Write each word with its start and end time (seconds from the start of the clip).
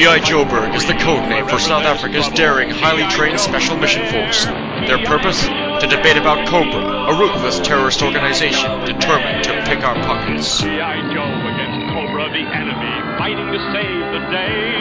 G.I. 0.00 0.20
Joburg 0.20 0.74
is 0.74 0.86
the 0.86 0.94
code 0.94 1.28
name 1.28 1.46
for 1.46 1.58
South 1.58 1.84
Africa's 1.84 2.26
daring, 2.30 2.70
highly 2.70 3.04
trained 3.12 3.38
Special 3.38 3.76
Mission 3.76 4.00
Force. 4.08 4.46
Their 4.88 5.04
purpose? 5.04 5.44
To 5.44 5.86
debate 5.92 6.16
about 6.16 6.48
Cobra, 6.48 6.80
a 6.80 7.20
ruthless 7.20 7.60
terrorist 7.60 8.00
organization 8.00 8.80
determined 8.88 9.44
to 9.44 9.60
pick 9.68 9.84
our 9.84 9.92
pockets. 10.00 10.64
G.I. 10.64 11.04
Joe 11.12 11.20
against 11.52 11.92
Cobra, 11.92 12.32
the 12.32 12.48
enemy, 12.48 12.96
fighting 13.20 13.52
to 13.52 13.60
save 13.76 14.00
the 14.16 14.24
day. 14.32 14.72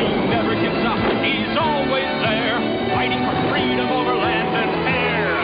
He 0.00 0.24
never 0.24 0.56
gives 0.56 0.80
up, 0.88 1.04
he's 1.20 1.52
always 1.60 2.08
there, 2.24 2.56
fighting 2.96 3.20
for 3.28 3.36
freedom 3.52 3.92
over 3.92 4.16
land 4.16 4.56
and 4.56 4.72
air. 4.88 5.36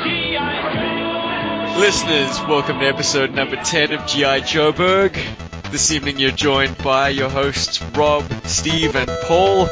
G.I. 0.00 1.76
Joe! 1.76 1.78
Listeners, 1.78 2.40
welcome 2.48 2.80
to 2.80 2.86
episode 2.86 3.34
number 3.34 3.56
10 3.56 3.92
of 3.92 4.06
G.I. 4.06 4.40
Joburg. 4.40 5.49
This 5.70 5.92
evening 5.92 6.18
you're 6.18 6.32
joined 6.32 6.76
by 6.78 7.10
your 7.10 7.30
hosts 7.30 7.80
Rob, 7.94 8.24
Steve, 8.44 8.96
and 8.96 9.08
Paul. 9.22 9.68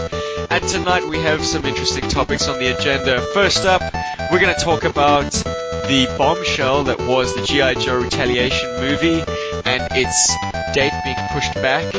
And 0.48 0.62
tonight 0.69 1.05
we 1.09 1.19
have 1.19 1.45
some 1.45 1.65
interesting 1.65 2.09
topics 2.09 2.47
on 2.47 2.61
the 2.61 2.69
agenda. 2.69 3.21
First 3.34 3.65
up, 3.65 3.83
we're 4.30 4.38
going 4.38 4.55
to 4.55 4.61
talk 4.61 4.84
about 4.84 5.33
the 5.33 6.15
bombshell 6.16 6.84
that 6.84 7.01
was 7.01 7.34
the 7.34 7.45
G.I. 7.45 7.74
Joe 7.74 8.01
Retaliation 8.01 8.71
movie 8.80 9.24
and 9.65 9.88
its 9.91 10.33
date 10.73 10.93
being 11.05 11.16
pushed 11.33 11.55
back, 11.55 11.93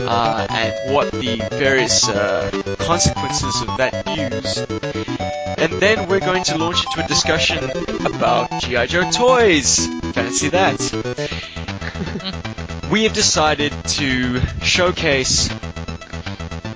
uh, 0.00 0.46
and 0.48 0.94
what 0.94 1.12
the 1.12 1.46
various 1.52 2.08
uh, 2.08 2.50
consequences 2.78 3.60
of 3.60 3.76
that 3.76 4.06
news 4.06 5.42
and 5.62 5.72
then 5.74 6.08
we're 6.08 6.18
going 6.18 6.42
to 6.42 6.58
launch 6.58 6.84
into 6.86 7.04
a 7.04 7.06
discussion 7.06 7.62
about 8.04 8.50
G.I. 8.62 8.86
Joe 8.86 9.08
toys. 9.12 9.86
Fancy 10.12 10.48
that. 10.48 11.51
We 12.92 13.04
have 13.04 13.14
decided 13.14 13.72
to 13.86 14.38
showcase 14.60 15.48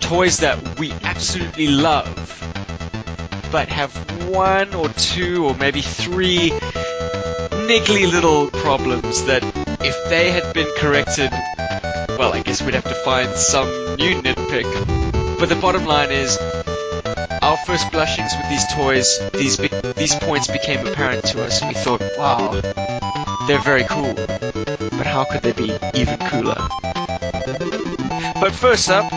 toys 0.01 0.39
that 0.39 0.79
we 0.79 0.91
absolutely 1.03 1.69
love, 1.69 2.09
but 3.53 3.69
have 3.69 3.93
one 4.27 4.73
or 4.75 4.89
two 4.89 5.45
or 5.45 5.55
maybe 5.55 5.83
three 5.83 6.49
niggly 7.69 8.11
little 8.11 8.49
problems 8.49 9.25
that 9.25 9.43
if 9.85 10.09
they 10.09 10.31
had 10.31 10.55
been 10.55 10.73
corrected, 10.79 11.31
well, 12.19 12.33
I 12.33 12.41
guess 12.43 12.62
we'd 12.62 12.73
have 12.73 12.85
to 12.85 12.95
find 12.95 13.29
some 13.37 13.69
new 13.97 14.23
nitpick. 14.23 15.39
But 15.39 15.51
the 15.51 15.57
bottom 15.57 15.85
line 15.85 16.12
is, 16.12 16.39
our 17.43 17.59
first 17.59 17.89
blushings 17.89 18.35
with 18.39 18.49
these 18.49 18.65
toys, 18.73 19.21
these 19.35 19.59
be- 19.59 19.93
these 19.93 20.15
points 20.15 20.47
became 20.47 20.87
apparent 20.87 21.27
to 21.27 21.45
us, 21.45 21.61
and 21.61 21.69
we 21.69 21.75
thought, 21.75 22.01
wow, 22.17 22.59
they're 23.47 23.61
very 23.61 23.85
cool. 23.85 24.13
But 24.15 25.07
how 25.07 25.25
could 25.25 25.43
they 25.43 25.53
be 25.53 25.77
even 25.95 26.19
cooler? 26.19 26.57
But 28.41 28.53
first 28.53 28.91
up, 28.91 29.11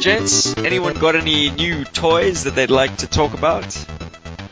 gents, 0.00 0.56
anyone 0.58 0.94
got 0.94 1.16
any 1.16 1.50
new 1.50 1.84
toys 1.84 2.44
that 2.44 2.54
they'd 2.54 2.70
like 2.70 2.96
to 2.98 3.06
talk 3.06 3.34
about? 3.34 3.66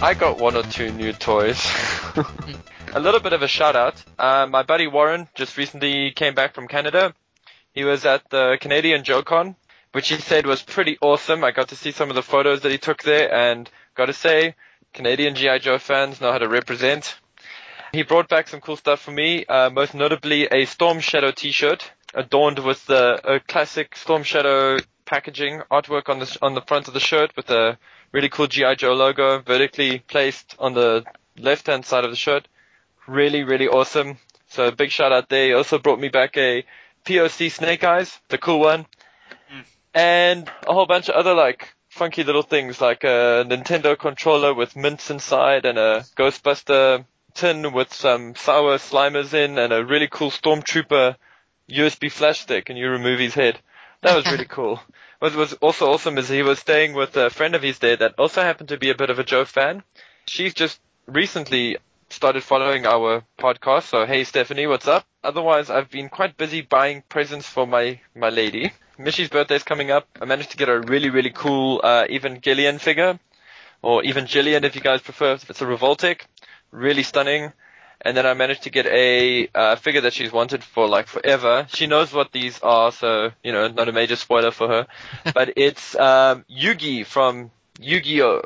I 0.00 0.14
got 0.14 0.38
one 0.38 0.56
or 0.56 0.64
two 0.64 0.90
new 0.92 1.12
toys. 1.12 1.64
a 2.94 3.00
little 3.00 3.20
bit 3.20 3.32
of 3.32 3.42
a 3.42 3.48
shout 3.48 3.76
out. 3.76 4.02
Uh, 4.18 4.46
my 4.50 4.62
buddy 4.62 4.86
Warren 4.86 5.28
just 5.34 5.56
recently 5.56 6.10
came 6.10 6.34
back 6.34 6.54
from 6.54 6.68
Canada. 6.68 7.14
He 7.72 7.84
was 7.84 8.04
at 8.04 8.28
the 8.30 8.58
Canadian 8.60 9.02
JoeCon, 9.02 9.54
which 9.92 10.08
he 10.08 10.16
said 10.16 10.46
was 10.46 10.62
pretty 10.62 10.98
awesome. 11.00 11.44
I 11.44 11.52
got 11.52 11.68
to 11.68 11.76
see 11.76 11.92
some 11.92 12.10
of 12.10 12.16
the 12.16 12.22
photos 12.22 12.62
that 12.62 12.72
he 12.72 12.78
took 12.78 13.02
there 13.02 13.32
and 13.32 13.70
got 13.94 14.06
to 14.06 14.12
say, 14.12 14.56
Canadian 14.92 15.34
G.I. 15.34 15.58
Joe 15.58 15.78
fans 15.78 16.20
know 16.20 16.32
how 16.32 16.38
to 16.38 16.48
represent. 16.48 17.16
He 17.94 18.02
brought 18.02 18.28
back 18.28 18.48
some 18.48 18.60
cool 18.60 18.74
stuff 18.74 19.02
for 19.02 19.12
me, 19.12 19.46
uh, 19.46 19.70
most 19.70 19.94
notably 19.94 20.46
a 20.46 20.64
Storm 20.64 20.98
Shadow 20.98 21.30
t-shirt 21.30 21.92
adorned 22.12 22.58
with 22.58 22.84
the 22.86 23.40
classic 23.46 23.94
Storm 23.94 24.24
Shadow 24.24 24.78
packaging 25.04 25.62
artwork 25.70 26.08
on 26.08 26.18
the, 26.18 26.38
on 26.42 26.54
the 26.54 26.60
front 26.62 26.88
of 26.88 26.94
the 26.94 26.98
shirt 26.98 27.30
with 27.36 27.48
a 27.50 27.78
really 28.10 28.28
cool 28.28 28.48
G.I. 28.48 28.74
Joe 28.74 28.94
logo 28.94 29.38
vertically 29.42 30.00
placed 30.00 30.56
on 30.58 30.74
the 30.74 31.04
left 31.38 31.68
hand 31.68 31.86
side 31.86 32.04
of 32.04 32.10
the 32.10 32.16
shirt. 32.16 32.48
Really, 33.06 33.44
really 33.44 33.68
awesome. 33.68 34.18
So 34.48 34.66
a 34.66 34.72
big 34.72 34.90
shout 34.90 35.12
out 35.12 35.28
there. 35.28 35.46
He 35.46 35.52
also 35.52 35.78
brought 35.78 36.00
me 36.00 36.08
back 36.08 36.36
a 36.36 36.64
POC 37.04 37.52
Snake 37.52 37.84
Eyes, 37.84 38.18
the 38.26 38.38
cool 38.38 38.58
one. 38.58 38.86
And 39.94 40.50
a 40.66 40.72
whole 40.72 40.86
bunch 40.86 41.08
of 41.08 41.14
other 41.14 41.34
like 41.34 41.72
funky 41.90 42.24
little 42.24 42.42
things 42.42 42.80
like 42.80 43.04
a 43.04 43.46
Nintendo 43.46 43.96
controller 43.96 44.52
with 44.52 44.74
mints 44.74 45.10
inside 45.10 45.64
and 45.64 45.78
a 45.78 46.04
Ghostbuster 46.16 47.04
tin 47.34 47.72
with 47.72 47.92
some 47.92 48.34
sour 48.34 48.78
slimers 48.78 49.34
in 49.34 49.58
and 49.58 49.72
a 49.72 49.84
really 49.84 50.08
cool 50.08 50.30
Stormtrooper 50.30 51.16
USB 51.70 52.10
flash 52.10 52.40
stick 52.40 52.68
and 52.70 52.78
you 52.78 52.88
remove 52.88 53.18
his 53.18 53.34
head. 53.34 53.58
That 54.02 54.16
was 54.16 54.26
really 54.26 54.44
cool. 54.48 54.80
What 55.18 55.34
was 55.34 55.54
also 55.54 55.90
awesome 55.92 56.18
is 56.18 56.28
he 56.28 56.42
was 56.42 56.58
staying 56.58 56.94
with 56.94 57.16
a 57.16 57.30
friend 57.30 57.54
of 57.54 57.62
his 57.62 57.78
there 57.78 57.96
that 57.96 58.14
also 58.18 58.42
happened 58.42 58.68
to 58.70 58.78
be 58.78 58.90
a 58.90 58.94
bit 58.94 59.10
of 59.10 59.18
a 59.18 59.24
Joe 59.24 59.44
fan. 59.44 59.82
She's 60.26 60.54
just 60.54 60.80
recently 61.06 61.78
started 62.10 62.42
following 62.42 62.86
our 62.86 63.24
podcast. 63.38 63.84
So 63.84 64.06
hey 64.06 64.24
Stephanie, 64.24 64.66
what's 64.66 64.86
up? 64.88 65.04
Otherwise, 65.22 65.70
I've 65.70 65.90
been 65.90 66.08
quite 66.08 66.36
busy 66.36 66.60
buying 66.60 67.02
presents 67.08 67.48
for 67.48 67.66
my 67.66 68.00
my 68.14 68.28
lady. 68.28 68.72
Mishy's 68.98 69.28
birthday's 69.28 69.64
coming 69.64 69.90
up. 69.90 70.06
I 70.20 70.24
managed 70.24 70.50
to 70.52 70.56
get 70.56 70.68
a 70.68 70.80
really 70.80 71.10
really 71.10 71.30
cool 71.30 71.80
uh, 71.82 72.04
Evangelion 72.08 72.78
figure, 72.80 73.18
or 73.82 74.04
even 74.04 74.26
Jillian 74.26 74.64
if 74.64 74.74
you 74.74 74.80
guys 74.80 75.00
prefer. 75.00 75.32
It's 75.34 75.62
a 75.62 75.64
Revoltech, 75.64 76.22
really 76.74 77.02
stunning. 77.02 77.52
And 78.00 78.16
then 78.16 78.26
I 78.26 78.34
managed 78.34 78.64
to 78.64 78.70
get 78.70 78.86
a 78.86 79.48
uh, 79.54 79.76
figure 79.76 80.02
that 80.02 80.12
she's 80.12 80.30
wanted 80.30 80.62
for 80.62 80.86
like 80.86 81.06
forever. 81.06 81.66
She 81.70 81.86
knows 81.86 82.12
what 82.12 82.32
these 82.32 82.60
are, 82.60 82.92
so 82.92 83.30
you 83.42 83.52
know, 83.52 83.68
not 83.68 83.88
a 83.88 83.92
major 83.92 84.16
spoiler 84.16 84.50
for 84.50 84.68
her. 84.68 84.86
but 85.34 85.54
it's 85.56 85.94
um, 85.96 86.44
Yugi 86.50 87.06
from 87.06 87.50
Yu-Gi-Oh, 87.80 88.42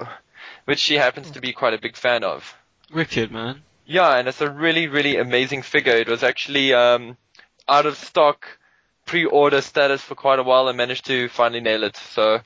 which 0.67 0.79
she 0.79 0.95
happens 0.95 1.33
to 1.33 1.41
be 1.41 1.53
quite 1.53 1.75
a 1.75 1.79
big 1.79 1.97
fan 1.97 2.23
of. 2.23 2.55
Wicked, 2.93 3.33
man. 3.33 3.63
Yeah, 3.85 4.15
and 4.17 4.29
it's 4.29 4.41
a 4.41 4.51
really, 4.51 4.87
really 4.87 5.17
amazing 5.17 5.63
figure. 5.63 5.97
It 5.97 6.09
was 6.09 6.23
actually 6.23 6.73
um, 6.75 7.17
out 7.69 7.87
of 7.87 7.97
stock 7.97 8.47
pre-order 9.07 9.63
status 9.63 10.03
for 10.03 10.15
quite 10.15 10.39
a 10.39 10.43
while 10.43 10.69
and 10.69 10.77
managed 10.77 11.07
to 11.07 11.29
finally 11.31 11.61
nail 11.61 11.83
it. 11.83 11.97
So 11.97 12.41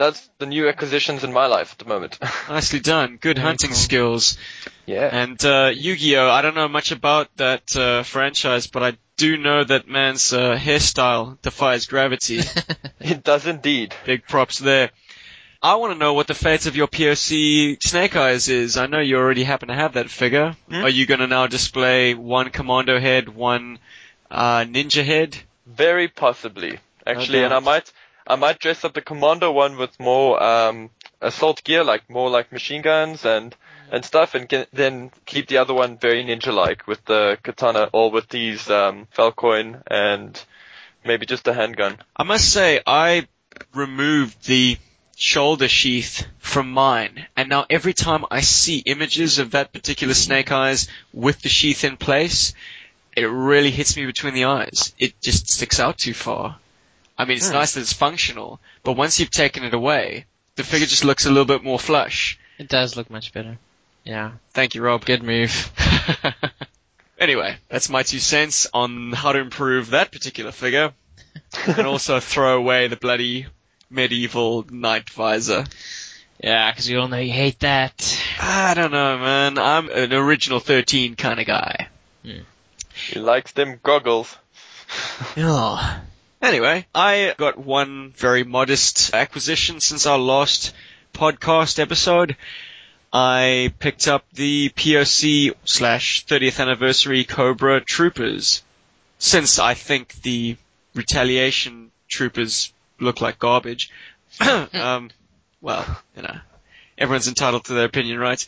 that's 0.00 0.30
the 0.38 0.46
new 0.46 0.66
acquisitions 0.66 1.24
in 1.24 1.32
my 1.32 1.44
life 1.46 1.72
at 1.72 1.78
the 1.78 1.84
moment. 1.84 2.18
Nicely 2.48 2.80
done. 2.80 3.18
Good 3.20 3.36
hunting 3.36 3.74
skills. 3.74 4.38
yeah. 4.86 5.10
And 5.12 5.44
uh, 5.44 5.72
Yu-Gi-Oh! 5.74 6.26
I 6.30 6.40
don't 6.40 6.54
know 6.54 6.68
much 6.68 6.90
about 6.90 7.28
that 7.36 7.76
uh, 7.76 8.02
franchise, 8.02 8.66
but 8.66 8.82
I 8.82 8.96
do 9.18 9.36
know 9.36 9.62
that 9.62 9.88
man's 9.88 10.32
uh, 10.32 10.56
hairstyle 10.56 11.40
defies 11.42 11.86
gravity. 11.86 12.40
It 13.00 13.24
does 13.24 13.46
indeed. 13.46 13.94
Big 14.04 14.26
props 14.26 14.58
there. 14.58 14.90
I 15.62 15.74
want 15.76 15.92
to 15.92 15.98
know 15.98 16.14
what 16.14 16.26
the 16.26 16.34
fate 16.34 16.66
of 16.66 16.76
your 16.76 16.86
POC 16.86 17.82
Snake 17.82 18.16
Eyes 18.16 18.48
is. 18.48 18.76
I 18.76 18.86
know 18.86 19.00
you 19.00 19.16
already 19.16 19.44
happen 19.44 19.68
to 19.68 19.74
have 19.74 19.94
that 19.94 20.08
figure. 20.10 20.56
Are 20.70 20.88
you 20.88 21.04
going 21.06 21.20
to 21.20 21.26
now 21.26 21.46
display 21.46 22.14
one 22.14 22.50
commando 22.50 22.98
head, 22.98 23.28
one 23.28 23.78
uh, 24.30 24.60
ninja 24.60 25.04
head? 25.04 25.36
Very 25.66 26.08
possibly, 26.08 26.78
actually, 27.06 27.40
No 27.40 27.44
and 27.46 27.54
I 27.54 27.58
might, 27.60 27.92
I 28.30 28.36
might 28.36 28.60
dress 28.60 28.84
up 28.84 28.94
the 28.94 29.00
commando 29.00 29.50
one 29.50 29.76
with 29.76 29.98
more 29.98 30.40
um, 30.40 30.90
assault 31.20 31.64
gear, 31.64 31.82
like 31.82 32.08
more 32.08 32.30
like 32.30 32.52
machine 32.52 32.80
guns 32.80 33.24
and 33.24 33.56
and 33.90 34.04
stuff, 34.04 34.36
and 34.36 34.48
then 34.72 35.10
keep 35.26 35.48
the 35.48 35.58
other 35.58 35.74
one 35.74 35.98
very 35.98 36.22
ninja-like 36.22 36.86
with 36.86 37.04
the 37.06 37.38
katana 37.42 37.90
or 37.92 38.12
with 38.12 38.28
these 38.28 38.70
um, 38.70 39.08
Falcoin 39.12 39.82
and 39.88 40.40
maybe 41.04 41.26
just 41.26 41.48
a 41.48 41.52
handgun. 41.52 41.96
I 42.14 42.22
must 42.22 42.52
say, 42.52 42.80
I 42.86 43.26
removed 43.74 44.46
the 44.46 44.78
shoulder 45.16 45.66
sheath 45.66 46.24
from 46.38 46.70
mine, 46.70 47.26
and 47.36 47.48
now 47.48 47.66
every 47.68 47.94
time 47.94 48.24
I 48.30 48.42
see 48.42 48.78
images 48.78 49.40
of 49.40 49.50
that 49.50 49.72
particular 49.72 50.14
Snake 50.14 50.52
Eyes 50.52 50.86
with 51.12 51.42
the 51.42 51.48
sheath 51.48 51.82
in 51.82 51.96
place, 51.96 52.54
it 53.16 53.24
really 53.24 53.72
hits 53.72 53.96
me 53.96 54.06
between 54.06 54.34
the 54.34 54.44
eyes. 54.44 54.94
It 55.00 55.20
just 55.20 55.48
sticks 55.48 55.80
out 55.80 55.98
too 55.98 56.14
far. 56.14 56.60
I 57.20 57.24
mean, 57.26 57.36
it's 57.36 57.48
Hmm. 57.48 57.54
nice 57.54 57.74
that 57.74 57.80
it's 57.80 57.92
functional, 57.92 58.60
but 58.82 58.92
once 58.92 59.20
you've 59.20 59.30
taken 59.30 59.64
it 59.64 59.74
away, 59.74 60.26
the 60.56 60.64
figure 60.64 60.86
just 60.86 61.04
looks 61.04 61.26
a 61.26 61.28
little 61.28 61.44
bit 61.44 61.62
more 61.62 61.78
flush. 61.78 62.38
It 62.58 62.68
does 62.68 62.96
look 62.96 63.10
much 63.10 63.32
better. 63.32 63.58
Yeah. 64.04 64.32
Thank 64.52 64.74
you, 64.74 64.82
Rob. 64.82 65.04
Good 65.04 65.22
move. 65.22 65.70
anyway, 67.18 67.56
that's 67.68 67.88
my 67.88 68.02
two 68.02 68.18
cents 68.18 68.66
on 68.72 69.12
how 69.12 69.32
to 69.32 69.38
improve 69.38 69.90
that 69.90 70.12
particular 70.12 70.52
figure, 70.52 70.92
and 71.66 71.86
also 71.86 72.20
throw 72.20 72.56
away 72.56 72.88
the 72.88 72.96
bloody 72.96 73.46
medieval 73.90 74.64
knight 74.70 75.10
visor. 75.10 75.64
Yeah, 76.42 76.70
because 76.70 76.88
we 76.88 76.96
all 76.96 77.08
know 77.08 77.18
you 77.18 77.32
hate 77.32 77.60
that. 77.60 78.18
I 78.40 78.72
don't 78.74 78.92
know, 78.92 79.18
man. 79.18 79.58
I'm 79.58 79.90
an 79.90 80.12
original 80.14 80.58
13 80.60 81.14
kind 81.16 81.38
of 81.38 81.46
guy. 81.46 81.88
He 82.22 83.18
likes 83.18 83.52
them 83.52 83.78
goggles. 83.82 84.36
Oh. 85.36 86.00
Anyway, 86.42 86.86
I 86.94 87.34
got 87.36 87.58
one 87.58 88.12
very 88.16 88.44
modest 88.44 89.12
acquisition 89.14 89.80
since 89.80 90.06
our 90.06 90.18
last 90.18 90.72
podcast 91.12 91.78
episode. 91.78 92.34
I 93.12 93.74
picked 93.78 94.08
up 94.08 94.24
the 94.32 94.70
POC 94.70 95.54
slash 95.64 96.24
30th 96.26 96.60
anniversary 96.60 97.24
Cobra 97.24 97.80
Troopers. 97.80 98.62
Since 99.18 99.58
I 99.58 99.74
think 99.74 100.14
the 100.22 100.56
Retaliation 100.94 101.90
Troopers 102.08 102.72
look 102.98 103.20
like 103.20 103.38
garbage. 103.38 103.90
um, 104.40 105.10
well, 105.60 105.84
you 106.16 106.22
know, 106.22 106.38
everyone's 106.96 107.28
entitled 107.28 107.64
to 107.64 107.74
their 107.74 107.84
opinion, 107.84 108.18
right? 108.18 108.44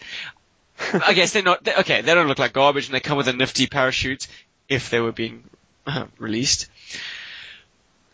I 0.95 1.13
guess 1.13 1.33
they're 1.33 1.43
not. 1.43 1.63
They, 1.63 1.75
okay, 1.75 2.01
they 2.01 2.15
don't 2.15 2.27
look 2.27 2.39
like 2.39 2.55
garbage, 2.55 2.87
and 2.87 2.95
they 2.95 3.01
come 3.01 3.19
with 3.19 3.29
a 3.29 3.33
nifty 3.33 3.67
parachute 3.67 4.27
if 4.69 4.89
they 4.89 5.01
were 5.01 5.13
being 5.13 5.45
uh, 5.87 6.07
released. 6.19 6.69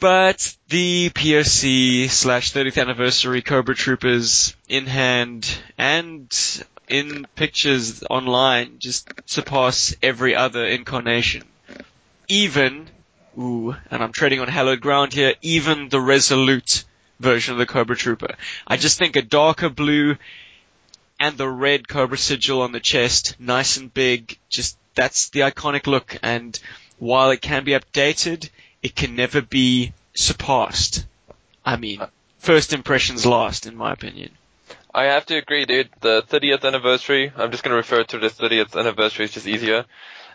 But 0.01 0.57
the 0.69 1.11
POC 1.11 2.09
slash 2.09 2.53
30th 2.53 2.81
anniversary 2.81 3.43
Cobra 3.43 3.75
Troopers 3.75 4.55
in 4.69 4.87
hand 4.87 5.59
and 5.77 6.33
in 6.89 7.27
pictures 7.35 8.05
online 8.09 8.79
just 8.79 9.11
surpass 9.27 9.97
every 10.01 10.37
other 10.37 10.65
incarnation. 10.65 11.43
Even, 12.29 12.89
ooh, 13.37 13.75
and 13.91 14.03
I'm 14.03 14.13
treading 14.13 14.39
on 14.39 14.47
hallowed 14.47 14.81
ground 14.81 15.13
here, 15.13 15.35
even 15.43 15.89
the 15.89 16.01
Resolute 16.01 16.85
version 17.19 17.53
of 17.55 17.59
the 17.59 17.67
Cobra 17.67 17.97
Trooper. 17.97 18.37
I 18.69 18.77
just 18.77 18.99
think 18.99 19.17
a 19.17 19.23
darker 19.23 19.69
blue 19.69 20.17
and 21.19 21.37
the 21.37 21.49
red 21.49 21.89
Cobra 21.89 22.19
sigil 22.19 22.63
on 22.63 22.71
the 22.71 22.79
chest, 22.79 23.35
nice 23.41 23.77
and 23.77 23.93
big, 23.93 24.39
just 24.49 24.79
that's 24.95 25.31
the 25.31 25.41
iconic 25.41 25.89
look 25.89 26.17
and 26.23 26.59
while 26.99 27.31
it 27.31 27.41
can 27.41 27.65
be 27.65 27.73
updated, 27.73 28.49
it 28.83 28.95
can 28.95 29.17
never 29.17 29.43
be 29.43 29.93
surpassed. 30.15 31.07
I 31.65 31.77
mean, 31.77 32.01
first 32.39 32.73
impressions 32.73 33.27
last, 33.27 33.67
in 33.67 33.77
my 33.77 33.93
opinion. 33.93 34.31
I 34.95 35.05
have 35.05 35.27
to 35.27 35.37
agree, 35.37 35.65
dude. 35.65 35.91
The 36.01 36.23
30th 36.23 36.65
anniversary, 36.65 37.33
I'm 37.37 37.51
just 37.51 37.63
going 37.63 37.73
to 37.73 37.77
refer 37.77 38.05
to 38.05 38.19
the 38.19 38.29
30th 38.29 38.79
anniversary, 38.79 39.27
it's 39.27 39.35
just 39.35 39.47
easier. 39.47 39.85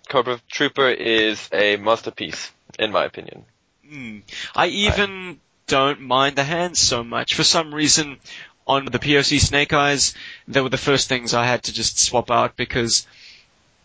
Cobra 0.09 0.39
Trooper 0.51 0.89
is 0.89 1.49
a 1.51 1.77
masterpiece, 1.77 2.51
in 2.77 2.91
my 2.91 3.05
opinion. 3.05 3.45
Hmm. 3.87 4.19
I 4.55 4.67
even 4.67 5.39
don't 5.67 6.01
mind 6.01 6.35
the 6.35 6.43
hands 6.43 6.79
so 6.79 7.03
much. 7.03 7.35
For 7.35 7.43
some 7.43 7.73
reason, 7.73 8.19
on 8.67 8.85
the 8.85 8.99
POC 8.99 9.39
Snake 9.39 9.73
Eyes, 9.73 10.13
they 10.47 10.61
were 10.61 10.69
the 10.69 10.77
first 10.77 11.09
things 11.09 11.33
I 11.33 11.45
had 11.45 11.63
to 11.63 11.73
just 11.73 11.99
swap 11.99 12.31
out 12.31 12.55
because 12.55 13.07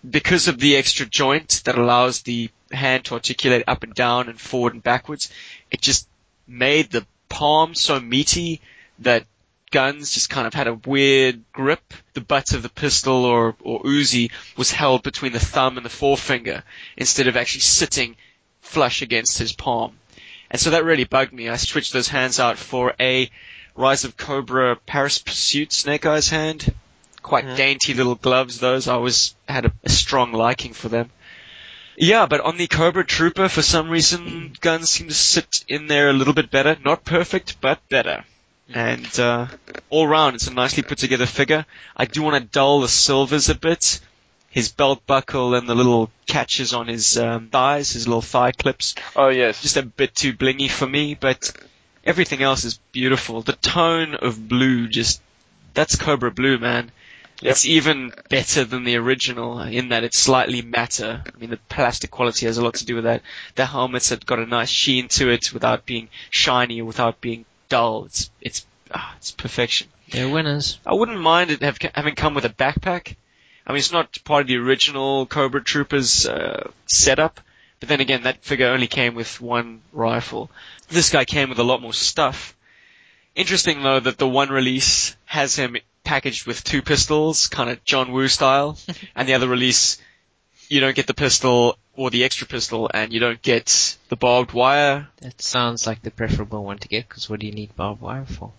because 0.08 0.48
of 0.48 0.58
the 0.58 0.76
extra 0.76 1.06
joint 1.06 1.62
that 1.64 1.78
allows 1.78 2.22
the 2.22 2.50
hand 2.70 3.04
to 3.06 3.14
articulate 3.14 3.64
up 3.66 3.82
and 3.82 3.94
down 3.94 4.28
and 4.28 4.40
forward 4.40 4.74
and 4.74 4.82
backwards, 4.82 5.30
it 5.70 5.80
just 5.80 6.08
made 6.46 6.90
the 6.90 7.06
palm 7.28 7.74
so 7.74 8.00
meaty 8.00 8.60
that 9.00 9.24
guns 9.70 10.12
just 10.12 10.30
kind 10.30 10.46
of 10.46 10.54
had 10.54 10.66
a 10.66 10.74
weird 10.74 11.42
grip. 11.52 11.94
The 12.14 12.20
butt 12.20 12.52
of 12.52 12.62
the 12.62 12.68
pistol 12.68 13.24
or, 13.24 13.54
or 13.60 13.82
Uzi 13.82 14.30
was 14.56 14.70
held 14.70 15.02
between 15.02 15.32
the 15.32 15.40
thumb 15.40 15.76
and 15.76 15.84
the 15.84 15.90
forefinger 15.90 16.62
instead 16.96 17.26
of 17.26 17.36
actually 17.36 17.60
sitting 17.60 18.16
flush 18.60 19.02
against 19.02 19.38
his 19.38 19.52
palm. 19.52 19.98
And 20.50 20.60
so 20.60 20.70
that 20.70 20.84
really 20.84 21.04
bugged 21.04 21.32
me. 21.32 21.48
I 21.48 21.56
switched 21.56 21.92
those 21.92 22.08
hands 22.08 22.40
out 22.40 22.58
for 22.58 22.94
a 22.98 23.30
Rise 23.74 24.04
of 24.04 24.16
Cobra 24.16 24.76
Paris 24.76 25.18
Pursuit 25.18 25.72
Snake 25.72 26.06
Eyes 26.06 26.28
hand. 26.28 26.74
Quite 27.22 27.44
Mhm. 27.46 27.56
dainty 27.56 27.94
little 27.94 28.14
gloves 28.14 28.58
those. 28.60 28.88
I 28.88 28.94
always 28.94 29.34
had 29.48 29.66
a, 29.66 29.72
a 29.84 29.88
strong 29.88 30.32
liking 30.32 30.72
for 30.72 30.88
them. 30.88 31.10
Yeah, 31.96 32.26
but 32.26 32.40
on 32.40 32.56
the 32.56 32.68
Cobra 32.68 33.04
Trooper, 33.04 33.48
for 33.48 33.60
some 33.62 33.88
reason, 33.90 34.54
guns 34.60 34.88
seem 34.88 35.08
to 35.08 35.14
sit 35.14 35.64
in 35.66 35.88
there 35.88 36.10
a 36.10 36.12
little 36.12 36.32
bit 36.34 36.50
better. 36.50 36.76
Not 36.84 37.04
perfect, 37.04 37.60
but 37.60 37.80
better. 37.88 38.24
And 38.72 39.18
uh, 39.18 39.46
all 39.90 40.06
round, 40.06 40.36
it's 40.36 40.46
a 40.46 40.52
nicely 40.54 40.82
put 40.84 40.98
together 40.98 41.26
figure. 41.26 41.66
I 41.96 42.04
do 42.04 42.22
want 42.22 42.40
to 42.42 42.48
dull 42.48 42.80
the 42.80 42.88
silvers 42.88 43.48
a 43.48 43.54
bit. 43.56 44.00
His 44.50 44.70
belt 44.70 45.04
buckle 45.06 45.54
and 45.54 45.68
the 45.68 45.74
little 45.74 46.10
catches 46.26 46.72
on 46.72 46.86
his 46.86 47.18
um, 47.18 47.48
thighs, 47.48 47.92
his 47.92 48.06
little 48.06 48.22
thigh 48.22 48.52
clips, 48.52 48.94
Oh 49.16 49.28
yes. 49.28 49.60
just 49.62 49.76
a 49.76 49.82
bit 49.82 50.14
too 50.14 50.32
blingy 50.34 50.70
for 50.70 50.86
me. 50.86 51.14
But 51.14 51.52
everything 52.04 52.42
else 52.42 52.64
is 52.64 52.78
beautiful. 52.92 53.42
The 53.42 53.52
tone 53.54 54.14
of 54.14 54.48
blue, 54.48 54.86
just 54.88 55.20
that's 55.74 55.96
Cobra 55.96 56.30
Blue, 56.30 56.58
man. 56.58 56.90
Yep. 57.40 57.50
It's 57.52 57.66
even 57.66 58.12
better 58.28 58.64
than 58.64 58.82
the 58.82 58.96
original 58.96 59.60
in 59.60 59.90
that 59.90 60.02
it's 60.02 60.18
slightly 60.18 60.60
matter. 60.60 61.22
I 61.24 61.38
mean, 61.38 61.50
the 61.50 61.58
plastic 61.68 62.10
quality 62.10 62.46
has 62.46 62.58
a 62.58 62.64
lot 62.64 62.74
to 62.76 62.84
do 62.84 62.96
with 62.96 63.04
that. 63.04 63.22
The 63.54 63.64
helmets 63.64 64.08
have 64.08 64.26
got 64.26 64.40
a 64.40 64.46
nice 64.46 64.70
sheen 64.70 65.06
to 65.08 65.30
it 65.30 65.52
without 65.52 65.86
being 65.86 66.08
shiny 66.30 66.80
or 66.80 66.84
without 66.84 67.20
being 67.20 67.44
dull. 67.68 68.06
It's 68.06 68.30
it's 68.40 68.66
ah, 68.92 69.14
it's 69.18 69.30
perfection. 69.30 69.86
They're 70.10 70.28
winners. 70.28 70.80
I 70.84 70.94
wouldn't 70.94 71.20
mind 71.20 71.52
it 71.52 71.62
have, 71.62 71.78
having 71.94 72.16
come 72.16 72.34
with 72.34 72.44
a 72.44 72.50
backpack. 72.50 73.14
I 73.64 73.72
mean, 73.72 73.78
it's 73.78 73.92
not 73.92 74.18
part 74.24 74.42
of 74.42 74.46
the 74.48 74.56
original 74.56 75.26
Cobra 75.26 75.62
Troopers 75.62 76.26
uh, 76.26 76.70
setup, 76.86 77.40
but 77.78 77.88
then 77.88 78.00
again, 78.00 78.24
that 78.24 78.42
figure 78.42 78.68
only 78.68 78.86
came 78.88 79.14
with 79.14 79.40
one 79.40 79.82
rifle. 79.92 80.50
This 80.88 81.10
guy 81.10 81.24
came 81.24 81.50
with 81.50 81.58
a 81.58 81.64
lot 81.64 81.82
more 81.82 81.92
stuff. 81.92 82.56
Interesting 83.36 83.82
though 83.82 84.00
that 84.00 84.18
the 84.18 84.26
one 84.26 84.48
release 84.48 85.14
has 85.26 85.54
him 85.54 85.76
packaged 86.08 86.46
with 86.46 86.64
two 86.64 86.80
pistols, 86.80 87.48
kind 87.48 87.68
of 87.68 87.84
John 87.84 88.12
Woo 88.12 88.28
style, 88.28 88.78
and 89.14 89.28
the 89.28 89.34
other 89.34 89.46
release, 89.46 89.98
you 90.70 90.80
don't 90.80 90.96
get 90.96 91.06
the 91.06 91.12
pistol 91.12 91.76
or 91.96 92.08
the 92.08 92.24
extra 92.24 92.46
pistol, 92.46 92.90
and 92.94 93.12
you 93.12 93.20
don't 93.20 93.42
get 93.42 93.98
the 94.08 94.16
barbed 94.16 94.52
wire. 94.52 95.06
That 95.20 95.42
sounds 95.42 95.86
like 95.86 96.00
the 96.00 96.10
preferable 96.10 96.64
one 96.64 96.78
to 96.78 96.88
get, 96.88 97.06
because 97.06 97.28
what 97.28 97.40
do 97.40 97.46
you 97.46 97.52
need 97.52 97.76
barbed 97.76 98.00
wire 98.00 98.24
for? 98.24 98.52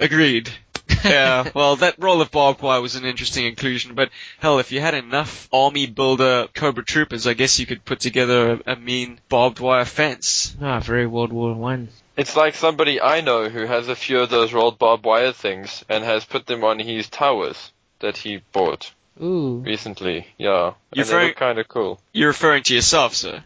Agreed. 0.00 0.50
yeah, 1.04 1.48
well, 1.54 1.76
that 1.76 1.94
roll 1.98 2.20
of 2.20 2.32
barbed 2.32 2.62
wire 2.62 2.80
was 2.80 2.96
an 2.96 3.04
interesting 3.04 3.46
inclusion, 3.46 3.94
but 3.94 4.10
hell, 4.40 4.58
if 4.58 4.72
you 4.72 4.80
had 4.80 4.94
enough 4.94 5.48
army 5.52 5.86
builder 5.86 6.48
Cobra 6.52 6.84
Troopers, 6.84 7.28
I 7.28 7.34
guess 7.34 7.60
you 7.60 7.66
could 7.66 7.84
put 7.84 8.00
together 8.00 8.60
a, 8.66 8.72
a 8.72 8.76
mean 8.76 9.20
barbed 9.28 9.60
wire 9.60 9.84
fence. 9.84 10.56
Ah, 10.60 10.80
very 10.80 11.06
World 11.06 11.32
War 11.32 11.54
One. 11.54 11.90
It's 12.18 12.36
like 12.36 12.54
somebody 12.56 13.00
I 13.00 13.20
know 13.20 13.48
who 13.48 13.64
has 13.64 13.88
a 13.88 13.94
few 13.96 14.18
of 14.20 14.28
those 14.30 14.52
rolled 14.52 14.78
barbed 14.78 15.04
wire 15.04 15.32
things 15.32 15.84
and 15.88 16.04
has 16.04 16.24
put 16.24 16.46
them 16.46 16.64
on 16.64 16.78
his 16.80 17.08
towers 17.08 17.72
that 18.00 18.16
he 18.16 18.42
bought 18.52 18.92
Ooh. 19.22 19.62
recently. 19.64 20.26
Yeah. 20.36 20.74
You're 20.92 21.04
and 21.04 21.06
they 21.06 21.26
look 21.28 21.36
kind 21.36 21.58
of 21.58 21.68
cool. 21.68 22.00
You're 22.12 22.28
referring 22.28 22.64
to 22.64 22.74
yourself, 22.74 23.14
sir. 23.14 23.42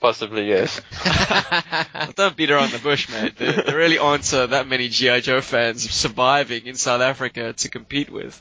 Possibly, 0.00 0.48
yes. 0.48 0.80
Well, 1.94 2.12
don't 2.14 2.36
beat 2.36 2.50
around 2.50 2.72
the 2.72 2.78
bush, 2.78 3.08
mate. 3.08 3.36
There, 3.36 3.52
there 3.52 3.76
really 3.76 3.96
aren't 3.98 4.32
uh, 4.34 4.46
that 4.48 4.66
many 4.68 4.88
G.I. 4.88 5.20
Joe 5.20 5.40
fans 5.40 5.88
surviving 5.90 6.66
in 6.66 6.74
South 6.74 7.00
Africa 7.00 7.52
to 7.54 7.68
compete 7.70 8.10
with. 8.10 8.38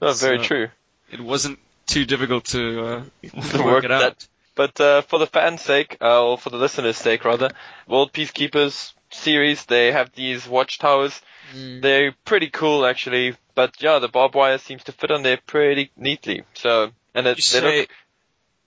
Not 0.00 0.18
very 0.18 0.38
true. 0.40 0.68
It 1.10 1.20
wasn't 1.20 1.58
too 1.86 2.04
difficult 2.04 2.44
to, 2.46 2.84
uh, 2.84 3.02
to 3.52 3.56
Work 3.58 3.64
work 3.64 3.84
it 3.84 3.90
out. 3.92 4.00
that- 4.00 4.28
But 4.56 4.80
uh, 4.80 5.02
for 5.02 5.18
the 5.18 5.26
fans' 5.26 5.62
sake, 5.62 5.96
uh, 6.02 6.22
or 6.24 6.36
for 6.38 6.50
the 6.50 6.56
listeners' 6.58 6.96
sake 6.98 7.24
rather, 7.24 7.50
World 7.86 8.12
Peacekeepers 8.12 8.92
series, 9.10 9.64
they 9.64 9.92
have 9.92 10.12
these 10.12 10.46
watchtowers. 10.48 11.20
Mm. 11.54 11.82
They're 11.82 12.14
pretty 12.24 12.50
cool 12.50 12.86
actually, 12.86 13.36
but 13.54 13.74
yeah, 13.80 13.98
the 13.98 14.08
barbed 14.08 14.34
wire 14.34 14.58
seems 14.58 14.84
to 14.84 14.92
fit 14.92 15.10
on 15.10 15.22
there 15.22 15.38
pretty 15.46 15.90
neatly. 15.96 16.42
So, 16.54 16.90
and 17.14 17.26
it, 17.26 17.36
they 17.36 17.40
say, 17.40 17.80
look, 17.80 17.90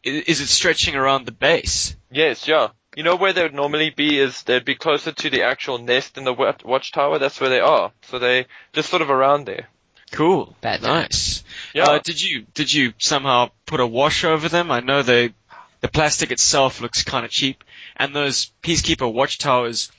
is 0.04 0.42
it 0.42 0.48
stretching 0.48 0.96
around 0.96 1.26
the 1.26 1.32
base? 1.32 1.96
yes, 2.12 2.48
yeah. 2.48 2.70
You 2.96 3.04
know 3.04 3.16
where 3.16 3.34
they 3.34 3.44
would 3.44 3.54
normally 3.54 3.92
be 3.92 4.20
is 4.20 4.42
they'd 4.44 4.66
be 4.66 4.76
closer 4.76 5.12
to 5.12 5.30
the 5.30 5.44
actual 5.44 5.78
nest 5.78 6.18
in 6.18 6.24
the 6.24 6.34
wat- 6.34 6.66
watchtower. 6.66 7.20
That's 7.20 7.40
where 7.40 7.50
they 7.50 7.60
are. 7.60 7.92
So 8.02 8.18
they 8.18 8.48
just 8.74 8.90
sort 8.90 9.04
of 9.04 9.12
around 9.12 9.46
there. 9.46 9.68
Cool. 10.12 10.56
Bad 10.62 10.82
nice. 10.82 11.44
Yeah. 11.74 11.84
Uh, 11.84 12.00
did 12.00 12.22
you 12.22 12.46
did 12.56 12.74
you 12.74 12.94
somehow 12.98 13.52
put 13.68 13.80
a 13.80 13.86
wash 13.86 14.24
over 14.24 14.50
them? 14.50 14.72
I 14.72 14.80
know 14.80 15.04
they 15.04 15.34
the 15.82 15.88
plastic 15.88 16.32
itself 16.32 16.82
looks 16.82 17.04
kind 17.04 17.26
of 17.26 17.32
cheap, 17.32 17.64
and 17.96 18.16
those 18.16 18.52
Peacekeeper 18.64 19.12
watchtowers 19.12 19.92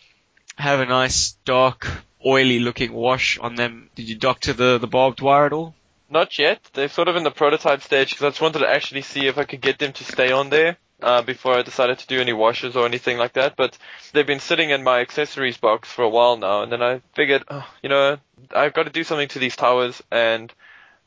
have 0.56 0.80
a 0.80 0.86
nice 0.86 1.32
dark, 1.44 1.86
oily 2.24 2.58
looking 2.58 2.92
wash 2.92 3.38
on 3.38 3.54
them. 3.54 3.90
Did 3.94 4.08
you 4.08 4.16
doctor 4.16 4.52
the 4.52 4.78
the 4.78 4.86
barbed 4.86 5.20
wire 5.20 5.46
at 5.46 5.52
all? 5.52 5.74
Not 6.08 6.38
yet. 6.38 6.60
They're 6.72 6.88
sort 6.88 7.08
of 7.08 7.16
in 7.16 7.22
the 7.22 7.30
prototype 7.30 7.82
stage 7.82 8.10
because 8.10 8.24
I 8.24 8.28
just 8.30 8.40
wanted 8.40 8.60
to 8.60 8.68
actually 8.68 9.02
see 9.02 9.26
if 9.26 9.38
I 9.38 9.44
could 9.44 9.60
get 9.60 9.78
them 9.78 9.92
to 9.92 10.04
stay 10.04 10.32
on 10.32 10.50
there 10.50 10.76
uh, 11.02 11.22
before 11.22 11.56
I 11.56 11.62
decided 11.62 11.98
to 12.00 12.06
do 12.06 12.20
any 12.20 12.32
washes 12.32 12.76
or 12.76 12.84
anything 12.84 13.16
like 13.16 13.34
that. 13.34 13.54
But 13.56 13.78
they've 14.12 14.26
been 14.26 14.40
sitting 14.40 14.70
in 14.70 14.82
my 14.82 15.00
accessories 15.00 15.56
box 15.56 15.88
for 15.90 16.02
a 16.02 16.08
while 16.08 16.36
now, 16.36 16.62
and 16.62 16.72
then 16.72 16.82
I 16.82 17.00
figured, 17.14 17.44
oh, 17.48 17.66
you 17.82 17.88
know, 17.88 18.18
I've 18.54 18.74
got 18.74 18.84
to 18.84 18.90
do 18.90 19.04
something 19.04 19.28
to 19.28 19.38
these 19.38 19.56
towers, 19.56 20.02
and 20.10 20.52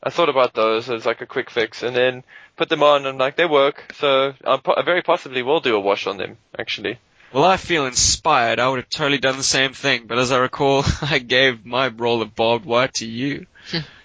I 0.02 0.10
thought 0.10 0.30
about 0.30 0.54
those 0.54 0.88
as 0.88 1.04
like 1.04 1.20
a 1.20 1.26
quick 1.26 1.50
fix, 1.50 1.82
and 1.82 1.94
then 1.94 2.24
put 2.56 2.70
them 2.70 2.82
on, 2.82 3.04
and 3.06 3.18
like 3.18 3.36
they 3.36 3.46
work. 3.46 3.92
So 3.98 4.32
I, 4.44 4.56
po- 4.56 4.74
I 4.76 4.82
very 4.82 5.02
possibly 5.02 5.42
will 5.42 5.60
do 5.60 5.76
a 5.76 5.80
wash 5.80 6.06
on 6.06 6.16
them, 6.16 6.38
actually. 6.58 6.98
Well, 7.34 7.42
I 7.42 7.56
feel 7.56 7.86
inspired. 7.86 8.60
I 8.60 8.68
would 8.68 8.76
have 8.78 8.88
totally 8.88 9.18
done 9.18 9.36
the 9.36 9.42
same 9.42 9.72
thing, 9.72 10.06
but 10.06 10.18
as 10.20 10.30
I 10.30 10.38
recall, 10.38 10.84
I 11.02 11.18
gave 11.18 11.66
my 11.66 11.88
roll 11.88 12.22
of 12.22 12.36
barbed 12.36 12.64
wire 12.64 12.86
to 12.94 13.06
you. 13.06 13.46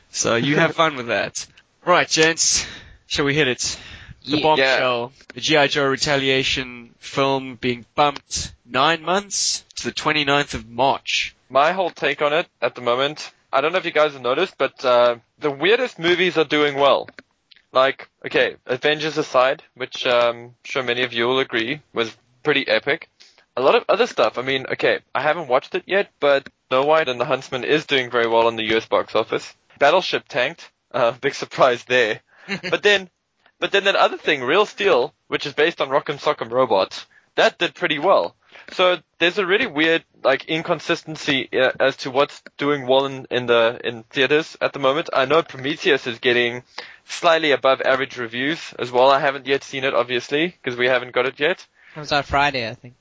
so 0.09 0.35
you 0.35 0.55
have 0.55 0.73
fun 0.73 0.95
with 0.95 1.07
that. 1.09 1.45
Right, 1.85 2.09
gents. 2.09 2.65
Shall 3.05 3.25
we 3.25 3.35
hit 3.35 3.47
it? 3.47 3.79
The 4.25 4.37
Yeah. 4.37 4.41
bombshell. 4.41 5.13
The 5.35 5.41
G.I. 5.41 5.67
Joe 5.67 5.85
Retaliation 5.85 6.95
film 6.97 7.53
being 7.53 7.85
bumped 7.93 8.51
nine 8.65 9.03
months 9.03 9.63
to 9.75 9.83
the 9.83 9.93
29th 9.93 10.55
of 10.55 10.67
March. 10.67 11.35
My 11.51 11.71
whole 11.73 11.91
take 11.91 12.23
on 12.23 12.33
it 12.33 12.47
at 12.63 12.73
the 12.73 12.81
moment, 12.81 13.31
I 13.53 13.61
don't 13.61 13.73
know 13.73 13.77
if 13.77 13.85
you 13.85 13.91
guys 13.91 14.13
have 14.13 14.23
noticed, 14.23 14.55
but 14.57 14.83
uh, 14.83 15.17
the 15.37 15.51
weirdest 15.51 15.99
movies 15.99 16.35
are 16.39 16.45
doing 16.45 16.73
well. 16.77 17.07
Like, 17.71 18.09
okay, 18.25 18.55
Avengers 18.65 19.19
aside, 19.19 19.61
which 19.75 20.07
um, 20.07 20.35
I'm 20.35 20.55
sure 20.63 20.81
many 20.81 21.03
of 21.03 21.13
you 21.13 21.27
will 21.27 21.37
agree 21.37 21.81
was 21.93 22.11
pretty 22.41 22.67
epic. 22.67 23.07
A 23.59 23.61
lot 23.61 23.75
of 23.75 23.83
other 23.89 24.07
stuff. 24.07 24.37
I 24.37 24.41
mean, 24.41 24.65
okay, 24.71 24.99
I 25.13 25.21
haven't 25.21 25.49
watched 25.49 25.75
it 25.75 25.83
yet, 25.85 26.09
but 26.19 26.49
Snow 26.69 26.85
White 26.85 27.09
and 27.09 27.19
the 27.19 27.25
Huntsman 27.25 27.65
is 27.65 27.85
doing 27.85 28.09
very 28.09 28.27
well 28.27 28.47
in 28.47 28.55
the 28.55 28.75
US 28.75 28.85
box 28.85 29.15
office. 29.15 29.53
Battleship 29.77 30.27
tanked. 30.27 30.71
Uh, 30.91 31.11
big 31.21 31.35
surprise 31.35 31.83
there. 31.83 32.21
but 32.69 32.81
then, 32.81 33.09
but 33.59 33.71
then 33.71 33.83
that 33.83 33.95
other 33.95 34.17
thing, 34.17 34.41
Real 34.41 34.65
Steel, 34.65 35.13
which 35.27 35.45
is 35.45 35.53
based 35.53 35.81
on 35.81 35.89
Rock'em 35.89 36.19
Sock'em 36.19 36.49
Robots, 36.49 37.05
that 37.35 37.59
did 37.59 37.75
pretty 37.75 37.99
well. 37.99 38.35
So 38.71 38.97
there's 39.19 39.37
a 39.37 39.45
really 39.45 39.67
weird 39.67 40.03
like 40.23 40.45
inconsistency 40.45 41.49
uh, 41.53 41.71
as 41.79 41.97
to 41.97 42.11
what's 42.11 42.41
doing 42.57 42.87
well 42.87 43.05
in, 43.05 43.27
in 43.29 43.45
the 43.45 43.79
in 43.83 44.03
theaters 44.03 44.57
at 44.61 44.73
the 44.73 44.79
moment. 44.79 45.09
I 45.13 45.25
know 45.25 45.43
Prometheus 45.43 46.07
is 46.07 46.19
getting 46.19 46.63
slightly 47.05 47.51
above 47.51 47.81
average 47.81 48.17
reviews 48.17 48.73
as 48.79 48.91
well. 48.91 49.09
I 49.09 49.19
haven't 49.19 49.47
yet 49.47 49.63
seen 49.63 49.83
it, 49.83 49.93
obviously, 49.93 50.47
because 50.47 50.77
we 50.77 50.87
haven't 50.87 51.11
got 51.13 51.25
it 51.25 51.39
yet. 51.39 51.59
It 51.59 51.95
comes 51.95 52.11
out 52.11 52.25
Friday, 52.25 52.67
I 52.67 52.73
think. 52.73 52.95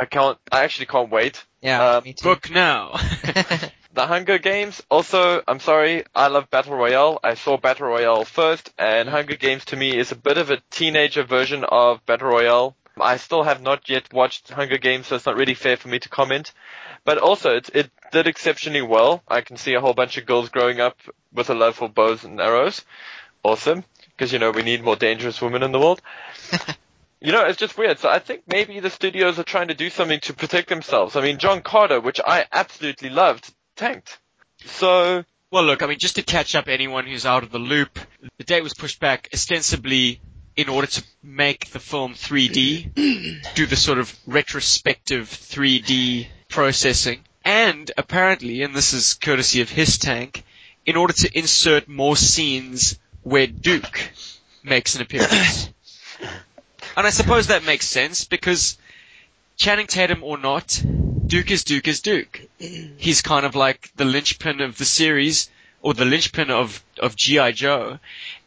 I 0.00 0.06
can't. 0.06 0.38
I 0.50 0.64
actually 0.64 0.86
can't 0.86 1.10
wait. 1.10 1.44
Yeah, 1.60 2.00
me 2.02 2.10
um, 2.10 2.14
too. 2.16 2.24
Book 2.24 2.50
now. 2.50 2.98
The 3.92 4.06
Hunger 4.06 4.38
Games. 4.38 4.80
Also, 4.88 5.42
I'm 5.48 5.58
sorry, 5.58 6.04
I 6.14 6.28
love 6.28 6.48
Battle 6.48 6.76
Royale. 6.76 7.18
I 7.24 7.34
saw 7.34 7.56
Battle 7.56 7.88
Royale 7.88 8.24
first, 8.24 8.72
and 8.78 9.08
Hunger 9.08 9.34
Games 9.34 9.64
to 9.66 9.76
me 9.76 9.98
is 9.98 10.12
a 10.12 10.16
bit 10.16 10.38
of 10.38 10.50
a 10.50 10.62
teenager 10.70 11.24
version 11.24 11.64
of 11.64 12.06
Battle 12.06 12.28
Royale. 12.28 12.76
I 13.00 13.16
still 13.16 13.42
have 13.42 13.60
not 13.60 13.88
yet 13.90 14.12
watched 14.12 14.48
Hunger 14.48 14.78
Games, 14.78 15.08
so 15.08 15.16
it's 15.16 15.26
not 15.26 15.36
really 15.36 15.54
fair 15.54 15.76
for 15.76 15.88
me 15.88 15.98
to 15.98 16.08
comment. 16.08 16.52
But 17.04 17.18
also, 17.18 17.56
it, 17.56 17.68
it 17.74 17.90
did 18.12 18.28
exceptionally 18.28 18.82
well. 18.82 19.24
I 19.26 19.40
can 19.40 19.56
see 19.56 19.74
a 19.74 19.80
whole 19.80 19.94
bunch 19.94 20.16
of 20.16 20.24
girls 20.24 20.50
growing 20.50 20.80
up 20.80 20.96
with 21.34 21.50
a 21.50 21.54
love 21.54 21.74
for 21.74 21.88
bows 21.88 22.22
and 22.24 22.40
arrows. 22.40 22.84
Awesome. 23.42 23.84
Because, 24.16 24.32
you 24.32 24.38
know, 24.38 24.52
we 24.52 24.62
need 24.62 24.84
more 24.84 24.96
dangerous 24.96 25.42
women 25.42 25.64
in 25.64 25.72
the 25.72 25.80
world. 25.80 26.00
You 27.20 27.32
know, 27.32 27.44
it's 27.44 27.58
just 27.58 27.76
weird. 27.76 27.98
So 27.98 28.08
I 28.08 28.18
think 28.18 28.42
maybe 28.46 28.80
the 28.80 28.90
studios 28.90 29.38
are 29.38 29.44
trying 29.44 29.68
to 29.68 29.74
do 29.74 29.90
something 29.90 30.20
to 30.20 30.32
protect 30.32 30.68
themselves. 30.68 31.16
I 31.16 31.20
mean, 31.20 31.38
John 31.38 31.60
Carter, 31.60 32.00
which 32.00 32.20
I 32.24 32.46
absolutely 32.50 33.10
loved, 33.10 33.52
tanked. 33.76 34.18
So, 34.64 35.24
Well, 35.50 35.64
look, 35.64 35.82
I 35.82 35.86
mean, 35.86 35.98
just 35.98 36.16
to 36.16 36.22
catch 36.22 36.54
up 36.54 36.68
anyone 36.68 37.06
who's 37.06 37.26
out 37.26 37.42
of 37.42 37.50
the 37.50 37.58
loop, 37.58 37.98
the 38.38 38.44
date 38.44 38.62
was 38.62 38.74
pushed 38.74 39.00
back 39.00 39.28
ostensibly 39.34 40.20
in 40.56 40.68
order 40.68 40.86
to 40.86 41.04
make 41.22 41.70
the 41.70 41.78
film 41.78 42.14
3D, 42.14 43.44
do 43.54 43.66
the 43.66 43.76
sort 43.76 43.98
of 43.98 44.14
retrospective 44.26 45.28
3D 45.28 46.26
processing, 46.48 47.20
and 47.44 47.90
apparently, 47.96 48.62
and 48.62 48.74
this 48.74 48.92
is 48.92 49.14
courtesy 49.14 49.60
of 49.60 49.70
HissTank, 49.70 50.42
in 50.84 50.96
order 50.96 51.12
to 51.12 51.38
insert 51.38 51.88
more 51.88 52.16
scenes 52.16 52.98
where 53.22 53.46
Duke 53.46 54.10
makes 54.62 54.96
an 54.96 55.02
appearance. 55.02 55.70
And 57.00 57.06
I 57.06 57.10
suppose 57.12 57.46
that 57.46 57.64
makes 57.64 57.86
sense 57.88 58.26
because 58.26 58.76
Channing 59.56 59.86
Tatum 59.86 60.22
or 60.22 60.36
not, 60.36 60.78
Duke 61.26 61.50
is 61.50 61.64
Duke 61.64 61.88
is 61.88 62.02
Duke. 62.02 62.42
He's 62.58 63.22
kind 63.22 63.46
of 63.46 63.54
like 63.54 63.90
the 63.96 64.04
linchpin 64.04 64.60
of 64.60 64.76
the 64.76 64.84
series, 64.84 65.48
or 65.80 65.94
the 65.94 66.04
linchpin 66.04 66.50
of, 66.50 66.84
of 66.98 67.16
G.I. 67.16 67.52
Joe, 67.52 68.00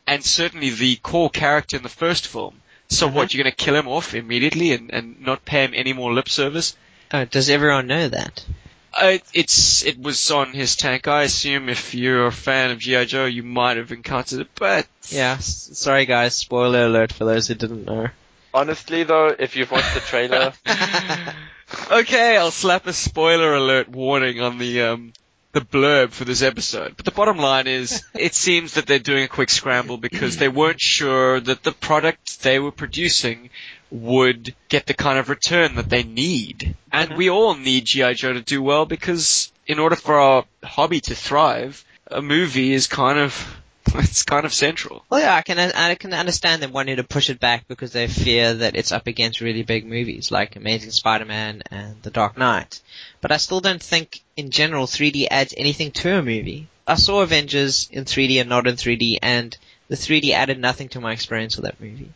and 0.06 0.24
certainly 0.24 0.70
the 0.70 0.98
core 0.98 1.32
character 1.32 1.78
in 1.78 1.82
the 1.82 1.90
first 1.90 2.28
film. 2.28 2.62
So 2.90 3.08
what, 3.08 3.34
you're 3.34 3.44
gonna 3.44 3.56
kill 3.56 3.74
him 3.74 3.88
off 3.88 4.14
immediately 4.14 4.74
and, 4.74 4.94
and 4.94 5.20
not 5.22 5.46
pay 5.46 5.64
him 5.64 5.74
any 5.74 5.94
more 5.94 6.14
lip 6.14 6.30
service? 6.30 6.76
Oh, 7.12 7.26
does 7.26 7.50
everyone 7.50 7.88
know 7.88 8.08
that? 8.08 8.46
Uh, 8.94 9.18
it's, 9.34 9.84
it 9.84 10.00
was 10.00 10.30
on 10.30 10.54
HissTank. 10.54 11.08
I 11.08 11.24
assume 11.24 11.70
if 11.70 11.96
you're 11.96 12.28
a 12.28 12.32
fan 12.32 12.70
of 12.70 12.78
G.I. 12.78 13.06
Joe, 13.06 13.26
you 13.26 13.42
might 13.42 13.78
have 13.78 13.92
encountered 13.92 14.42
it, 14.42 14.50
but 14.54 14.86
Yeah. 15.10 15.40
Sorry, 15.40 16.06
guys. 16.06 16.36
Spoiler 16.36 16.86
alert 16.86 17.12
for 17.12 17.26
those 17.26 17.48
who 17.48 17.56
didn't 17.56 17.86
know. 17.86 18.10
Honestly 18.54 19.04
though, 19.04 19.28
if 19.38 19.56
you've 19.56 19.72
watched 19.72 19.94
the 19.94 20.00
trailer, 20.02 20.54
okay, 21.92 22.38
I'll 22.38 22.52
slap 22.52 22.88
a 22.88 22.94
spoiler 22.94 23.56
alert 23.56 23.90
warning 23.90 24.42
on 24.42 24.58
the 24.58 24.82
um 24.82 25.14
the 25.54 25.62
blurb 25.62 26.12
for 26.12 26.26
this 26.26 26.42
episode. 26.42 26.96
But 26.98 27.06
the 27.06 27.12
bottom 27.12 27.38
line 27.38 27.68
is, 27.68 28.04
it 28.14 28.34
seems 28.34 28.74
that 28.74 28.88
they're 28.88 29.00
doing 29.00 29.24
a 29.24 29.28
quick 29.28 29.50
scramble 29.50 29.98
because 29.98 30.38
they 30.38 30.50
weren't 30.50 30.82
sure 30.82 31.40
that 31.40 31.64
the 31.64 31.72
product 31.72 32.42
they 32.42 32.60
were 32.60 32.72
producing 32.72 33.52
would 33.92 34.56
get 34.68 34.88
the 34.88 34.96
kind 34.96 35.20
of 35.20 35.30
return 35.30 35.76
that 35.76 35.90
they 35.90 36.04
need. 36.04 36.76
And 36.92 37.16
we 37.16 37.30
all 37.30 37.54
need 37.54 37.86
G.I. 37.86 38.14
Joe 38.14 38.34
to 38.34 38.42
do 38.42 38.64
well 38.64 38.86
because 38.86 39.52
in 39.68 39.78
order 39.78 39.96
for 39.96 40.20
our 40.20 40.46
hobby 40.64 41.00
to 41.02 41.16
thrive, 41.16 41.86
a 42.08 42.22
movie 42.22 42.74
is 42.74 42.88
kind 42.88 43.20
of, 43.20 43.62
it's 43.96 44.24
kind 44.24 44.46
of 44.46 44.54
central. 44.54 45.04
Well, 45.10 45.20
yeah, 45.20 45.36
I 45.36 45.42
can 45.42 45.60
I 45.60 45.96
can 45.96 46.14
understand 46.14 46.62
them 46.62 46.72
wanting 46.72 46.98
to 46.98 47.04
push 47.04 47.30
it 47.30 47.40
back 47.40 47.68
because 47.68 47.92
they 47.92 48.08
fear 48.08 48.54
that 48.54 48.76
it's 48.76 48.92
up 48.92 49.08
against 49.08 49.42
really 49.42 49.64
big 49.64 49.86
movies 49.86 50.32
like 50.32 50.56
Amazing 50.56 50.92
Spider-Man 50.92 51.64
and 51.70 52.02
The 52.02 52.10
Dark 52.10 52.38
Knight. 52.38 52.82
But 53.22 53.32
I 53.32 53.38
still 53.38 53.60
don't 53.60 53.82
think, 53.82 54.22
in 54.38 54.52
general, 54.52 54.86
3D 54.88 55.28
adds 55.30 55.54
anything 55.56 55.92
to 55.92 56.18
a 56.18 56.22
movie. 56.22 56.68
I 56.88 56.96
saw 56.96 57.22
Avengers 57.22 57.90
in 57.92 58.06
3D 58.06 58.40
and 58.40 58.50
not 58.50 58.68
in 58.68 58.76
3D, 58.76 59.20
and 59.22 59.56
the 59.90 59.96
3D 59.96 60.32
added 60.32 60.60
nothing 60.60 60.90
to 60.90 61.02
my 61.02 61.12
experience 61.12 61.56
with 61.56 61.66
that 61.66 61.80
movie. 61.80 62.12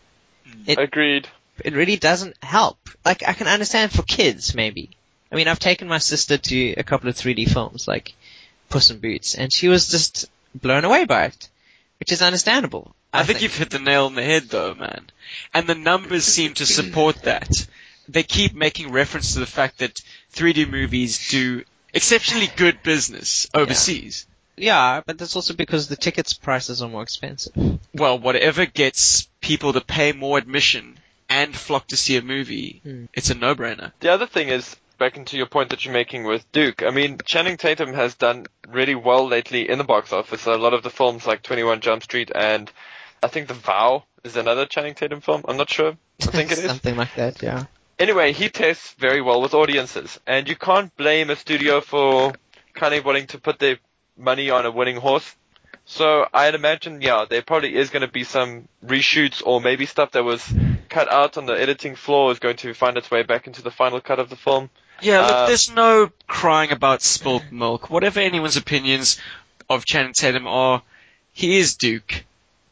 Hmm. 0.46 0.64
It 0.66 0.80
agreed. 0.80 1.28
it 1.64 1.74
really 1.74 1.98
doesn't 1.98 2.36
help. 2.44 2.78
Like 3.06 3.28
I 3.28 3.34
can 3.34 3.48
understand 3.48 3.92
for 3.92 4.04
kids 4.04 4.56
maybe. 4.56 4.90
I 5.32 5.36
mean, 5.36 5.48
I've 5.48 5.60
taken 5.60 5.88
my 5.88 5.98
sister 5.98 6.38
to 6.38 6.74
a 6.78 6.84
couple 6.84 7.10
of 7.10 7.16
3D 7.16 7.52
films 7.52 7.88
like 7.88 8.14
Puss 8.70 8.90
in 8.90 9.00
Boots, 9.00 9.36
and 9.36 9.52
she 9.52 9.68
was 9.68 9.90
just 9.90 10.28
blown 10.56 10.86
away 10.86 11.06
by 11.06 11.26
it, 11.26 11.50
which 12.00 12.12
is 12.12 12.22
understandable. 12.22 12.96
I, 13.14 13.24
think, 13.24 13.42
you've 13.42 13.56
hit 13.58 13.70
the 13.70 13.80
nail 13.80 14.06
on 14.06 14.16
the 14.16 14.24
head 14.24 14.44
though, 14.44 14.74
man. 14.76 15.06
And 15.54 15.68
the 15.68 15.76
numbers 15.76 16.26
seem 16.26 16.54
to 16.56 16.66
support 16.66 17.24
that. 17.24 17.50
They 18.10 18.24
keep 18.24 18.54
making 18.54 18.92
reference 18.92 19.34
to 19.34 19.40
the 19.40 19.46
fact 19.46 19.80
that 19.80 20.02
3D 20.34 20.70
movies 20.70 21.30
do 21.30 21.64
exceptionally 21.94 22.50
good 22.56 22.84
business 22.84 23.50
overseas. 23.54 24.28
Yeah, 24.56 25.02
but 25.06 25.18
that's 25.18 25.36
also 25.36 25.54
because 25.54 25.88
the 25.88 25.96
tickets 25.96 26.34
prices 26.34 26.82
are 26.82 26.90
more 26.90 27.04
expensive. 27.04 27.54
Well, 27.94 28.18
whatever 28.18 28.66
gets 28.66 29.28
people 29.42 29.74
to 29.74 29.82
pay 29.82 30.14
more 30.14 30.38
admission 30.38 30.98
and 31.30 31.56
flock 31.56 31.88
to 31.88 31.98
see 31.98 32.18
a 32.18 32.22
movie, 32.22 32.80
Hmm. 32.84 33.06
it's 33.14 33.30
a 33.30 33.36
no-brainer. 33.36 33.92
The 34.00 34.10
other 34.12 34.26
thing 34.26 34.48
is, 34.50 34.76
back 34.98 35.18
into 35.18 35.38
your 35.38 35.46
point 35.46 35.70
that 35.70 35.86
you're 35.86 35.94
making 35.94 36.24
with 36.26 36.50
Duke, 36.52 36.84
I 36.84 36.90
mean, 36.92 37.20
Channing 37.26 37.58
Tatum 37.58 37.94
has 37.94 38.16
done 38.16 38.46
really 38.68 38.96
well 38.96 39.28
lately 39.28 39.70
in 39.70 39.78
the 39.78 39.84
box 39.84 40.12
office. 40.12 40.46
A 40.46 40.58
lot 40.58 40.74
of 40.74 40.84
the 40.84 40.90
films 40.90 41.26
like 41.26 41.44
21 41.44 41.82
Jump 41.82 42.04
Street 42.04 42.32
and 42.34 42.72
I 43.22 43.28
think 43.28 43.48
The 43.48 43.54
Vow 43.54 44.04
is 44.24 44.36
another 44.36 44.66
Channing 44.66 44.94
Tatum 44.94 45.22
film. 45.22 45.44
I'm 45.48 45.58
not 45.58 45.70
sure. 45.70 45.98
I 46.22 46.26
think 46.26 46.52
it 46.52 46.60
is. 46.60 46.66
Something 46.66 46.98
like 46.98 47.16
that, 47.16 47.42
yeah. 47.42 47.66
Anyway, 48.00 48.32
he 48.32 48.50
tests 48.50 48.94
very 49.00 49.22
well 49.22 49.42
with 49.42 49.56
audiences, 49.56 50.20
and 50.28 50.48
you 50.48 50.56
can't 50.56 50.96
blame 50.98 51.32
a 51.32 51.36
studio 51.36 51.82
for 51.82 52.34
kind 52.76 52.94
of 52.94 53.04
wanting 53.04 53.26
to 53.28 53.40
put 53.40 53.58
their 53.58 53.80
money 54.16 54.52
on 54.52 54.68
a 54.68 54.72
winning 54.72 54.98
horse. 54.98 55.36
So 55.86 56.28
I'd 56.34 56.54
imagine, 56.54 57.02
yeah, 57.02 57.26
there 57.28 57.42
probably 57.42 57.76
is 57.76 57.90
going 57.90 58.02
to 58.02 58.12
be 58.12 58.24
some 58.24 58.68
reshoots 58.86 59.42
or 59.44 59.62
maybe 59.62 59.86
stuff 59.86 60.12
that 60.12 60.24
was 60.24 60.54
cut 60.90 61.12
out 61.12 61.38
on 61.38 61.46
the 61.46 61.54
editing 61.54 61.96
floor 61.96 62.32
is 62.32 62.40
going 62.40 62.58
to 62.58 62.74
find 62.74 62.98
its 62.98 63.10
way 63.10 63.24
back 63.24 63.48
into 63.48 63.62
the 63.62 63.72
final 63.72 64.02
cut 64.02 64.20
of 64.20 64.30
the 64.30 64.36
film. 64.36 64.70
Yeah, 65.02 65.22
look, 65.22 65.32
Uh, 65.32 65.48
there's 65.48 65.70
no 65.70 66.12
crying 66.28 66.72
about 66.72 67.02
spilt 67.02 67.44
milk. 67.52 67.90
Whatever 67.90 68.20
anyone's 68.20 68.58
opinions 68.58 69.18
of 69.70 69.86
Channing 69.86 70.14
Tatum 70.14 70.48
are, 70.48 70.82
he 71.34 71.58
is 71.58 71.76
Duke. 71.76 72.24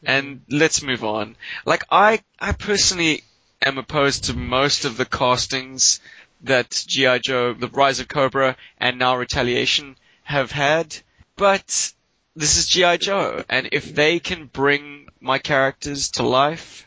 And 0.04 0.42
let's 0.50 0.82
move 0.82 1.04
on. 1.04 1.36
Like, 1.64 1.84
I, 1.90 2.20
I 2.38 2.52
personally 2.52 3.24
am 3.64 3.78
opposed 3.78 4.24
to 4.24 4.34
most 4.34 4.84
of 4.84 4.96
the 4.96 5.04
castings 5.04 6.00
that 6.42 6.84
G.I. 6.86 7.18
Joe, 7.18 7.54
The 7.54 7.68
Rise 7.68 7.98
of 8.00 8.08
Cobra, 8.08 8.56
and 8.78 8.98
now 8.98 9.16
Retaliation 9.16 9.96
have 10.22 10.50
had. 10.52 10.96
But 11.36 11.92
this 12.36 12.56
is 12.56 12.68
G.I. 12.68 12.98
Joe, 12.98 13.44
and 13.48 13.68
if 13.72 13.94
they 13.94 14.20
can 14.20 14.46
bring 14.46 15.08
my 15.20 15.38
characters 15.38 16.10
to 16.12 16.22
life, 16.22 16.86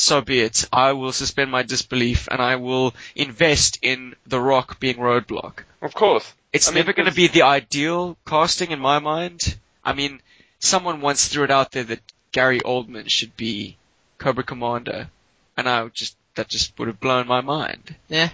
so 0.00 0.20
be 0.20 0.40
it. 0.40 0.66
I 0.72 0.92
will 0.92 1.12
suspend 1.12 1.50
my 1.50 1.62
disbelief 1.62 2.26
and 2.30 2.40
I 2.40 2.56
will 2.56 2.94
invest 3.14 3.78
in 3.82 4.14
The 4.26 4.40
Rock 4.40 4.80
being 4.80 4.96
Roadblock. 4.96 5.64
Of 5.82 5.94
course. 5.94 6.32
It's 6.52 6.68
I 6.68 6.70
mean, 6.72 6.76
never 6.80 6.92
going 6.92 7.08
to 7.08 7.14
be 7.14 7.28
the 7.28 7.42
ideal 7.42 8.16
casting 8.26 8.70
in 8.70 8.80
my 8.80 8.98
mind. 8.98 9.56
I 9.84 9.92
mean, 9.92 10.20
someone 10.58 11.00
once 11.00 11.28
threw 11.28 11.44
it 11.44 11.50
out 11.50 11.72
there 11.72 11.84
that 11.84 12.00
Gary 12.32 12.60
Oldman 12.60 13.08
should 13.10 13.36
be 13.36 13.76
Cobra 14.18 14.42
Commander, 14.44 15.08
and 15.56 15.68
I 15.68 15.82
would 15.82 15.94
just 15.94 16.16
that 16.34 16.48
just 16.48 16.78
would 16.78 16.88
have 16.88 17.00
blown 17.00 17.26
my 17.26 17.40
mind. 17.40 17.94
Yeah, 18.08 18.28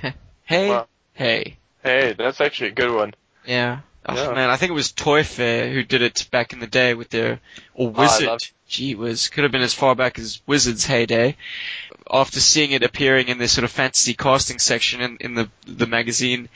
Hey, 0.45 0.69
Wow. 0.69 0.87
hey. 1.15 1.57
Hey, 1.83 2.13
that's 2.17 2.41
actually 2.41 2.69
a 2.71 2.73
good 2.75 2.93
one. 2.95 3.15
yeah. 3.45 3.81
Oh 4.09 4.15
Yeah. 4.15 4.35
man, 4.35 4.51
I 4.51 4.57
think 4.57 4.71
it 4.71 4.75
was 4.75 4.93
ToyFare 4.93 5.73
who 5.73 5.83
did 5.83 6.01
it 6.03 6.29
back 6.31 6.53
in 6.53 6.61
the 6.61 6.67
day 6.69 6.95
with 6.95 7.09
their 7.11 7.41
or 7.75 7.89
Oh, 7.89 7.95
I 7.97 8.01
Wizard. 8.03 8.27
love- 8.27 8.41
Gee 8.69 8.95
whiz, 8.95 9.29
could 9.29 9.45
have 9.45 9.53
been 9.53 9.63
as 9.63 9.75
far 9.75 9.95
back 9.95 10.19
as 10.19 10.41
Wizard's 10.47 10.85
heyday. 10.85 11.37
After 12.11 12.41
seeing 12.41 12.73
it 12.73 12.83
appearing 12.83 13.29
in 13.29 13.39
this 13.39 13.53
sort 13.53 13.65
of 13.65 13.71
fantasy 13.71 14.15
casting 14.15 14.59
section 14.59 15.01
in, 15.01 15.17
in 15.21 15.35
the 15.35 15.51
the 15.67 15.87
magazine, 15.87 16.49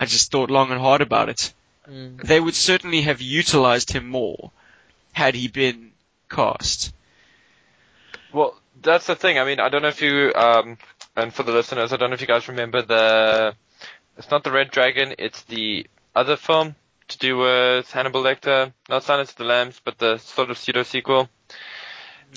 I 0.00 0.06
just 0.06 0.30
thought 0.30 0.50
long 0.50 0.70
and 0.70 0.80
hard 0.80 1.00
about 1.00 1.28
it. 1.28 1.52
Mm. 1.88 2.22
They 2.22 2.40
would 2.40 2.54
certainly 2.54 3.02
have 3.02 3.20
utilized 3.20 3.92
him 3.92 4.08
more 4.08 4.50
had 5.12 5.34
he 5.34 5.48
been 5.48 5.92
cast. 6.30 6.92
Well, 8.32 8.58
that's 8.82 9.06
the 9.06 9.16
thing. 9.16 9.38
I 9.38 9.44
mean, 9.44 9.60
I 9.60 9.68
don't 9.68 9.82
know 9.82 9.88
if 9.88 10.02
you 10.02 10.32
um, 10.34 10.78
And 11.18 11.34
for 11.34 11.42
the 11.42 11.50
listeners, 11.50 11.92
I 11.92 11.96
don't 11.96 12.10
know 12.10 12.14
if 12.14 12.20
you 12.20 12.28
guys 12.28 12.46
remember 12.46 12.80
the. 12.80 13.54
It's 14.16 14.30
not 14.30 14.44
the 14.44 14.52
Red 14.52 14.70
Dragon. 14.70 15.16
It's 15.18 15.42
the 15.42 15.84
other 16.14 16.36
film 16.36 16.76
to 17.08 17.18
do 17.18 17.38
with 17.38 17.90
Hannibal 17.90 18.22
Lecter, 18.22 18.72
not 18.88 19.02
Silence 19.04 19.30
of 19.30 19.36
the 19.36 19.44
Lambs, 19.44 19.80
but 19.84 19.98
the 19.98 20.18
sort 20.18 20.50
of 20.50 20.58
pseudo 20.58 20.82
sequel. 20.82 21.28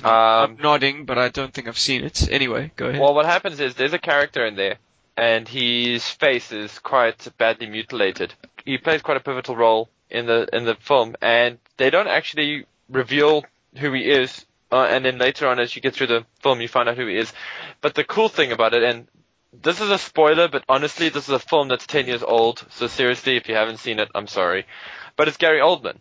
I'm 0.04 0.52
Um, 0.52 0.58
nodding, 0.62 1.06
but 1.06 1.18
I 1.18 1.30
don't 1.30 1.54
think 1.54 1.68
I've 1.68 1.78
seen 1.78 2.04
it. 2.04 2.30
Anyway, 2.32 2.72
go 2.78 2.88
ahead. 2.88 3.02
well, 3.02 3.14
what 3.14 3.26
happens 3.26 3.60
is 3.60 3.76
there's 3.76 3.94
a 3.94 4.00
character 4.00 4.46
in 4.46 4.56
there, 4.56 4.78
and 5.18 5.48
his 5.48 6.08
face 6.10 6.52
is 6.52 6.80
quite 6.80 7.28
badly 7.38 7.68
mutilated. 7.68 8.34
He 8.64 8.78
plays 8.78 9.02
quite 9.02 9.18
a 9.18 9.22
pivotal 9.22 9.56
role 9.56 9.90
in 10.10 10.26
the 10.28 10.48
in 10.54 10.64
the 10.66 10.76
film, 10.76 11.16
and 11.22 11.58
they 11.78 11.90
don't 11.90 12.08
actually 12.08 12.66
reveal 12.90 13.44
who 13.78 13.92
he 13.94 14.10
is. 14.10 14.46
Uh, 14.72 14.88
and 14.90 15.04
then 15.04 15.18
later 15.18 15.50
on, 15.50 15.60
as 15.60 15.76
you 15.76 15.82
get 15.82 15.94
through 15.94 16.08
the 16.08 16.26
film, 16.42 16.62
you 16.62 16.68
find 16.70 16.88
out 16.88 16.96
who 16.96 17.06
he 17.08 17.18
is. 17.18 17.34
But 17.82 17.94
the 17.96 18.06
cool 18.06 18.30
thing 18.30 18.54
about 18.54 18.74
it, 18.74 18.84
and 18.84 19.08
this 19.54 19.82
is 19.82 19.90
a 19.90 19.98
spoiler, 19.98 20.48
but 20.48 20.64
honestly, 20.70 21.10
this 21.10 21.24
is 21.28 21.34
a 21.34 21.40
film 21.40 21.68
that's 21.68 21.86
10 21.88 22.08
years 22.08 22.24
old. 22.24 22.66
So 22.72 22.88
seriously, 22.88 23.38
if 23.38 23.48
you 23.50 23.56
haven't 23.56 23.78
seen 23.78 24.00
it, 24.00 24.10
I'm 24.16 24.28
sorry. 24.28 24.66
But 25.16 25.28
it's 25.28 25.38
Gary 25.38 25.60
Oldman. 25.60 25.98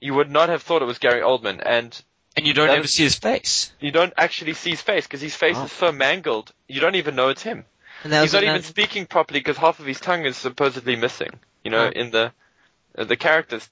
You 0.00 0.14
would 0.14 0.30
not 0.30 0.48
have 0.48 0.62
thought 0.62 0.82
it 0.82 0.86
was 0.86 0.98
Gary 0.98 1.20
Oldman, 1.22 1.60
and 1.64 2.00
and 2.36 2.46
you 2.46 2.54
don't 2.54 2.70
ever 2.70 2.84
is- 2.84 2.94
see 2.94 3.02
his 3.02 3.16
face. 3.16 3.72
you 3.80 3.90
don't 3.90 4.12
actually 4.16 4.54
see 4.54 4.70
his 4.70 4.80
face 4.80 5.06
because 5.06 5.20
his 5.20 5.34
face 5.34 5.56
Oh. 5.58 5.64
is 5.64 5.72
so 5.72 5.90
mangled. 5.92 6.52
You 6.68 6.80
don't 6.80 6.94
even 6.94 7.16
know 7.16 7.28
it's 7.30 7.42
him. 7.42 7.64
And 8.04 8.12
He's 8.14 8.32
not 8.32 8.42
another- 8.44 8.58
even 8.58 8.62
speaking 8.68 9.06
properly 9.06 9.40
because 9.40 9.56
half 9.56 9.80
of 9.80 9.86
his 9.86 9.98
tongue 10.00 10.24
is 10.24 10.36
supposedly 10.36 10.94
missing. 10.94 11.30
You 11.64 11.72
know, 11.72 11.86
Oh. 11.86 11.90
in 12.00 12.10
the 12.10 12.32
uh, 12.96 13.04
the 13.04 13.16
character's 13.16 13.68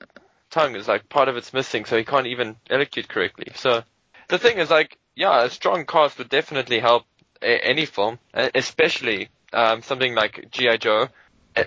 tongue 0.50 0.74
is 0.76 0.88
like 0.88 1.08
part 1.08 1.28
of 1.28 1.36
it's 1.36 1.52
missing, 1.52 1.84
so 1.84 1.96
he 1.96 2.04
can't 2.04 2.26
even 2.26 2.56
elocute 2.70 3.08
correctly. 3.08 3.52
So 3.54 3.82
the 4.28 4.38
thing 4.38 4.58
is 4.58 4.68
like, 4.70 4.98
yeah, 5.14 5.44
a 5.44 5.50
strong 5.50 5.86
cast 5.86 6.18
would 6.18 6.28
definitely 6.28 6.80
help 6.80 7.04
a- 7.42 7.64
any 7.64 7.86
film, 7.86 8.18
especially 8.34 9.28
um, 9.52 9.82
something 9.82 10.14
like 10.14 10.50
GI 10.50 10.78
Joe. 10.78 11.08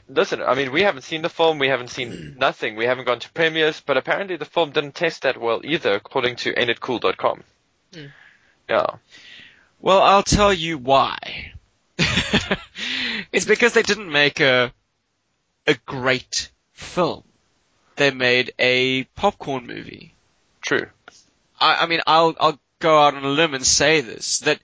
Listen, 0.07 0.41
I 0.43 0.53
mean, 0.53 0.71
we 0.71 0.83
haven't 0.83 1.01
seen 1.01 1.23
the 1.23 1.29
film, 1.29 1.57
we 1.57 1.67
haven't 1.67 1.89
seen 1.89 2.35
nothing, 2.39 2.75
we 2.75 2.85
haven't 2.85 3.05
gone 3.05 3.19
to 3.19 3.31
premieres, 3.31 3.81
but 3.81 3.97
apparently 3.97 4.38
the 4.38 4.45
film 4.45 4.71
didn't 4.71 4.93
test 4.95 5.23
that 5.23 5.39
well 5.39 5.61
either, 5.63 5.93
according 5.95 6.35
to 6.38 6.53
AintItCool.com. 6.53 7.43
Hmm. 7.93 8.05
Yeah. 8.69 8.85
Well, 9.81 10.01
I'll 10.01 10.23
tell 10.23 10.53
you 10.53 10.77
why. 10.77 11.53
it's 13.31 13.45
because 13.45 13.73
they 13.73 13.81
didn't 13.81 14.11
make 14.11 14.39
a 14.39 14.71
a 15.65 15.73
great 15.85 16.51
film. 16.73 17.23
They 17.95 18.11
made 18.11 18.53
a 18.59 19.03
popcorn 19.15 19.67
movie. 19.67 20.13
True. 20.61 20.88
I, 21.59 21.83
I 21.83 21.85
mean, 21.88 22.01
I'll 22.05 22.35
I'll 22.39 22.59
go 22.79 22.99
out 22.99 23.15
on 23.15 23.23
a 23.23 23.29
limb 23.29 23.53
and 23.53 23.65
say 23.65 24.01
this 24.01 24.39
that 24.39 24.59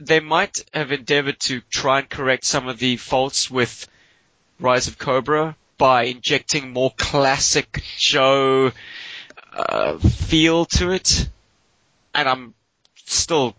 they 0.00 0.20
might 0.20 0.64
have 0.72 0.92
endeavored 0.92 1.40
to 1.40 1.60
try 1.70 2.00
and 2.00 2.08
correct 2.08 2.44
some 2.44 2.68
of 2.68 2.78
the 2.78 2.96
faults 2.96 3.50
with 3.50 3.88
Rise 4.60 4.88
of 4.88 4.98
Cobra 4.98 5.56
by 5.76 6.04
injecting 6.04 6.72
more 6.72 6.92
classic 6.96 7.82
Joe 7.96 8.72
uh, 9.52 9.98
feel 9.98 10.64
to 10.66 10.90
it, 10.90 11.28
and 12.14 12.28
I'm 12.28 12.54
still 13.06 13.54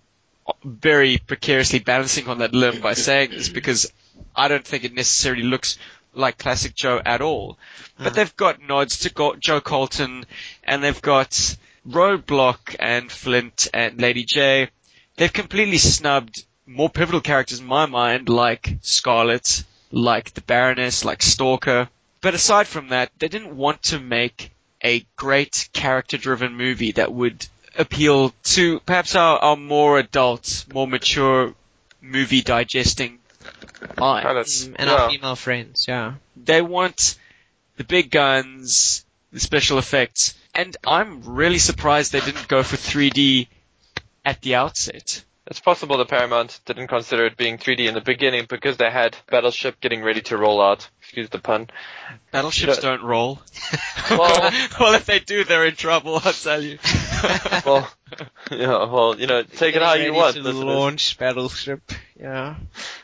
very 0.64 1.18
precariously 1.18 1.80
balancing 1.80 2.28
on 2.28 2.40
that 2.40 2.54
limb 2.54 2.82
by 2.82 2.94
saying 2.94 3.32
this 3.32 3.50
because 3.50 3.92
I 4.36 4.48
don't 4.48 4.66
think 4.66 4.84
it 4.84 4.94
necessarily 4.94 5.44
looks 5.44 5.78
like 6.14 6.38
classic 6.38 6.76
Joe 6.76 7.02
at 7.06 7.22
all. 7.22 7.58
But 7.98 8.08
Ah. 8.08 8.10
they've 8.12 8.36
got 8.36 8.62
nods 8.62 9.00
to 9.00 9.10
go- 9.12 9.36
Joe 9.36 9.62
Colton, 9.62 10.26
and 10.64 10.84
they've 10.84 11.02
got 11.02 11.56
Roadblock 11.88 12.76
and 12.80 13.12
Flint 13.12 13.68
and 13.74 14.02
Lady 14.02 14.24
J. 14.24 14.70
They've 15.20 15.34
completely 15.34 15.80
snubbed 15.80 16.46
more 16.66 16.90
pivotal 16.90 17.20
characters 17.20 17.60
in 17.60 17.66
my 17.66 17.88
mind, 17.88 18.30
like 18.30 18.78
Scarlett, 18.80 19.66
like 19.92 20.34
the 20.34 20.40
Baroness, 20.40 21.04
like 21.04 21.22
Stalker. 21.22 21.90
But 22.22 22.36
aside 22.36 22.68
from 22.68 22.88
that, 22.90 23.12
they 23.20 23.28
didn't 23.28 23.58
want 23.58 23.84
to 23.84 24.00
make 24.00 24.52
a 24.82 25.06
great 25.18 25.68
character-driven 25.74 26.56
movie 26.56 26.94
that 26.94 27.12
would 27.12 27.46
appeal 27.78 28.34
to 28.44 28.80
perhaps 28.80 29.14
our, 29.14 29.38
our 29.40 29.56
more 29.58 30.00
adult, 30.00 30.66
more 30.74 30.88
mature 30.88 31.54
movie 32.02 32.42
digesting 32.42 33.20
mind. 33.98 34.24
Pilots. 34.24 34.68
Mm, 34.68 34.76
and 34.78 34.90
yeah. 34.90 34.96
our 34.96 35.10
female 35.10 35.36
friends, 35.36 35.86
yeah. 35.86 36.14
They 36.38 36.62
want 36.62 37.18
the 37.76 37.84
big 37.84 38.10
guns, 38.10 39.04
the 39.34 39.42
special 39.42 39.80
effects, 39.80 40.34
and 40.56 40.78
I'm 40.88 41.24
really 41.24 41.60
surprised 41.60 42.14
they 42.14 42.22
didn't 42.22 42.48
go 42.48 42.64
for 42.64 42.78
3D 42.78 43.48
at 44.30 44.42
the 44.42 44.56
outset. 44.56 45.24
It's 45.48 45.60
possible 45.60 45.98
that 45.98 46.08
Paramount 46.10 46.60
didn't 46.66 46.90
consider 46.90 47.26
it 47.26 47.36
being 47.36 47.58
3D 47.58 47.88
in 47.88 47.96
the 47.96 48.02
beginning 48.02 48.46
because 48.48 48.78
they 48.78 48.92
had 48.92 49.18
Battleship 49.32 49.80
getting 49.82 50.04
ready 50.04 50.22
to 50.22 50.38
roll 50.38 50.62
out. 50.62 50.88
Excuse 51.02 51.30
the 51.30 51.40
pun. 51.40 51.70
Battleships 52.32 52.76
Yeah. 52.78 52.82
don't 52.82 53.04
roll. 53.04 53.42
Well- 54.12 54.52
well, 54.80 54.94
if 54.94 55.06
they 55.06 55.18
do, 55.20 55.44
they're 55.44 55.66
in 55.66 55.76
trouble, 55.76 56.22
I'll 56.24 56.34
tell 56.34 56.64
you. 56.64 56.78
Well, 57.66 57.92
yeah, 58.52 58.86
well, 58.86 59.16
you 59.20 59.28
know, 59.28 59.44
take 59.44 59.76
it 59.76 59.82
how 59.82 59.96
you 59.96 60.14
want. 60.14 60.36
to 60.36 60.42
listeners. 60.42 60.64
launch 60.64 61.18
Battleship, 61.18 61.82
yeah. 62.20 62.56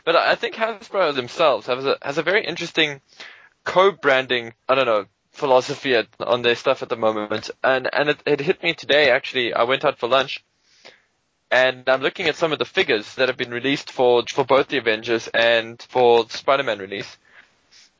But 0.04 0.16
I 0.16 0.36
think 0.36 0.54
Hasbro 0.54 1.14
themselves 1.14 1.66
has 1.66 1.84
a, 1.84 1.98
has 2.00 2.16
a 2.18 2.22
very 2.22 2.44
interesting 2.46 3.00
co-branding, 3.64 4.54
I 4.68 4.74
don't 4.74 4.86
know, 4.86 5.04
philosophy 5.32 5.94
at, 5.94 6.06
on 6.20 6.42
their 6.42 6.54
stuff 6.54 6.82
at 6.82 6.88
the 6.88 6.96
moment. 6.96 7.50
And, 7.62 7.88
and 7.92 8.08
it, 8.10 8.22
it 8.24 8.40
hit 8.40 8.62
me 8.62 8.72
today, 8.74 9.10
actually. 9.10 9.52
I 9.52 9.64
went 9.64 9.84
out 9.84 9.98
for 9.98 10.08
lunch 10.08 10.42
and 11.50 11.88
I'm 11.88 12.02
looking 12.02 12.26
at 12.26 12.36
some 12.36 12.52
of 12.52 12.58
the 12.58 12.64
figures 12.64 13.14
that 13.14 13.28
have 13.28 13.36
been 13.36 13.50
released 13.50 13.90
for, 13.90 14.24
for 14.28 14.44
both 14.44 14.68
the 14.68 14.78
Avengers 14.78 15.28
and 15.28 15.80
for 15.88 16.24
the 16.24 16.36
Spider-Man 16.36 16.78
release. 16.78 17.16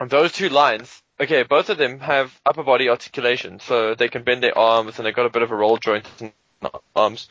And 0.00 0.11
those 0.11 0.32
two 0.32 0.48
lines, 0.48 1.02
okay, 1.20 1.42
both 1.42 1.70
of 1.70 1.78
them 1.78 2.00
have 2.00 2.38
upper 2.44 2.62
body 2.62 2.88
articulation, 2.88 3.61
so 3.61 3.94
they 3.94 4.09
can 4.09 4.24
bend 4.24 4.42
their 4.42 4.56
arms 4.56 4.98
and 4.98 5.06
they've 5.06 5.14
got 5.14 5.26
a 5.26 5.30
bit 5.30 5.42
of 5.42 5.50
a 5.50 5.56
roll 5.56 5.76
joint 5.78 6.06
in 6.20 6.32
the 6.61 6.70
arms. 6.94 7.28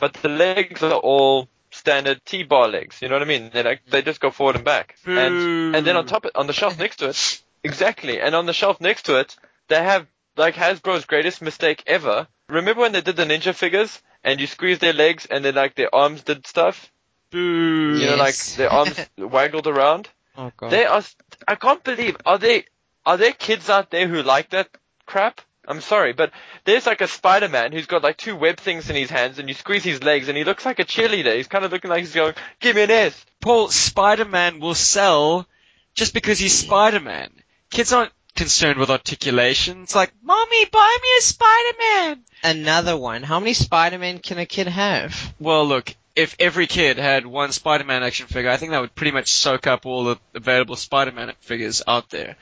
But 0.00 0.14
the 0.14 0.28
legs 0.28 0.82
are 0.82 0.92
all 0.92 1.48
standard 1.70 2.24
T-bar 2.24 2.68
legs, 2.68 3.00
you 3.00 3.08
know 3.08 3.14
what 3.14 3.22
I 3.22 3.26
mean? 3.26 3.50
They 3.52 3.62
like, 3.62 3.86
they 3.86 4.02
just 4.02 4.20
go 4.20 4.30
forward 4.30 4.56
and 4.56 4.64
back. 4.64 4.96
And, 5.06 5.76
and 5.76 5.86
then 5.86 5.96
on 5.96 6.06
top, 6.06 6.26
on 6.34 6.46
the 6.46 6.52
shelf 6.52 6.78
next 6.78 6.96
to 6.96 7.08
it, 7.08 7.42
exactly, 7.62 8.20
and 8.20 8.34
on 8.34 8.46
the 8.46 8.52
shelf 8.52 8.80
next 8.80 9.06
to 9.06 9.18
it, 9.18 9.36
they 9.68 9.82
have, 9.82 10.06
like 10.36 10.54
Hasbro's 10.54 11.04
greatest 11.04 11.40
mistake 11.42 11.82
ever. 11.86 12.26
Remember 12.48 12.82
when 12.82 12.92
they 12.92 13.00
did 13.00 13.16
the 13.16 13.24
ninja 13.24 13.54
figures? 13.54 14.02
And 14.24 14.40
you 14.40 14.46
squeeze 14.46 14.78
their 14.78 14.92
legs 14.94 15.26
and 15.26 15.44
then 15.44 15.54
like 15.54 15.74
their 15.74 15.94
arms 15.94 16.22
did 16.22 16.46
stuff? 16.46 16.90
Boo. 17.30 17.98
You 17.98 18.06
know, 18.06 18.16
like 18.16 18.34
Yes. 18.34 18.56
their 18.56 18.72
arms 18.72 18.98
waggled 19.18 19.66
around? 19.66 20.08
Oh 20.36 20.50
god. 20.56 20.70
They 20.70 20.84
are. 20.86 21.02
I 21.46 21.54
can't 21.56 21.84
believe. 21.84 22.16
Are 22.24 22.38
they? 22.38 22.64
Are 23.06 23.16
there 23.18 23.32
kids 23.32 23.68
out 23.68 23.90
there 23.90 24.08
who 24.08 24.22
like 24.22 24.50
that 24.50 24.68
crap? 25.06 25.40
I'm 25.66 25.80
sorry, 25.80 26.12
but 26.12 26.30
there's 26.64 26.84
like 26.86 27.00
a 27.00 27.08
Spider-Man 27.08 27.72
who's 27.72 27.86
got 27.86 28.02
like 28.02 28.18
two 28.18 28.36
web 28.36 28.58
things 28.58 28.90
in 28.90 28.96
his 28.96 29.08
hands, 29.10 29.38
and 29.38 29.48
you 29.48 29.54
squeeze 29.54 29.82
his 29.84 30.02
legs, 30.02 30.28
and 30.28 30.36
he 30.36 30.44
looks 30.44 30.66
like 30.66 30.78
a 30.78 30.84
cheerleader. 30.84 31.34
He's 31.36 31.46
kind 31.48 31.64
of 31.64 31.72
looking 31.72 31.90
like 31.90 32.00
he's 32.00 32.14
going, 32.14 32.34
"Give 32.60 32.76
me 32.76 32.82
an 32.82 32.90
S." 32.90 33.24
Paul, 33.40 33.68
Spider-Man 33.68 34.60
will 34.60 34.74
sell 34.74 35.46
just 35.94 36.12
because 36.14 36.38
he's 36.38 36.58
Spider-Man. 36.58 37.30
Kids 37.70 37.92
aren't 37.92 38.12
concerned 38.34 38.78
with 38.78 38.90
articulation. 38.90 39.82
It's 39.82 39.94
like, 39.94 40.12
mommy, 40.22 40.64
buy 40.66 40.98
me 41.02 41.08
a 41.18 41.22
Spider-Man. 41.22 42.24
Another 42.42 42.96
one. 42.96 43.22
How 43.22 43.40
many 43.40 43.54
Spider-Man 43.54 44.18
can 44.18 44.38
a 44.38 44.46
kid 44.46 44.66
have? 44.66 45.34
Well, 45.38 45.66
look, 45.66 45.94
if 46.16 46.36
every 46.38 46.66
kid 46.66 46.98
had 46.98 47.26
one 47.26 47.52
Spider-Man 47.52 48.02
action 48.02 48.26
figure, 48.26 48.50
I 48.50 48.56
think 48.56 48.72
that 48.72 48.80
would 48.80 48.94
pretty 48.94 49.12
much 49.12 49.32
soak 49.32 49.66
up 49.66 49.86
all 49.86 50.04
the 50.04 50.18
available 50.34 50.76
Spider-Man 50.76 51.32
figures 51.40 51.82
out 51.86 52.10
there. 52.10 52.36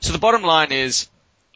So 0.00 0.12
the 0.12 0.18
bottom 0.18 0.42
line 0.42 0.72
is, 0.72 1.08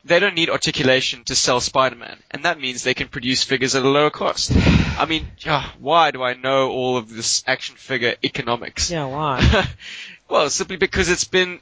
they 0.05 0.19
don't 0.19 0.35
need 0.35 0.51
articulation 0.51 1.25
to 1.25 1.35
sell 1.35 1.61
Spider-Man, 1.61 2.19
and 2.31 2.45
that 2.45 2.59
means 2.59 2.83
they 2.83 2.95
can 2.95 3.09
produce 3.09 3.45
figures 3.45 3.75
at 3.75 3.85
a 3.85 3.89
lower 3.89 4.11
cost. 4.11 4.53
I 4.55 5.05
mean, 5.07 5.27
why 5.79 6.11
do 6.11 6.23
I 6.23 6.35
know 6.35 6.71
all 6.71 6.97
of 6.97 7.09
this 7.15 7.45
action 7.47 7.77
figure 7.77 8.15
economics? 8.25 8.91
Yeah, 8.91 9.07
why? 9.07 9.69
well, 10.29 10.49
simply 10.49 10.77
because 10.77 11.09
it's 11.11 11.25
been 11.25 11.61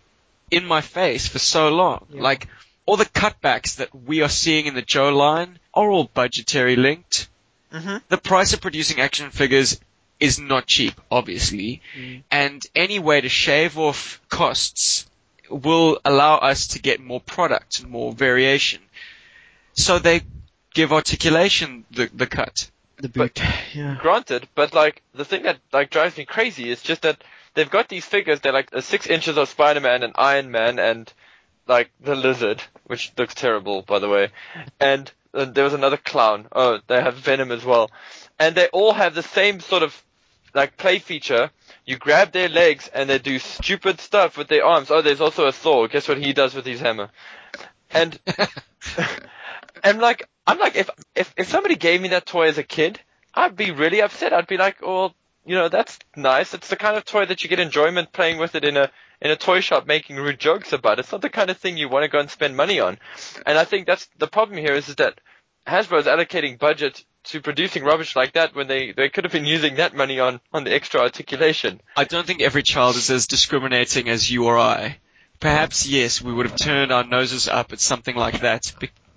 in 0.50 0.64
my 0.64 0.80
face 0.80 1.28
for 1.28 1.38
so 1.38 1.68
long. 1.68 2.06
Yeah. 2.10 2.22
Like, 2.22 2.48
all 2.86 2.96
the 2.96 3.04
cutbacks 3.04 3.76
that 3.76 3.94
we 3.94 4.22
are 4.22 4.28
seeing 4.28 4.66
in 4.66 4.74
the 4.74 4.82
Joe 4.82 5.10
line 5.10 5.58
are 5.74 5.90
all 5.90 6.04
budgetary 6.04 6.76
linked. 6.76 7.28
mm-hmm. 7.72 7.98
The 8.08 8.16
price 8.18 8.52
of 8.54 8.60
producing 8.60 9.00
action 9.00 9.30
figures 9.30 9.78
is 10.18 10.38
not 10.38 10.66
cheap, 10.66 10.94
obviously, 11.10 11.80
Mm. 11.96 12.22
and 12.30 12.66
any 12.74 12.98
way 12.98 13.20
to 13.20 13.28
shave 13.28 13.78
off 13.78 14.20
costs 14.28 15.06
will 15.50 16.00
allow 16.04 16.36
us 16.38 16.68
to 16.68 16.78
get 16.80 16.98
more 17.00 17.20
product, 17.20 17.80
and 17.80 17.88
more 17.90 18.12
variation. 18.12 18.80
So 19.74 19.98
they 19.98 20.22
give 20.74 20.92
articulation 20.92 21.84
the, 21.90 22.10
the 22.12 22.26
cut. 22.26 22.70
The 22.96 23.08
But- 23.08 23.34
boot. 23.34 23.44
yeah. 23.74 23.96
Granted, 24.00 24.48
but 24.56 24.74
like 24.74 25.02
the 25.14 25.24
thing 25.24 25.42
that 25.44 25.58
like 25.72 25.90
drives 25.90 26.16
me 26.16 26.24
crazy 26.24 26.68
is 26.70 26.82
just 26.82 27.02
that 27.02 27.22
they've 27.58 27.68
got 27.68 27.88
these 27.88 28.04
figures. 28.04 28.38
They're 28.38 28.52
like 28.52 28.68
uh, 28.72 28.80
six 28.80 29.08
inches 29.08 29.36
of 29.36 29.48
Spider-Man 29.48 30.04
and 30.04 30.12
Iron 30.16 30.52
Man 30.52 30.78
and 30.78 31.12
like 31.66 31.90
the 32.00 32.14
Lizard, 32.14 32.62
which 32.86 33.12
looks 33.18 33.34
terrible 33.34 33.82
by 33.82 33.98
the 33.98 34.08
way. 34.08 34.30
And 34.78 35.10
uh, 35.34 35.44
there 35.44 35.64
was 35.64 35.74
another 35.74 35.96
clown. 35.96 36.46
Oh, 36.52 36.78
they 36.86 37.02
have 37.02 37.16
Venom 37.16 37.50
as 37.50 37.64
well, 37.64 37.90
and 38.38 38.54
they 38.54 38.68
all 38.68 38.92
have 38.92 39.16
the 39.16 39.24
same 39.24 39.58
sort 39.58 39.82
of 39.82 40.04
like 40.54 40.76
play 40.76 41.00
feature. 41.00 41.50
You 41.84 41.96
grab 41.96 42.30
their 42.30 42.48
legs 42.48 42.88
and 42.94 43.10
they 43.10 43.18
do 43.18 43.40
stupid 43.40 44.00
stuff 44.00 44.38
with 44.38 44.46
their 44.46 44.64
arms. 44.64 44.90
Oh, 44.90 45.02
there's 45.02 45.20
also 45.20 45.46
a 45.46 45.52
Thor. 45.52 45.88
Guess 45.88 46.08
what 46.08 46.18
he 46.18 46.32
does 46.32 46.54
with 46.54 46.64
his 46.64 46.80
hammer? 46.80 47.10
And 47.90 48.18
I'm 49.84 49.98
like, 49.98 50.28
I'm 50.46 50.60
like, 50.60 50.76
if 50.76 50.90
if 51.16 51.34
if 51.36 51.48
somebody 51.48 51.74
gave 51.74 52.00
me 52.00 52.08
that 52.10 52.24
toy 52.26 52.46
as 52.46 52.58
a 52.58 52.62
kid, 52.62 53.00
I'd 53.34 53.56
be 53.56 53.72
really 53.72 54.00
upset. 54.00 54.32
I'd 54.32 54.46
be 54.46 54.56
like, 54.56 54.80
well, 54.80 55.14
you 55.48 55.54
know, 55.54 55.68
that's 55.70 55.98
nice. 56.14 56.52
It's 56.52 56.68
the 56.68 56.76
kind 56.76 56.96
of 56.96 57.06
toy 57.06 57.24
that 57.24 57.42
you 57.42 57.48
get 57.48 57.58
enjoyment 57.58 58.12
playing 58.12 58.38
with 58.38 58.54
it 58.54 58.64
in 58.64 58.76
a 58.76 58.90
in 59.20 59.30
a 59.30 59.36
toy 59.36 59.60
shop 59.60 59.86
making 59.86 60.16
rude 60.16 60.38
jokes 60.38 60.74
about. 60.74 60.98
It's 60.98 61.10
not 61.10 61.22
the 61.22 61.30
kind 61.30 61.48
of 61.48 61.56
thing 61.56 61.76
you 61.76 61.88
want 61.88 62.04
to 62.04 62.08
go 62.08 62.20
and 62.20 62.30
spend 62.30 62.56
money 62.56 62.80
on. 62.80 62.98
And 63.46 63.56
I 63.56 63.64
think 63.64 63.86
that's 63.86 64.08
the 64.18 64.28
problem 64.28 64.58
here 64.58 64.74
is, 64.74 64.90
is 64.90 64.96
that 64.96 65.20
Hasbro 65.66 66.00
is 66.00 66.06
allocating 66.06 66.58
budget 66.58 67.02
to 67.24 67.40
producing 67.40 67.82
rubbish 67.82 68.14
like 68.14 68.34
that 68.34 68.54
when 68.54 68.68
they, 68.68 68.92
they 68.92 69.08
could 69.08 69.24
have 69.24 69.32
been 69.32 69.44
using 69.44 69.76
that 69.76 69.94
money 69.94 70.20
on, 70.20 70.40
on 70.52 70.64
the 70.64 70.72
extra 70.72 71.00
articulation. 71.00 71.80
I 71.96 72.04
don't 72.04 72.26
think 72.26 72.42
every 72.42 72.62
child 72.62 72.96
is 72.96 73.10
as 73.10 73.26
discriminating 73.26 74.08
as 74.08 74.30
you 74.30 74.44
or 74.44 74.58
I. 74.58 74.98
Perhaps 75.40 75.86
yes, 75.88 76.22
we 76.22 76.32
would 76.32 76.46
have 76.46 76.56
turned 76.56 76.92
our 76.92 77.04
noses 77.04 77.48
up 77.48 77.72
at 77.72 77.80
something 77.80 78.14
like 78.14 78.40
that 78.40 78.72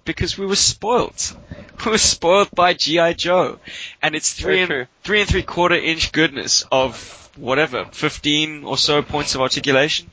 because 0.06 0.38
we 0.38 0.46
were 0.46 0.56
spoilt. 0.56 1.36
We 1.86 1.92
were 1.92 1.98
spoilt 1.98 2.54
by 2.54 2.76
GI 2.76 3.16
Joe, 3.16 3.58
and 4.04 4.14
it's 4.14 4.34
three 4.34 4.62
and 4.62 4.88
three 5.04 5.22
and 5.22 5.28
three 5.30 5.42
quarter 5.42 5.74
inch 5.74 6.12
goodness 6.12 6.64
of 6.72 7.32
whatever 7.36 7.86
fifteen 7.86 8.64
or 8.66 8.78
so 8.78 9.02
points 9.02 9.34
of 9.34 9.42
articulation. 9.42 10.12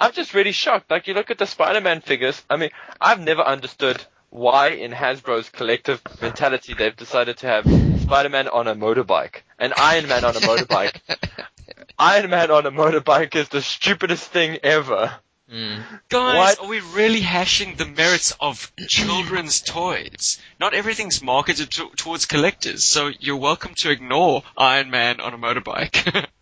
I'm 0.00 0.12
just 0.12 0.32
really 0.32 0.52
shocked. 0.52 0.90
Like 0.90 1.06
you 1.06 1.12
look 1.12 1.30
at 1.30 1.36
the 1.36 1.46
Spider-Man 1.46 2.00
figures. 2.00 2.42
I 2.48 2.56
mean, 2.56 2.70
I've 2.98 3.20
never 3.20 3.42
understood 3.42 4.02
why 4.30 4.68
in 4.68 4.92
Hasbro's 4.92 5.50
collective 5.50 6.00
mentality 6.20 6.74
they've 6.74 6.96
decided 6.96 7.38
to 7.38 7.46
have 7.46 7.64
Spider-Man 8.00 8.48
on 8.48 8.68
a 8.68 8.74
motorbike 8.74 9.42
and 9.58 9.72
Iron 9.76 10.08
Man 10.08 10.24
on 10.24 10.36
a 10.36 10.40
motorbike. 10.40 11.00
Iron 11.98 12.30
Man 12.30 12.50
on 12.50 12.66
a 12.66 12.70
motorbike 12.70 13.34
is 13.34 13.48
the 13.48 13.62
stupidest 13.62 14.28
thing 14.28 14.58
ever. 14.62 15.12
Mm. 15.52 15.80
Guys, 16.08 16.58
What? 16.58 16.60
are 16.60 16.68
we 16.68 16.80
really 16.80 17.20
hashing 17.20 17.76
the 17.76 17.86
merits 17.86 18.32
of 18.40 18.72
children's 18.88 19.60
toys? 19.60 20.40
Not 20.58 20.74
everything's 20.74 21.22
marketed 21.22 21.70
to- 21.72 21.90
towards 21.96 22.26
collectors, 22.26 22.84
so 22.84 23.10
you're 23.20 23.36
welcome 23.36 23.74
to 23.76 23.90
ignore 23.90 24.42
Iron 24.56 24.90
Man 24.90 25.20
on 25.20 25.34
a 25.34 25.38
motorbike. 25.38 26.26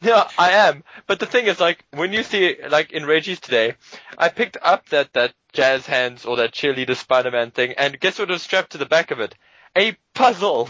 Yeah, 0.00 0.28
I 0.38 0.50
am. 0.52 0.84
But 1.08 1.18
the 1.18 1.26
thing 1.26 1.46
is, 1.46 1.58
like, 1.58 1.84
when 1.90 2.12
you 2.12 2.22
see, 2.22 2.54
like, 2.70 2.92
in 2.92 3.04
Reggie's 3.04 3.40
today, 3.40 3.74
I 4.16 4.28
picked 4.28 4.56
up 4.62 4.88
that, 4.90 5.12
that 5.14 5.34
jazz 5.52 5.86
hands 5.86 6.24
or 6.24 6.36
that 6.36 6.52
cheerleader 6.52 6.94
Spider-Man 6.94 7.50
thing, 7.50 7.72
and 7.72 7.98
guess 7.98 8.16
what 8.16 8.28
was 8.28 8.40
strapped 8.42 8.70
to 8.72 8.78
the 8.78 8.86
back 8.86 9.10
of 9.10 9.18
it? 9.18 9.34
A 9.76 9.96
puzzle! 10.14 10.68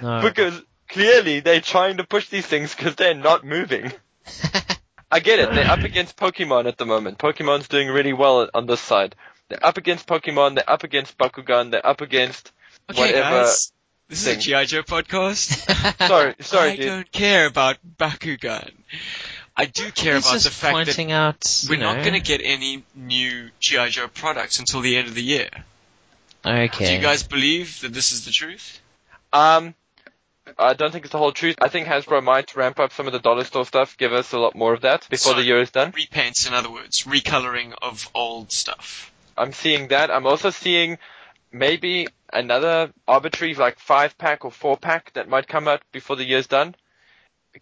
No. 0.00 0.22
Because 0.22 0.62
clearly 0.88 1.40
they're 1.40 1.60
trying 1.60 1.96
to 1.96 2.04
push 2.04 2.28
these 2.28 2.46
things 2.46 2.72
because 2.72 2.94
they're 2.94 3.14
not 3.14 3.44
moving. 3.44 3.92
I 5.12 5.20
get 5.20 5.38
it. 5.38 5.52
They're 5.52 5.70
up 5.70 5.80
against 5.80 6.16
Pokemon 6.16 6.66
at 6.66 6.78
the 6.78 6.86
moment. 6.86 7.18
Pokemon's 7.18 7.68
doing 7.68 7.88
really 7.88 8.14
well 8.14 8.48
on 8.54 8.66
this 8.66 8.80
side. 8.80 9.14
They're 9.50 9.64
up 9.64 9.76
against 9.76 10.06
Pokemon. 10.06 10.54
They're 10.54 10.70
up 10.70 10.84
against 10.84 11.18
Bakugan. 11.18 11.70
They're 11.70 11.86
up 11.86 12.00
against 12.00 12.50
okay, 12.90 12.98
whatever. 12.98 13.44
guys, 13.44 13.72
this 14.08 14.24
thing. 14.24 14.38
is 14.38 14.46
a 14.46 14.48
G.I. 14.48 14.64
Joe 14.64 14.82
podcast. 14.82 15.98
Sorry, 16.08 16.34
sorry, 16.40 16.70
I 16.70 16.76
dude. 16.76 16.86
don't 16.86 17.12
care 17.12 17.44
about 17.44 17.76
Bakugan. 17.98 18.70
I 19.54 19.66
do 19.66 19.90
care 19.90 20.14
He's 20.14 20.24
about 20.24 20.32
just 20.32 20.44
the 20.46 20.50
fact 20.50 20.86
that 20.86 21.10
out. 21.10 21.66
we're 21.68 21.74
you 21.74 21.80
not 21.82 21.98
going 21.98 22.14
to 22.14 22.20
get 22.20 22.40
any 22.42 22.82
new 22.94 23.50
G.I. 23.60 23.90
Joe 23.90 24.08
products 24.08 24.60
until 24.60 24.80
the 24.80 24.96
end 24.96 25.08
of 25.08 25.14
the 25.14 25.22
year. 25.22 25.50
Okay. 26.44 26.86
Do 26.86 26.92
you 26.94 27.00
guys 27.00 27.22
believe 27.22 27.82
that 27.82 27.92
this 27.92 28.12
is 28.12 28.24
the 28.24 28.30
truth? 28.30 28.80
Um, 29.30 29.74
I 30.58 30.74
don't 30.74 30.90
think 30.90 31.04
it's 31.04 31.12
the 31.12 31.18
whole 31.18 31.32
truth. 31.32 31.56
I 31.60 31.68
think 31.68 31.86
Hasbro 31.86 32.22
might 32.22 32.56
ramp 32.56 32.80
up 32.80 32.92
some 32.92 33.06
of 33.06 33.12
the 33.12 33.20
dollar 33.20 33.44
store 33.44 33.64
stuff, 33.64 33.96
give 33.96 34.12
us 34.12 34.32
a 34.32 34.38
lot 34.38 34.54
more 34.54 34.74
of 34.74 34.80
that 34.82 35.06
before 35.08 35.32
So- 35.32 35.38
the 35.38 35.44
year 35.44 35.60
is 35.60 35.70
done. 35.70 35.92
Repaints, 35.92 36.46
in 36.46 36.54
other 36.54 36.70
words, 36.70 37.04
recoloring 37.04 37.74
of 37.80 38.08
old 38.14 38.52
stuff. 38.52 39.12
I'm 39.36 39.52
seeing 39.52 39.88
that. 39.88 40.10
I'm 40.10 40.26
also 40.26 40.50
seeing 40.50 40.98
maybe 41.52 42.08
another 42.32 42.92
arbitrary 43.06 43.54
like 43.54 43.78
five 43.78 44.18
pack 44.18 44.44
or 44.44 44.50
four 44.50 44.76
pack 44.76 45.12
that 45.14 45.28
might 45.28 45.46
come 45.46 45.68
out 45.68 45.82
before 45.92 46.16
the 46.16 46.24
year's 46.24 46.46
done. 46.46 46.74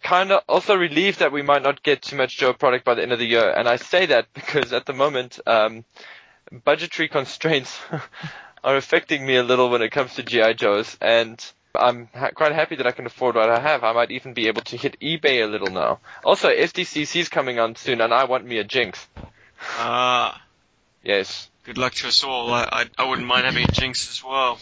Kind 0.01 0.31
of 0.31 0.43
also 0.47 0.75
relieved 0.75 1.19
that 1.19 1.31
we 1.33 1.41
might 1.41 1.63
not 1.63 1.83
get 1.83 2.01
too 2.01 2.15
much 2.15 2.37
Joe 2.37 2.53
product 2.53 2.85
by 2.85 2.93
the 2.95 3.03
end 3.03 3.11
of 3.11 3.19
the 3.19 3.25
year. 3.25 3.49
And 3.51 3.67
I 3.67 3.75
say 3.75 4.07
that 4.07 4.27
because 4.33 4.73
at 4.73 4.85
the 4.85 4.93
moment, 4.93 5.39
um, 5.45 5.85
budgetary 6.63 7.09
constraints 7.09 7.79
are 8.63 8.75
affecting 8.75 9.25
me 9.25 9.35
a 9.35 9.43
little 9.43 9.69
when 9.69 9.81
it 9.81 9.91
comes 9.91 10.15
to 10.15 10.23
GI 10.23 10.53
Joes, 10.55 10.97
and 11.01 11.43
I'm 11.75 12.09
ha- 12.13 12.31
quite 12.35 12.51
happy 12.53 12.75
that 12.75 12.87
I 12.87 12.91
can 12.91 13.05
afford 13.05 13.35
what 13.35 13.49
I 13.49 13.59
have. 13.59 13.83
I 13.83 13.93
might 13.93 14.11
even 14.11 14.33
be 14.33 14.47
able 14.47 14.61
to 14.63 14.77
hit 14.77 14.99
eBay 14.99 15.43
a 15.43 15.47
little 15.47 15.71
now. 15.71 15.99
Also, 16.23 16.49
SDCC 16.49 17.21
is 17.21 17.29
coming 17.29 17.59
on 17.59 17.75
soon, 17.75 18.01
and 18.01 18.13
I 18.13 18.25
want 18.25 18.45
me 18.45 18.57
a 18.57 18.63
Jinx. 18.63 19.07
Ah, 19.77 20.41
Yes. 21.03 21.49
good 21.63 21.77
luck 21.77 21.93
to 21.93 22.07
us 22.07 22.23
all. 22.23 22.53
I, 22.53 22.67
I, 22.71 22.85
I 22.97 23.09
wouldn't 23.09 23.27
mind 23.27 23.45
having 23.45 23.63
a 23.67 23.71
Jinx 23.71 24.09
as 24.09 24.23
well. 24.23 24.59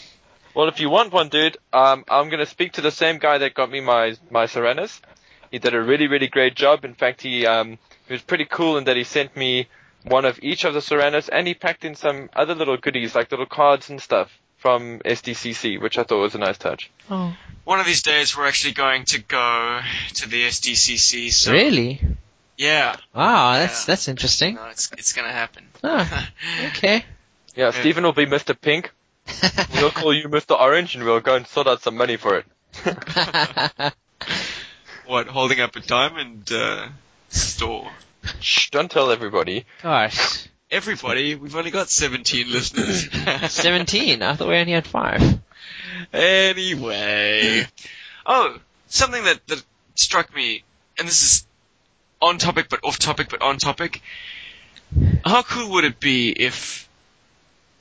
Well, 0.56 0.68
if 0.68 0.80
you 0.80 0.90
want 0.90 1.14
one, 1.14 1.30
dude, 1.30 1.58
um, 1.74 2.04
I'm 2.10 2.30
gonna 2.30 2.46
speak 2.46 2.74
to 2.74 2.82
the 2.82 2.92
same 2.92 3.18
guy 3.18 3.38
that 3.40 3.54
got 3.54 3.70
me 3.72 3.82
my 3.82 4.16
my 4.30 4.46
Serenas. 4.46 5.00
He 5.52 5.60
did 5.60 5.74
a 5.74 5.82
really, 5.82 6.08
really 6.08 6.28
great 6.28 6.56
job. 6.56 6.86
In 6.86 6.94
fact, 6.96 7.22
he 7.22 7.46
um, 7.46 7.78
he 8.08 8.14
was 8.14 8.22
pretty 8.22 8.46
cool 8.46 8.78
in 8.78 8.86
that 8.86 8.98
he 8.98 9.04
sent 9.04 9.36
me 9.36 9.68
one 10.04 10.26
of 10.26 10.40
each 10.42 10.64
of 10.66 10.74
the 10.74 10.80
Serenas, 10.80 11.30
and 11.32 11.46
he 11.48 11.54
packed 11.54 11.86
in 11.86 11.96
some 11.96 12.30
other 12.36 12.56
little 12.56 12.78
goodies 12.78 13.16
like 13.16 13.32
little 13.32 13.46
cards 13.46 13.90
and 13.90 14.02
stuff 14.02 14.32
from 14.60 15.00
SDCC, 15.00 15.80
which 15.82 15.98
I 15.98 16.04
thought 16.04 16.20
was 16.22 16.36
a 16.36 16.38
nice 16.38 16.58
touch. 16.58 16.92
Oh. 17.10 17.36
One 17.66 17.80
of 17.80 17.86
these 17.86 18.02
days, 18.04 18.36
we're 18.38 18.48
actually 18.48 18.74
going 18.74 19.06
to 19.06 19.20
go 19.22 19.80
to 20.16 20.30
the 20.30 20.44
SDCC. 20.46 21.32
So 21.32 21.52
Really? 21.52 22.02
yeah, 22.58 22.96
Wow, 23.14 23.54
that's 23.54 23.82
Yeah. 23.82 23.86
that's 23.94 24.08
interesting. 24.08 24.56
no, 24.56 24.66
it's 24.66 24.92
it's 24.98 25.14
gonna 25.14 25.32
happen. 25.32 25.66
Oh, 25.84 26.26
okay. 26.68 27.06
Yeah, 27.56 27.72
Stephen 27.72 28.04
will 28.04 28.14
be 28.14 28.26
Mr. 28.26 28.60
Pink. 28.60 28.92
We'll 29.76 29.92
call 29.92 30.14
you 30.14 30.28
Mr. 30.28 30.60
Orange, 30.60 30.96
and 30.96 31.04
we'll 31.06 31.20
go 31.20 31.36
and 31.36 31.46
sort 31.48 31.68
out 31.68 31.82
some 31.84 31.96
money 31.96 32.18
for 32.18 32.38
it. 32.40 32.46
what, 35.06 35.28
holding 35.28 35.60
up 35.62 35.76
a 35.76 35.80
diamond 35.82 36.52
uh, 36.52 36.88
store? 37.30 37.92
Shh, 38.42 38.70
don't 38.72 38.90
tell 38.92 39.12
everybody. 39.12 39.66
Gosh, 39.84 40.48
Everybody, 40.72 41.34
we've 41.34 41.56
only 41.56 41.72
got 41.72 41.90
17 41.90 42.52
listeners. 42.52 43.10
seventeen. 43.52 44.22
I 44.22 44.36
thought 44.36 44.48
we 44.48 44.56
only 44.56 44.74
had 44.74 44.86
five. 44.86 45.40
Anyway. 46.14 47.66
Oh, 48.24 48.56
something 48.88 49.24
that, 49.24 49.46
that 49.48 49.64
struck 49.96 50.34
me, 50.36 50.64
and 51.00 51.08
this 51.08 51.24
is 51.24 51.48
on 52.22 52.38
topic 52.38 52.70
but 52.70 52.84
off 52.84 53.00
topic 53.00 53.30
but 53.30 53.42
on 53.42 53.58
topic. 53.58 54.04
How 55.26 55.42
cool 55.42 55.72
would 55.72 55.86
it 55.86 56.00
be 56.00 56.30
if 56.32 56.88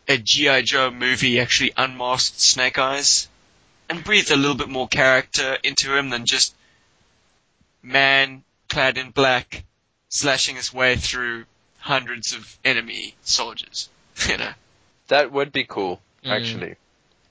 a 0.09 0.17
G.I. 0.17 0.63
Joe 0.63 0.91
movie 0.91 1.41
actually 1.41 1.73
unmasked 1.77 2.41
Snake 2.41 2.79
Eyes 2.79 3.29
and 3.91 4.03
breathed 4.03 4.31
a 4.31 4.37
little 4.37 4.57
bit 4.57 4.69
more 4.69 4.89
character 4.89 5.59
into 5.63 5.95
him 5.95 6.09
than 6.09 6.25
just 6.25 6.55
man 7.83 8.45
clad 8.69 8.97
in 8.97 9.11
black 9.11 9.65
slashing 10.09 10.57
his 10.57 10.73
way 10.73 10.97
through 10.97 11.45
hundreds 11.89 12.35
of 12.35 12.59
enemy 12.65 13.15
soldiers? 13.23 13.89
You 14.29 14.37
know? 14.37 14.53
That 15.09 15.33
would 15.33 15.53
be 15.53 15.65
cool, 15.65 16.01
Mm. 16.25 16.31
actually. 16.31 16.75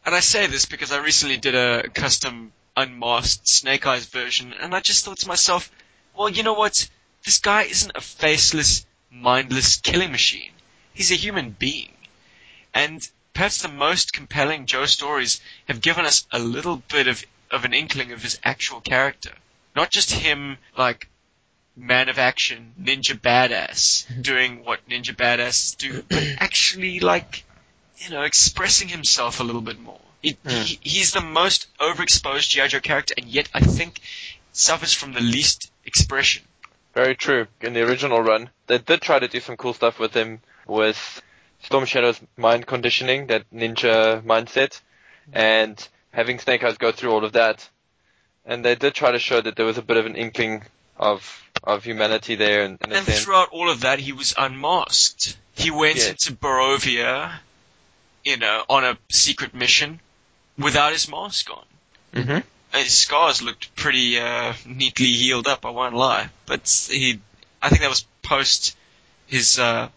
And 0.06 0.16
I 0.16 0.20
say 0.20 0.48
this 0.48 0.66
because 0.66 0.92
I 0.92 0.98
recently 1.00 1.38
did 1.38 1.54
a 1.54 1.90
custom 1.90 2.52
unmasked 2.76 3.48
Snake 3.48 3.86
Eyes 3.86 4.06
version, 4.08 4.54
and 4.54 4.74
I 4.74 4.80
just 4.80 5.06
thought 5.06 5.20
to 5.20 5.28
myself, 5.28 5.70
well, 6.16 6.30
you 6.30 6.44
know 6.44 6.54
what? 6.54 6.90
This 7.24 7.38
guy 7.38 7.64
isn't 7.64 7.92
a 7.96 8.02
faceless, 8.02 8.86
mindless 9.12 9.78
killing 9.78 10.12
machine. 10.12 10.52
He's 10.94 11.12
a 11.12 11.16
human 11.16 11.52
being. 11.52 11.94
And 12.74 13.08
perhaps 13.34 13.62
the 13.62 13.68
most 13.68 14.14
compelling 14.14 14.66
Joe 14.66 14.86
stories 14.86 15.40
have 15.68 15.82
given 15.82 16.06
us 16.06 16.26
a 16.32 16.40
little 16.40 16.78
bit 16.78 17.08
of, 17.08 17.24
of 17.52 17.66
an 17.66 17.74
inkling 17.74 18.12
of 18.12 18.24
his 18.24 18.40
actual 18.44 18.82
character. 18.82 19.34
Not 19.76 19.92
just 19.92 20.12
him, 20.12 20.58
like, 20.76 21.08
man 21.78 22.10
of 22.10 22.18
action, 22.18 22.74
ninja 22.82 23.20
badass, 23.20 24.06
mm-hmm. 24.08 24.22
doing 24.22 24.66
what 24.66 24.88
ninja 24.90 25.16
badasses 25.16 25.78
do, 25.78 26.04
but 26.10 26.24
actually, 26.40 27.00
like, 27.00 27.46
you 27.98 28.10
know, 28.10 28.24
expressing 28.24 28.88
himself 28.88 29.40
a 29.40 29.44
little 29.44 29.62
bit 29.62 29.80
more. 29.80 30.00
He, 30.22 30.38
he, 30.48 30.80
he's 30.82 31.12
the 31.12 31.22
most 31.22 31.68
overexposed 31.80 32.50
G.I. 32.50 32.68
Joe 32.68 32.80
character, 32.80 33.14
and 33.18 33.28
yet 33.28 33.48
I 33.54 33.62
think 33.62 34.02
suffers 34.52 34.92
from 34.92 35.14
the 35.14 35.22
least 35.22 35.72
expression. 35.86 36.44
Very 36.94 37.16
true. 37.16 37.48
In 37.62 37.74
the 37.74 37.84
original 37.84 38.22
run, 38.22 38.50
they 38.66 38.80
did 38.80 39.02
try 39.02 39.20
to 39.20 39.28
do 39.28 39.40
some 39.40 39.56
cool 39.56 39.74
stuff 39.74 40.00
with 40.00 40.14
him 40.16 40.42
with 40.66 41.22
Storm 41.62 41.86
Shadow's 41.86 42.20
mind 42.36 42.66
conditioning, 42.66 43.28
that 43.28 43.50
ninja 43.52 44.24
mindset, 44.24 44.82
mm-hmm. 45.30 45.38
and 45.38 45.88
having 46.12 46.40
Snake 46.40 46.64
Eyes 46.64 46.78
go 46.78 46.92
through 46.92 47.12
all 47.12 47.24
of 47.24 47.34
that. 47.34 47.70
And 48.46 48.66
they 48.66 48.76
did 48.76 48.96
try 48.96 49.12
to 49.12 49.20
show 49.20 49.40
that 49.40 49.56
there 49.56 49.66
was 49.66 49.78
a 49.78 49.84
bit 49.84 49.98
of 49.98 50.06
an 50.06 50.16
inkling 50.16 50.64
of 50.98 51.44
of 51.64 51.84
humanity 51.84 52.36
there, 52.36 52.64
in, 52.64 52.78
in 52.84 52.94
And 52.94 53.06
sense. 53.06 53.24
throughout 53.24 53.50
all 53.50 53.70
of 53.70 53.82
that, 53.82 54.00
he 54.00 54.12
was 54.14 54.34
unmasked. 54.38 55.38
He 55.56 55.72
went 55.72 55.98
Yes. 55.98 56.10
into 56.10 56.34
Borovia, 56.34 57.32
you 58.24 58.38
know, 58.38 58.64
on 58.70 58.84
a 58.86 58.98
secret 59.10 59.54
mission 59.54 60.00
without 60.58 60.92
his 60.94 61.10
mask 61.10 61.50
on. 61.52 61.64
Mhm. 62.14 62.44
his 62.74 62.94
scars 62.94 63.42
looked 63.42 63.76
pretty 63.76 64.20
uh, 64.20 64.54
neatly 64.66 65.08
healed 65.14 65.48
up. 65.48 65.66
I 65.66 65.70
won't 65.72 65.96
lie, 65.96 66.30
but 66.46 66.68
he, 66.92 67.20
I 67.62 67.70
think 67.70 67.82
that 67.82 67.90
was 67.90 68.06
post 68.22 68.76
his 69.26 69.58
uh, 69.60 69.90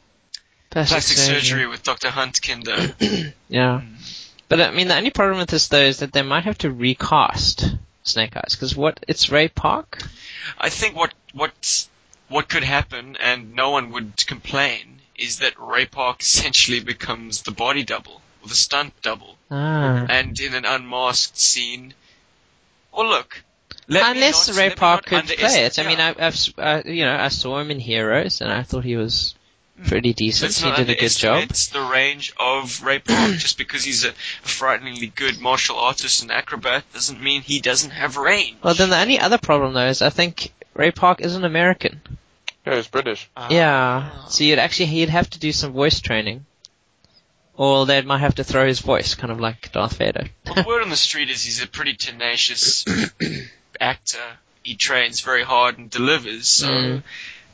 plastic 0.71 1.17
surgery 1.19 1.67
with 1.67 1.83
Dr. 1.83 2.09
Huntkinder. 2.09 3.33
Yeah. 3.49 3.81
But 4.49 4.61
I 4.61 4.71
mean, 4.71 4.87
the 4.89 4.97
only 4.97 5.11
problem 5.11 5.39
with 5.39 5.49
this 5.51 5.69
though 5.69 5.83
is 5.83 5.99
that 5.99 6.13
they 6.13 6.23
might 6.23 6.45
have 6.45 6.59
to 6.59 6.71
recast 6.71 7.75
Snake 8.05 8.37
Eyes 8.37 8.53
because 8.55 8.75
what 8.77 9.01
it's 9.09 9.29
Ray 9.31 9.49
Park. 9.49 10.03
I 10.59 10.69
think 10.71 10.97
what 10.97 11.13
what 11.33 11.87
what 12.29 12.49
could 12.49 12.65
happen, 12.65 13.17
and 13.21 13.55
no 13.55 13.71
one 13.71 13.91
would 13.93 14.25
complain, 14.27 15.01
is 15.17 15.39
that 15.41 15.59
Ray 15.59 15.87
Park 15.87 16.23
essentially 16.23 16.81
becomes 16.81 17.43
the 17.43 17.51
body 17.51 17.83
double 17.83 18.21
or 18.43 18.49
the 18.49 18.55
stunt 18.55 18.95
double, 19.03 19.37
Ah. 19.51 20.07
and 20.09 20.39
in 20.41 20.55
an 20.55 20.65
unmasked 20.65 21.39
scene. 21.39 21.95
Well, 22.93 23.09
look. 23.09 23.43
let 23.89 24.15
Unless 24.17 24.49
not- 24.49 24.57
Ray 24.57 24.71
Park 24.71 25.05
could 25.07 25.27
play 25.27 25.65
it. 25.65 25.79
I 25.79 25.87
mean, 25.87 25.99
yeah. 25.99 26.15
I, 26.19 26.27
I've, 26.27 26.35
s- 26.35 26.53
uh, 26.57 26.83
you 26.85 27.05
know, 27.05 27.17
I 27.17 27.29
saw 27.29 27.59
him 27.59 27.71
in 27.71 27.79
Heroes, 27.81 28.41
and 28.41 28.51
I 28.53 28.63
thought 28.63 28.85
he 28.85 28.97
was 28.97 29.35
pretty 29.87 30.13
decent. 30.13 30.55
He 30.55 30.71
did 30.71 30.91
a 30.91 30.95
good 30.95 31.11
job. 31.11 31.43
underestimate 31.43 31.85
the 31.85 31.93
range 31.93 32.33
of 32.39 32.83
Ray 32.83 32.99
Park. 32.99 33.33
Just 33.37 33.59
because 33.59 33.83
he's 33.85 34.05
a 34.05 34.13
frighteningly 34.43 35.09
good 35.09 35.41
martial 35.41 35.77
artist 35.77 36.23
and 36.23 36.31
acrobat 36.31 36.85
doesn't 36.93 37.21
mean 37.23 37.43
he 37.43 37.61
doesn't 37.61 37.91
have 37.91 38.17
range. 38.17 38.57
Well, 38.63 38.75
then 38.75 38.91
the 38.91 38.99
only 39.01 39.19
other 39.19 39.39
problem 39.39 39.75
though 39.75 39.87
is 39.89 40.03
I 40.03 40.11
think 40.11 40.53
Ray 40.75 40.91
Park 40.91 41.21
is 41.21 41.35
an 41.37 41.45
American. 41.45 42.01
Yeah, 42.67 42.77
he's 42.77 42.89
British. 42.89 43.29
Yeah. 43.51 44.11
So 44.29 44.45
you'd 44.45 44.59
actually 44.59 44.87
he'd 44.87 45.09
have 45.09 45.31
to 45.31 45.39
do 45.39 45.51
some 45.53 45.73
voice 45.73 46.01
training, 46.01 46.45
or 47.57 47.87
they 47.87 48.03
might 48.03 48.19
have 48.19 48.35
to 48.37 48.45
throw 48.45 48.67
his 48.67 48.81
voice, 48.81 49.15
kind 49.15 49.31
of 49.33 49.41
like 49.41 49.73
Darth 49.73 49.97
Vader. 49.97 50.29
Well, 50.47 50.55
the 50.57 50.65
word 50.69 50.83
on 50.83 50.91
the 50.91 50.97
street 50.97 51.31
is 51.31 51.43
he's 51.43 51.63
a 51.63 51.67
pretty 51.67 51.95
tenacious 51.95 52.85
actor. 53.81 54.19
He 54.63 54.75
trains 54.77 55.21
very 55.21 55.43
hard 55.43 55.79
and 55.79 55.89
delivers, 55.91 56.47
so 56.49 56.69
Mm. 56.69 57.03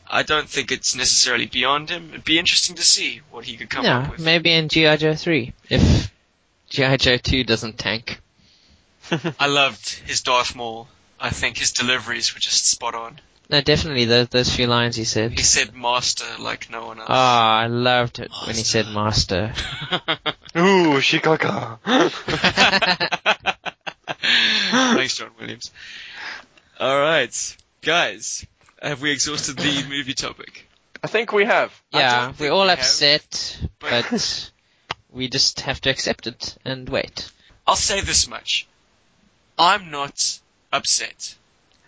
I 0.08 0.22
don't 0.22 0.48
think 0.48 0.72
it's 0.72 0.94
necessarily 0.94 1.46
beyond 1.46 1.90
him. 1.90 2.10
It'd 2.10 2.24
be 2.24 2.38
interesting 2.38 2.76
to 2.76 2.84
see 2.84 3.22
what 3.30 3.44
he 3.44 3.56
could 3.56 3.70
come 3.70 3.84
yeah, 3.84 3.98
up 3.98 4.12
with. 4.12 4.20
Yeah, 4.20 4.24
maybe 4.24 4.52
in 4.52 4.68
GI 4.68 4.96
Joe 4.98 5.14
three 5.14 5.52
if 5.68 6.12
GI 6.70 6.96
Joe 6.98 7.16
two 7.16 7.44
doesn't 7.44 7.78
tank. 7.78 8.20
I 9.40 9.46
loved 9.46 9.88
his 9.88 10.22
Darth 10.22 10.54
Maul. 10.54 10.88
I 11.18 11.30
think 11.30 11.58
his 11.58 11.72
deliveries 11.72 12.34
were 12.34 12.40
just 12.40 12.66
spot 12.66 12.94
on. 12.94 13.18
No, 13.48 13.60
definitely 13.60 14.06
those 14.06 14.28
those 14.28 14.54
few 14.54 14.66
lines 14.66 14.96
he 14.96 15.04
said. 15.04 15.32
He 15.32 15.42
said 15.42 15.74
master 15.74 16.24
like 16.40 16.68
no 16.70 16.86
one 16.86 16.98
else. 16.98 17.08
Ah, 17.10 17.58
I 17.58 17.66
loved 17.68 18.18
it 18.18 18.30
when 18.44 18.56
he 18.56 18.64
said 18.64 18.86
master. 18.86 19.52
Ooh, 20.56 20.98
Shikaka. 21.00 21.78
Thanks, 24.70 25.16
John 25.16 25.30
Williams. 25.38 25.70
All 26.80 26.98
right, 26.98 27.56
guys, 27.82 28.44
have 28.80 29.02
we 29.02 29.10
exhausted 29.10 29.56
the 29.56 29.84
movie 29.88 30.14
topic? 30.14 30.68
I 31.02 31.08
think 31.08 31.32
we 31.32 31.44
have. 31.44 31.72
Yeah, 31.92 32.32
we're 32.38 32.50
all 32.50 32.62
we 32.62 32.68
have, 32.70 32.78
upset, 32.78 33.58
but- 33.78 34.06
but 34.10 34.50
we 35.10 35.28
just 35.28 35.60
have 35.60 35.80
to 35.82 35.90
accept 35.90 36.26
it 36.26 36.56
and 36.64 36.88
wait. 36.88 37.30
I'll 37.66 37.76
say 37.76 38.00
this 38.00 38.28
much: 38.28 38.66
I'm 39.58 39.90
not 39.90 40.40
upset. 40.72 41.34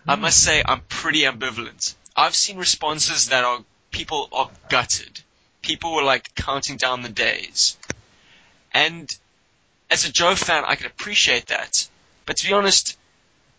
I 0.07 0.15
hmm. 0.15 0.23
must 0.23 0.43
say 0.43 0.63
I'm 0.65 0.81
pretty 0.83 1.23
ambivalent. 1.23 1.95
I've 2.17 2.35
seen 2.35 2.57
responses 2.59 3.29
that 3.29 3.45
are 3.45 3.65
people 3.91 4.29
are 4.33 4.51
gutted. 4.69 5.21
People 5.63 5.95
were 5.95 6.03
like 6.03 6.35
counting 6.35 6.77
down 6.77 7.03
the 7.03 7.09
days. 7.09 7.77
And 8.73 9.11
as 9.91 10.05
a 10.05 10.13
Joe 10.13 10.35
fan, 10.35 10.65
I 10.65 10.77
can 10.77 10.87
appreciate 10.87 11.47
that. 11.47 11.89
But 12.27 12.37
to 12.39 12.47
be 12.47 12.53
honest, 12.53 12.97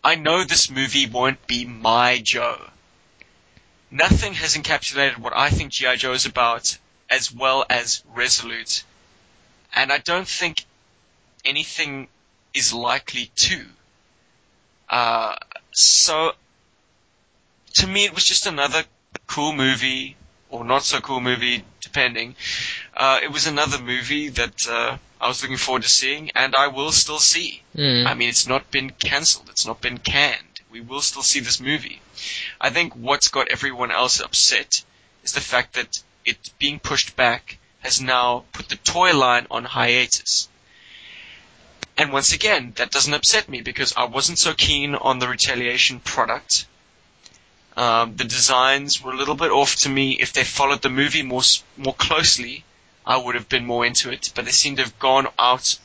I 0.02 0.14
know 0.14 0.44
this 0.44 0.70
movie 0.70 1.06
won't 1.06 1.46
be 1.46 1.64
my 1.64 2.18
Joe. 2.18 2.58
Nothing 3.90 4.34
has 4.34 4.56
encapsulated 4.56 5.18
what 5.18 5.36
I 5.36 5.50
think 5.50 5.72
G.I. 5.72 5.96
Joe 5.96 6.12
is 6.12 6.26
about 6.26 6.78
as 7.10 7.32
well 7.32 7.64
as 7.68 8.02
Resolute. 8.14 8.84
And 9.74 9.92
I 9.92 9.98
don't 9.98 10.28
think 10.28 10.64
anything 11.44 12.08
is 12.54 12.72
likely 12.72 13.30
to. 13.34 13.64
Uh, 14.88 15.36
so, 15.72 16.32
to 17.74 17.86
me, 17.86 18.04
it 18.04 18.14
was 18.14 18.24
just 18.24 18.46
another 18.46 18.84
cool 19.26 19.52
movie, 19.52 20.16
or 20.50 20.64
not 20.64 20.82
so 20.82 21.00
cool 21.00 21.20
movie, 21.20 21.64
depending. 21.80 22.34
Uh, 22.96 23.20
it 23.22 23.30
was 23.30 23.46
another 23.46 23.78
movie 23.78 24.28
that 24.28 24.68
uh, 24.68 24.96
I 25.20 25.28
was 25.28 25.42
looking 25.42 25.56
forward 25.56 25.82
to 25.82 25.88
seeing, 25.88 26.30
and 26.34 26.54
I 26.56 26.68
will 26.68 26.92
still 26.92 27.20
see. 27.20 27.62
Hmm. 27.74 28.06
I 28.06 28.14
mean, 28.14 28.28
it's 28.28 28.46
not 28.46 28.70
been 28.70 28.90
cancelled. 28.90 29.48
It's 29.48 29.66
not 29.66 29.80
been 29.80 29.98
canned. 29.98 30.49
We 30.70 30.80
will 30.80 31.02
still 31.02 31.22
see 31.22 31.40
this 31.40 31.60
movie. 31.60 32.00
I 32.60 32.70
think 32.70 32.94
what's 32.94 33.28
got 33.28 33.48
everyone 33.48 33.90
else 33.90 34.20
upset 34.20 34.84
is 35.24 35.32
the 35.32 35.40
fact 35.40 35.74
that 35.74 36.02
it 36.24 36.50
being 36.58 36.78
pushed 36.78 37.16
back 37.16 37.58
has 37.80 38.00
now 38.00 38.44
put 38.52 38.68
the 38.68 38.76
toy 38.76 39.16
line 39.16 39.46
on 39.50 39.64
hiatus. 39.64 40.48
And 41.96 42.12
once 42.12 42.32
again, 42.32 42.72
that 42.76 42.90
doesn't 42.90 43.12
upset 43.12 43.48
me 43.48 43.62
because 43.62 43.94
I 43.96 44.04
wasn't 44.04 44.38
so 44.38 44.54
keen 44.54 44.94
on 44.94 45.18
the 45.18 45.28
retaliation 45.28 46.00
product. 46.00 46.66
Um, 47.76 48.16
the 48.16 48.24
designs 48.24 49.02
were 49.02 49.12
a 49.12 49.16
little 49.16 49.34
bit 49.34 49.50
off 49.50 49.76
to 49.76 49.88
me. 49.88 50.12
If 50.20 50.32
they 50.32 50.44
followed 50.44 50.82
the 50.82 50.90
movie 50.90 51.22
more 51.22 51.42
more 51.76 51.94
closely, 51.94 52.64
I 53.04 53.16
would 53.16 53.34
have 53.34 53.48
been 53.48 53.66
more 53.66 53.84
into 53.84 54.10
it. 54.10 54.32
But 54.34 54.44
they 54.44 54.50
seem 54.50 54.76
to 54.76 54.82
have 54.82 54.98
gone 54.98 55.28
out 55.38 55.78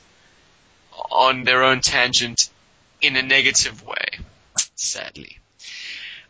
on 1.11 1.43
their 1.43 1.63
own 1.63 1.81
tangent 1.81 2.49
in 3.01 3.15
a 3.15 3.21
negative 3.21 3.83
way, 3.83 4.19
sadly. 4.75 5.37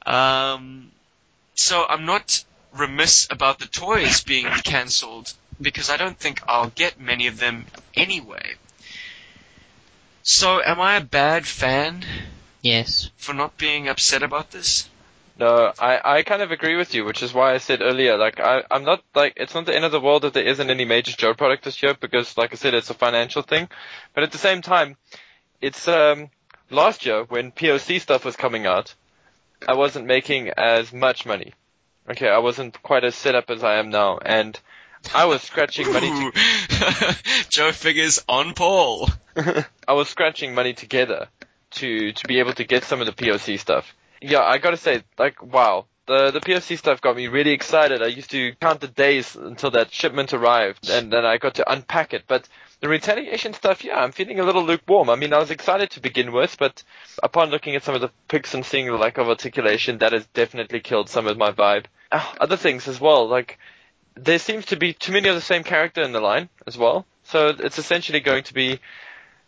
Um, 0.05 0.91
so 1.55 1.85
I'm 1.87 2.05
not 2.05 2.43
remiss 2.73 3.27
about 3.29 3.59
the 3.59 3.67
toys 3.67 4.23
being 4.23 4.47
cancelled 4.63 5.33
because 5.59 5.89
I 5.89 5.97
don't 5.97 6.17
think 6.17 6.41
I'll 6.47 6.69
get 6.69 6.99
many 6.99 7.27
of 7.27 7.39
them 7.39 7.65
anyway. 7.95 8.55
So 10.23 10.61
am 10.61 10.79
I 10.79 10.95
a 10.95 11.01
bad 11.01 11.45
fan 11.45 12.03
Yes. 12.61 13.11
for 13.15 13.33
not 13.33 13.57
being 13.57 13.87
upset 13.87 14.23
about 14.23 14.51
this? 14.51 14.89
No, 15.37 15.71
I, 15.77 16.17
I 16.17 16.23
kind 16.23 16.41
of 16.41 16.51
agree 16.51 16.77
with 16.77 16.95
you, 16.95 17.03
which 17.03 17.21
is 17.21 17.33
why 17.33 17.53
I 17.53 17.57
said 17.57 17.81
earlier, 17.81 18.17
like, 18.17 18.39
I, 18.39 18.63
I'm 18.71 18.85
not, 18.85 19.03
like, 19.13 19.33
it's 19.35 19.53
not 19.53 19.65
the 19.65 19.75
end 19.75 19.83
of 19.83 19.91
the 19.91 19.99
world 19.99 20.21
that 20.21 20.33
there 20.33 20.47
isn't 20.47 20.69
any 20.69 20.85
major 20.85 21.11
Joe 21.11 21.33
product 21.33 21.65
this 21.65 21.83
year, 21.83 21.93
because, 21.93 22.37
like 22.37 22.53
I 22.53 22.55
said, 22.55 22.73
it's 22.73 22.89
a 22.89 22.93
financial 22.93 23.41
thing. 23.41 23.67
But 24.13 24.23
at 24.23 24.31
the 24.31 24.37
same 24.37 24.61
time, 24.61 24.95
it's, 25.59 25.89
um, 25.89 26.29
last 26.69 27.05
year, 27.05 27.23
when 27.23 27.51
POC 27.51 28.01
stuff 28.01 28.25
was 28.25 28.35
coming 28.35 28.65
out, 28.65 28.93
I 29.67 29.73
wasn't 29.73 30.05
making 30.05 30.49
as 30.49 30.93
much 30.93 31.25
money. 31.25 31.53
Okay, 32.09 32.29
I 32.29 32.37
wasn't 32.37 32.81
quite 32.83 33.03
as 33.03 33.15
set 33.15 33.35
up 33.35 33.49
as 33.49 33.63
I 33.63 33.75
am 33.75 33.89
now, 33.89 34.19
and 34.19 34.59
I 35.13 35.25
was 35.25 35.41
scratching 35.41 35.91
money 35.91 36.09
to 36.09 37.15
Joe 37.49 37.71
figures 37.71 38.23
on 38.27 38.53
Paul. 38.53 39.09
I 39.87 39.93
was 39.93 40.09
scratching 40.09 40.53
money 40.53 40.73
together 40.73 41.27
to 41.71 42.11
to 42.11 42.27
be 42.27 42.39
able 42.39 42.53
to 42.53 42.63
get 42.63 42.83
some 42.83 43.01
of 43.01 43.07
the 43.07 43.13
POC 43.13 43.59
stuff. 43.59 43.93
Yeah, 44.21 44.41
I 44.41 44.57
gotta 44.57 44.77
say, 44.77 45.03
like, 45.17 45.41
wow. 45.41 45.85
The 46.07 46.29
the 46.29 46.39
POC 46.39 46.77
stuff 46.77 47.01
got 47.01 47.15
me 47.15 47.27
really 47.27 47.51
excited. 47.51 48.03
I 48.03 48.07
used 48.07 48.29
to 48.31 48.53
count 48.61 48.79
the 48.79 48.87
days 48.87 49.35
until 49.35 49.71
that 49.71 49.91
shipment 49.91 50.33
arrived, 50.33 50.87
and 50.89 51.11
then 51.11 51.25
I 51.25 51.37
got 51.37 51.55
to 51.55 51.71
unpack 51.71 52.13
it. 52.13 52.25
But 52.27 52.47
the 52.85 52.89
retaliation 52.89 53.53
stuff, 53.53 53.83
yeah, 53.83 53.97
I'm 53.99 54.11
feeling 54.11 54.39
a 54.39 54.43
little 54.43 54.63
lukewarm. 54.63 55.09
I 55.09 55.15
mean, 55.15 55.33
I 55.33 55.39
was 55.39 55.49
excited 55.49 55.89
to 55.91 55.99
begin 55.99 56.31
with, 56.31 56.55
but 56.59 56.83
upon 57.23 57.49
looking 57.49 57.75
at 57.75 57.81
some 57.83 57.95
of 57.95 58.01
the 58.01 58.11
pics 58.27 58.53
and 58.53 58.63
seeing 58.63 58.85
the 58.85 58.93
lack 58.93 59.17
of 59.17 59.27
articulation, 59.27 59.97
that 59.97 60.13
has 60.13 60.27
definitely 60.35 60.81
killed 60.81 61.09
some 61.09 61.25
of 61.25 61.35
my 61.35 61.51
vibe. 61.51 61.85
Ah, 62.11 62.35
Other 62.39 62.57
things 62.57 62.87
as 62.87 63.01
well, 63.01 63.27
like 63.27 63.57
there 64.15 64.37
seems 64.37 64.67
to 64.67 64.75
be 64.75 64.93
too 64.93 65.11
many 65.13 65.27
of 65.29 65.33
the 65.33 65.41
same 65.41 65.63
character 65.63 66.03
in 66.03 66.11
the 66.11 66.19
line 66.19 66.47
as 66.67 66.77
well. 66.77 67.07
So 67.23 67.47
it's 67.47 67.79
essentially 67.79 68.19
going 68.19 68.43
to 68.43 68.53
be 68.53 68.79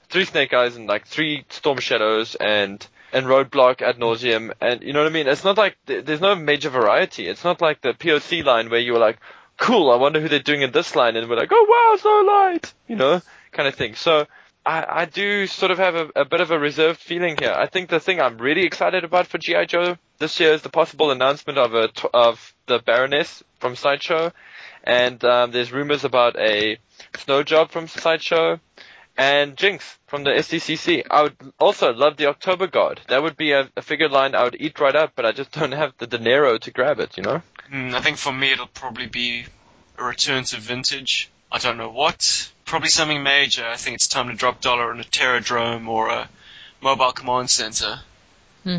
three 0.09 0.25
Snake 0.25 0.51
Eyes 0.55 0.75
and 0.75 0.87
like 0.87 1.05
three 1.05 1.45
Storm 1.49 1.77
Shadows 1.77 2.33
and 2.33 2.85
and 3.13 3.27
Roadblock 3.27 3.83
ad 3.83 3.97
nauseum, 3.99 4.51
and 4.59 4.81
you 4.81 4.93
know 4.93 5.01
what 5.03 5.11
I 5.11 5.13
mean. 5.13 5.27
It's 5.27 5.43
not 5.43 5.57
like 5.59 5.77
th- 5.85 6.05
there's 6.05 6.21
no 6.21 6.33
major 6.35 6.69
variety. 6.69 7.27
It's 7.27 7.43
not 7.43 7.61
like 7.61 7.81
the 7.81 7.93
POC 7.93 8.43
line 8.43 8.71
where 8.71 8.79
you 8.79 8.93
were 8.93 8.99
like, 8.99 9.19
"Cool, 9.57 9.91
I 9.91 9.95
wonder 9.95 10.19
who 10.19 10.29
they're 10.29 10.39
doing 10.39 10.61
in 10.61 10.71
this 10.71 10.95
line," 10.95 11.15
and 11.15 11.29
we're 11.29 11.35
like, 11.35 11.51
"Oh 11.51 11.65
wow, 11.69 11.97
so 12.01 12.21
light," 12.31 12.73
you 12.87 12.95
know, 12.95 13.21
kind 13.51 13.67
of 13.67 13.75
thing. 13.75 13.95
So 13.95 14.27
I, 14.65 15.01
I 15.01 15.05
do 15.05 15.47
sort 15.47 15.71
of 15.71 15.77
have 15.77 15.95
a, 15.95 16.09
a 16.15 16.25
bit 16.25 16.41
of 16.41 16.51
a 16.51 16.59
reserved 16.59 16.99
feeling 16.99 17.37
here. 17.37 17.53
I 17.55 17.67
think 17.67 17.89
the 17.89 17.99
thing 17.99 18.19
I'm 18.19 18.37
really 18.37 18.63
excited 18.63 19.03
about 19.03 19.27
for 19.27 19.37
GI 19.37 19.65
Joe 19.67 19.97
this 20.19 20.39
year 20.39 20.53
is 20.53 20.61
the 20.61 20.69
possible 20.69 21.11
announcement 21.11 21.57
of 21.57 21.73
a 21.73 21.89
of 22.13 22.53
the 22.65 22.79
Baroness 22.79 23.43
from 23.59 23.75
Sideshow, 23.75 24.31
and 24.83 25.23
um, 25.23 25.51
there's 25.51 25.71
rumors 25.71 26.03
about 26.03 26.37
a 26.37 26.77
Snow 27.17 27.43
Job 27.43 27.71
from 27.71 27.87
Sideshow 27.87 28.59
and 29.17 29.57
Jinx 29.57 29.97
from 30.07 30.23
the 30.23 30.29
SDCC. 30.31 31.03
I 31.09 31.23
would 31.23 31.35
also 31.59 31.91
love 31.93 32.17
the 32.17 32.27
Oktober 32.27 32.67
Guard. 32.67 33.01
That 33.07 33.23
would 33.23 33.35
be 33.35 33.51
a, 33.51 33.69
a 33.75 33.81
figure 33.81 34.09
line 34.09 34.35
I 34.35 34.43
would 34.43 34.55
eat 34.59 34.79
right 34.79 34.95
up, 34.95 35.13
but 35.15 35.25
I 35.25 35.31
just 35.31 35.51
don't 35.51 35.71
have 35.71 35.93
the 35.97 36.07
dinero 36.07 36.57
to 36.59 36.71
grab 36.71 36.99
it, 36.99 37.17
you 37.17 37.23
know? 37.23 37.41
Hmm, 37.69 37.95
I 37.95 38.01
think 38.01 38.17
for 38.17 38.31
me 38.31 38.51
it'll 38.51 38.67
probably 38.67 39.07
be 39.07 39.45
a 39.97 40.03
return 40.03 40.43
to 40.45 40.59
vintage. 40.59 41.29
I 41.51 41.57
don't 41.57 41.77
know 41.77 41.89
what. 41.89 42.51
Probably 42.65 42.89
something 42.89 43.23
major. 43.23 43.65
I 43.65 43.75
think 43.75 43.95
it's 43.95 44.07
time 44.07 44.27
to 44.27 44.35
drop 44.35 44.61
dollar 44.61 44.91
on 44.91 44.99
a 44.99 45.03
Terrordrome 45.03 45.87
or 45.87 46.09
a 46.09 46.29
mobile 46.81 47.11
command 47.11 47.49
center. 47.49 48.01
Hmm. 48.63 48.77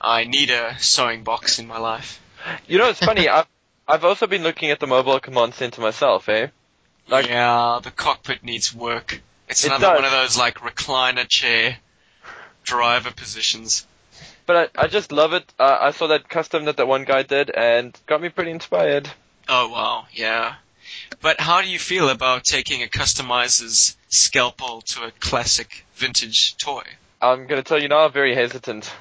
I 0.00 0.24
need 0.24 0.50
a 0.50 0.76
sewing 0.78 1.22
box 1.22 1.58
in 1.58 1.66
my 1.66 1.78
life. 1.78 2.20
You 2.66 2.78
know, 2.78 2.88
it's 2.88 3.00
funny. 3.00 3.28
I've 3.28 3.46
I've 3.88 4.04
also 4.04 4.26
been 4.26 4.42
looking 4.42 4.70
at 4.70 4.80
the 4.80 4.86
mobile 4.88 5.20
command 5.20 5.54
center 5.54 5.80
myself, 5.80 6.28
eh? 6.28 6.48
Like- 7.08 7.28
yeah, 7.28 7.78
the 7.82 7.92
cockpit 7.92 8.42
needs 8.42 8.74
work. 8.74 9.20
It's 9.48 9.64
It 9.64 9.68
another 9.68 9.86
does. 9.86 9.96
one 9.96 10.04
of 10.04 10.10
those 10.12 10.36
like 10.36 10.58
recliner 10.58 11.26
chair 11.28 11.78
driver 12.64 13.10
positions. 13.12 13.86
But 14.46 14.70
I, 14.76 14.84
I 14.84 14.86
just 14.88 15.10
love 15.12 15.32
it. 15.32 15.44
Uh, 15.58 15.78
I 15.80 15.90
saw 15.90 16.06
that 16.08 16.28
custom 16.28 16.66
that 16.66 16.76
that 16.76 16.86
one 16.86 17.04
guy 17.04 17.22
did 17.22 17.50
and 17.50 17.96
got 18.06 18.20
me 18.20 18.28
pretty 18.28 18.50
inspired. 18.50 19.08
Oh 19.48 19.68
wow, 19.68 20.06
yeah. 20.12 20.54
But 21.20 21.40
how 21.40 21.62
do 21.62 21.68
you 21.68 21.78
feel 21.78 22.08
about 22.08 22.44
taking 22.44 22.82
a 22.82 22.86
customizer's 22.86 23.96
scalpel 24.08 24.82
to 24.82 25.04
a 25.04 25.10
classic 25.12 25.84
vintage 25.94 26.56
toy? 26.58 26.82
I'm 27.20 27.46
gonna 27.46 27.62
tell 27.62 27.80
you 27.80 27.88
now, 27.88 28.04
I'm 28.06 28.12
very 28.12 28.34
hesitant. 28.34 28.92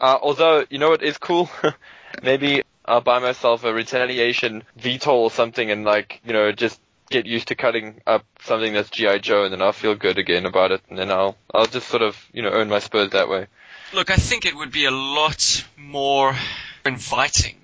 Uh, 0.00 0.16
although, 0.22 0.64
you 0.70 0.78
know 0.78 0.90
what 0.90 1.02
is 1.02 1.18
cool? 1.18 1.50
Maybe 2.22 2.62
I'll 2.84 3.00
buy 3.02 3.18
myself 3.18 3.64
a 3.64 3.74
retaliation 3.74 4.62
VTOL 4.80 5.08
or 5.08 5.30
something 5.30 5.70
and 5.70 5.84
like, 5.84 6.20
you 6.24 6.32
know, 6.32 6.52
just 6.52 6.80
get 7.10 7.26
used 7.26 7.48
to 7.48 7.54
cutting 7.54 8.00
up 8.06 8.24
something 8.42 8.72
that's 8.72 8.90
G.I. 8.90 9.18
Joe 9.18 9.44
and 9.44 9.52
then 9.52 9.62
I'll 9.62 9.72
feel 9.72 9.94
good 9.94 10.18
again 10.18 10.46
about 10.46 10.72
it 10.72 10.82
and 10.88 10.98
then 10.98 11.10
I'll, 11.10 11.36
I'll 11.54 11.66
just 11.66 11.88
sort 11.88 12.02
of, 12.02 12.16
you 12.32 12.42
know, 12.42 12.50
earn 12.50 12.68
my 12.68 12.78
spurs 12.78 13.10
that 13.10 13.28
way. 13.28 13.46
Look, 13.94 14.10
I 14.10 14.16
think 14.16 14.44
it 14.44 14.54
would 14.54 14.70
be 14.72 14.84
a 14.84 14.90
lot 14.90 15.64
more 15.76 16.36
inviting 16.84 17.56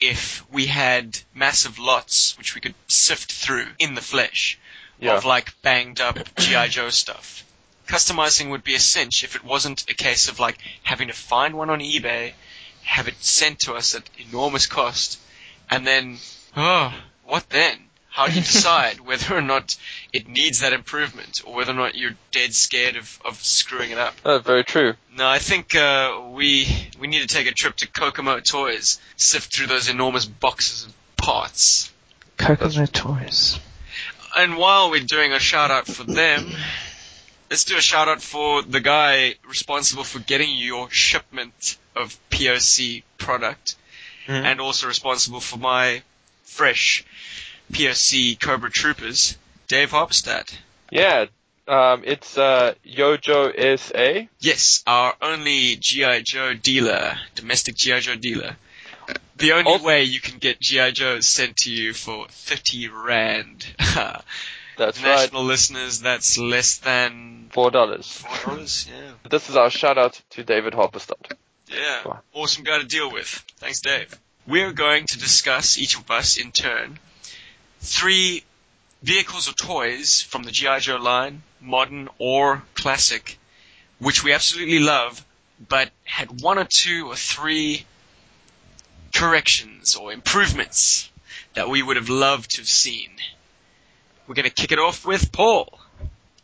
if 0.00 0.44
we 0.52 0.66
had 0.66 1.18
massive 1.34 1.78
lots 1.78 2.36
which 2.36 2.54
we 2.54 2.60
could 2.60 2.74
sift 2.88 3.32
through 3.32 3.66
in 3.78 3.94
the 3.94 4.00
flesh 4.00 4.58
Yeah. 4.98 5.16
of 5.16 5.24
like 5.24 5.60
banged 5.62 6.00
up 6.00 6.18
GI 6.36 6.68
Joe 6.68 6.90
stuff. 6.90 7.44
Customizing 7.86 8.50
would 8.50 8.64
be 8.64 8.74
a 8.74 8.80
cinch 8.80 9.24
if 9.24 9.36
it 9.36 9.44
wasn't 9.44 9.88
a 9.90 9.94
case 9.94 10.28
of 10.28 10.40
like 10.40 10.58
having 10.82 11.08
to 11.08 11.14
find 11.14 11.54
one 11.54 11.70
on 11.70 11.80
eBay, 11.80 12.32
have 12.82 13.08
it 13.08 13.14
sent 13.20 13.60
to 13.60 13.74
us 13.74 13.94
at 13.94 14.02
enormous 14.28 14.66
cost, 14.66 15.20
and 15.70 15.86
then 15.86 16.16
oh, 16.56 16.92
what 17.24 17.48
then? 17.50 17.76
How 18.14 18.28
do 18.28 18.34
you 18.34 18.40
decide 18.52 19.00
whether 19.00 19.34
or 19.36 19.40
not 19.40 19.76
it 20.12 20.28
needs 20.28 20.60
that 20.60 20.72
improvement, 20.72 21.42
or 21.44 21.52
whether 21.56 21.72
or 21.72 21.74
not 21.74 21.96
you're 21.96 22.14
dead 22.30 22.54
scared 22.54 22.94
of, 22.94 23.20
of 23.24 23.34
screwing 23.42 23.90
it 23.90 23.98
up? 23.98 24.14
Uh, 24.24 24.38
very 24.38 24.62
true. 24.62 24.94
No, 25.16 25.26
I 25.28 25.40
think 25.40 25.74
uh, 25.74 26.20
we 26.30 26.68
we 27.00 27.08
need 27.08 27.28
to 27.28 27.34
take 27.34 27.48
a 27.48 27.52
trip 27.52 27.74
to 27.78 27.88
Kokomo 27.90 28.38
Toys, 28.38 29.00
sift 29.16 29.52
through 29.52 29.66
those 29.66 29.88
enormous 29.88 30.26
boxes 30.26 30.84
of 30.84 30.94
parts. 31.16 31.92
Coconut 32.36 32.92
toys. 32.92 33.58
And 34.36 34.58
while 34.58 34.90
we're 34.92 35.00
doing 35.00 35.32
a 35.32 35.40
shout 35.40 35.72
out 35.72 35.88
for 35.88 36.04
them, 36.04 36.52
let's 37.50 37.64
do 37.64 37.76
a 37.76 37.80
shout 37.80 38.06
out 38.06 38.22
for 38.22 38.62
the 38.62 38.80
guy 38.80 39.34
responsible 39.48 40.04
for 40.04 40.20
getting 40.20 40.56
your 40.56 40.88
shipment 40.88 41.78
of 41.96 42.16
POC 42.30 43.02
product, 43.18 43.74
Mhm. 44.28 44.44
and 44.44 44.60
also 44.60 44.86
responsible 44.86 45.40
for 45.40 45.56
my 45.58 46.02
fresh 46.44 47.04
POC 47.72 48.38
Cobra 48.40 48.70
Troopers, 48.70 49.36
Dave 49.68 49.90
Hopstad. 49.90 50.52
Yeah, 50.90 51.26
um, 51.66 52.02
it's, 52.04 52.36
uh, 52.38 52.74
Yojo 52.86 53.78
SA. 53.78 54.28
Yes, 54.40 54.82
our 54.86 55.14
only 55.22 55.76
GI 55.76 56.22
Joe 56.22 56.54
dealer, 56.54 57.16
domestic 57.34 57.74
GI 57.76 58.00
Joe 58.00 58.16
dealer. 58.16 58.56
The 59.36 59.52
only 59.52 59.72
Also- 59.72 59.84
way 59.84 60.04
you 60.04 60.20
can 60.20 60.38
get 60.38 60.60
GI 60.60 60.92
Joes 60.92 61.26
sent 61.26 61.56
to 61.58 61.70
you 61.72 61.92
for 61.92 62.26
thirty 62.28 62.88
rand. 62.88 63.66
That's 64.76 65.00
right. 65.02 65.02
National 65.02 65.44
listeners, 65.44 66.00
that's 66.00 66.36
less 66.36 66.78
than 66.78 67.48
Four 67.52 67.70
dollars. 67.70 68.10
four 68.12 68.36
dollars. 68.56 68.88
Yeah, 68.92 69.12
This 69.30 69.48
is 69.48 69.54
our 69.56 69.70
shout 69.70 69.98
out 69.98 70.20
to 70.30 70.42
David 70.42 70.72
Hopperstad. 70.72 71.32
yeah. 71.68 72.02
Wow. 72.04 72.20
Awesome 72.32 72.64
guy 72.64 72.78
to 72.80 72.84
deal 72.84 73.10
with. 73.12 73.28
Thanks, 73.58 73.80
Dave. 73.80 74.12
We're 74.48 74.72
going 74.72 75.06
to 75.06 75.18
discuss 75.18 75.78
each 75.78 75.96
of 75.96 76.10
us 76.10 76.36
in 76.38 76.50
turn 76.50 76.98
three 77.84 78.42
vehicles 79.02 79.48
or 79.48 79.52
toys 79.52 80.22
from 80.22 80.42
the 80.42 80.50
GI 80.50 80.80
Joe 80.80 80.96
line, 80.96 81.42
modern 81.60 82.08
or 82.18 82.62
classic, 82.74 83.38
which 83.98 84.24
we 84.24 84.32
absolutely 84.32 84.78
love, 84.78 85.24
but 85.68 85.90
had 86.04 86.40
one 86.40 86.58
or 86.58 86.64
two 86.64 87.06
or 87.08 87.16
three 87.16 87.84
corrections 89.14 89.96
or 89.96 90.12
improvements 90.12 91.10
that 91.52 91.68
we 91.68 91.82
would 91.82 91.96
have 91.96 92.08
loved 92.08 92.52
to 92.52 92.56
have 92.62 92.68
seen. 92.68 93.10
We're 94.26 94.34
going 94.34 94.48
to 94.48 94.50
kick 94.50 94.72
it 94.72 94.78
off 94.78 95.06
with 95.06 95.30
Paul. 95.30 95.78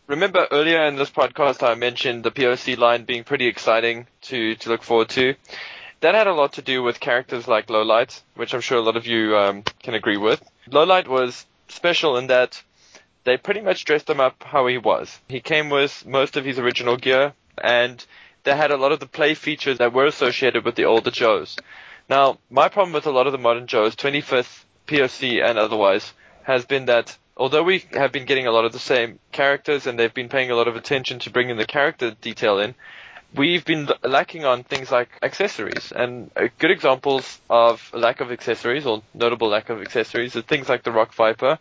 Remember 0.07 0.47
earlier 0.51 0.85
in 0.85 0.97
this 0.97 1.11
podcast 1.11 1.67
I 1.67 1.75
mentioned 1.75 2.23
the 2.23 2.31
POC 2.31 2.77
line 2.77 3.05
being 3.05 3.25
pretty 3.25 3.47
exciting 3.47 4.07
to, 4.23 4.57
to 4.57 4.69
look 4.69 4.83
forward 4.83 5.09
to. 5.11 5.35
That 6.01 6.15
had 6.15 6.27
a 6.27 6.33
lot 6.33 6.55
to 6.55 6.63
do 6.63 6.83
with 6.83 6.99
characters 6.99 7.47
like 7.47 7.67
Lowlight, 7.67 8.23
which 8.35 8.55
I'm 8.55 8.63
sure 8.63 8.79
a 8.79 8.83
lot 8.83 8.97
of 8.97 9.07
you 9.07 9.37
um, 9.37 9.65
can 9.83 9.95
agree 9.95 10.17
with. 10.17 10.43
Lowlight 10.71 11.07
was 11.07 11.45
special 11.69 12.17
in 12.17 12.29
that 12.29 12.63
they 13.25 13.37
pretty 13.37 13.61
much 13.61 13.85
dressed 13.85 14.09
him 14.09 14.19
up 14.19 14.43
how 14.43 14.67
he 14.67 14.79
was. 14.79 15.21
He 15.29 15.41
came 15.41 15.69
with 15.69 16.07
most 16.07 16.39
of 16.39 16.45
his 16.45 16.59
original 16.59 16.97
gear, 16.97 17.35
and 17.63 18.05
they 18.45 18.57
had 18.57 18.71
a 18.71 18.79
lot 18.79 18.93
of 18.93 19.01
the 19.01 19.07
play 19.07 19.35
features 19.35 19.79
that 19.79 19.93
were 19.93 20.07
associated 20.07 20.65
with 20.65 20.75
the 20.75 20.87
older 20.87 21.11
Joes. 21.11 21.57
Now, 22.09 22.39
my 22.51 22.69
problem 22.69 22.95
with 22.95 23.07
a 23.07 23.11
lot 23.11 23.27
of 23.27 23.33
the 23.33 23.39
modern 23.39 23.67
Joes, 23.67 23.95
25th, 23.95 24.65
POC, 24.87 25.45
and 25.45 25.59
otherwise, 25.59 26.15
has 26.45 26.65
been 26.65 26.87
that 26.87 27.17
although 27.37 27.63
we 27.63 27.85
have 27.93 28.11
been 28.11 28.25
getting 28.25 28.47
a 28.47 28.53
lot 28.53 28.65
of 28.65 28.73
the 28.73 28.79
same 28.79 29.19
characters 29.33 29.87
and 29.87 29.99
they've 29.99 30.15
been 30.15 30.29
paying 30.31 30.51
a 30.51 30.55
lot 30.55 30.67
of 30.67 30.77
attention 30.77 31.19
to 31.21 31.31
bringing 31.31 31.57
the 31.57 31.67
character 31.67 32.13
detail 32.23 32.59
in, 32.59 32.75
we've 33.35 33.65
been 33.65 33.89
lacking 34.03 34.45
on 34.45 34.65
things 34.65 34.91
like 34.91 35.09
accessories. 35.23 35.93
And 35.95 36.31
good 36.59 36.71
examples 36.71 37.41
of 37.49 37.91
lack 37.93 38.21
of 38.21 38.33
accessories 38.33 38.87
or 38.87 39.03
notable 39.15 39.49
lack 39.49 39.71
of 39.71 39.81
accessories 39.81 40.37
are 40.37 40.43
things 40.43 40.69
like 40.69 40.83
the 40.83 40.93
Rock 40.93 41.15
Viper. 41.15 41.59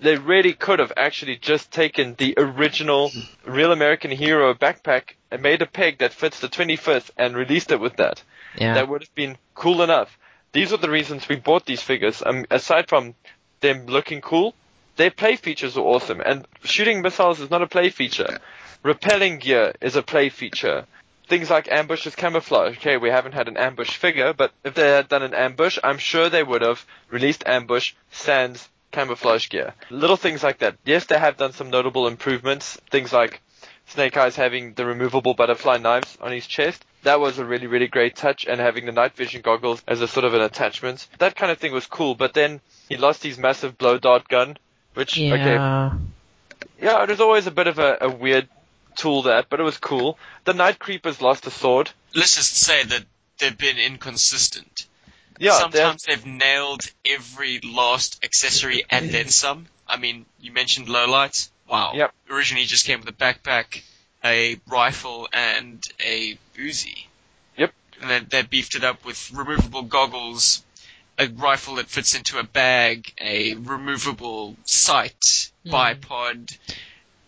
They 0.00 0.16
really 0.16 0.52
could 0.52 0.78
have 0.78 0.92
actually 0.96 1.36
just 1.36 1.70
taken 1.72 2.14
the 2.16 2.34
original 2.36 3.10
Real 3.44 3.72
American 3.72 4.10
Hero 4.10 4.54
backpack 4.54 5.14
and 5.30 5.42
made 5.42 5.62
a 5.62 5.66
peg 5.66 5.98
that 5.98 6.12
fits 6.12 6.40
the 6.40 6.48
25th 6.48 7.10
and 7.16 7.34
released 7.34 7.72
it 7.72 7.80
with 7.80 7.96
that 7.96 8.22
Yeah. 8.56 8.74
that 8.74 8.88
would 8.88 9.02
have 9.02 9.14
been 9.14 9.36
cool 9.54 9.82
enough. 9.82 10.16
These 10.52 10.72
are 10.72 10.76
the 10.76 10.90
reasons 10.90 11.28
we 11.28 11.36
bought 11.36 11.66
these 11.66 11.82
figures. 11.82 12.22
Um, 12.24 12.44
aside 12.50 12.88
from 12.88 13.14
them 13.60 13.86
looking 13.86 14.20
cool, 14.20 14.54
their 14.96 15.10
play 15.10 15.36
features 15.36 15.76
are 15.76 15.84
awesome. 15.84 16.20
And 16.20 16.46
shooting 16.64 17.02
missiles 17.02 17.40
is 17.40 17.50
not 17.50 17.62
a 17.62 17.66
play 17.66 17.90
feature. 17.90 18.38
Repelling 18.82 19.38
gear 19.38 19.74
is 19.80 19.96
a 19.96 20.02
play 20.02 20.28
feature. 20.28 20.86
Things 21.28 21.48
like 21.50 21.70
ambush 21.70 22.06
is 22.06 22.14
camouflage. 22.14 22.76
Okay, 22.78 22.96
we 22.96 23.08
haven't 23.08 23.32
had 23.32 23.48
an 23.48 23.56
ambush 23.56 23.96
figure, 23.96 24.32
but 24.32 24.52
if 24.64 24.74
they 24.74 24.88
had 24.88 25.08
done 25.08 25.22
an 25.22 25.34
ambush, 25.34 25.78
I'm 25.82 25.98
sure 25.98 26.28
they 26.28 26.42
would 26.42 26.62
have 26.62 26.84
released 27.10 27.44
ambush 27.46 27.94
sans 28.10 28.68
camouflage 28.90 29.48
gear. 29.48 29.74
Little 29.88 30.16
things 30.16 30.42
like 30.42 30.58
that. 30.58 30.76
Yes, 30.84 31.06
they 31.06 31.18
have 31.18 31.36
done 31.36 31.52
some 31.52 31.70
notable 31.70 32.06
improvements. 32.06 32.78
Things 32.90 33.12
like 33.12 33.40
Snake 33.86 34.16
Eyes 34.16 34.36
having 34.36 34.74
the 34.74 34.84
removable 34.84 35.34
butterfly 35.34 35.78
knives 35.78 36.18
on 36.20 36.32
his 36.32 36.46
chest. 36.46 36.84
That 37.02 37.20
was 37.20 37.38
a 37.38 37.44
really, 37.44 37.66
really 37.66 37.88
great 37.88 38.14
touch, 38.14 38.44
and 38.46 38.60
having 38.60 38.86
the 38.86 38.92
night 38.92 39.14
vision 39.14 39.42
goggles 39.42 39.82
as 39.88 40.00
a 40.00 40.08
sort 40.08 40.24
of 40.24 40.34
an 40.34 40.40
attachment. 40.40 41.08
That 41.18 41.34
kind 41.34 41.50
of 41.50 41.58
thing 41.58 41.72
was 41.72 41.86
cool, 41.86 42.14
but 42.14 42.34
then 42.34 42.60
he 42.88 42.96
lost 42.96 43.22
his 43.22 43.38
massive 43.38 43.76
blow 43.78 43.98
dart 43.98 44.28
gun, 44.28 44.56
which, 44.94 45.12
okay, 45.12 45.28
yeah. 45.28 45.94
yeah, 46.80 47.02
it 47.02 47.08
was 47.08 47.20
always 47.20 47.46
a 47.46 47.50
bit 47.50 47.66
of 47.66 47.78
a, 47.78 47.98
a 48.02 48.08
weird 48.08 48.48
tool 48.96 49.22
that, 49.22 49.48
but 49.48 49.60
it 49.60 49.62
was 49.62 49.78
cool. 49.78 50.18
The 50.44 50.54
Night 50.54 50.78
Creepers 50.78 51.20
lost 51.20 51.46
a 51.46 51.50
sword. 51.50 51.90
Let's 52.14 52.36
just 52.36 52.54
say 52.54 52.84
that 52.84 53.04
they've 53.38 53.56
been 53.56 53.78
inconsistent. 53.78 54.86
Yeah, 55.38 55.58
Sometimes 55.58 56.04
they've 56.04 56.24
nailed 56.26 56.82
every 57.04 57.60
last 57.60 58.24
accessory 58.24 58.84
and 58.90 59.10
then 59.10 59.28
some. 59.28 59.66
I 59.88 59.96
mean, 59.96 60.26
you 60.40 60.52
mentioned 60.52 60.88
lowlights. 60.88 61.48
Wow. 61.68 61.92
Yep. 61.94 62.12
Originally 62.30 62.66
just 62.66 62.86
came 62.86 63.00
with 63.00 63.08
a 63.08 63.12
backpack, 63.12 63.82
a 64.24 64.60
rifle, 64.68 65.28
and 65.32 65.82
a 66.04 66.38
Uzi. 66.56 67.06
Yep. 67.56 67.72
And 68.00 68.10
then 68.10 68.26
they 68.30 68.42
beefed 68.42 68.74
it 68.76 68.84
up 68.84 69.04
with 69.04 69.32
removable 69.32 69.82
goggles, 69.82 70.62
a 71.22 71.32
rifle 71.32 71.76
that 71.76 71.86
fits 71.88 72.14
into 72.14 72.38
a 72.38 72.42
bag, 72.42 73.12
a 73.20 73.54
removable 73.54 74.56
sight, 74.64 75.50
Hmm. 75.64 75.74
bipod, 75.74 76.56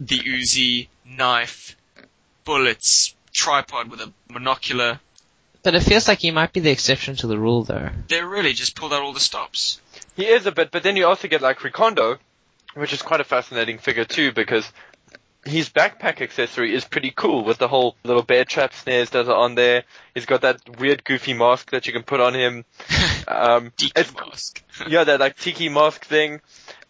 the 0.01 0.19
Uzi, 0.19 0.89
knife, 1.05 1.77
bullets, 2.45 3.15
tripod 3.33 3.91
with 3.91 4.01
a 4.01 4.13
monocular. 4.31 5.01
But 5.63 5.75
it 5.75 5.81
feels 5.83 6.09
like 6.09 6.19
he 6.19 6.31
might 6.31 6.53
be 6.53 6.61
the 6.61 6.71
exception 6.71 7.17
to 7.17 7.27
the 7.27 7.39
rule, 7.39 7.65
though. 7.65 7.89
They 8.09 8.23
really 8.23 8.53
just 8.53 8.77
pulled 8.77 8.93
out 8.93 9.03
all 9.03 9.13
the 9.15 9.21
stops. 9.21 9.81
He 10.17 10.27
is 10.27 10.47
a 10.47 10.53
bit, 10.53 10.71
but 10.71 10.83
then 10.83 10.97
you 10.97 11.07
also 11.07 11.27
get 11.29 11.41
like 11.41 11.61
Recondo, 11.61 12.19
which 12.75 12.93
is 12.93 13.03
quite 13.03 13.21
a 13.21 13.25
fascinating 13.25 13.79
figure 13.79 14.05
too, 14.05 14.31
because 14.33 14.71
his 15.47 15.69
backpack 15.71 16.21
accessory 16.21 16.75
is 16.75 16.85
pretty 16.85 17.13
cool 17.15 17.45
with 17.45 17.59
the 17.59 17.69
whole 17.69 17.97
little 18.05 18.23
bear 18.23 18.45
trap 18.45 18.73
snares 18.75 19.11
that 19.11 19.29
are 19.29 19.35
on 19.37 19.55
there. 19.55 19.85
He's 20.15 20.27
got 20.27 20.41
that 20.43 20.79
weird 20.79 21.05
goofy 21.05 21.33
mask 21.35 21.71
that 21.71 21.87
you 21.87 21.93
can 21.93 22.03
put 22.03 22.21
on 22.21 22.35
him. 22.35 22.65
Um, 23.29 23.73
Tiki 23.77 23.93
yeah, 24.89 25.05
that 25.05 25.21
like 25.21 25.37
tiki 25.37 25.69
mask 25.69 26.05
thing. 26.05 26.41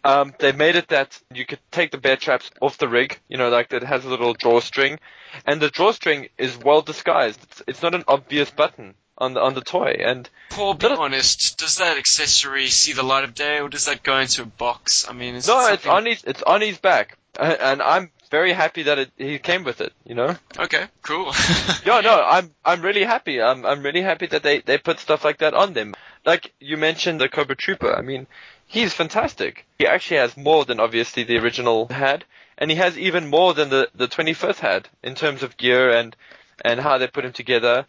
Um, 0.03 0.35
they 0.37 0.51
made 0.51 0.75
it 0.75 0.89
that 0.89 1.19
you 1.33 1.45
could 1.45 1.59
take 1.71 1.89
the 1.89 1.97
bear 1.97 2.15
traps 2.15 2.51
off 2.61 2.77
the 2.77 2.87
rig, 2.87 3.19
you 3.27 3.37
know, 3.37 3.49
like 3.49 3.73
it 3.73 3.81
has 3.81 4.05
a 4.05 4.09
little 4.09 4.33
drawstring, 4.33 4.99
and 5.47 5.59
the 5.59 5.69
drawstring 5.69 6.29
is 6.37 6.55
well 6.57 6.83
disguised. 6.83 7.41
It's, 7.43 7.63
it's 7.67 7.81
not 7.81 7.95
an 7.95 8.03
obvious 8.07 8.51
button 8.51 8.93
on 9.17 9.33
the 9.33 9.41
on 9.41 9.55
the 9.55 9.61
toy, 9.61 9.97
and 9.99 10.29
Paul, 10.51 10.75
be 10.75 10.87
honest. 10.87 11.57
Does 11.57 11.77
that 11.77 11.97
accessory 11.97 12.67
see 12.67 12.93
the 12.93 13.03
light 13.03 13.23
of 13.23 13.33
day, 13.33 13.59
or 13.59 13.69
does 13.69 13.85
that 13.85 14.03
go 14.03 14.17
into 14.19 14.43
a 14.43 14.45
box? 14.45 15.07
I 15.09 15.13
mean, 15.13 15.35
is 15.35 15.47
no, 15.47 15.67
it 15.67 15.75
it's 15.75 15.87
on 15.87 16.05
his 16.05 16.23
it's 16.23 16.43
on 16.43 16.61
his 16.61 16.77
back, 16.77 17.17
and 17.39 17.81
I'm 17.81 18.11
very 18.39 18.53
happy 18.53 18.83
that 18.83 18.97
it, 18.99 19.11
he 19.17 19.39
came 19.39 19.63
with 19.63 19.79
it. 19.81 19.93
You 20.05 20.15
know. 20.15 20.35
Okay, 20.65 20.85
cool. 21.01 21.31
Yeah, 21.85 22.01
no, 22.01 22.15
I'm 22.35 22.51
I'm 22.63 22.81
really 22.81 23.03
happy. 23.03 23.41
I'm 23.41 23.65
I'm 23.65 23.81
really 23.83 24.01
happy 24.01 24.27
that 24.27 24.43
they 24.43 24.59
they 24.59 24.77
put 24.77 24.99
stuff 24.99 25.23
like 25.23 25.39
that 25.39 25.53
on 25.53 25.73
them. 25.73 25.93
Like 26.25 26.53
you 26.59 26.77
mentioned 26.77 27.19
the 27.21 27.29
Cobra 27.29 27.55
Trooper. 27.55 27.93
I 27.95 28.01
mean, 28.01 28.27
he's 28.67 28.93
fantastic. 28.93 29.65
He 29.79 29.87
actually 29.87 30.17
has 30.17 30.35
more 30.35 30.65
than 30.65 30.79
obviously 30.79 31.23
the 31.23 31.37
original 31.37 31.87
had, 31.87 32.25
and 32.57 32.71
he 32.71 32.77
has 32.77 32.97
even 32.97 33.27
more 33.29 33.53
than 33.53 33.69
the 33.69 33.89
the 33.95 34.07
25th 34.07 34.59
had 34.59 34.89
in 35.03 35.15
terms 35.15 35.43
of 35.43 35.57
gear 35.57 35.89
and 35.99 36.15
and 36.63 36.79
how 36.79 36.97
they 36.97 37.07
put 37.07 37.25
him 37.25 37.33
together. 37.33 37.85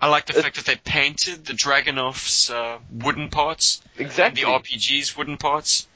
I 0.00 0.08
like 0.08 0.26
the 0.26 0.34
fact 0.42 0.56
that 0.56 0.66
they 0.66 0.76
painted 0.76 1.46
the 1.46 1.54
Dragunov's 1.54 2.50
uh, 2.50 2.78
wooden 3.04 3.30
parts, 3.30 3.80
Exactly. 3.96 4.42
the 4.42 4.48
RPG's 4.48 5.16
wooden 5.16 5.38
parts. 5.38 5.88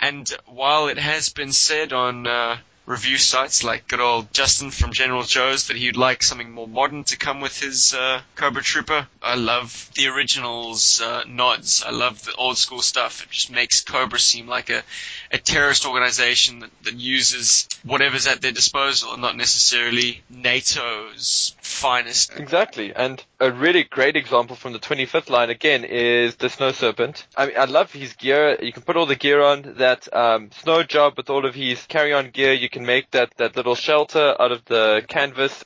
And 0.00 0.28
while 0.46 0.88
it 0.88 0.98
has 0.98 1.30
been 1.30 1.52
said 1.52 1.92
on 1.92 2.26
uh, 2.26 2.58
review 2.88 3.18
sites 3.18 3.62
like 3.62 3.86
good 3.86 4.00
old 4.00 4.32
Justin 4.32 4.70
from 4.70 4.92
General 4.94 5.22
Joe's 5.22 5.66
that 5.66 5.76
he'd 5.76 5.96
like 5.96 6.22
something 6.22 6.50
more 6.50 6.66
modern 6.66 7.04
to 7.04 7.18
come 7.18 7.40
with 7.42 7.60
his 7.60 7.92
uh, 7.92 8.22
Cobra 8.34 8.62
Trooper, 8.62 9.06
I 9.22 9.34
love 9.34 9.90
the 9.94 10.08
original's 10.08 11.02
uh, 11.02 11.24
nods. 11.28 11.84
I 11.86 11.90
love 11.90 12.24
the 12.24 12.34
old 12.34 12.56
school 12.56 12.80
stuff. 12.80 13.22
It 13.22 13.30
just 13.30 13.50
makes 13.50 13.82
Cobra 13.82 14.18
seem 14.18 14.46
like 14.46 14.70
a, 14.70 14.82
a 15.30 15.36
terrorist 15.38 15.86
organization 15.86 16.60
that, 16.60 16.70
that 16.84 16.94
uses 16.94 17.68
whatever's 17.84 18.26
at 18.26 18.40
their 18.40 18.52
disposal 18.52 19.12
and 19.12 19.20
not 19.20 19.36
necessarily 19.36 20.22
NATO's 20.30 21.54
finest. 21.60 22.38
Exactly, 22.38 22.94
and 22.94 23.22
a 23.40 23.50
really 23.52 23.84
great 23.84 24.16
example 24.16 24.56
from 24.56 24.72
the 24.72 24.78
25th 24.78 25.28
line 25.30 25.50
again 25.50 25.84
is 25.84 26.36
the 26.36 26.48
Snow 26.48 26.72
Serpent. 26.72 27.26
I 27.36 27.46
mean, 27.46 27.56
I 27.58 27.66
love 27.66 27.92
his 27.92 28.14
gear. 28.14 28.56
You 28.62 28.72
can 28.72 28.82
put 28.82 28.96
all 28.96 29.06
the 29.06 29.16
gear 29.16 29.42
on. 29.42 29.74
That 29.78 30.12
um, 30.14 30.50
snow 30.62 30.82
job 30.82 31.16
with 31.16 31.28
all 31.28 31.44
of 31.44 31.54
his 31.54 31.84
carry-on 31.86 32.30
gear. 32.30 32.52
You 32.52 32.68
can 32.68 32.77
make 32.84 33.10
that 33.12 33.36
that 33.36 33.56
little 33.56 33.74
shelter 33.74 34.34
out 34.40 34.52
of 34.52 34.64
the 34.66 35.02
canvas. 35.08 35.64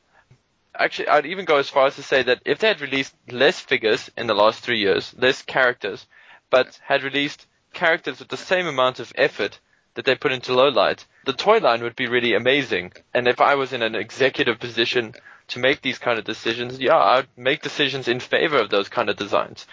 Actually, 0.79 1.09
I'd 1.09 1.27
even 1.27 1.45
go 1.45 1.57
as 1.59 1.69
far 1.69 1.87
as 1.87 1.97
to 1.97 2.03
say 2.03 2.23
that 2.23 2.43
if 2.45 2.59
they 2.59 2.69
had 2.69 2.81
released 2.81 3.15
less 3.31 3.61
figures 3.61 4.11
in 4.17 4.27
the 4.27 4.35
last 4.35 4.61
three 4.61 4.79
years, 4.79 5.15
less 5.19 5.43
characters, 5.43 6.07
but 6.51 6.79
had 6.85 7.03
released 7.03 7.47
characters 7.73 8.19
with 8.19 8.29
the 8.29 8.37
same 8.37 8.67
amount 8.67 9.01
of 9.01 9.13
effort 9.17 9.59
that 9.95 10.05
they 10.05 10.15
put 10.15 10.33
into 10.33 10.55
low 10.55 10.69
light, 10.69 11.07
the 11.27 11.33
toy 11.33 11.59
line 11.59 11.83
would 11.83 11.97
be 11.97 12.07
really 12.09 12.35
amazing. 12.35 12.93
And 13.13 13.29
if 13.29 13.41
I 13.41 13.55
was 13.55 13.73
in 13.73 13.83
an 13.83 13.95
executive 13.95 14.59
position 14.59 15.15
to 15.49 15.59
make 15.59 15.83
these 15.83 15.99
kind 15.99 16.19
of 16.19 16.25
decisions, 16.25 16.81
yeah, 16.81 16.97
I'd 16.97 17.29
make 17.37 17.63
decisions 17.63 18.09
in 18.09 18.21
favor 18.21 18.59
of 18.59 18.71
those 18.71 18.89
kind 18.89 19.09
of 19.09 19.17
designs. 19.17 19.67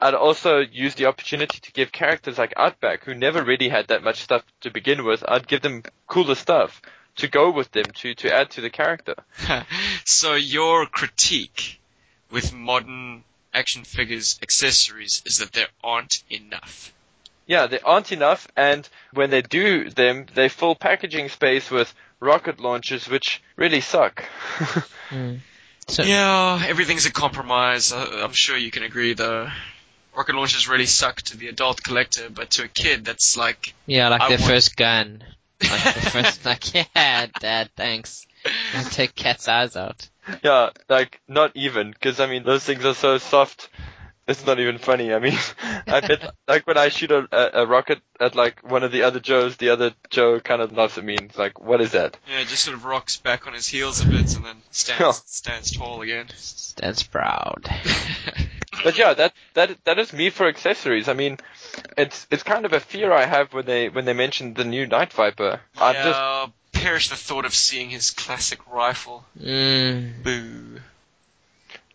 I'd 0.00 0.14
also 0.14 0.58
use 0.58 0.94
the 0.94 1.06
opportunity 1.06 1.60
to 1.60 1.72
give 1.72 1.92
characters 1.92 2.38
like 2.38 2.52
Outback, 2.56 3.04
who 3.04 3.14
never 3.14 3.42
really 3.42 3.68
had 3.68 3.88
that 3.88 4.02
much 4.02 4.20
stuff 4.22 4.42
to 4.60 4.70
begin 4.70 5.04
with, 5.04 5.24
I'd 5.26 5.48
give 5.48 5.62
them 5.62 5.82
cooler 6.06 6.34
stuff 6.34 6.82
to 7.16 7.28
go 7.28 7.50
with 7.50 7.70
them 7.70 7.84
to, 7.84 8.14
to 8.14 8.34
add 8.34 8.50
to 8.50 8.60
the 8.60 8.70
character. 8.70 9.14
so 10.04 10.34
your 10.34 10.86
critique 10.86 11.80
with 12.30 12.52
modern 12.52 13.22
action 13.52 13.84
figures 13.84 14.38
accessories 14.42 15.22
is 15.24 15.38
that 15.38 15.52
there 15.52 15.68
aren't 15.82 16.22
enough. 16.28 16.92
Yeah, 17.46 17.66
they 17.66 17.78
aren't 17.80 18.10
enough, 18.10 18.48
and 18.56 18.88
when 19.12 19.30
they 19.30 19.42
do 19.42 19.90
them, 19.90 20.26
they 20.34 20.48
fill 20.48 20.74
packaging 20.74 21.28
space 21.28 21.70
with 21.70 21.94
rocket 22.24 22.58
launchers, 22.60 23.08
which 23.08 23.42
really 23.56 23.80
suck. 23.80 24.24
So, 25.86 26.02
Yeah, 26.02 26.64
everything's 26.66 27.04
a 27.04 27.12
compromise. 27.12 27.92
Uh, 27.92 28.22
I'm 28.24 28.32
sure 28.32 28.56
you 28.56 28.70
can 28.70 28.84
agree, 28.84 29.12
though. 29.12 29.48
Rocket 30.16 30.34
launchers 30.34 30.66
really 30.66 30.86
suck 30.86 31.20
to 31.22 31.36
the 31.36 31.48
adult 31.48 31.82
collector, 31.82 32.30
but 32.30 32.52
to 32.52 32.64
a 32.64 32.68
kid, 32.68 33.04
that's 33.04 33.36
like, 33.36 33.74
yeah, 33.84 34.08
like 34.08 34.22
I 34.22 34.28
their 34.30 34.38
want- 34.38 34.50
first 34.50 34.76
gun. 34.76 35.22
Like 35.62 35.94
the 35.94 36.10
first, 36.10 36.44
like, 36.44 36.74
yeah, 36.74 37.26
dad, 37.40 37.70
thanks. 37.76 38.26
I'll 38.74 38.84
take 38.84 39.14
cat's 39.14 39.46
eyes 39.46 39.76
out. 39.76 40.08
yeah, 40.42 40.70
like, 40.88 41.20
not 41.28 41.52
even, 41.54 41.90
because 41.90 42.18
I 42.18 42.26
mean, 42.26 42.44
those 42.44 42.64
things 42.64 42.84
are 42.84 42.94
so 42.94 43.18
soft, 43.18 43.68
it's 44.26 44.46
not 44.46 44.58
even 44.58 44.78
funny. 44.78 45.12
I 45.12 45.18
mean, 45.18 45.38
I 45.86 46.00
bet, 46.00 46.34
like, 46.48 46.66
when 46.66 46.78
I 46.78 46.88
shoot 46.88 47.10
a, 47.10 47.28
a, 47.30 47.62
a 47.62 47.66
rocket 47.66 48.00
at, 48.20 48.34
like, 48.34 48.60
one 48.68 48.82
of 48.82 48.92
the 48.92 49.02
other 49.02 49.20
Joes, 49.20 49.56
the 49.56 49.70
other 49.70 49.92
Joe 50.10 50.40
kind 50.40 50.62
of 50.62 50.72
laughs 50.72 50.96
at 50.98 51.04
me 51.04 51.16
and 51.16 51.36
like, 51.36 51.60
what 51.60 51.80
is 51.80 51.92
that? 51.92 52.16
yeah, 52.30 52.42
just 52.44 52.64
sort 52.64 52.76
of 52.76 52.84
rocks 52.84 53.16
back 53.16 53.46
on 53.46 53.52
his 53.52 53.66
heels 53.66 54.00
a 54.04 54.06
bit 54.08 54.34
and 54.36 54.44
then 54.44 54.56
stands, 54.70 55.00
Yeah. 55.00 55.12
stands 55.26 55.72
tall 55.76 56.02
again. 56.02 56.26
Stands 56.36 57.02
proud. 57.02 57.68
But 58.82 58.98
yeah, 58.98 59.14
that 59.14 59.32
that 59.54 59.84
that 59.84 59.98
is 60.00 60.12
me 60.12 60.30
for 60.30 60.48
accessories. 60.48 61.08
I 61.08 61.12
mean, 61.12 61.38
it's 61.96 62.26
it's 62.30 62.42
kind 62.42 62.64
of 62.66 62.72
a 62.72 62.80
fear 62.80 63.12
I 63.12 63.24
have 63.24 63.52
when 63.54 63.64
they 63.64 63.88
when 63.88 64.04
they 64.04 64.12
mention 64.14 64.52
the 64.52 64.64
new 64.64 64.84
Night 64.86 65.12
Viper. 65.12 65.60
I'm 65.78 65.94
just 65.94 66.06
yeah, 66.08 66.46
perish 66.72 67.08
the 67.08 67.14
thought 67.16 67.44
of 67.44 67.54
seeing 67.54 67.88
his 67.88 68.10
classic 68.10 68.58
rifle. 68.70 69.24
Mm. 69.40 70.22
Boo. 70.24 70.80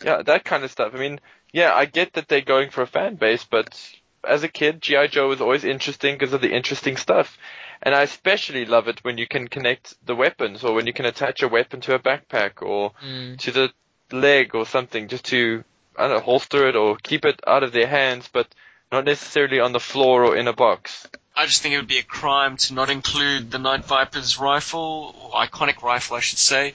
yeah, 0.04 0.22
that 0.22 0.46
kind 0.46 0.64
of 0.64 0.72
stuff. 0.72 0.94
I 0.96 0.98
mean, 1.00 1.20
yeah, 1.52 1.74
I 1.74 1.86
get 1.86 2.14
that 2.14 2.28
they're 2.28 2.42
going 2.42 2.70
for 2.70 2.82
a 2.82 2.88
fan 2.88 3.16
base, 3.16 3.46
but 3.50 3.80
as 4.28 4.44
a 4.44 4.48
kid, 4.48 4.82
GI 4.82 5.08
Joe 5.10 5.30
was 5.30 5.42
always 5.42 5.64
interesting 5.64 6.16
because 6.16 6.34
of 6.34 6.42
the 6.42 6.54
interesting 6.54 6.98
stuff. 6.98 7.38
And 7.82 7.96
I 7.96 8.02
especially 8.02 8.66
love 8.66 8.90
it 8.90 9.04
when 9.04 9.18
you 9.18 9.26
can 9.28 9.48
connect 9.48 9.96
the 10.06 10.16
weapons, 10.16 10.64
or 10.64 10.74
when 10.74 10.86
you 10.86 10.94
can 10.94 11.06
attach 11.06 11.42
a 11.42 11.48
weapon 11.48 11.80
to 11.82 11.96
a 11.96 12.00
backpack, 12.00 12.62
or 12.62 12.92
Mm. 13.02 13.38
to 13.40 13.52
the 13.52 13.74
leg, 14.12 14.54
or 14.54 14.66
something, 14.66 15.08
just 15.08 15.26
to 15.26 15.64
I 15.98 16.08
don't 16.08 16.18
know, 16.18 16.24
holster 16.24 16.68
it 16.70 16.76
or 16.78 16.96
keep 16.96 17.26
it 17.26 17.42
out 17.46 17.64
of 17.64 17.74
their 17.74 17.88
hands, 17.88 18.30
but 18.32 18.48
not 18.92 19.04
necessarily 19.04 19.60
on 19.60 19.74
the 19.74 19.82
floor 19.82 20.24
or 20.24 20.38
in 20.38 20.48
a 20.48 20.54
box. 20.54 21.08
I 21.36 21.46
just 21.46 21.62
think 21.62 21.74
it 21.74 21.78
would 21.78 21.88
be 21.88 21.98
a 21.98 22.04
crime 22.04 22.56
to 22.58 22.74
not 22.74 22.90
include 22.90 23.52
the 23.52 23.60
Night 23.60 23.84
Viper's 23.86 24.40
rifle, 24.40 25.14
or 25.22 25.32
iconic 25.32 25.82
rifle, 25.82 26.16
I 26.16 26.22
should 26.22 26.40
say, 26.40 26.74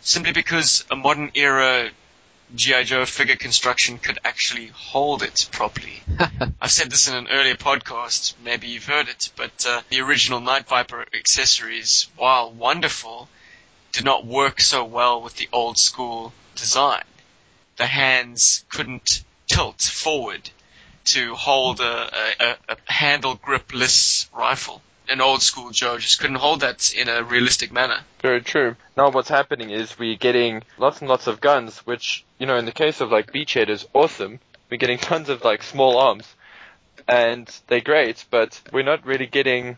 simply 0.00 0.32
because 0.32 0.84
a 0.90 0.96
modern 0.96 1.30
era 1.34 1.90
G.I. 2.54 2.84
Joe 2.84 3.06
figure 3.06 3.36
construction 3.36 3.98
could 3.98 4.18
actually 4.24 4.68
hold 4.68 5.22
it 5.22 5.48
properly. 5.50 6.00
I've 6.60 6.70
said 6.70 6.90
this 6.90 7.08
in 7.08 7.16
an 7.16 7.28
earlier 7.28 7.56
podcast, 7.56 8.34
maybe 8.44 8.68
you've 8.68 8.86
heard 8.86 9.08
it, 9.08 9.30
but 9.34 9.66
uh, 9.66 9.82
the 9.88 10.00
original 10.00 10.40
Night 10.40 10.66
Viper 10.66 11.04
accessories, 11.14 12.08
while 12.16 12.50
wonderful, 12.50 13.28
did 13.92 14.04
not 14.04 14.26
work 14.26 14.60
so 14.60 14.84
well 14.84 15.22
with 15.22 15.36
the 15.36 15.48
old 15.52 15.78
school 15.78 16.32
design. 16.54 17.04
The 17.76 17.86
hands 17.86 18.64
couldn't 18.68 19.24
tilt 19.46 19.82
forward 19.82 20.50
to 21.06 21.34
hold 21.34 21.80
a, 21.80 22.10
a, 22.40 22.56
a 22.68 22.92
handle 22.92 23.34
gripless 23.34 24.28
rifle. 24.32 24.82
An 25.08 25.20
old 25.20 25.42
school 25.42 25.70
Joe 25.70 25.98
just 25.98 26.18
couldn't 26.20 26.36
hold 26.36 26.60
that 26.60 26.94
in 26.94 27.08
a 27.08 27.22
realistic 27.22 27.72
manner. 27.72 28.00
Very 28.20 28.40
true. 28.40 28.76
Now 28.96 29.10
what's 29.10 29.28
happening 29.28 29.70
is 29.70 29.98
we're 29.98 30.16
getting 30.16 30.62
lots 30.78 31.00
and 31.00 31.08
lots 31.08 31.26
of 31.26 31.40
guns, 31.40 31.78
which, 31.80 32.24
you 32.38 32.46
know, 32.46 32.56
in 32.56 32.64
the 32.64 32.72
case 32.72 33.00
of 33.00 33.10
like 33.10 33.32
Beachhead 33.32 33.68
is 33.68 33.86
awesome. 33.92 34.40
We're 34.70 34.78
getting 34.78 34.98
tons 35.10 35.28
of 35.28 35.44
like 35.44 35.62
small 35.62 35.98
arms. 35.98 36.32
And 37.06 37.50
they're 37.66 37.80
great, 37.80 38.24
but 38.30 38.60
we're 38.72 38.82
not 38.82 39.04
really 39.04 39.26
getting 39.26 39.76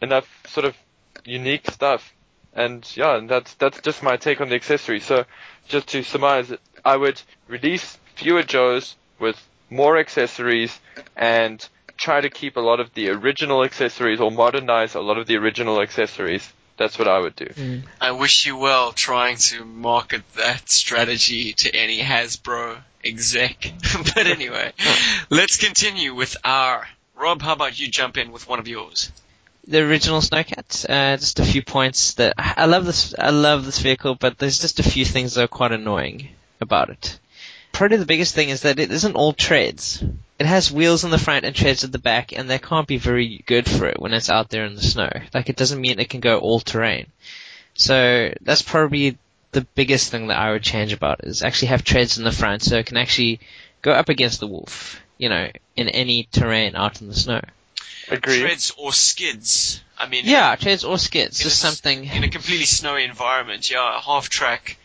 enough 0.00 0.28
sort 0.46 0.66
of 0.66 0.76
unique 1.24 1.70
stuff. 1.70 2.12
And 2.52 2.88
yeah, 2.96 3.16
and 3.16 3.28
that's 3.28 3.54
that's 3.54 3.80
just 3.80 4.02
my 4.02 4.16
take 4.16 4.40
on 4.40 4.48
the 4.48 4.54
accessory. 4.54 5.00
So 5.00 5.24
just 5.68 5.88
to 5.88 6.02
summarize, 6.02 6.52
I 6.84 6.96
would 6.96 7.20
release 7.48 7.98
fewer 8.14 8.42
Joes 8.42 8.96
with 9.18 9.40
more 9.70 9.98
accessories 9.98 10.78
and 11.16 11.66
try 11.96 12.20
to 12.20 12.30
keep 12.30 12.56
a 12.56 12.60
lot 12.60 12.80
of 12.80 12.92
the 12.94 13.10
original 13.10 13.64
accessories 13.64 14.20
or 14.20 14.30
modernize 14.30 14.94
a 14.94 15.00
lot 15.00 15.18
of 15.18 15.26
the 15.26 15.36
original 15.36 15.80
accessories. 15.80 16.50
That's 16.76 16.98
what 16.98 17.06
I 17.06 17.20
would 17.20 17.36
do. 17.36 17.82
I 18.00 18.10
wish 18.10 18.46
you 18.46 18.56
well 18.56 18.92
trying 18.92 19.36
to 19.36 19.64
market 19.64 20.22
that 20.34 20.68
strategy 20.68 21.52
to 21.52 21.74
any 21.74 22.00
Hasbro 22.00 22.78
exec. 23.04 23.72
but 24.14 24.26
anyway, 24.26 24.72
let's 25.30 25.56
continue 25.56 26.14
with 26.14 26.36
our. 26.44 26.88
Rob, 27.16 27.42
how 27.42 27.52
about 27.52 27.78
you 27.78 27.88
jump 27.88 28.16
in 28.16 28.32
with 28.32 28.48
one 28.48 28.58
of 28.58 28.66
yours? 28.66 29.12
the 29.66 29.80
original 29.80 30.20
Snowcat. 30.20 30.88
Uh, 30.88 31.16
just 31.16 31.40
a 31.40 31.44
few 31.44 31.62
points 31.62 32.14
that 32.14 32.34
I 32.36 32.66
love 32.66 32.84
this. 32.84 33.14
I 33.18 33.30
love 33.30 33.64
this 33.64 33.78
vehicle, 33.78 34.14
but 34.14 34.38
there's 34.38 34.58
just 34.58 34.80
a 34.80 34.82
few 34.82 35.04
things 35.04 35.34
that 35.34 35.44
are 35.44 35.48
quite 35.48 35.72
annoying 35.72 36.28
about 36.60 36.90
it. 36.90 37.18
Probably 37.74 37.96
the 37.98 38.06
biggest 38.06 38.34
thing 38.34 38.48
is 38.48 38.62
that 38.62 38.78
it 38.78 38.90
isn't 38.90 39.16
all 39.16 39.32
treads. 39.34 40.02
It 40.38 40.46
has 40.46 40.72
wheels 40.72 41.04
in 41.04 41.10
the 41.10 41.18
front 41.18 41.44
and 41.44 41.54
treads 41.54 41.84
at 41.84 41.92
the 41.92 41.98
back, 41.98 42.32
and 42.32 42.48
they 42.48 42.58
can't 42.58 42.86
be 42.86 42.96
very 42.98 43.42
good 43.46 43.68
for 43.68 43.86
it 43.86 44.00
when 44.00 44.14
it's 44.14 44.30
out 44.30 44.48
there 44.48 44.64
in 44.64 44.74
the 44.76 44.82
snow. 44.82 45.10
Like 45.34 45.48
it 45.48 45.56
doesn't 45.56 45.80
mean 45.80 45.98
it 46.00 46.08
can 46.08 46.20
go 46.20 46.38
all 46.38 46.60
terrain. 46.60 47.06
So 47.74 48.32
that's 48.40 48.62
probably 48.62 49.18
the 49.52 49.62
biggest 49.74 50.10
thing 50.10 50.28
that 50.28 50.38
I 50.38 50.52
would 50.52 50.62
change 50.62 50.92
about 50.92 51.20
it, 51.20 51.26
is 51.26 51.42
actually 51.42 51.68
have 51.68 51.84
treads 51.84 52.16
in 52.16 52.24
the 52.24 52.32
front 52.32 52.62
so 52.62 52.76
it 52.78 52.86
can 52.86 52.96
actually 52.96 53.40
go 53.82 53.92
up 53.92 54.08
against 54.08 54.40
the 54.40 54.46
wolf, 54.46 55.00
you 55.18 55.28
know, 55.28 55.48
in 55.76 55.88
any 55.88 56.28
terrain 56.32 56.76
out 56.76 57.00
in 57.00 57.08
the 57.08 57.14
snow. 57.14 57.40
Agree. 58.08 58.40
treads 58.40 58.72
or 58.76 58.92
skids. 58.92 59.80
I 59.98 60.08
mean, 60.08 60.24
Yeah, 60.26 60.54
treads 60.56 60.84
or 60.84 60.98
skids. 60.98 61.40
in 61.40 61.46
a 61.46 61.50
Just 61.50 61.60
something. 61.60 62.04
in 62.04 62.24
a 62.24 62.28
completely 62.28 62.66
snowy 62.66 63.04
environment. 63.04 63.70
Yeah, 63.70 63.96
a 63.98 64.00
half 64.00 64.28
track. 64.28 64.76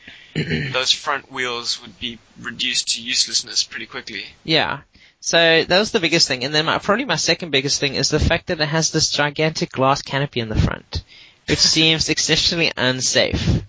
those 0.74 0.92
front 0.92 1.32
wheels 1.32 1.82
would 1.82 2.00
be 2.00 2.20
reduced 2.40 2.96
to 2.96 3.02
uselessness 3.02 3.64
pretty 3.64 3.86
quickly. 3.86 4.26
Yeah. 4.44 4.82
So 5.22 5.64
that 5.64 5.80
was 5.80 5.92
the 5.92 6.00
biggest 6.00 6.28
thing, 6.28 6.46
and 6.46 6.56
then 6.56 6.66
my, 6.66 6.78
probably 6.78 7.06
my 7.06 7.18
second 7.18 7.52
biggest 7.52 7.80
thing 7.80 7.96
is 7.96 8.10
the 8.10 8.20
fact 8.20 8.48
that 8.48 8.62
it 8.62 8.68
has 8.68 8.92
this 8.92 9.12
gigantic 9.12 9.72
glass 9.72 10.02
canopy 10.02 10.40
in 10.40 10.48
the 10.48 10.56
front, 10.56 11.04
which 11.48 11.60
seems 11.76 12.08
exceptionally 12.08 12.72
unsafe. 12.78 13.64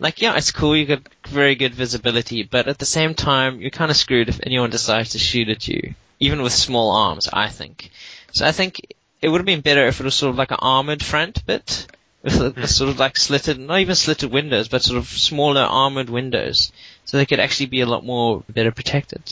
Like, 0.00 0.20
yeah, 0.20 0.36
it's 0.36 0.50
cool, 0.50 0.76
you 0.76 0.86
got 0.86 1.02
very 1.28 1.54
good 1.54 1.74
visibility, 1.74 2.42
but 2.42 2.66
at 2.66 2.78
the 2.78 2.86
same 2.86 3.14
time, 3.14 3.60
you're 3.60 3.70
kind 3.70 3.92
of 3.92 3.96
screwed 3.96 4.28
if 4.28 4.40
anyone 4.42 4.70
decides 4.70 5.10
to 5.10 5.20
shoot 5.20 5.48
at 5.48 5.68
you, 5.68 5.94
even 6.18 6.42
with 6.42 6.52
small 6.52 6.90
arms, 6.90 7.28
I 7.32 7.48
think. 7.48 7.92
So 8.32 8.44
I 8.44 8.50
think 8.50 8.80
it 9.20 9.28
would 9.28 9.38
have 9.38 9.46
been 9.46 9.60
better 9.60 9.86
if 9.86 10.00
it 10.00 10.04
was 10.04 10.16
sort 10.16 10.30
of 10.30 10.36
like 10.36 10.50
an 10.50 10.58
armored 10.60 11.04
front 11.04 11.46
bit, 11.46 11.86
with 11.86 11.86
a, 11.86 11.92
a 11.92 12.01
Hmm. 12.26 12.64
sort 12.64 12.90
of 12.90 12.98
like 13.00 13.16
slitted, 13.16 13.58
not 13.58 13.80
even 13.80 13.96
slitted 13.96 14.30
windows, 14.30 14.68
but 14.68 14.82
sort 14.82 14.98
of 14.98 15.08
smaller 15.08 15.62
armored 15.62 16.08
windows, 16.08 16.70
so 17.04 17.16
they 17.16 17.26
could 17.26 17.40
actually 17.40 17.66
be 17.66 17.80
a 17.80 17.86
lot 17.86 18.04
more 18.04 18.44
better 18.48 18.70
protected. 18.70 19.22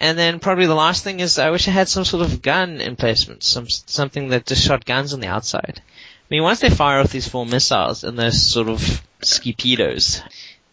And 0.00 0.18
then 0.18 0.40
probably 0.40 0.66
the 0.66 0.74
last 0.74 1.04
thing 1.04 1.20
is 1.20 1.38
I 1.38 1.50
wish 1.50 1.68
I 1.68 1.72
had 1.72 1.88
some 1.88 2.04
sort 2.04 2.24
of 2.24 2.40
gun 2.40 2.80
emplacement, 2.80 3.42
some 3.42 3.68
something 3.68 4.28
that 4.28 4.46
just 4.46 4.64
shot 4.64 4.84
guns 4.84 5.12
on 5.12 5.20
the 5.20 5.28
outside. 5.28 5.82
I 5.84 6.26
mean, 6.30 6.42
once 6.42 6.60
they 6.60 6.70
fire 6.70 7.00
off 7.00 7.12
these 7.12 7.28
four 7.28 7.44
missiles 7.44 8.04
and 8.04 8.18
those 8.18 8.42
sort 8.42 8.68
of 8.68 8.80
skipedos, 9.20 10.22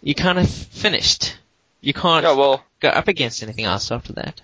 you 0.02 0.16
kind 0.16 0.40
of 0.40 0.50
finished. 0.50 1.36
You 1.82 1.94
can't 1.94 2.24
Yeah, 2.24 2.34
well, 2.34 2.64
go 2.80 2.90
up 2.90 3.08
against 3.10 3.44
anything 3.44 3.66
else 3.66 3.92
after 3.92 4.14
that. 4.14 4.40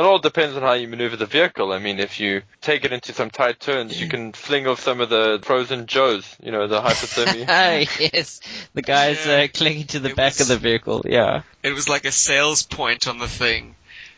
It 0.00 0.04
all 0.06 0.18
depends 0.18 0.56
on 0.56 0.62
how 0.62 0.72
you 0.72 0.88
maneuver 0.88 1.16
the 1.16 1.26
vehicle. 1.26 1.72
I 1.72 1.78
mean, 1.78 1.98
if 2.00 2.18
you 2.20 2.42
take 2.60 2.84
it 2.84 2.92
into 2.92 3.12
some 3.12 3.30
tight 3.30 3.60
turns, 3.60 4.00
you 4.00 4.08
can 4.08 4.32
fling 4.32 4.66
off 4.66 4.80
some 4.80 5.00
of 5.00 5.08
the 5.10 5.40
frozen 5.42 5.86
joes, 5.86 6.36
you 6.42 6.50
know, 6.52 6.66
the 6.66 6.80
hypothermia. 6.80 7.46
oh 7.48 8.08
yes, 8.12 8.40
the 8.74 8.82
guys 8.82 9.24
Yeah. 9.26 9.42
uh, 9.44 9.48
clinging 9.52 9.86
to 9.88 10.00
the 10.00 10.10
It 10.10 10.16
back 10.16 10.32
was- 10.38 10.42
of 10.42 10.48
the 10.48 10.58
vehicle. 10.58 11.02
Yeah. 11.08 11.42
It 11.62 11.72
was 11.72 11.88
like 11.88 12.04
a 12.04 12.12
sales 12.12 12.62
point 12.64 13.06
on 13.06 13.18
the 13.18 13.28
thing. 13.28 13.74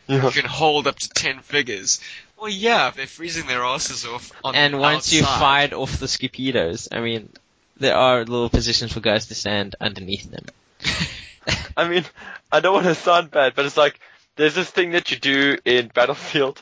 Yeah. 0.07 0.25
You 0.25 0.31
can 0.31 0.45
hold 0.45 0.87
up 0.87 0.97
to 0.99 1.09
ten 1.09 1.39
figures. 1.39 1.99
Well, 2.37 2.49
yeah, 2.51 2.91
they're 2.93 3.07
freezing 3.07 3.47
their 3.47 3.63
asses 3.63 4.05
off 4.05 4.31
on 4.43 4.53
And 4.53 4.73
the 4.73 4.77
once 4.77 5.13
you 5.13 5.21
outside. 5.23 5.39
fired 5.39 5.73
off 5.73 5.97
the 5.99 6.07
skipedos, 6.07 6.89
I 6.91 6.99
mean, 6.99 7.29
there 7.77 7.95
are 7.95 8.19
little 8.19 8.49
positions 8.49 8.91
for 8.91 8.99
guys 8.99 9.27
to 9.27 9.35
stand 9.35 9.75
underneath 9.79 10.29
them. 10.29 10.45
I 11.77 11.87
mean, 11.87 12.03
I 12.51 12.59
don't 12.59 12.73
want 12.73 12.85
to 12.87 12.95
sound 12.95 13.31
bad, 13.31 13.53
but 13.55 13.65
it's 13.65 13.77
like 13.77 13.99
there's 14.35 14.55
this 14.55 14.69
thing 14.69 14.91
that 14.91 15.11
you 15.11 15.17
do 15.17 15.57
in 15.65 15.89
Battlefield 15.93 16.61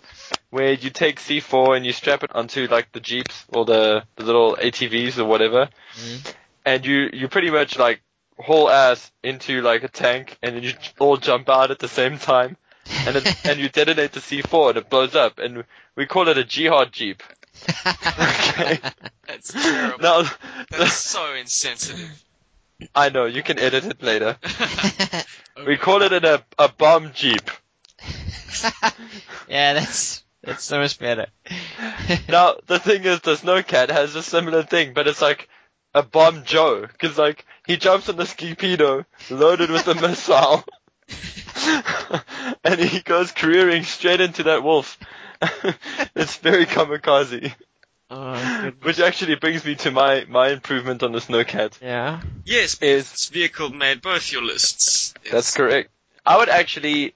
where 0.49 0.74
you 0.74 0.89
take 0.89 1.19
C4 1.19 1.78
and 1.78 1.86
you 1.86 1.93
strap 1.93 2.24
it 2.24 2.36
onto 2.36 2.67
like 2.67 2.91
the 2.91 2.99
jeeps 2.99 3.45
or 3.49 3.65
the, 3.65 4.03
the 4.17 4.24
little 4.24 4.55
ATVs 4.59 5.17
or 5.17 5.26
whatever, 5.26 5.69
Mhm. 5.95 6.34
and 6.65 6.86
you 6.86 7.09
you 7.13 7.28
pretty 7.28 7.49
much 7.49 7.78
like 7.78 8.01
haul 8.39 8.69
ass 8.69 9.11
into 9.24 9.61
like 9.61 9.84
a 9.84 9.88
tank, 9.88 10.38
and 10.41 10.55
then 10.55 10.63
you 10.63 10.74
all 10.99 11.17
jump 11.17 11.47
out 11.49 11.72
at 11.72 11.80
the 11.80 11.88
same 11.88 12.17
time, 12.17 12.57
and 13.05 13.15
it, 13.15 13.36
and 13.45 13.59
you 13.59 13.69
detonate 13.69 14.11
the 14.13 14.19
C4 14.19 14.69
and 14.69 14.78
it 14.80 14.89
blows 14.89 15.15
up, 15.15 15.39
and 15.39 15.63
we 15.95 16.05
call 16.05 16.28
it 16.28 16.38
a 16.38 16.43
jihad 16.43 16.91
jeep. 16.91 17.24
Okay. 17.88 18.80
That's 19.28 19.53
terrible. 19.53 19.99
Now, 20.03 20.24
That's 20.72 20.93
so 20.93 21.34
insensitive. 21.36 22.24
I 22.95 23.09
know 23.09 23.26
you 23.26 23.43
can 23.43 23.59
edit 23.59 23.86
it 23.86 24.01
later. 24.01 24.38
We 25.67 25.78
call 25.78 26.01
it 26.01 26.11
a 26.13 26.43
a 26.57 26.67
bomb 26.69 27.11
jeep. 27.13 27.49
yeah, 29.47 29.74
that's 29.74 30.24
that's 30.43 30.64
so 30.64 30.80
much 30.80 30.97
better. 30.99 31.28
Now, 32.28 32.56
the 32.68 32.80
thing 32.80 33.04
is, 33.04 33.22
the 33.22 33.36
Snowcat 33.36 33.89
has 33.89 34.16
a 34.16 34.24
similar 34.24 34.64
thing, 34.64 34.93
but 34.93 35.08
it's 35.08 35.22
like 35.22 35.47
a 35.93 36.04
bomb 36.04 36.43
Joe, 36.43 36.88
cause 36.99 37.18
like, 37.18 37.45
he 37.66 37.78
jumps 37.78 38.10
on 38.10 38.18
the 38.18 38.24
skipedo, 38.24 39.06
loaded 39.30 39.70
with 39.70 39.88
a 39.88 39.95
missile, 39.95 40.64
and 42.64 42.80
he 42.80 43.02
goes 43.02 43.32
careering 43.32 43.84
straight 43.84 44.20
into 44.22 44.43
that 44.43 44.64
wolf. 44.64 44.97
it's 46.16 46.38
very 46.38 46.66
kamikaze. 46.66 47.54
oh. 48.10 48.72
Which 48.82 48.99
actually 48.99 49.36
brings 49.36 49.64
me 49.64 49.76
to 49.76 49.91
my, 49.91 50.26
my 50.28 50.49
improvement 50.49 51.04
on 51.04 51.12
the 51.12 51.20
Snowcat. 51.20 51.80
Yeah. 51.82 52.22
Yes, 52.45 52.78
Is- 52.82 53.12
this 53.12 53.30
vehicle 53.30 53.70
made 53.70 54.02
both 54.02 54.32
your 54.32 54.43
lists. 54.43 55.14
That's 55.32 55.56
correct. 55.56 55.89
I 56.26 56.38
would 56.38 56.49
actually 56.49 57.16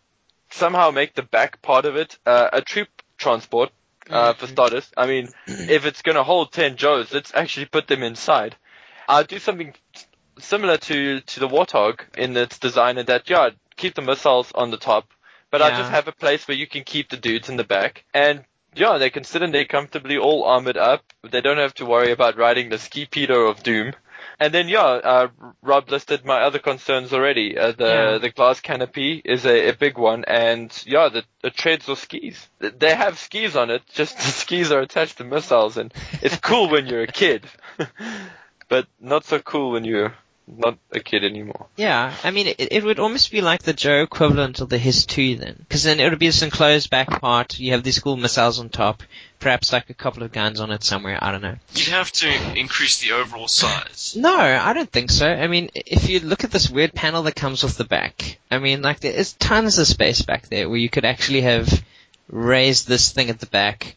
somehow 0.55 0.91
make 0.91 1.13
the 1.13 1.23
back 1.23 1.61
part 1.61 1.85
of 1.85 1.95
it 1.95 2.17
uh, 2.25 2.49
a 2.53 2.61
troop 2.61 2.87
transport 3.17 3.71
uh, 4.09 4.33
for 4.33 4.47
starters. 4.47 4.91
I 4.97 5.05
mean, 5.07 5.29
if 5.47 5.85
it's 5.85 6.01
gonna 6.01 6.23
hold 6.23 6.51
ten 6.51 6.77
Joes, 6.77 7.13
let's 7.13 7.33
actually 7.33 7.67
put 7.67 7.87
them 7.87 8.03
inside. 8.03 8.55
I'll 9.07 9.23
do 9.23 9.39
something 9.39 9.73
similar 10.39 10.77
to 10.77 11.21
to 11.21 11.39
the 11.39 11.47
Warthog 11.47 12.01
in 12.17 12.35
its 12.37 12.59
design, 12.59 12.97
in 12.97 13.05
that 13.07 13.29
yeah, 13.29 13.49
keep 13.75 13.95
the 13.95 14.01
missiles 14.01 14.51
on 14.53 14.71
the 14.71 14.77
top, 14.77 15.05
but 15.51 15.61
I 15.61 15.69
Yeah. 15.69 15.77
just 15.77 15.91
have 15.91 16.07
a 16.07 16.11
place 16.11 16.47
where 16.47 16.57
you 16.57 16.67
can 16.67 16.83
keep 16.83 17.09
the 17.09 17.17
dudes 17.17 17.49
in 17.49 17.57
the 17.57 17.63
back 17.63 18.05
and. 18.13 18.43
Yeah, 18.77 18.97
they 18.97 19.09
can 19.09 19.23
sit 19.23 19.41
in 19.41 19.53
there 19.53 19.63
comfortably, 19.63 20.17
all 20.17 20.43
armored 20.43 20.75
up. 20.75 21.01
They 21.23 21.39
don't 21.39 21.59
have 21.59 21.73
to 21.75 21.85
worry 21.85 22.11
about 22.11 22.35
riding 22.35 22.67
the 22.67 22.77
ski 22.77 23.05
pedo 23.05 23.49
of 23.49 23.63
doom. 23.63 23.93
And 24.39 24.53
then 24.53 24.67
yeah, 24.67 24.83
uh, 24.83 25.27
Rob 25.61 25.89
listed 25.89 26.25
my 26.25 26.41
other 26.41 26.59
concerns 26.59 27.13
already. 27.13 27.57
Uh, 27.57 27.71
the 27.71 27.85
Yeah. 27.85 28.17
the 28.17 28.29
glass 28.29 28.59
canopy 28.59 29.21
is 29.23 29.45
a, 29.45 29.69
a 29.69 29.73
big 29.73 29.97
one, 29.97 30.25
and 30.25 30.71
yeah, 30.85 31.09
the, 31.09 31.23
the 31.41 31.51
treads 31.51 31.87
or 31.87 31.95
skis. 31.95 32.47
They 32.59 32.93
have 32.93 33.17
skis 33.17 33.55
on 33.55 33.69
it, 33.69 33.83
just 33.93 34.17
the 34.23 34.23
skis 34.23 34.71
are 34.71 34.81
attached 34.81 35.17
to 35.19 35.23
missiles, 35.23 35.77
and 35.77 35.93
it's 36.21 36.37
cool 36.37 36.69
when 36.69 36.87
you're 36.87 37.03
a 37.03 37.07
kid, 37.07 37.45
but 38.67 38.87
not 38.99 39.25
so 39.25 39.39
cool 39.39 39.71
when 39.71 39.85
you're 39.85 40.13
not 40.47 40.77
a 40.91 40.99
kid 40.99 41.23
anymore. 41.23 41.67
Yeah, 41.75 42.13
I 42.23 42.31
mean, 42.31 42.47
it, 42.47 42.71
it 42.71 42.83
would 42.83 42.99
almost 42.99 43.31
be 43.31 43.41
like 43.41 43.63
the 43.63 43.73
Joe 43.73 44.01
equivalent 44.01 44.61
of 44.61 44.69
the 44.69 44.77
HISS 44.77 45.05
2 45.05 45.35
then. 45.37 45.55
Because 45.57 45.83
then 45.83 45.99
it 45.99 46.09
would 46.09 46.19
be 46.19 46.27
this 46.27 46.41
enclosed 46.41 46.89
back 46.89 47.21
part, 47.21 47.59
you 47.59 47.71
have 47.71 47.83
these 47.83 47.99
cool 47.99 48.17
missiles 48.17 48.59
on 48.59 48.69
top, 48.69 49.01
perhaps 49.39 49.73
like 49.73 49.89
a 49.89 49.95
couple 49.95 50.23
of 50.23 50.31
guns 50.31 50.59
on 50.59 50.71
it 50.71 50.83
somewhere, 50.83 51.17
I 51.21 51.31
don't 51.31 51.41
know. 51.41 51.55
You'd 51.73 51.87
have 51.87 52.11
to 52.13 52.59
increase 52.59 52.99
the 53.01 53.13
overall 53.13 53.47
size. 53.47 54.15
No, 54.17 54.37
I 54.37 54.73
don't 54.73 54.91
think 54.91 55.09
so. 55.09 55.27
I 55.27 55.47
mean, 55.47 55.71
if 55.73 56.09
you 56.09 56.19
look 56.19 56.43
at 56.43 56.51
this 56.51 56.69
weird 56.69 56.93
panel 56.93 57.23
that 57.23 57.35
comes 57.35 57.63
off 57.63 57.77
the 57.77 57.83
back, 57.83 58.37
I 58.51 58.59
mean, 58.59 58.81
like, 58.81 58.99
there 58.99 59.13
is 59.13 59.33
tons 59.33 59.77
of 59.77 59.87
space 59.87 60.21
back 60.21 60.47
there 60.47 60.69
where 60.69 60.77
you 60.77 60.89
could 60.89 61.05
actually 61.05 61.41
have 61.41 61.83
raised 62.29 62.87
this 62.87 63.11
thing 63.11 63.29
at 63.29 63.39
the 63.39 63.45
back 63.45 63.95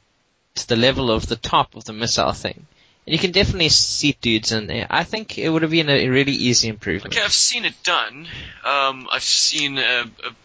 to 0.54 0.68
the 0.68 0.76
level 0.76 1.10
of 1.10 1.26
the 1.26 1.36
top 1.36 1.76
of 1.76 1.84
the 1.84 1.92
missile 1.92 2.32
thing. 2.32 2.66
And 3.08 3.14
you 3.14 3.18
can 3.18 3.32
definitely 3.32 3.70
seat 3.70 4.20
dudes 4.20 4.52
in 4.52 4.66
there. 4.66 4.86
I 4.90 5.02
think 5.02 5.38
it 5.38 5.48
would 5.48 5.62
have 5.62 5.70
been 5.70 5.88
a 5.88 6.08
really 6.10 6.32
easy 6.32 6.68
improvement. 6.68 7.14
Okay, 7.14 7.24
I've 7.24 7.32
seen 7.32 7.64
it 7.64 7.72
done. 7.82 8.28
Um, 8.62 9.08
I've 9.10 9.22
seen 9.22 9.78
a, 9.78 10.04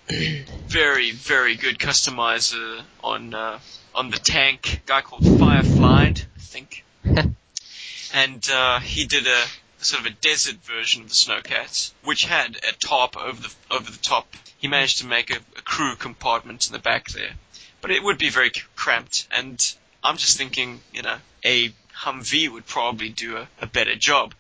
a 0.10 0.46
very, 0.66 1.12
very 1.12 1.58
good 1.58 1.78
customizer 1.78 2.82
on 3.04 3.34
uh, 3.34 3.60
on 3.94 4.12
the 4.12 4.18
tank, 4.18 4.80
a 4.82 4.88
guy 4.88 5.02
called 5.02 5.24
Fireflied, 5.26 6.26
I 6.38 6.40
think, 6.40 6.86
and 8.14 8.50
uh, 8.50 8.80
he 8.80 9.08
did 9.08 9.28
a 9.28 9.44
sort 9.80 10.00
of 10.00 10.06
a 10.06 10.16
desert 10.22 10.56
version 10.64 11.02
of 11.02 11.10
the 11.10 11.16
Snowcats, 11.16 11.92
which 12.06 12.24
had 12.24 12.56
a 12.56 12.72
top 12.80 13.18
over 13.18 13.42
the 13.42 13.54
over 13.72 13.92
the 13.92 13.98
top. 14.02 14.34
He 14.58 14.70
managed 14.70 15.00
to 15.00 15.06
make 15.06 15.32
a, 15.32 15.40
a 15.58 15.62
crew 15.64 15.98
compartment 15.98 16.68
in 16.68 16.72
the 16.72 16.80
back 16.80 17.10
there, 17.10 17.34
but 17.82 17.92
it 17.92 18.02
would 18.02 18.18
be 18.18 18.30
very 18.30 18.54
cramped. 18.78 19.28
And 19.36 19.62
I'm 20.02 20.16
just 20.16 20.38
thinking, 20.38 20.80
you 20.94 21.02
know, 21.02 21.18
a 21.44 21.74
Humvee 21.98 22.50
would 22.50 22.66
probably 22.66 23.10
do 23.10 23.38
a, 23.38 23.48
a 23.62 23.68
better 23.68 23.96
job. 23.96 24.34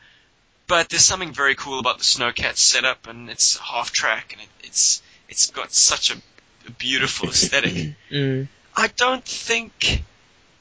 But 0.68 0.89
there's 0.89 1.06
something 1.06 1.34
very 1.34 1.56
cool 1.56 1.80
about 1.80 1.97
the 1.97 2.04
Snowcat 2.04 2.58
setup, 2.58 3.08
and 3.08 3.30
it's 3.30 3.58
half 3.58 3.91
track, 3.91 4.34
and 4.34 4.41
it, 4.41 4.68
it's 4.68 5.01
it's 5.30 5.47
got 5.51 5.74
such 5.74 6.12
a, 6.12 6.18
a 6.68 6.72
beautiful 6.72 7.30
aesthetic. 7.30 7.95
Mm. 8.12 8.47
I 8.76 8.88
don't 8.88 9.26
think 9.26 10.04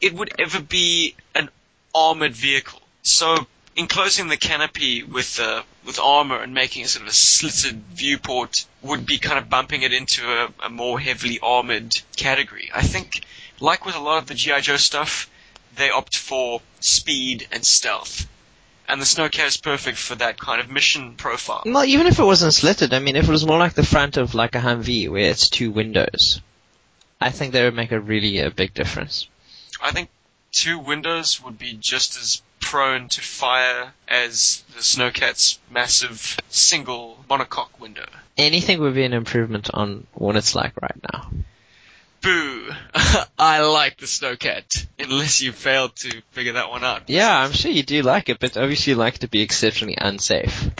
it 0.00 0.14
would 0.14 0.32
ever 0.38 0.60
be 0.60 1.14
an 1.34 1.50
armored 1.94 2.32
vehicle. 2.32 2.80
So 3.02 3.46
enclosing 3.76 4.28
the 4.28 4.36
canopy 4.36 5.02
with 5.02 5.40
uh, 5.40 5.62
with 5.84 5.98
armor 5.98 6.40
and 6.40 6.54
making 6.54 6.84
a 6.84 6.88
sort 6.88 7.02
of 7.02 7.08
a 7.08 7.14
slitted 7.14 7.82
viewport 7.92 8.64
would 8.82 9.06
be 9.06 9.18
kind 9.18 9.38
of 9.38 9.48
bumping 9.48 9.82
it 9.82 9.92
into 9.92 10.22
a, 10.26 10.48
a 10.66 10.70
more 10.70 10.98
heavily 10.98 11.40
armored 11.40 11.94
category. 12.16 12.70
I 12.74 12.82
think, 12.82 13.24
like 13.60 13.84
with 13.84 13.96
a 13.96 14.00
lot 14.00 14.18
of 14.18 14.26
the 14.26 14.34
GI 14.34 14.60
Joe 14.62 14.76
stuff, 14.76 15.28
they 15.76 15.90
opt 15.90 16.16
for 16.16 16.60
speed 16.80 17.48
and 17.52 17.64
stealth. 17.64 18.28
And 18.88 19.00
the 19.00 19.06
Snowcat 19.06 19.46
is 19.46 19.56
perfect 19.56 19.96
for 19.96 20.14
that 20.16 20.38
kind 20.38 20.60
of 20.60 20.70
mission 20.70 21.14
profile. 21.14 21.62
Well, 21.64 21.84
even 21.84 22.06
if 22.06 22.18
it 22.18 22.24
wasn't 22.24 22.52
slitted, 22.52 22.92
I 22.92 22.98
mean, 22.98 23.16
if 23.16 23.28
it 23.28 23.30
was 23.30 23.46
more 23.46 23.58
like 23.58 23.74
the 23.74 23.84
front 23.84 24.16
of 24.16 24.34
like 24.34 24.54
a 24.54 24.60
Humvee 24.60 25.08
where 25.08 25.30
it's 25.30 25.48
two 25.48 25.70
windows, 25.70 26.40
I 27.20 27.30
think 27.30 27.52
that 27.52 27.64
would 27.64 27.74
make 27.74 27.92
a 27.92 28.00
really 28.00 28.40
a 28.40 28.50
big 28.50 28.74
difference. 28.74 29.28
I 29.80 29.92
think 29.92 30.10
two 30.50 30.78
windows 30.78 31.42
would 31.42 31.58
be 31.58 31.74
just 31.74 32.16
as 32.16 32.42
prone 32.60 33.08
to 33.08 33.20
fire 33.20 33.92
as 34.08 34.62
the 34.74 34.80
Snowcat's 34.80 35.58
massive 35.70 36.38
single 36.48 37.24
monocoque 37.28 37.78
window. 37.80 38.06
Anything 38.36 38.80
would 38.80 38.94
be 38.94 39.04
an 39.04 39.12
improvement 39.12 39.70
on 39.72 40.06
what 40.14 40.36
it's 40.36 40.54
like 40.54 40.80
right 40.80 41.00
now. 41.12 41.30
Boo! 42.22 42.70
I 43.38 43.60
like 43.60 43.98
the 43.98 44.06
Snowcat, 44.06 44.86
unless 44.98 45.40
you 45.40 45.52
failed 45.52 45.94
to 45.96 46.22
figure 46.30 46.52
that 46.54 46.70
one 46.70 46.84
out. 46.84 47.02
Yeah, 47.08 47.36
I'm 47.36 47.52
sure 47.52 47.70
you 47.70 47.82
do 47.82 48.02
like 48.02 48.28
it, 48.28 48.38
but 48.38 48.56
obviously 48.56 48.92
you 48.92 48.96
like 48.96 49.16
it 49.16 49.20
to 49.22 49.28
be 49.28 49.42
exceptionally 49.42 49.96
unsafe. 50.00 50.70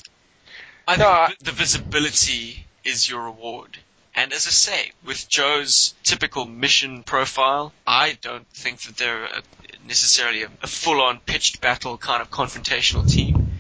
I 0.87 0.97
No, 0.97 1.05
think 1.05 1.09
I- 1.09 1.35
the 1.41 1.45
the 1.47 1.53
visibility 1.53 2.65
is 2.85 3.09
your 3.09 3.23
reward. 3.25 3.79
And 4.15 4.33
as 4.33 4.47
I 4.47 4.51
say, 4.51 4.93
with 5.05 5.27
Joe's 5.29 5.95
typical 6.05 6.45
mission 6.45 7.03
profile, 7.03 7.73
I 7.87 8.19
don't 8.21 8.47
think 8.49 8.83
that 8.83 8.97
they're 8.99 9.25
a, 9.25 9.43
necessarily 9.89 10.43
a, 10.43 10.51
a 10.63 10.67
full-on 10.67 11.19
pitched 11.21 11.61
battle 11.63 11.97
kind 11.97 12.21
of 12.21 12.31
confrontational 12.31 13.11
team. 13.11 13.53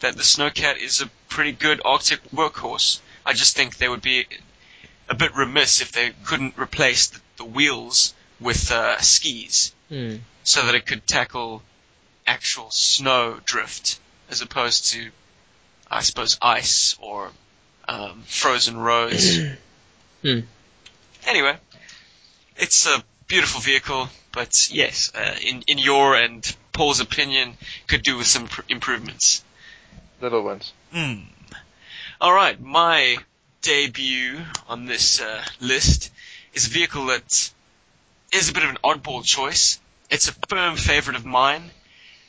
That 0.00 0.14
the 0.16 0.22
Snowcat 0.22 0.76
is 0.78 1.00
a 1.00 1.06
pretty 1.30 1.52
good 1.52 1.80
Arctic 1.84 2.20
workhorse. 2.30 3.00
I 3.24 3.32
just 3.32 3.56
think 3.56 3.78
they 3.78 3.88
would 3.88 4.02
be 4.02 4.26
a 5.08 5.14
bit 5.14 5.34
remiss 5.36 5.80
if 5.80 5.92
they 5.92 6.10
couldn't 6.24 6.58
replace 6.58 7.08
the, 7.08 7.20
the 7.38 7.44
wheels 7.44 8.14
with 8.40 8.70
uh, 8.70 8.98
skis 9.00 9.72
Hmm. 9.88 10.16
so 10.42 10.66
that 10.66 10.74
it 10.74 10.84
could 10.84 11.06
tackle 11.06 11.62
actual 12.26 12.70
snow 12.72 13.38
drift 13.44 14.00
as 14.28 14.40
opposed 14.40 14.92
to, 14.92 15.10
I 15.88 16.00
suppose, 16.02 16.36
ice 16.42 16.96
or 17.00 17.30
um, 17.86 18.22
frozen 18.26 18.76
roads. 18.76 19.38
Hmm. 20.22 20.40
Anyway, 21.26 21.56
it's 22.56 22.86
a 22.86 23.04
beautiful 23.28 23.60
vehicle, 23.60 24.08
but 24.32 24.68
yes, 24.72 25.12
uh, 25.14 25.36
in 25.40 25.62
in 25.68 25.78
your 25.78 26.16
and 26.16 26.42
Paul's 26.72 27.00
opinion, 27.00 27.56
could 27.86 28.02
do 28.02 28.16
with 28.16 28.26
some 28.26 28.48
pr- 28.48 28.62
improvements. 28.68 29.44
Little 30.20 30.42
ones. 30.42 30.72
Hmm. 30.92 31.20
All 32.20 32.32
right, 32.32 32.60
my 32.60 33.18
debut 33.66 34.38
on 34.68 34.86
this 34.86 35.20
uh, 35.20 35.42
list 35.60 36.12
is 36.54 36.68
a 36.68 36.70
vehicle 36.70 37.06
that 37.06 37.50
is 38.30 38.48
a 38.48 38.52
bit 38.52 38.62
of 38.62 38.70
an 38.70 38.78
oddball 38.84 39.24
choice. 39.24 39.80
It's 40.08 40.28
a 40.28 40.32
firm 40.48 40.76
favorite 40.76 41.16
of 41.16 41.24
mine. 41.24 41.72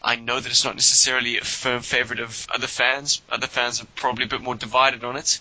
I 0.02 0.16
know 0.16 0.40
that 0.40 0.52
it's 0.52 0.66
not 0.66 0.74
necessarily 0.74 1.38
a 1.38 1.44
firm 1.44 1.84
favorite 1.84 2.22
of 2.22 2.48
other 2.52 2.66
fans. 2.66 3.22
Other 3.30 3.46
fans 3.46 3.80
are 3.80 3.86
probably 3.96 4.26
a 4.26 4.28
bit 4.28 4.42
more 4.42 4.56
divided 4.56 5.04
on 5.04 5.16
it. 5.16 5.40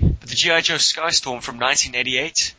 But 0.00 0.28
the 0.28 0.36
G.I. 0.36 0.60
Joe 0.60 0.76
Skystorm 0.76 1.42
from 1.42 1.58
1988 1.58 2.54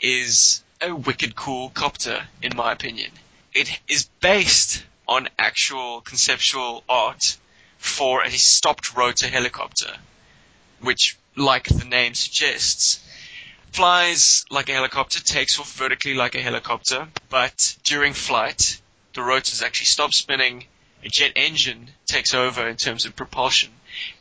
is 0.00 0.62
a 0.80 0.94
wicked 0.94 1.36
cool 1.36 1.68
copter, 1.68 2.22
in 2.40 2.56
my 2.56 2.72
opinion. 2.72 3.10
It 3.52 3.78
is 3.88 4.08
based 4.20 4.82
on 5.06 5.28
actual 5.38 6.00
conceptual 6.00 6.82
art 6.88 7.36
for 7.76 8.22
a 8.22 8.30
stopped 8.30 8.96
rotor 8.96 9.28
helicopter, 9.28 9.92
which, 10.80 11.18
like 11.36 11.64
the 11.64 11.84
name 11.84 12.14
suggests, 12.14 13.00
flies 13.72 14.44
like 14.50 14.68
a 14.68 14.74
helicopter, 14.74 15.20
takes 15.22 15.58
off 15.58 15.72
vertically 15.74 16.14
like 16.14 16.34
a 16.34 16.42
helicopter, 16.42 17.08
but 17.28 17.76
during 17.84 18.12
flight, 18.12 18.80
the 19.14 19.22
rotors 19.22 19.62
actually 19.62 19.86
stop 19.86 20.12
spinning, 20.12 20.66
a 21.04 21.08
jet 21.08 21.32
engine 21.36 21.90
takes 22.06 22.34
over 22.34 22.68
in 22.68 22.76
terms 22.76 23.06
of 23.06 23.16
propulsion, 23.16 23.70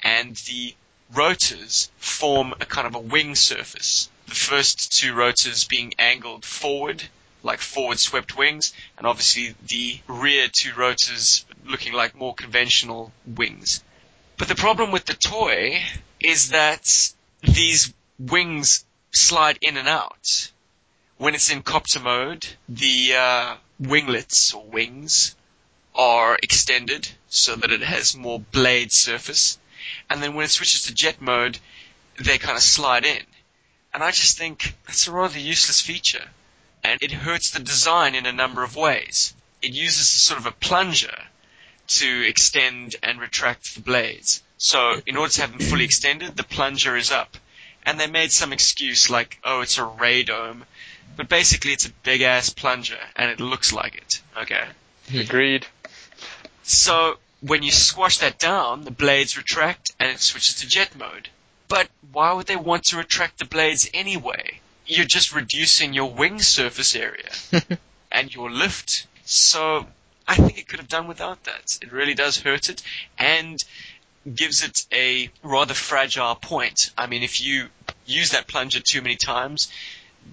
and 0.03 0.35
the 0.47 0.73
rotors 1.13 1.91
form 1.97 2.53
a 2.61 2.65
kind 2.65 2.87
of 2.87 2.95
a 2.95 2.99
wing 2.99 3.35
surface. 3.35 4.09
The 4.27 4.35
first 4.35 4.97
two 4.97 5.13
rotors 5.13 5.65
being 5.65 5.93
angled 5.99 6.45
forward, 6.45 7.03
like 7.43 7.59
forward 7.59 7.99
swept 7.99 8.37
wings, 8.37 8.73
and 8.97 9.05
obviously 9.05 9.55
the 9.67 9.99
rear 10.07 10.47
two 10.51 10.73
rotors 10.77 11.45
looking 11.65 11.93
like 11.93 12.15
more 12.15 12.33
conventional 12.33 13.11
wings. 13.25 13.83
But 14.37 14.47
the 14.47 14.55
problem 14.55 14.91
with 14.91 15.05
the 15.05 15.13
toy 15.13 15.83
is 16.23 16.49
that 16.49 17.13
these 17.41 17.93
wings 18.19 18.85
slide 19.11 19.57
in 19.61 19.77
and 19.77 19.87
out. 19.87 20.51
When 21.17 21.35
it's 21.35 21.51
in 21.51 21.61
copter 21.61 21.99
mode, 21.99 22.47
the 22.67 23.13
uh, 23.15 23.55
winglets 23.79 24.53
or 24.53 24.63
wings 24.63 25.35
are 25.93 26.37
extended 26.41 27.07
so 27.29 27.55
that 27.55 27.71
it 27.71 27.81
has 27.81 28.15
more 28.15 28.39
blade 28.39 28.91
surface. 28.91 29.57
And 30.09 30.21
then 30.21 30.33
when 30.33 30.45
it 30.45 30.51
switches 30.51 30.83
to 30.83 30.93
jet 30.93 31.21
mode, 31.21 31.59
they 32.17 32.37
kind 32.37 32.57
of 32.57 32.63
slide 32.63 33.05
in. 33.05 33.23
And 33.93 34.03
I 34.03 34.11
just 34.11 34.37
think 34.37 34.75
that's 34.85 35.07
a 35.07 35.11
rather 35.11 35.39
useless 35.39 35.81
feature. 35.81 36.25
And 36.83 37.01
it 37.03 37.11
hurts 37.11 37.51
the 37.51 37.59
design 37.59 38.15
in 38.15 38.25
a 38.25 38.31
number 38.31 38.63
of 38.63 38.75
ways. 38.75 39.33
It 39.61 39.73
uses 39.73 40.07
sort 40.07 40.39
of 40.39 40.45
a 40.45 40.51
plunger 40.51 41.15
to 41.87 42.27
extend 42.27 42.95
and 43.03 43.19
retract 43.19 43.75
the 43.75 43.81
blades. 43.81 44.41
So 44.63 45.01
in 45.07 45.17
order 45.17 45.33
to 45.33 45.41
have 45.41 45.57
them 45.57 45.67
fully 45.67 45.85
extended, 45.85 46.37
the 46.37 46.43
plunger 46.43 46.95
is 46.95 47.09
up. 47.09 47.35
And 47.83 47.99
they 47.99 48.05
made 48.05 48.31
some 48.31 48.53
excuse 48.53 49.09
like, 49.09 49.39
oh, 49.43 49.61
it's 49.61 49.79
a 49.79 49.81
radome. 49.81 50.61
But 51.17 51.29
basically 51.29 51.73
it's 51.73 51.87
a 51.87 51.91
big 52.03 52.21
ass 52.21 52.51
plunger 52.51 52.99
and 53.15 53.31
it 53.31 53.39
looks 53.39 53.73
like 53.73 53.95
it. 53.95 54.21
Okay. 54.37 54.63
Agreed. 55.15 55.65
So 56.61 57.17
when 57.39 57.63
you 57.63 57.71
squash 57.71 58.19
that 58.19 58.37
down, 58.37 58.83
the 58.83 58.91
blades 58.91 59.35
retract 59.35 59.93
and 59.99 60.11
it 60.11 60.19
switches 60.19 60.57
to 60.57 60.67
jet 60.67 60.95
mode. 60.95 61.29
But 61.67 61.89
why 62.11 62.31
would 62.31 62.45
they 62.45 62.55
want 62.55 62.83
to 62.85 62.97
retract 62.97 63.39
the 63.39 63.45
blades 63.45 63.89
anyway? 63.95 64.59
You're 64.85 65.05
just 65.05 65.33
reducing 65.33 65.93
your 65.93 66.11
wing 66.11 66.39
surface 66.39 66.95
area 66.95 67.31
and 68.11 68.31
your 68.31 68.51
lift. 68.51 69.07
So 69.25 69.87
I 70.27 70.35
think 70.35 70.59
it 70.59 70.67
could 70.67 70.79
have 70.79 70.87
done 70.87 71.07
without 71.07 71.45
that. 71.45 71.79
It 71.81 71.91
really 71.91 72.13
does 72.13 72.37
hurt 72.37 72.69
it 72.69 72.83
and 73.17 73.57
gives 74.33 74.63
it 74.63 74.85
a 74.91 75.29
rather 75.43 75.73
fragile 75.73 76.35
point. 76.35 76.91
I 76.97 77.07
mean, 77.07 77.23
if 77.23 77.41
you 77.41 77.67
use 78.05 78.31
that 78.31 78.47
plunger 78.47 78.79
too 78.79 79.01
many 79.01 79.15
times, 79.15 79.71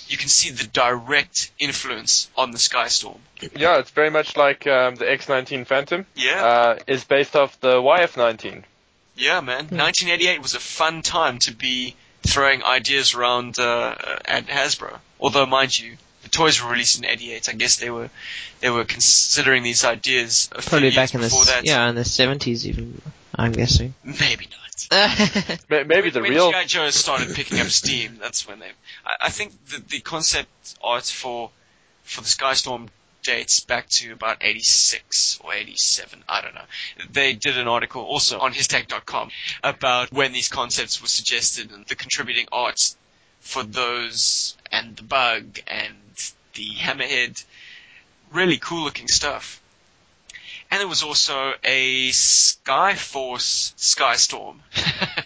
You 0.09 0.16
can 0.16 0.28
see 0.28 0.51
the 0.51 0.66
direct 0.66 1.51
influence 1.59 2.28
on 2.37 2.51
the 2.51 2.59
Skystorm. 2.59 3.18
Yeah, 3.57 3.78
it's 3.78 3.91
very 3.91 4.11
much 4.11 4.37
like 4.37 4.66
um, 4.66 4.97
the 4.97 5.05
X19 5.05 5.66
Phantom. 5.66 6.07
Yeah. 6.14 6.45
Uh, 6.45 6.78
is 6.87 7.05
based 7.05 7.37
off 7.37 7.59
the 7.61 7.76
YF19. 7.76 8.64
Yeah, 9.16 9.41
man. 9.41 9.68
1988 9.68 10.43
was 10.43 10.55
a 10.55 10.61
fun 10.61 11.03
time 11.03 11.39
to 11.41 11.53
be 11.53 11.95
throwing 12.26 12.62
ideas 12.64 13.14
around 13.14 13.59
uh, 13.59 13.95
at 14.24 14.47
Hasbro. 14.47 14.99
Although, 15.20 15.47
mind 15.47 15.78
you, 15.78 15.97
the 16.23 16.29
toys 16.29 16.62
were 16.62 16.71
released 16.71 16.99
in 16.99 17.05
'88. 17.05 17.49
I 17.49 17.53
guess 17.53 17.77
they 17.77 17.91
were 17.91 18.11
they 18.61 18.71
were 18.71 18.85
considering 18.85 19.62
these 19.62 19.85
ideas 19.85 20.49
a 20.53 20.61
few 20.62 20.68
Probably 20.71 20.87
years 20.89 20.97
back 20.97 21.14
in 21.14 21.21
the 21.21 21.27
before 21.27 21.43
s- 21.43 21.49
that. 21.51 21.64
yeah 21.64 21.89
in 21.89 21.95
the 21.95 22.05
seventies 22.05 22.66
even. 22.66 23.01
I'm 23.35 23.53
guessing. 23.53 23.95
Maybe 24.05 24.49
not. 24.51 24.57
Maybe 25.71 26.11
the 26.11 26.21
when 26.21 26.31
real. 26.31 26.51
GI 26.53 26.64
Joe 26.66 26.91
started 26.91 27.35
picking 27.35 27.61
up 27.61 27.68
steam, 27.68 28.18
that's 28.21 28.47
when 28.49 28.59
they. 28.59 28.66
I, 29.07 29.16
I 29.27 29.31
think 29.31 29.53
the 29.66 29.79
the 29.89 30.01
concept 30.01 30.49
art 30.83 31.05
for 31.05 31.51
for 32.03 32.21
the 32.23 32.27
Skystorm 32.27 32.89
dates 33.23 33.61
back 33.61 33.87
to 33.91 34.12
about 34.12 34.39
86 34.41 35.41
or 35.45 35.53
87. 35.55 36.25
I 36.29 36.41
don't 36.41 36.55
know. 36.55 36.64
They 37.12 37.35
did 37.35 37.57
an 37.59 37.68
article 37.68 38.03
also 38.03 38.39
on 38.41 38.53
hisstank.com 38.53 39.31
about 39.62 40.11
when 40.12 40.33
these 40.33 40.49
concepts 40.49 41.01
were 41.03 41.09
suggested 41.09 41.71
and 41.71 41.85
the 41.87 41.95
contributing 41.95 42.47
arts 42.51 42.97
for 43.41 43.62
those 43.62 44.57
and 44.70 44.97
the 44.97 45.03
bug 45.03 45.61
and 45.66 45.97
the 46.55 46.70
hammerhead. 46.70 47.43
Really 48.32 48.59
cool 48.59 48.84
looking 48.84 49.09
stuff. 49.09 49.61
And 50.70 50.80
there 50.80 50.88
was 50.88 51.03
also 51.03 51.55
a 51.64 52.11
Skyforce 52.11 53.74
Skystorm. 53.74 54.59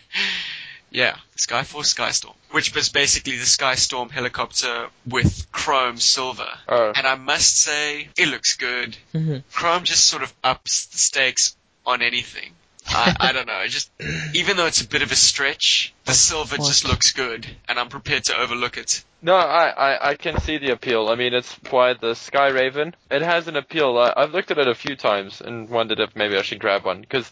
Yeah, 0.95 1.17
Skyforce 1.37 1.93
Skystorm, 1.93 2.37
which 2.53 2.73
was 2.73 2.89
basically 2.89 3.37
the 3.37 3.45
Skystorm 3.45 4.13
helicopter 4.13 4.87
with 5.05 5.51
chrome 5.51 5.97
silver. 5.97 6.49
Oh. 6.69 6.93
And 6.95 7.05
I 7.05 7.17
must 7.17 7.61
say, 7.61 8.09
it 8.17 8.29
looks 8.29 8.55
good. 8.55 8.97
Mhm. 9.13 9.43
Chrome 9.53 9.83
just 9.83 10.07
sort 10.07 10.23
of 10.23 10.33
ups 10.45 10.87
the 10.87 10.99
stakes 10.99 11.57
on 11.85 12.01
anything. 12.01 12.55
I, 12.87 13.17
I 13.19 13.33
don't 13.33 13.47
know. 13.47 13.67
Just 13.67 13.91
even 14.35 14.57
though 14.57 14.67
it's 14.67 14.81
a 14.81 14.89
bit 14.89 15.03
of 15.03 15.11
a 15.11 15.17
stretch, 15.17 15.95
the 16.05 16.13
silver 16.13 16.57
What? 16.57 16.67
just 16.67 16.87
looks 16.87 17.13
good, 17.13 17.47
and 17.69 17.79
I'm 17.79 17.89
prepared 17.89 18.25
to 18.25 18.39
overlook 18.39 18.77
it. 18.77 19.05
No, 19.23 19.35
I, 19.35 19.69
I, 19.69 20.11
I 20.11 20.15
can 20.17 20.39
see 20.41 20.59
the 20.59 20.73
appeal. 20.73 21.09
I 21.09 21.15
mean, 21.15 21.33
it's 21.33 21.53
why 21.71 21.95
the 21.95 22.15
Sky 22.15 22.49
Raven. 22.49 22.95
It 23.11 23.23
has 23.23 23.49
an 23.49 23.57
appeal. 23.57 23.97
I, 23.99 24.13
I've 24.17 24.33
looked 24.33 24.51
at 24.51 24.59
it 24.59 24.69
a 24.69 24.75
few 24.75 24.97
times 24.97 25.41
and 25.41 25.69
wondered 25.69 26.01
if 26.01 26.15
maybe 26.15 26.37
I 26.37 26.43
should 26.43 26.61
grab 26.61 26.85
one 26.85 27.01
because 27.01 27.31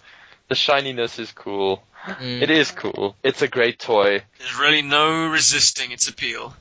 the 0.48 0.55
shininess 0.55 1.18
is 1.18 1.32
cool. 1.32 1.82
Mm. 2.07 2.42
It 2.42 2.50
is 2.50 2.70
cool. 2.70 3.14
It's 3.22 3.42
a 3.42 3.48
great 3.48 3.78
toy. 3.78 4.22
There's 4.38 4.59
really 4.59 4.82
no 4.82 5.28
resisting 5.28 5.92
its 5.92 6.09
appeal. 6.09 6.55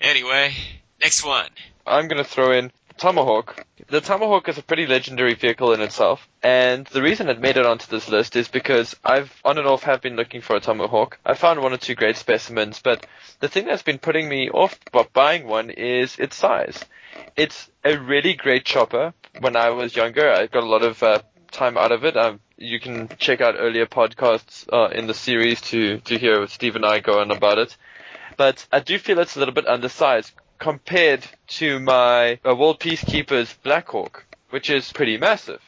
Anyway, 0.00 0.54
next 1.02 1.24
one. 1.24 1.50
I'm 1.86 2.08
gonna 2.08 2.24
throw 2.24 2.52
in 2.52 2.70
Tomahawk. 2.98 3.64
The 3.88 4.00
Tomahawk 4.00 4.48
is 4.48 4.58
a 4.58 4.62
pretty 4.62 4.86
legendary 4.86 5.34
vehicle 5.34 5.72
in 5.72 5.80
itself, 5.80 6.28
and 6.42 6.86
the 6.88 7.00
reason 7.00 7.28
it 7.28 7.40
made 7.40 7.56
it 7.56 7.64
onto 7.64 7.86
this 7.86 8.08
list 8.08 8.36
is 8.36 8.48
because 8.48 8.94
I've 9.04 9.32
on 9.44 9.56
and 9.56 9.66
off 9.66 9.84
have 9.84 10.02
been 10.02 10.16
looking 10.16 10.40
for 10.40 10.56
a 10.56 10.60
Tomahawk. 10.60 11.18
I 11.24 11.34
found 11.34 11.60
one 11.62 11.72
or 11.72 11.78
two 11.78 11.94
great 11.94 12.16
specimens, 12.16 12.80
but 12.82 13.06
the 13.40 13.48
thing 13.48 13.66
that's 13.66 13.82
been 13.82 13.98
putting 13.98 14.28
me 14.28 14.50
off 14.50 14.78
bu- 14.92 15.04
buying 15.12 15.46
one 15.46 15.70
is 15.70 16.18
its 16.18 16.36
size. 16.36 16.84
It's 17.36 17.70
a 17.84 17.96
really 17.96 18.34
great 18.34 18.64
chopper. 18.64 19.14
When 19.40 19.56
I 19.56 19.70
was 19.70 19.96
younger, 19.96 20.30
I 20.30 20.46
got 20.46 20.64
a 20.64 20.66
lot 20.68 20.82
of 20.82 21.02
uh, 21.02 21.22
time 21.52 21.78
out 21.78 21.92
of 21.92 22.04
it. 22.04 22.16
Um, 22.16 22.40
you 22.56 22.80
can 22.80 23.08
check 23.18 23.40
out 23.40 23.54
earlier 23.56 23.86
podcasts 23.86 24.66
uh, 24.72 24.90
in 24.90 25.06
the 25.06 25.14
series 25.14 25.60
to 25.70 25.98
to 26.00 26.18
hear 26.18 26.46
Steve 26.48 26.76
and 26.76 26.84
I 26.84 26.98
go 26.98 27.20
on 27.20 27.30
about 27.30 27.58
it. 27.58 27.76
But 28.36 28.66
I 28.72 28.80
do 28.80 28.98
feel 28.98 29.18
it's 29.20 29.36
a 29.36 29.38
little 29.38 29.54
bit 29.54 29.66
undersized 29.66 30.32
compared 30.58 31.24
to 31.46 31.78
my 31.78 32.38
uh, 32.44 32.54
World 32.54 32.80
Peacekeepers 32.80 33.54
Blackhawk, 33.62 34.24
which 34.50 34.70
is 34.70 34.92
pretty 34.92 35.16
massive 35.16 35.60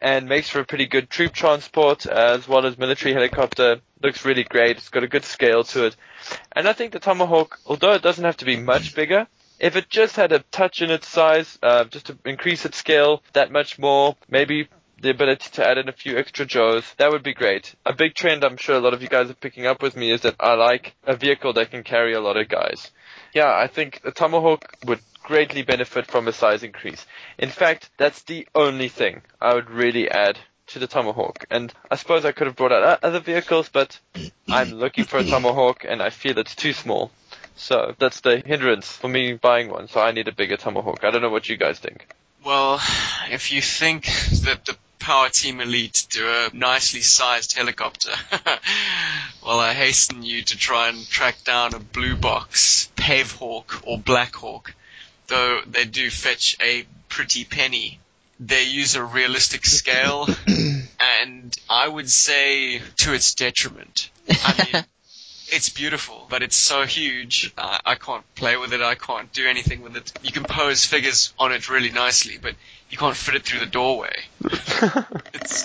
and 0.00 0.28
makes 0.28 0.48
for 0.48 0.60
a 0.60 0.64
pretty 0.64 0.86
good 0.86 1.10
troop 1.10 1.32
transport 1.32 2.06
as 2.06 2.48
well 2.48 2.64
as 2.66 2.78
military 2.78 3.12
helicopter. 3.12 3.80
Looks 4.02 4.24
really 4.24 4.44
great. 4.44 4.78
It's 4.78 4.88
got 4.88 5.04
a 5.04 5.08
good 5.08 5.24
scale 5.24 5.62
to 5.64 5.86
it. 5.86 5.96
And 6.52 6.66
I 6.66 6.72
think 6.72 6.92
the 6.92 7.00
Tomahawk, 7.00 7.58
although 7.66 7.92
it 7.92 8.02
doesn't 8.02 8.24
have 8.24 8.38
to 8.38 8.46
be 8.46 8.56
much 8.56 8.94
bigger, 8.94 9.26
if 9.58 9.76
it 9.76 9.90
just 9.90 10.16
had 10.16 10.32
a 10.32 10.38
touch 10.38 10.80
in 10.80 10.90
its 10.90 11.06
size, 11.06 11.58
uh, 11.62 11.84
just 11.84 12.06
to 12.06 12.16
increase 12.24 12.64
its 12.64 12.78
scale 12.78 13.22
that 13.34 13.52
much 13.52 13.78
more, 13.78 14.16
maybe 14.28 14.68
the 15.00 15.10
ability 15.10 15.50
to 15.52 15.66
add 15.66 15.78
in 15.78 15.88
a 15.88 15.92
few 15.92 16.18
extra 16.18 16.44
Joes, 16.44 16.84
that 16.98 17.10
would 17.10 17.22
be 17.22 17.34
great. 17.34 17.74
A 17.86 17.94
big 17.94 18.14
trend 18.14 18.44
I'm 18.44 18.56
sure 18.56 18.76
a 18.76 18.80
lot 18.80 18.94
of 18.94 19.02
you 19.02 19.08
guys 19.08 19.30
are 19.30 19.34
picking 19.34 19.66
up 19.66 19.82
with 19.82 19.96
me 19.96 20.12
is 20.12 20.22
that 20.22 20.36
I 20.38 20.54
like 20.54 20.94
a 21.04 21.16
vehicle 21.16 21.54
that 21.54 21.70
can 21.70 21.82
carry 21.82 22.14
a 22.14 22.20
lot 22.20 22.36
of 22.36 22.48
guys. 22.48 22.90
Yeah, 23.32 23.54
I 23.54 23.66
think 23.66 24.02
the 24.02 24.12
Tomahawk 24.12 24.76
would 24.84 25.00
greatly 25.22 25.62
benefit 25.62 26.06
from 26.06 26.28
a 26.28 26.32
size 26.32 26.62
increase. 26.62 27.06
In 27.38 27.50
fact, 27.50 27.90
that's 27.96 28.22
the 28.22 28.46
only 28.54 28.88
thing 28.88 29.22
I 29.40 29.54
would 29.54 29.70
really 29.70 30.10
add 30.10 30.38
to 30.68 30.78
the 30.78 30.86
Tomahawk. 30.86 31.46
And 31.50 31.72
I 31.90 31.96
suppose 31.96 32.24
I 32.24 32.32
could 32.32 32.46
have 32.46 32.56
brought 32.56 32.72
out 32.72 33.02
other 33.02 33.20
vehicles, 33.20 33.68
but 33.68 33.98
I'm 34.48 34.72
looking 34.72 35.04
for 35.04 35.18
a 35.18 35.24
Tomahawk 35.24 35.84
and 35.88 36.02
I 36.02 36.10
feel 36.10 36.38
it's 36.38 36.54
too 36.54 36.72
small. 36.72 37.10
So 37.56 37.94
that's 37.98 38.20
the 38.20 38.42
hindrance 38.44 38.90
for 38.90 39.08
me 39.08 39.34
buying 39.34 39.68
one. 39.68 39.88
So 39.88 40.00
I 40.00 40.12
need 40.12 40.28
a 40.28 40.32
bigger 40.32 40.56
Tomahawk. 40.56 41.04
I 41.04 41.10
don't 41.10 41.22
know 41.22 41.30
what 41.30 41.48
you 41.48 41.56
guys 41.56 41.78
think. 41.78 42.06
Well, 42.44 42.80
if 43.30 43.52
you 43.52 43.60
think 43.60 44.04
that 44.44 44.64
the 44.64 44.76
Power 45.00 45.30
Team 45.30 45.60
Elite 45.60 46.06
do 46.10 46.28
a 46.28 46.50
nicely 46.52 47.00
sized 47.00 47.56
helicopter, 47.56 48.12
well, 49.44 49.58
I 49.58 49.72
hasten 49.72 50.22
you 50.22 50.42
to 50.42 50.56
try 50.56 50.88
and 50.88 51.08
track 51.08 51.42
down 51.42 51.74
a 51.74 51.78
blue 51.78 52.14
box 52.14 52.88
Pave 52.96 53.32
Hawk 53.32 53.82
or 53.84 53.98
Black 53.98 54.36
Hawk, 54.36 54.74
though 55.26 55.62
they 55.66 55.86
do 55.86 56.10
fetch 56.10 56.56
a 56.62 56.86
pretty 57.08 57.44
penny. 57.44 57.98
They 58.38 58.64
use 58.64 58.94
a 58.94 59.02
realistic 59.02 59.66
scale, 59.66 60.28
and 61.00 61.56
I 61.68 61.88
would 61.88 62.08
say 62.08 62.80
to 62.98 63.12
its 63.12 63.34
detriment. 63.34 64.10
I 64.28 64.68
mean, 64.72 64.84
it's 65.52 65.70
beautiful, 65.70 66.26
but 66.28 66.42
it's 66.42 66.56
so 66.56 66.84
huge. 66.84 67.52
Uh, 67.56 67.78
I 67.84 67.94
can't 67.96 68.24
play 68.34 68.56
with 68.56 68.72
it. 68.72 68.80
I 68.80 68.94
can't 68.94 69.32
do 69.32 69.46
anything 69.46 69.82
with 69.82 69.96
it. 69.96 70.12
You 70.22 70.32
can 70.32 70.44
pose 70.44 70.84
figures 70.84 71.32
on 71.38 71.52
it 71.52 71.68
really 71.68 71.90
nicely, 71.90 72.38
but 72.40 72.54
you 72.90 72.98
can't 72.98 73.16
fit 73.16 73.34
it 73.36 73.44
through 73.44 73.60
the 73.60 73.66
doorway. 73.66 74.12
It's 75.34 75.64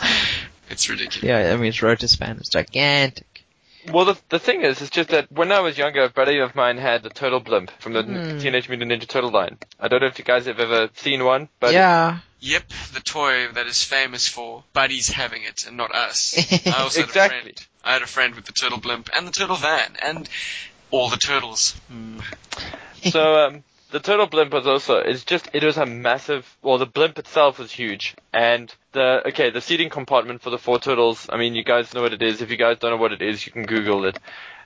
it's 0.69 0.89
ridiculous. 0.89 1.23
Yeah, 1.23 1.53
I 1.53 1.57
mean, 1.57 1.67
its 1.67 1.81
rotor 1.81 2.07
span 2.07 2.37
is 2.37 2.49
gigantic. 2.49 3.43
Well, 3.91 4.05
the, 4.05 4.17
the 4.29 4.39
thing 4.39 4.63
is, 4.63 4.81
it's 4.81 4.89
just 4.89 5.09
that 5.09 5.31
when 5.31 5.51
I 5.51 5.59
was 5.59 5.77
younger, 5.77 6.03
a 6.03 6.09
buddy 6.09 6.39
of 6.39 6.55
mine 6.55 6.77
had 6.77 7.05
a 7.05 7.09
turtle 7.09 7.39
blimp 7.39 7.69
from 7.79 7.93
the 7.93 8.01
Hmm. 8.01 8.39
Teenage 8.39 8.67
Mutant 8.67 8.91
Ninja 8.91 9.07
Turtle 9.07 9.29
line. 9.29 9.57
I 9.79 9.87
don't 9.87 10.01
know 10.01 10.07
if 10.07 10.17
you 10.17 10.25
guys 10.25 10.47
have 10.47 10.59
ever 10.59 10.89
seen 10.95 11.23
one, 11.23 11.49
but 11.59 11.73
yeah. 11.73 12.19
Yep, 12.39 12.63
the 12.93 12.99
toy 12.99 13.47
that 13.53 13.67
is 13.67 13.83
famous 13.83 14.27
for 14.27 14.63
buddies 14.73 15.07
having 15.09 15.43
it 15.43 15.65
and 15.67 15.77
not 15.77 15.93
us. 15.93 16.35
I 16.67 16.81
also 16.81 17.01
had 17.01 17.09
a 17.09 17.13
friend. 17.13 17.65
I 17.83 17.93
had 17.93 18.01
a 18.01 18.07
friend 18.07 18.33
with 18.35 18.45
the 18.45 18.53
turtle 18.53 18.79
blimp 18.79 19.09
and 19.15 19.27
the 19.27 19.31
turtle 19.31 19.55
van 19.55 19.95
and 20.03 20.27
all 20.89 21.09
the 21.09 21.17
turtles. 21.17 21.73
Hmm. 21.89 22.19
so 23.03 23.35
um, 23.45 23.63
the 23.91 23.99
turtle 23.99 24.27
blimp 24.27 24.53
was 24.53 24.67
also 24.67 24.97
it's 24.97 25.23
just 25.23 25.49
it 25.53 25.63
was 25.63 25.77
a 25.77 25.85
massive 25.85 26.57
well 26.61 26.77
the 26.77 26.85
blimp 26.85 27.17
itself 27.19 27.59
was 27.59 27.71
huge. 27.71 28.15
And 28.33 28.73
the 28.91 29.27
okay 29.27 29.49
the 29.49 29.61
seating 29.61 29.89
compartment 29.89 30.41
for 30.41 30.49
the 30.49 30.57
four 30.57 30.79
turtles 30.79 31.27
I 31.31 31.37
mean 31.37 31.55
you 31.55 31.63
guys 31.63 31.93
know 31.93 32.01
what 32.01 32.13
it 32.13 32.21
is. 32.21 32.41
If 32.41 32.51
you 32.51 32.57
guys 32.57 32.77
don't 32.79 32.91
know 32.91 32.97
what 32.97 33.13
it 33.13 33.21
is 33.21 33.45
you 33.45 33.51
can 33.51 33.65
google 33.65 34.05
it. 34.05 34.19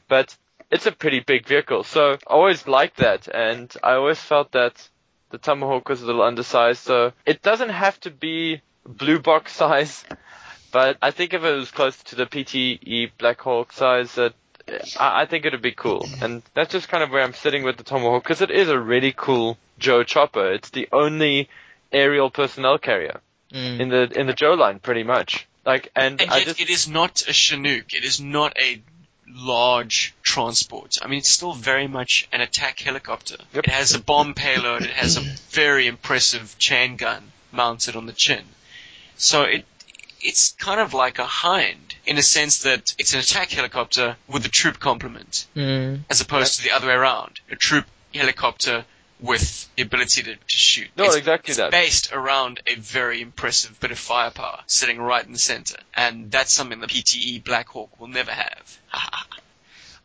But 0.08 0.36
it's 0.72 0.86
a 0.86 0.92
pretty 0.92 1.20
big 1.20 1.48
vehicle. 1.48 1.84
So 1.84 2.14
I 2.14 2.18
always 2.28 2.68
liked 2.68 2.98
that. 2.98 3.28
And 3.28 3.74
I 3.84 3.94
always 3.94 4.20
felt 4.20 4.52
that 4.52 4.88
the 5.32 5.38
tomahawk 5.38 5.90
was 5.90 6.02
a 6.02 6.06
little 6.06 6.24
undersized. 6.24 6.82
So 6.82 7.14
it 7.26 7.42
doesn't 7.42 7.70
have 7.70 8.00
to 8.02 8.12
be 8.12 8.62
blue 8.86 9.20
box 9.20 9.54
size 9.56 10.04
but 10.72 10.98
I 11.02 11.12
think 11.12 11.34
if 11.34 11.44
it 11.44 11.56
was 11.56 11.72
close 11.72 12.02
to 12.04 12.16
the 12.16 12.26
PTE 12.26 13.12
Black 13.18 13.42
Hawk 13.42 13.72
size 13.72 14.14
that 14.16 14.34
I, 15.00 15.22
I 15.22 15.26
think 15.26 15.46
it'd 15.46 15.62
be 15.62 15.72
cool, 15.72 16.08
and 16.22 16.42
that's 16.54 16.72
just 16.72 16.90
kind 16.90 17.04
of 17.04 17.10
where 17.12 17.24
I'm 17.24 17.34
sitting 17.34 17.64
with 17.64 17.78
the 17.78 17.84
Tomahawk 17.84 18.24
because 18.24 18.42
it 18.42 18.52
is 18.52 18.70
a 18.70 18.80
really 18.80 19.14
cool 19.16 19.58
Joe 19.78 20.04
chopper. 20.04 20.52
It's 20.54 20.70
the 20.70 20.88
only 20.92 21.50
aerial 21.92 22.30
personnel 22.30 22.78
carrier 22.78 23.22
Mm. 23.52 23.80
in 23.80 23.90
the 23.90 24.04
in 24.20 24.28
the 24.28 24.34
Joe 24.34 24.54
line, 24.54 24.78
pretty 24.78 25.02
much. 25.02 25.48
Like, 25.66 25.92
and, 25.96 26.22
And 26.22 26.30
I 26.30 26.38
yet 26.38 26.46
just 26.46 26.62
it 26.62 26.70
is 26.70 26.88
not 26.88 27.24
a 27.28 27.34
Chinook. 27.34 27.94
It 27.94 28.04
is 28.04 28.22
not 28.22 28.56
a 28.62 28.80
large 29.28 30.14
transport. 30.22 30.98
I 31.02 31.08
mean, 31.08 31.20
it's 31.20 31.32
still 31.32 31.54
very 31.54 31.88
much 31.88 32.28
an 32.32 32.42
attack 32.42 32.80
helicopter. 32.80 33.38
Yep. 33.54 33.64
It 33.66 33.72
has 33.72 33.94
a 33.96 34.00
bomb 34.00 34.34
payload. 34.36 34.84
It 34.84 34.92
has 34.92 35.18
a 35.18 35.22
very 35.52 35.88
impressive 35.88 36.56
chain 36.60 36.96
gun 36.96 37.32
mounted 37.52 37.96
on 37.96 38.06
the 38.06 38.14
chin. 38.14 38.44
So 39.18 39.44
it 39.44 39.66
it's 40.22 40.52
kind 40.54 40.80
of 40.80 40.94
like 40.94 41.20
a 41.20 41.26
hind 41.26 41.96
in 42.06 42.18
a 42.18 42.24
sense 42.24 42.60
that 42.60 42.94
it's 42.98 43.14
an 43.14 43.20
attack 43.20 43.50
helicopter 43.52 44.16
with 44.28 44.46
a 44.46 44.50
troop 44.50 44.80
complement, 44.80 45.48
Mm. 45.56 46.02
as 46.10 46.22
opposed 46.22 46.58
to 46.58 46.64
the 46.64 46.72
other 46.72 46.88
way 46.88 46.94
around. 46.94 47.40
A 47.52 47.56
troop 47.56 47.86
helicopter 48.14 48.86
with 49.22 49.68
the 49.76 49.84
ability 49.84 50.24
to, 50.24 50.36
to 50.36 50.40
shoot. 50.48 50.88
No, 50.96 51.04
it's, 51.06 51.16
exactly 51.18 51.52
it's 51.52 51.58
that. 51.58 51.72
based 51.72 52.14
around 52.14 52.62
a 52.68 52.76
very 52.76 53.22
impressive 53.22 53.78
bit 53.80 53.92
of 53.92 54.00
firepower 54.00 54.60
sitting 54.66 54.98
right 54.98 55.26
in 55.26 55.34
the 55.34 55.38
center. 55.40 55.76
And 55.94 56.32
that's 56.32 56.54
something 56.54 56.80
the 56.80 56.88
PTE 56.88 57.44
Black 57.44 57.68
Hawk 57.68 58.00
will 58.00 58.08
never 58.08 58.32
have. 58.32 58.80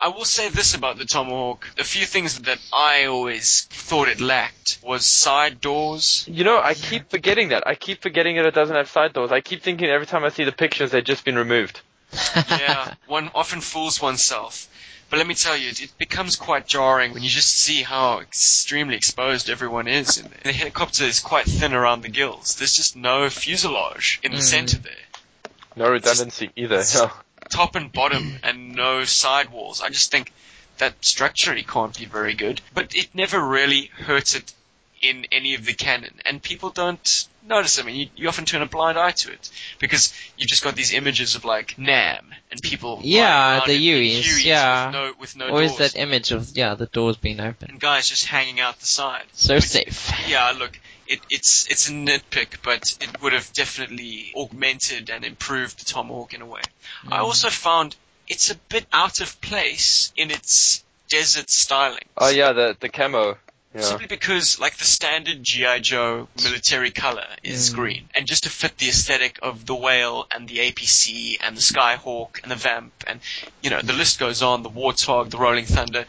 I 0.05 0.09
will 0.09 0.27
say 0.27 0.51
this 0.51 0.75
about 0.75 0.99
the 0.99 1.07
Tomahawk. 1.07 1.67
A 1.79 1.83
few 1.83 2.05
things 2.05 2.39
that 2.41 2.59
I 2.71 3.07
always 3.07 3.65
thought 3.71 4.09
it 4.09 4.21
lacked 4.21 4.79
was 4.83 5.07
side 5.07 5.63
doors. 5.63 6.27
you 6.29 6.45
know 6.45 6.61
I 6.61 6.75
keep 6.75 7.09
forgetting 7.09 7.49
that. 7.49 7.67
I 7.67 7.75
keep 7.75 8.03
forgetting 8.03 8.37
that 8.37 8.45
it 8.45 8.55
doesn't 8.55 8.77
have 8.77 8.91
side 8.91 9.15
doors. 9.15 9.33
I 9.33 9.41
keep 9.41 9.63
thinking 9.63 9.89
every 9.89 10.07
time 10.07 10.23
I 10.23 10.29
see 10.29 10.45
the 10.45 10.53
pictures 10.53 10.91
they've 10.91 11.03
just 11.03 11.25
been 11.25 11.37
removed. 11.37 11.81
Yeah, 12.51 12.93
one 13.07 13.31
often 13.35 13.63
fools 13.63 14.03
oneself. 14.03 14.69
But 15.09 15.17
let 15.17 15.27
me 15.27 15.35
tell 15.35 15.57
you, 15.57 15.71
it, 15.71 15.95
becomes 15.97 16.37
quite 16.37 16.67
jarring 16.67 17.15
when 17.15 17.23
you 17.23 17.31
just 17.31 17.51
see 17.57 17.83
how 17.83 18.21
extremely 18.21 18.97
exposed 18.97 19.49
everyone 19.49 19.89
is. 19.89 20.19
And 20.19 20.29
the 20.43 20.53
helicopter 20.53 21.05
is 21.05 21.21
quite 21.21 21.47
thin 21.47 21.73
around 21.73 22.03
the 22.03 22.11
gills. 22.11 22.57
There's 22.57 22.77
just 22.77 22.95
no 22.95 23.31
fuselage 23.31 24.21
in 24.23 24.33
the 24.33 24.39
Mm. 24.39 24.43
center 24.43 24.77
there. 24.79 25.07
No 25.77 25.89
redundancy 25.89 26.51
either. 26.57 26.83
No. 26.95 27.11
Top 27.51 27.77
and 27.77 27.93
bottom 27.93 28.35
and 28.43 28.75
no 28.75 29.05
sidewalls. 29.05 29.81
I 29.83 29.89
just 29.89 30.11
think 30.11 30.33
that 30.79 30.95
structurally 31.05 31.63
can't 31.63 31.97
be 31.97 32.05
very 32.05 32.35
good. 32.35 32.61
But 32.75 32.95
it 32.97 33.09
never 33.15 33.41
really 33.41 33.91
hurts 33.97 34.35
it 34.35 34.53
in 35.03 35.27
any 35.33 35.55
of 35.55 35.65
the 35.67 35.75
canon, 35.75 36.15
and 36.25 36.43
people 36.43 36.71
don't 36.71 37.29
notice. 37.47 37.79
I 37.79 37.83
mean, 37.83 37.97
you, 37.97 38.07
you 38.17 38.29
often 38.29 38.47
turn 38.47 38.63
a 38.63 38.67
blind 38.67 38.97
eye 38.97 39.11
to 39.11 39.31
it 39.33 39.51
because 39.79 40.15
you've 40.39 40.49
just 40.49 40.65
got 40.65 40.75
these 40.77 40.95
images 40.95 41.35
of 41.35 41.45
like 41.45 41.77
Nam 41.77 42.25
and 42.51 42.63
people. 42.63 43.01
Yeah, 43.03 43.61
the 43.67 43.75
in- 43.75 43.83
in 43.83 44.23
Hueys, 44.23 44.23
Hueys 44.23 44.45
yeah. 44.47 44.87
with 44.87 44.95
no, 44.95 45.13
with 45.21 45.37
no 45.37 45.49
Always 45.49 45.77
doors 45.77 45.93
that 45.93 45.99
image 46.01 46.33
of 46.33 46.57
yeah 46.57 46.75
the 46.75 46.87
doors 46.87 47.19
being 47.19 47.39
open. 47.41 47.71
and 47.73 47.81
guys 47.81 48.09
just 48.09 48.25
hanging 48.25 48.61
out 48.61 48.81
the 48.81 48.87
side. 48.87 49.25
So 49.35 49.59
safe. 49.59 50.11
Yeah, 50.27 50.55
look, 50.59 50.79
it, 51.07 51.21
it's 51.31 51.67
it's 51.71 51.89
a 51.89 51.93
nitpick, 51.93 52.59
but 52.63 52.83
it 53.01 53.23
would 53.23 53.33
have 53.33 53.53
definitely 53.53 54.33
augmented 54.37 55.11
and 55.11 55.25
improved 55.25 55.79
the 55.81 55.85
Tomahawk 55.85 56.35
in 56.35 56.43
a 56.43 56.47
way. 56.47 56.63
I 57.11 57.19
Mm. 57.19 57.23
also 57.25 57.51
found 57.51 57.95
it's 58.29 58.51
a 58.51 58.55
bit 58.55 58.87
out 58.93 59.21
of 59.21 59.41
place 59.41 60.13
in 60.17 60.31
its 60.31 60.83
desert 61.11 61.51
styling. 61.51 62.05
Oh 62.17 62.29
yeah, 62.31 62.53
the 62.53 62.77
the 62.79 62.89
camo. 62.89 63.37
Yeah. 63.75 63.81
Simply 63.81 64.07
because, 64.07 64.61
like, 64.61 64.77
the 64.77 64.85
standard 64.85 65.43
G.I. 65.43 65.81
Joe 65.81 66.29
military 66.45 66.93
color 66.93 67.27
is 67.43 67.71
Mm. 67.71 67.75
green. 67.75 68.09
And 68.15 68.25
just 68.25 68.45
to 68.45 68.49
fit 68.49 68.79
the 68.79 68.89
aesthetic 68.89 69.41
of 69.43 69.67
the 69.67 69.75
whale 69.75 70.29
and 70.33 70.49
the 70.49 70.59
APC 70.61 71.39
and 71.41 71.57
the 71.57 71.61
Skyhawk 71.61 72.41
and 72.45 72.53
the 72.53 72.55
Vamp 72.55 72.93
and, 73.09 73.19
you 73.63 73.71
know, 73.71 73.81
the 73.81 73.93
list 73.93 74.21
goes 74.21 74.43
on, 74.43 74.63
the 74.63 74.71
Warthog, 74.71 75.31
the 75.31 75.39
Rolling 75.39 75.65
Thunder, 75.65 76.07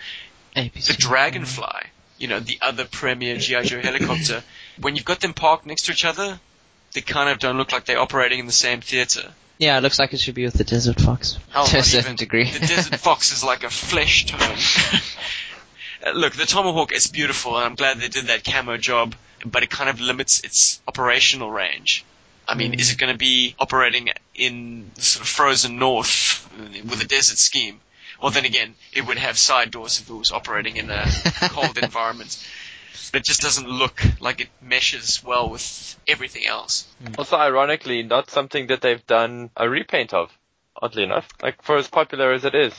APC. 0.56 0.86
the 0.86 0.93
Dragonfly, 0.93 1.82
you 2.20 2.28
know, 2.28 2.39
the 2.39 2.60
other 2.62 2.86
premier 2.86 3.36
G.I. 3.38 3.64
Joe 3.64 3.82
helicopter. 3.82 4.43
When 4.80 4.96
you've 4.96 5.06
got 5.06 5.20
them 5.22 5.34
parked 5.34 5.66
next 5.66 5.84
to 5.86 5.92
each 5.92 6.06
other, 6.06 6.40
they 6.94 7.02
kind 7.02 7.30
of 7.30 7.40
don't 7.40 7.58
look 7.58 7.72
like 7.72 7.86
they're 7.86 8.00
operating 8.00 8.40
in 8.40 8.46
the 8.46 8.52
same 8.52 8.82
theater. 8.82 9.32
Yeah, 9.58 9.78
it 9.78 9.82
looks 9.82 10.00
like 10.00 10.14
it 10.14 10.20
should 10.20 10.36
be 10.36 10.44
with 10.44 10.56
the 10.56 10.64
Desert 10.66 11.00
Fox. 11.00 11.38
Hell, 11.52 11.66
to 11.68 11.78
a 11.80 11.84
certain 11.84 12.08
even. 12.14 12.16
degree. 12.18 12.50
The 12.52 12.60
Desert 12.68 12.96
Fox 13.00 13.32
is 13.32 13.44
like 13.44 13.64
a 13.64 13.70
flesh 13.70 14.26
tone. 14.26 14.58
Uh, 16.06 16.12
Look, 16.12 16.34
the 16.34 16.46
Tomahawk 16.46 16.92
is 16.92 17.08
beautiful, 17.08 17.56
and 17.56 17.66
I'm 17.66 17.76
glad 17.76 17.98
they 18.00 18.10
did 18.10 18.26
that 18.28 18.44
camo 18.44 18.78
job, 18.78 19.16
but 19.46 19.64
it 19.64 19.70
kind 19.72 19.90
of 19.90 20.00
limits 20.02 20.42
its 20.44 20.80
operational 20.88 21.50
range. 21.50 22.04
I 22.48 22.54
mean, 22.54 22.74
Mm. 22.74 22.80
is 22.80 22.92
it 22.92 22.98
going 23.00 23.12
to 23.12 23.18
be 23.18 23.56
operating 23.58 24.10
in 24.36 24.92
the 24.94 25.02
sort 25.02 25.22
of 25.24 25.28
frozen 25.30 25.80
north 25.80 26.48
with 26.84 27.02
a 27.02 27.08
desert 27.08 27.38
scheme? 27.40 27.80
Well, 28.22 28.30
then 28.30 28.46
again, 28.46 28.76
it 28.94 29.08
would 29.08 29.18
have 29.18 29.38
side 29.38 29.72
doors 29.72 30.00
if 30.00 30.08
it 30.10 30.14
was 30.14 30.32
operating 30.32 30.76
in 30.78 30.92
a 30.92 31.06
cold 31.50 31.78
environment. 31.80 32.38
But 33.12 33.22
it 33.22 33.26
just 33.26 33.41
doesn't 33.41 33.68
look 33.68 34.02
like 34.20 34.41
it 34.41 34.50
meshes 34.62 35.24
well 35.24 35.50
with 35.50 35.98
everything 36.08 36.46
else. 36.46 36.88
Hmm. 37.04 37.14
Also, 37.18 37.38
ironically, 37.38 38.04
not 38.04 38.30
something 38.30 38.68
that 38.68 38.82
they've 38.82 39.06
done 39.06 39.50
a 39.56 39.70
repaint 39.70 40.14
of. 40.14 40.32
Oddly 40.82 41.04
enough, 41.04 41.28
like 41.41 41.62
for 41.62 41.78
as 41.78 41.88
popular 41.88 42.34
as 42.34 42.43
it 42.43 42.54
is. 42.54 42.74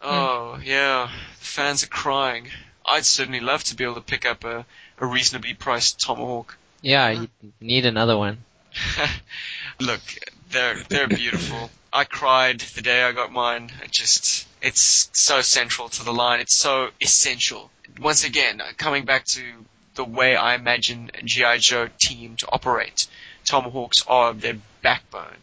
Oh, 0.00 0.58
yeah. 0.64 1.10
The 1.38 1.44
fans 1.44 1.84
are 1.84 1.88
crying. 1.88 2.48
I'd 2.88 3.04
certainly 3.04 3.40
love 3.40 3.62
to 3.64 3.76
be 3.76 3.84
able 3.84 3.96
to 3.96 4.00
pick 4.00 4.24
up 4.24 4.44
a, 4.44 4.64
a 4.98 5.06
reasonably 5.06 5.52
priced 5.54 6.00
Tomahawk. 6.00 6.56
yeah, 6.80 7.10
you 7.10 7.28
need 7.60 7.84
another 7.84 8.16
one. 8.16 8.38
Look, 9.80 10.00
they're 10.50 10.82
they're 10.88 11.08
beautiful. 11.08 11.70
I 11.92 12.04
cried 12.04 12.60
the 12.60 12.82
day 12.82 13.02
I 13.02 13.12
got 13.12 13.32
mine. 13.32 13.70
I 13.82 13.86
just 13.90 14.45
it's 14.62 15.10
so 15.12 15.40
central 15.42 15.88
to 15.90 16.04
the 16.04 16.12
line. 16.12 16.40
It's 16.40 16.56
so 16.56 16.88
essential. 17.00 17.70
Once 18.00 18.24
again, 18.24 18.62
coming 18.76 19.04
back 19.04 19.24
to 19.26 19.42
the 19.94 20.04
way 20.04 20.36
I 20.36 20.54
imagine 20.54 21.10
a 21.14 21.22
GI 21.22 21.58
Joe 21.58 21.88
team 21.98 22.36
to 22.36 22.48
operate, 22.50 23.06
Tomahawks 23.44 24.04
are 24.06 24.34
their 24.34 24.58
backbone. 24.82 25.38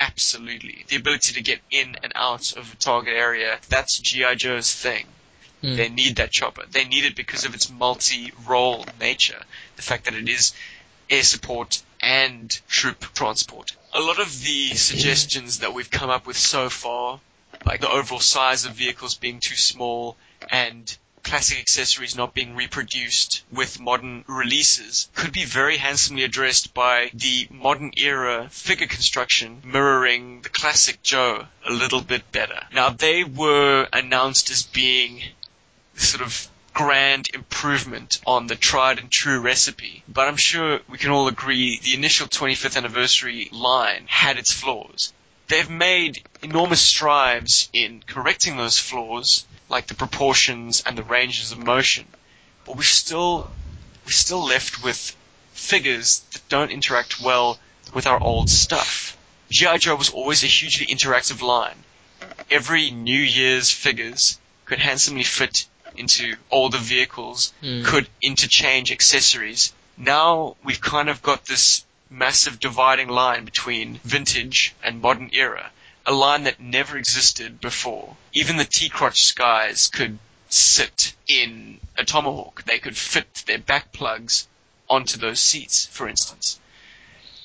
Absolutely, 0.00 0.84
the 0.88 0.96
ability 0.96 1.34
to 1.34 1.42
get 1.42 1.60
in 1.70 1.96
and 2.02 2.12
out 2.14 2.56
of 2.56 2.72
a 2.72 2.76
target 2.76 3.14
area. 3.14 3.58
That's 3.68 3.98
GI 3.98 4.36
Joe's 4.36 4.72
thing. 4.72 5.06
Hmm. 5.60 5.74
They 5.74 5.88
need 5.88 6.16
that 6.16 6.30
chopper. 6.30 6.64
They 6.70 6.84
need 6.84 7.04
it 7.04 7.16
because 7.16 7.44
of 7.44 7.54
its 7.54 7.68
multi-role 7.68 8.86
nature. 9.00 9.42
The 9.76 9.82
fact 9.82 10.04
that 10.04 10.14
it 10.14 10.28
is 10.28 10.52
air 11.10 11.24
support 11.24 11.82
and 12.00 12.60
troop 12.68 13.00
transport. 13.14 13.72
A 13.92 14.00
lot 14.00 14.20
of 14.20 14.42
the 14.42 14.74
suggestions 14.74 15.60
that 15.60 15.74
we've 15.74 15.90
come 15.90 16.10
up 16.10 16.26
with 16.26 16.36
so 16.36 16.68
far, 16.68 17.20
like 17.64 17.80
the 17.80 17.90
overall 17.90 18.20
size 18.20 18.64
of 18.64 18.72
vehicles 18.72 19.14
being 19.14 19.40
too 19.40 19.56
small 19.56 20.16
and 20.50 20.96
classic 21.22 21.58
accessories 21.58 22.16
not 22.16 22.32
being 22.32 22.54
reproduced 22.54 23.42
with 23.52 23.78
modern 23.78 24.24
releases, 24.26 25.10
could 25.14 25.32
be 25.32 25.44
very 25.44 25.76
handsomely 25.76 26.24
addressed 26.24 26.72
by 26.72 27.10
the 27.12 27.46
modern 27.50 27.92
era 27.98 28.48
figure 28.50 28.86
construction 28.86 29.60
mirroring 29.64 30.40
the 30.42 30.48
classic 30.48 31.02
Joe 31.02 31.46
a 31.66 31.72
little 31.72 32.00
bit 32.00 32.32
better. 32.32 32.60
Now 32.72 32.90
they 32.90 33.24
were 33.24 33.86
announced 33.92 34.50
as 34.50 34.62
being 34.62 35.22
sort 35.96 36.22
of 36.22 36.48
grand 36.72 37.28
improvement 37.34 38.20
on 38.24 38.46
the 38.46 38.54
tried 38.54 39.00
and 39.00 39.10
true 39.10 39.40
recipe. 39.40 40.04
But 40.08 40.28
I'm 40.28 40.36
sure 40.36 40.80
we 40.88 40.96
can 40.96 41.10
all 41.10 41.26
agree 41.26 41.80
the 41.80 41.94
initial 41.94 42.28
25th 42.28 42.76
anniversary 42.76 43.48
line 43.50 44.04
had 44.06 44.38
its 44.38 44.52
flaws. 44.52 45.12
They've 45.48 45.68
made 45.70 46.22
enormous 46.42 46.80
strides 46.80 47.68
in 47.72 48.02
correcting 48.06 48.56
those 48.56 48.78
flaws, 48.78 49.44
like 49.68 49.86
the 49.86 49.94
proportions 49.94 50.82
and 50.86 50.96
the 50.96 51.02
ranges 51.02 51.52
of 51.52 51.58
motion. 51.58 52.06
But 52.66 52.76
we're 52.76 52.82
still, 52.82 53.50
we're 54.04 54.12
still 54.12 54.44
left 54.44 54.82
with 54.84 55.16
figures 55.54 56.20
that 56.32 56.48
don't 56.48 56.70
interact 56.70 57.20
well 57.20 57.58
with 57.94 58.06
our 58.06 58.22
old 58.22 58.50
stuff. 58.50 59.16
G.I. 59.50 59.78
Joe 59.78 59.96
was 59.96 60.10
always 60.10 60.44
a 60.44 60.46
hugely 60.46 60.86
interactive 60.86 61.40
line. 61.40 61.76
Every 62.50 62.90
New 62.90 63.20
Year's 63.20 63.70
figures 63.70 64.38
could 64.66 64.78
handsomely 64.78 65.24
fit 65.24 65.66
into 65.96 66.36
older 66.50 66.78
vehicles, 66.78 67.52
Hmm. 67.62 67.82
could 67.84 68.08
interchange 68.20 68.92
accessories. 68.92 69.72
Now 69.96 70.56
we've 70.62 70.80
kind 70.80 71.08
of 71.08 71.22
got 71.22 71.46
this 71.46 71.84
massive 72.10 72.58
dividing 72.60 73.08
line 73.08 73.44
between 73.44 74.00
vintage 74.04 74.74
and 74.82 75.00
modern 75.00 75.30
era, 75.32 75.70
a 76.06 76.12
line 76.12 76.44
that 76.44 76.60
never 76.60 76.96
existed 76.96 77.60
before. 77.60 78.16
Even 78.32 78.56
the 78.56 78.64
T-crotch 78.64 79.24
skies 79.24 79.88
could 79.88 80.18
sit 80.48 81.14
in 81.26 81.80
a 81.96 82.04
Tomahawk. 82.04 82.64
They 82.64 82.78
could 82.78 82.96
fit 82.96 83.44
their 83.46 83.58
back 83.58 83.92
plugs 83.92 84.48
onto 84.88 85.18
those 85.18 85.40
seats, 85.40 85.86
for 85.86 86.08
instance. 86.08 86.58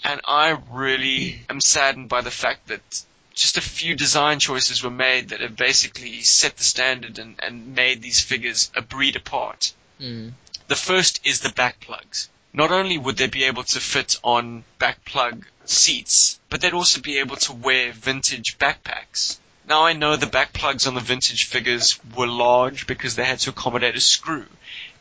And 0.03 0.21
I 0.25 0.57
really 0.69 1.45
am 1.49 1.61
saddened 1.61 2.09
by 2.09 2.21
the 2.21 2.31
fact 2.31 2.67
that 2.67 3.03
just 3.33 3.57
a 3.57 3.61
few 3.61 3.95
design 3.95 4.39
choices 4.39 4.83
were 4.83 4.91
made 4.91 5.29
that 5.29 5.41
have 5.41 5.55
basically 5.55 6.21
set 6.21 6.57
the 6.57 6.63
standard 6.63 7.19
and, 7.19 7.39
and 7.41 7.75
made 7.75 8.01
these 8.01 8.21
figures 8.21 8.71
a 8.75 8.81
breed 8.81 9.15
apart. 9.15 9.73
Hmm. 9.97 10.29
The 10.67 10.75
first 10.75 11.25
is 11.25 11.39
the 11.39 11.51
back 11.51 11.79
plugs. 11.79 12.29
Not 12.55 12.71
only 12.71 12.99
would 12.99 13.17
they 13.17 13.25
be 13.25 13.45
able 13.45 13.63
to 13.63 13.79
fit 13.79 14.19
on 14.23 14.63
back 14.77 15.03
plug 15.05 15.47
seats, 15.65 16.39
but 16.49 16.61
they'd 16.61 16.73
also 16.73 17.01
be 17.01 17.17
able 17.17 17.35
to 17.37 17.53
wear 17.53 17.91
vintage 17.91 18.59
backpacks. 18.59 19.37
Now 19.67 19.85
I 19.85 19.93
know 19.93 20.15
the 20.15 20.27
back 20.27 20.53
plugs 20.53 20.85
on 20.85 20.93
the 20.93 21.01
vintage 21.01 21.45
figures 21.45 21.99
were 22.15 22.27
large 22.27 22.85
because 22.85 23.15
they 23.15 23.25
had 23.25 23.39
to 23.39 23.49
accommodate 23.49 23.95
a 23.95 23.99
screw. 23.99 24.45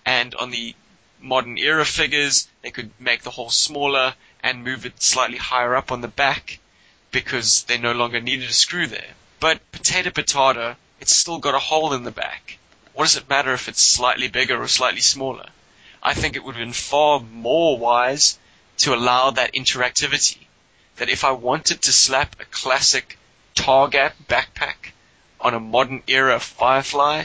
And 0.06 0.34
on 0.34 0.50
the 0.50 0.74
modern 1.20 1.58
era 1.58 1.84
figures, 1.84 2.48
they 2.62 2.70
could 2.70 2.90
make 2.98 3.22
the 3.22 3.30
hole 3.30 3.50
smaller 3.50 4.14
and 4.42 4.64
move 4.64 4.86
it 4.86 5.02
slightly 5.02 5.36
higher 5.36 5.76
up 5.76 5.92
on 5.92 6.00
the 6.00 6.08
back 6.08 6.58
because 7.10 7.64
they 7.64 7.76
no 7.76 7.92
longer 7.92 8.20
needed 8.20 8.48
a 8.48 8.54
screw 8.54 8.86
there. 8.86 9.14
But 9.40 9.60
potato 9.72 10.10
potato, 10.10 10.76
it's 11.00 11.14
still 11.14 11.38
got 11.38 11.54
a 11.54 11.58
hole 11.58 11.92
in 11.92 12.04
the 12.04 12.10
back. 12.10 12.56
What 12.94 13.04
does 13.04 13.16
it 13.16 13.28
matter 13.28 13.52
if 13.52 13.68
it's 13.68 13.82
slightly 13.82 14.28
bigger 14.28 14.62
or 14.62 14.68
slightly 14.68 15.02
smaller? 15.02 15.50
I 16.02 16.14
think 16.14 16.36
it 16.36 16.44
would 16.44 16.56
have 16.56 16.64
been 16.64 16.72
far 16.72 17.20
more 17.20 17.78
wise 17.78 18.38
to 18.78 18.94
allow 18.94 19.30
that 19.30 19.54
interactivity. 19.54 20.38
That 20.96 21.08
if 21.08 21.24
I 21.24 21.32
wanted 21.32 21.82
to 21.82 21.92
slap 21.92 22.40
a 22.40 22.44
classic 22.44 23.18
Targat 23.54 24.12
backpack 24.28 24.92
on 25.40 25.54
a 25.54 25.60
modern 25.60 26.02
era 26.06 26.40
Firefly, 26.40 27.24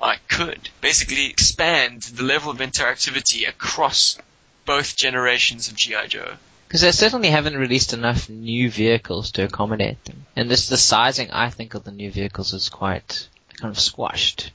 I 0.00 0.16
could. 0.28 0.68
Basically 0.80 1.26
expand 1.26 2.02
the 2.02 2.22
level 2.22 2.50
of 2.50 2.58
interactivity 2.58 3.48
across 3.48 4.18
both 4.64 4.96
generations 4.96 5.68
of 5.68 5.76
G.I. 5.76 6.06
Joe. 6.08 6.36
Because 6.66 6.80
they 6.80 6.92
certainly 6.92 7.30
haven't 7.30 7.56
released 7.56 7.92
enough 7.92 8.28
new 8.28 8.70
vehicles 8.70 9.30
to 9.32 9.44
accommodate 9.44 10.04
them. 10.04 10.26
And 10.34 10.50
this, 10.50 10.68
the 10.68 10.76
sizing, 10.76 11.30
I 11.30 11.50
think, 11.50 11.74
of 11.74 11.84
the 11.84 11.92
new 11.92 12.10
vehicles 12.10 12.52
is 12.52 12.68
quite 12.68 13.28
kind 13.56 13.70
of 13.70 13.78
squashed. 13.78 14.50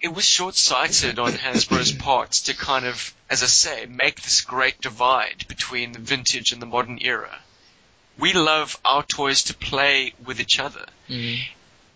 It 0.00 0.14
was 0.14 0.24
short-sighted 0.24 1.18
on 1.18 1.32
Hasbro's 1.32 1.92
part 1.92 2.32
to 2.32 2.54
kind 2.54 2.86
of, 2.86 3.14
as 3.28 3.42
I 3.42 3.46
say, 3.46 3.86
make 3.86 4.22
this 4.22 4.40
great 4.40 4.80
divide 4.80 5.44
between 5.46 5.92
the 5.92 5.98
vintage 5.98 6.52
and 6.52 6.62
the 6.62 6.66
modern 6.66 6.98
era. 7.00 7.38
We 8.18 8.32
love 8.32 8.78
our 8.84 9.02
toys 9.02 9.44
to 9.44 9.54
play 9.54 10.14
with 10.24 10.40
each 10.40 10.58
other. 10.58 10.86
Mm. 11.08 11.40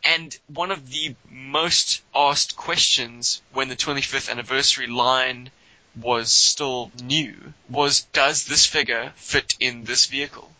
And 0.04 0.38
one 0.48 0.70
of 0.70 0.90
the 0.90 1.14
most 1.30 2.02
asked 2.14 2.56
questions 2.56 3.40
when 3.52 3.68
the 3.68 3.76
25th 3.76 4.30
anniversary 4.30 4.86
line 4.86 5.50
was 5.96 6.30
still 6.30 6.90
new 7.02 7.54
was, 7.70 8.02
does 8.12 8.44
this 8.44 8.66
figure 8.66 9.12
fit 9.16 9.54
in 9.60 9.84
this 9.84 10.06
vehicle? 10.06 10.50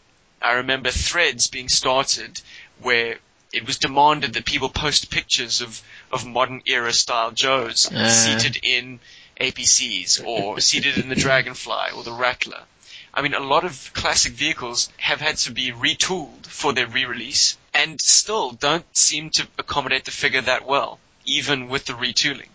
I 0.41 0.53
remember 0.53 0.91
threads 0.91 1.49
being 1.49 1.69
started 1.69 2.41
where 2.81 3.19
it 3.55 3.67
was 3.67 3.79
demanded 3.79 4.33
that 4.35 4.45
people 4.45 4.69
post 4.69 5.11
pictures 5.11 5.61
of, 5.61 5.81
of 6.11 6.27
modern 6.27 6.61
era 6.67 6.93
style 6.93 7.31
Joes 7.31 7.91
Uh. 7.91 8.09
seated 8.11 8.59
in 8.65 8.99
APCs 9.41 10.25
or 10.25 10.61
seated 10.69 10.99
in 10.99 11.09
the 11.09 11.15
Dragonfly 11.15 11.93
or 11.95 12.03
the 12.03 12.13
Rattler. 12.13 12.63
I 13.13 13.23
mean, 13.23 13.35
a 13.35 13.41
lot 13.41 13.65
of 13.65 13.93
classic 13.95 14.33
vehicles 14.33 14.89
have 14.97 15.21
had 15.21 15.37
to 15.39 15.53
be 15.53 15.71
retooled 15.71 16.47
for 16.47 16.73
their 16.73 16.89
re-release 16.89 17.57
and 17.73 18.01
still 18.01 18.51
don't 18.51 18.85
seem 18.97 19.31
to 19.31 19.47
accommodate 19.57 20.05
the 20.05 20.11
figure 20.11 20.41
that 20.43 20.67
well, 20.67 20.99
even 21.25 21.69
with 21.69 21.85
the 21.85 21.93
retooling. 21.93 22.49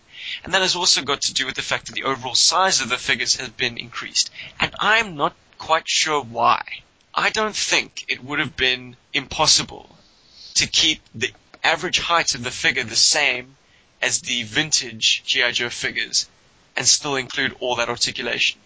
And 0.44 0.52
that 0.52 0.60
has 0.60 0.76
also 0.76 1.02
got 1.02 1.22
to 1.22 1.34
do 1.34 1.46
with 1.46 1.54
the 1.54 1.62
fact 1.62 1.86
that 1.86 1.94
the 1.94 2.04
overall 2.04 2.34
size 2.34 2.82
of 2.82 2.90
the 2.90 2.98
figures 2.98 3.36
has 3.36 3.48
been 3.48 3.78
increased. 3.78 4.30
And 4.60 4.74
I'm 4.78 5.16
not 5.16 5.34
quite 5.56 5.88
sure 5.88 6.22
why. 6.22 6.62
I 7.14 7.30
don't 7.30 7.56
think 7.56 8.04
it 8.08 8.22
would 8.22 8.38
have 8.38 8.54
been 8.54 8.96
impossible 9.14 9.88
to 10.54 10.66
keep 10.66 11.00
the 11.14 11.32
average 11.62 11.98
height 11.98 12.34
of 12.34 12.44
the 12.44 12.50
figure 12.50 12.84
the 12.84 12.96
same 12.96 13.56
as 14.02 14.20
the 14.20 14.42
vintage 14.44 15.22
G.I. 15.26 15.52
Joe 15.52 15.70
figures 15.70 16.28
and 16.76 16.86
still 16.86 17.16
include 17.16 17.56
all 17.60 17.76
that 17.76 17.88
articulation? 17.88 18.60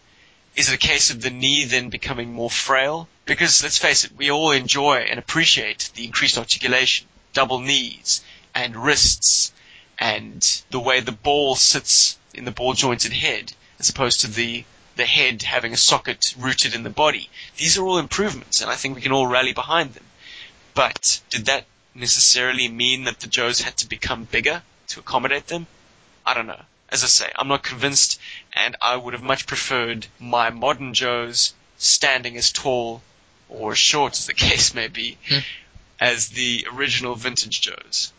Is 0.57 0.69
it 0.69 0.75
a 0.75 0.89
case 0.89 1.11
of 1.11 1.21
the 1.21 1.31
knee 1.31 1.65
then 1.65 1.89
becoming 1.89 2.33
more 2.33 2.51
frail? 2.51 3.09
Because 3.25 3.63
let's 3.63 3.79
face 3.79 4.05
it, 4.05 4.17
we 4.17 4.31
all 4.31 4.53
enjoy 4.53 4.99
and 4.99 5.19
appreciate 5.19 5.91
the 5.95 6.05
increased 6.05 6.39
articulation, 6.39 7.09
double 7.33 7.59
knees 7.59 8.23
and 8.55 8.77
wrists 8.77 9.53
and 9.99 10.63
the 10.71 10.79
way 10.79 11.01
the 11.01 11.13
ball 11.13 11.57
sits 11.57 12.17
in 12.33 12.45
the 12.45 12.51
ball 12.51 12.75
jointed 12.75 13.13
head 13.13 13.53
as 13.79 13.89
opposed 13.89 14.21
to 14.21 14.29
the 14.29 14.65
the 14.97 15.07
head 15.07 15.43
having 15.43 15.73
a 15.73 15.77
socket 15.77 16.37
rooted 16.39 16.73
in 16.73 16.85
the 16.85 16.91
body. 16.91 17.29
These 17.57 17.77
are 17.77 17.85
all 17.85 17.99
improvements 17.99 18.61
and 18.61 18.71
I 18.71 18.77
think 18.77 18.95
we 18.95 19.03
can 19.03 19.11
all 19.11 19.27
rally 19.27 19.53
behind 19.53 19.95
them. 19.95 20.05
But 20.75 21.21
did 21.31 21.47
that 21.47 21.67
necessarily 21.95 22.69
mean 22.69 23.05
that 23.05 23.21
the 23.21 23.27
Joes 23.27 23.61
had 23.61 23.77
to 23.79 23.89
become 23.89 24.25
bigger 24.25 24.63
to 24.89 25.01
accommodate 25.01 25.47
them? 25.47 25.67
I 26.27 26.35
don't 26.35 26.47
know. 26.47 26.61
As 26.91 27.03
I 27.05 27.09
say, 27.09 27.31
I'm 27.37 27.49
not 27.49 27.63
convinced 27.63 28.21
and 28.53 28.77
I 28.81 28.97
would 28.97 29.15
have 29.15 29.23
much 29.23 29.47
preferred 29.47 30.07
my 30.21 30.51
modern 30.51 30.95
Joes 30.95 31.55
standing 31.79 32.37
as 32.37 32.53
tall 32.53 33.03
or 33.49 33.73
as 33.73 33.79
short 33.79 34.13
as 34.15 34.27
the 34.27 34.33
case 34.49 34.75
may 34.75 34.89
be 34.89 35.19
Hmm. 35.29 35.39
as 36.01 36.29
the 36.29 36.67
original 36.73 37.15
vintage 37.15 37.61
Joes. 37.61 38.13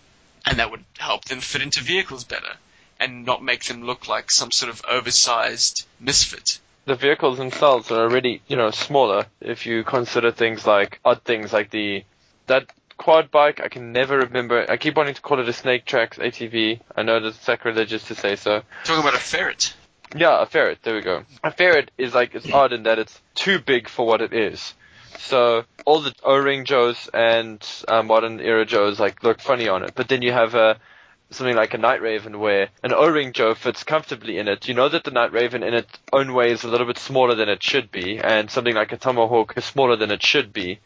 And 0.46 0.60
that 0.60 0.72
would 0.72 0.84
help 0.98 1.26
them 1.26 1.40
fit 1.40 1.62
into 1.62 1.82
vehicles 1.82 2.24
better 2.24 2.54
and 3.00 3.26
not 3.26 3.44
make 3.44 3.64
them 3.66 3.84
look 3.84 4.08
like 4.08 4.32
some 4.32 4.52
sort 4.52 4.70
of 4.70 4.82
oversized 4.88 5.86
misfit. 6.00 6.60
the 6.86 6.96
vehicles 6.96 7.38
themselves 7.40 7.92
are 7.92 8.02
already, 8.02 8.42
you 8.48 8.56
know, 8.56 8.72
smaller 8.72 9.26
if 9.42 9.66
you 9.66 9.84
consider 9.84 10.32
things 10.32 10.66
like 10.68 11.00
odd 11.04 11.24
things 11.24 11.52
like 11.52 11.72
the 11.72 12.04
that 12.48 12.70
quad 12.98 13.32
bike. 13.32 13.62
I 13.64 13.68
can 13.68 13.92
never 13.92 14.20
remember. 14.20 14.66
I 14.70 14.78
keep 14.78 14.96
wanting 14.98 15.16
to 15.16 15.22
call 15.22 15.40
it 15.40 15.50
a 15.50 15.54
Snake 15.54 15.86
Tracks 15.86 16.18
ATV. 16.18 16.80
I 16.96 17.04
know 17.04 17.20
that's 17.20 17.40
sacrilegious 17.40 18.08
to 18.08 18.16
say 18.16 18.36
so. 18.36 18.62
Talking 18.84 19.02
about 19.02 19.16
a 19.16 19.20
ferret. 19.20 19.74
Yeah, 20.16 20.42
a 20.42 20.46
ferret. 20.46 20.80
There 20.84 20.96
we 20.96 21.02
go. 21.02 21.24
A 21.44 21.52
ferret 21.52 21.92
is 21.98 22.14
like 22.14 22.36
it's 22.36 22.52
odd 22.52 22.74
in 22.74 22.84
that 22.84 23.00
it's 23.00 23.20
too 23.34 23.60
big 23.60 23.90
for 23.90 24.06
what 24.06 24.22
it 24.22 24.34
is. 24.34 24.74
So 25.20 25.64
all 25.86 26.02
the 26.02 26.14
O-ring 26.24 26.66
Joes 26.66 27.10
and 27.14 27.66
uh, 27.88 28.04
modern 28.04 28.40
era 28.40 28.66
Joes 28.66 29.00
like 29.00 29.24
look 29.24 29.42
funny 29.42 29.68
on 29.68 29.84
it, 29.84 29.94
but 29.96 30.08
then 30.08 30.22
you 30.22 30.32
have 30.32 30.56
a 30.56 30.80
something 31.32 31.56
like 31.56 31.74
a 31.74 31.78
Night 31.78 32.02
Raven 32.02 32.40
where 32.40 32.70
an 32.84 32.94
O-ring 32.94 33.34
Joe 33.34 33.56
fits 33.56 33.84
comfortably 33.84 34.38
in 34.38 34.48
it. 34.48 34.68
You 34.68 34.74
know 34.74 34.88
that 34.90 35.04
the 35.04 35.12
Night 35.12 35.32
Raven 35.32 35.64
in 35.64 35.74
its 35.74 35.92
own 36.14 36.34
way 36.34 36.52
is 36.52 36.64
a 36.64 36.68
little 36.68 36.88
bit 36.88 36.98
smaller 36.98 37.36
than 37.36 37.50
it 37.50 37.64
should 37.64 37.92
be, 37.92 38.20
and 38.20 38.50
something 38.50 38.76
like 38.76 38.92
a 38.92 38.98
Tomahawk 38.98 39.54
is 39.58 39.66
smaller 39.66 39.96
than 39.96 40.12
it 40.12 40.24
should 40.24 40.54
be. 40.54 40.80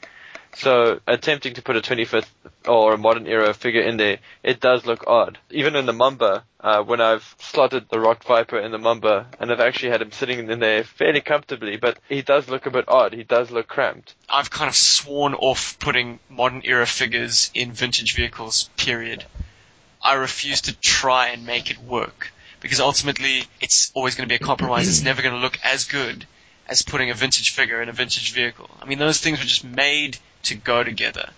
So 0.56 1.00
attempting 1.08 1.54
to 1.54 1.62
put 1.62 1.78
a 1.78 1.82
25th 1.82 2.28
or 2.68 2.94
a 2.94 2.98
modern 2.98 3.28
era 3.28 3.54
figure 3.54 3.82
in 3.82 3.98
there, 3.98 4.18
it 4.44 4.60
does 4.60 4.86
look 4.86 5.06
odd. 5.08 5.38
Even 5.52 5.76
in 5.76 5.86
the 5.86 5.94
Mamba, 5.94 6.44
uh, 6.60 6.84
when 6.84 7.00
I've 7.00 7.36
slotted 7.40 7.88
the 7.90 8.00
Rock 8.00 8.24
Viper 8.24 8.60
in 8.60 8.72
the 8.72 8.78
Mamba, 8.78 9.28
and 9.40 9.52
I've 9.52 9.60
actually 9.60 9.92
had 9.92 10.02
him 10.02 10.12
sitting 10.12 10.50
in 10.50 10.60
there 10.60 10.84
fairly 10.84 11.22
comfortably, 11.22 11.78
but 11.78 12.00
he 12.10 12.22
does 12.22 12.50
look 12.50 12.66
a 12.66 12.72
bit 12.72 12.86
odd. 12.88 13.14
He 13.14 13.24
does 13.24 13.52
look 13.52 13.68
cramped. 13.68 14.16
I've 14.28 14.50
kind 14.50 14.70
of 14.70 14.76
sworn 14.76 15.34
off 15.36 15.78
putting 15.80 16.20
modern 16.30 16.64
era 16.66 16.88
figures 16.88 17.52
in 17.54 17.72
vintage 17.72 18.16
vehicles, 18.16 18.70
period. 18.76 19.24
I 20.02 20.16
refuse 20.16 20.62
to 20.62 20.76
try 20.76 21.28
and 21.28 21.46
make 21.46 21.72
it 21.72 21.78
work. 21.78 22.32
Because 22.60 22.82
ultimately, 22.82 23.44
it's 23.62 23.90
always 23.94 24.16
going 24.16 24.28
to 24.28 24.32
be 24.32 24.36
a 24.36 24.46
compromise. 24.46 24.90
It's 24.90 25.02
never 25.02 25.22
going 25.22 25.36
to 25.36 25.40
look 25.40 25.58
as 25.64 25.86
good 25.86 26.26
as 26.70 26.84
putting 26.84 27.10
a 27.10 27.14
vintage 27.14 27.50
figure 27.50 27.82
in 27.82 27.90
a 27.90 27.92
vintage 27.92 28.32
vehicle. 28.32 28.70
I 28.82 28.86
mean, 28.86 29.00
those 29.00 29.20
things 29.20 29.40
were 29.40 29.46
just 29.46 29.64
made 29.66 30.18
to 30.44 30.56
go 30.56 30.84
together. 30.84 31.30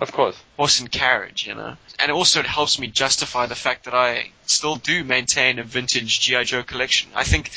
Of 0.00 0.12
course. 0.12 0.36
Horse 0.56 0.80
and 0.80 0.90
carriage, 0.90 1.46
you 1.46 1.54
know. 1.54 1.76
And 1.98 2.12
also 2.12 2.40
it 2.40 2.46
helps 2.46 2.78
me 2.78 2.86
justify 2.86 3.46
the 3.46 3.54
fact 3.54 3.84
that 3.84 3.94
I 3.94 4.30
still 4.46 4.76
do 4.76 5.02
maintain 5.04 5.58
a 5.58 5.62
vintage 5.62 6.20
G.I. 6.20 6.44
Joe 6.44 6.62
collection. 6.62 7.10
I 7.14 7.24
think 7.24 7.50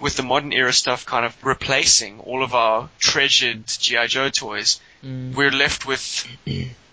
with 0.00 0.16
the 0.16 0.22
modern 0.22 0.52
era 0.52 0.72
stuff 0.72 1.04
kind 1.06 1.24
of 1.24 1.34
replacing 1.44 2.20
all 2.20 2.42
of 2.42 2.54
our 2.54 2.88
treasured 2.98 3.66
G.I. 3.66 4.06
Joe 4.06 4.28
toys, 4.28 4.80
Mm. 5.04 5.34
we're 5.34 5.50
left 5.50 5.84
with 5.84 6.26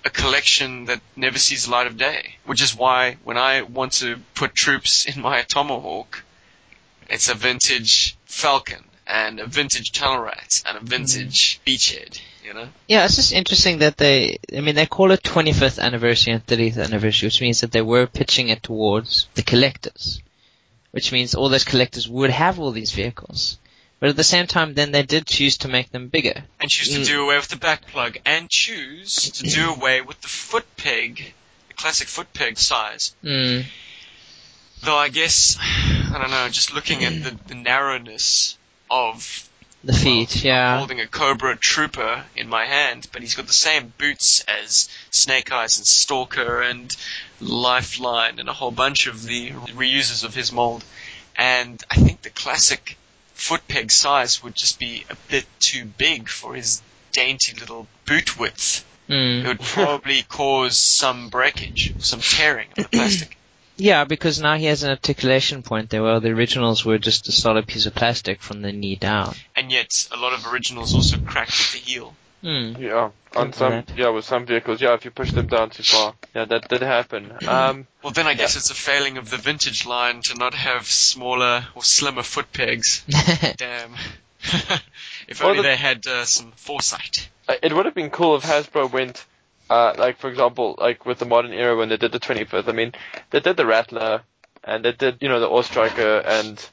a 0.04 0.10
collection 0.10 0.84
that 0.86 1.00
never 1.16 1.39
sees 1.39 1.64
the 1.66 1.72
light 1.72 1.88
of 1.88 1.96
day. 1.96 2.36
Which 2.46 2.62
is 2.62 2.76
why 2.76 3.16
when 3.24 3.38
I 3.38 3.62
want 3.62 3.94
to 3.94 4.18
put 4.36 4.54
troops 4.54 5.06
in 5.06 5.22
my 5.22 5.44
Tomahawk, 5.44 6.22
it's 7.10 7.30
a 7.30 7.34
vintage 7.34 8.18
Falcon 8.26 8.84
and 9.08 9.39
a 9.39 9.45
vintage 9.45 9.91
Talonrat 9.91 10.64
and 10.66 10.78
a 10.78 10.82
vintage 10.82 11.60
Beachhead, 11.66 12.20
you 12.45 12.54
know? 12.54 12.68
Yeah, 12.88 13.06
it's 13.06 13.16
just 13.16 13.34
interesting 13.34 13.80
that 13.80 13.97
they, 13.97 14.38
I 14.56 14.62
mean, 14.62 14.76
they 14.76 14.86
call 14.86 15.12
it 15.12 15.24
25th 15.24 15.80
anniversary 15.80 16.34
and 16.34 16.45
30th 16.45 16.84
anniversary, 16.84 17.28
which 17.28 17.41
means 17.41 17.62
that 17.62 17.72
they 17.72 17.82
were 17.82 18.08
pitching 18.08 18.49
it 18.49 18.64
towards 18.64 19.28
the 19.36 19.43
collectors. 19.43 20.22
Which 20.91 21.12
means 21.14 21.36
all 21.36 21.47
those 21.49 21.64
collectors 21.64 22.10
would 22.10 22.32
have 22.32 22.60
all 22.60 22.72
these 22.72 22.91
vehicles. 22.91 23.58
But 24.02 24.10
at 24.10 24.16
the 24.18 24.24
same 24.24 24.47
time, 24.47 24.74
then 24.74 24.91
they 24.91 25.04
did 25.04 25.26
choose 25.26 25.60
to 25.60 25.68
make 25.68 25.91
them 25.91 26.08
bigger. 26.10 26.43
and 26.60 26.70
choose 26.70 26.89
to 26.89 26.99
Mm. 26.99 27.06
do 27.06 27.24
away 27.24 27.38
with 27.38 27.47
the 27.47 27.56
back 27.56 27.88
plug 27.88 28.18
and 28.26 28.49
choose 28.49 29.32
to 29.32 29.43
do 29.43 29.70
away 29.72 30.02
with 30.02 30.20
the 30.22 30.28
foot 30.28 30.66
peg, 30.76 31.34
the 31.70 31.74
classic 31.76 32.08
foot 32.08 32.34
peg 32.34 32.58
size. 32.58 33.16
Mm. 33.24 33.66
Though 34.84 34.97
I 34.97 35.10
guess, 35.10 35.58
I 35.62 36.18
don't 36.20 36.32
know, 36.32 36.49
just 36.49 36.74
looking 36.74 37.06
at 37.06 37.24
the, 37.24 37.38
the 37.47 37.56
narrowness 37.56 38.58
of 38.92 39.50
The 39.84 39.94
feet, 39.94 40.36
well, 40.36 40.42
I'm 40.44 40.46
yeah. 40.46 40.78
holding 40.78 41.00
a 41.00 41.08
Cobra 41.08 41.56
Trooper 41.58 42.26
in 42.36 42.48
my 42.50 42.66
hand, 42.66 43.08
but 43.12 43.22
he's 43.24 43.34
got 43.34 43.48
the 43.48 43.54
same 43.54 43.94
boots 43.98 44.42
as 44.42 44.89
Snake 45.10 45.52
Eyes 45.52 45.78
and 45.80 45.88
Stalker 45.88 46.62
and 46.62 46.96
Lifeline 47.39 48.39
and 48.39 48.48
a 48.50 48.54
whole 48.54 48.72
bunch 48.72 49.08
of 49.08 49.24
the 49.24 49.50
reusers 49.52 50.24
of 50.24 50.36
his 50.36 50.52
mold. 50.52 50.84
And 51.36 51.82
I 51.89 51.96
think 51.96 52.22
the 52.22 52.30
classic 52.30 52.98
foot 53.34 53.68
peg 53.68 53.92
size 53.92 54.44
would 54.44 54.54
just 54.56 54.78
be 54.80 55.06
a 55.10 55.16
bit 55.30 55.46
too 55.60 55.86
big 55.86 56.30
for 56.30 56.54
his 56.54 56.82
dainty 57.12 57.58
little 57.60 57.88
boot 58.06 58.38
width. 58.38 58.86
It 59.08 59.14
Mm. 59.14 59.48
would 59.48 59.60
probably 59.60 60.22
cause 60.30 60.78
some 60.78 61.30
breakage, 61.30 61.94
some 61.98 62.22
tearing 62.22 62.68
of 62.78 62.84
the 62.84 62.89
plastic. 62.89 63.36
Yeah, 63.82 64.03
because 64.03 64.39
now 64.39 64.57
he 64.57 64.65
has 64.65 64.84
an 64.84 64.91
articulation 64.91 65.63
point 65.63 65.89
there, 65.89 66.03
where 66.03 66.19
the 66.19 66.29
originals 66.29 66.86
were 66.86 66.99
just 66.99 67.27
a 67.27 67.32
solid 67.32 67.65
piece 67.65 67.88
of 67.88 67.95
plastic 67.95 68.41
from 68.41 68.61
the 68.61 68.71
knee 68.71 68.95
down. 68.95 69.34
And 69.55 69.71
yet, 69.71 70.07
a 70.11 70.17
lot 70.17 70.34
of 70.34 70.45
originals 70.53 70.93
also 70.93 71.17
cracked 71.17 71.49
at 71.59 71.71
the 71.73 71.79
heel. 71.79 72.13
Hmm. 72.43 72.73
Yeah, 72.79 73.09
on 73.36 73.45
Into 73.47 73.57
some, 73.57 73.71
that. 73.71 73.91
yeah, 73.97 74.09
with 74.09 74.25
some 74.25 74.45
vehicles, 74.45 74.82
yeah, 74.82 74.93
if 74.93 75.05
you 75.05 75.09
push 75.11 75.32
them 75.32 75.47
down 75.47 75.71
too 75.71 75.82
far, 75.84 76.13
yeah, 76.36 76.45
that 76.45 76.69
did 76.69 76.82
happen. 76.84 77.32
Um, 77.47 77.88
Well, 78.03 78.13
then 78.13 78.27
I 78.27 78.36
guess 78.36 78.55
it's 78.55 78.69
a 78.69 78.75
failing 78.75 79.17
of 79.17 79.29
the 79.32 79.38
vintage 79.38 79.86
line 79.88 80.21
to 80.23 80.36
not 80.36 80.53
have 80.53 80.86
smaller 80.86 81.65
or 81.75 81.84
slimmer 81.84 82.23
foot 82.23 82.51
pegs. 82.53 83.03
Damn. 83.57 83.93
if 85.27 85.39
Well, 85.39 85.49
only 85.49 85.57
the- 85.63 85.69
they 85.69 85.75
had 85.75 86.05
uh, 86.05 86.25
some 86.25 86.51
foresight. 86.55 87.29
Uh, 87.47 87.55
it 87.63 87.73
would 87.73 87.86
have 87.86 87.95
been 87.95 88.09
cool 88.11 88.36
if 88.36 88.43
Hasbro 88.43 88.91
went, 88.91 89.25
uh, 89.72 89.93
like 89.97 90.17
for 90.17 90.30
example, 90.30 90.76
like 90.78 91.05
with 91.05 91.19
the 91.19 91.26
modern 91.26 91.53
era 91.53 91.78
when 91.78 91.88
they 91.88 91.95
did 91.95 92.11
the 92.11 92.19
25th. 92.19 92.67
I 92.67 92.74
mean, 92.74 92.91
they 93.30 93.39
did 93.39 93.55
the 93.55 93.65
Rattler, 93.65 94.22
and 94.65 94.84
they 94.84 94.91
did, 94.91 95.19
you 95.22 95.30
know, 95.30 95.39
the 95.39 95.47
Ore 95.47 95.63
Striker 95.63 96.17
and 96.17 96.69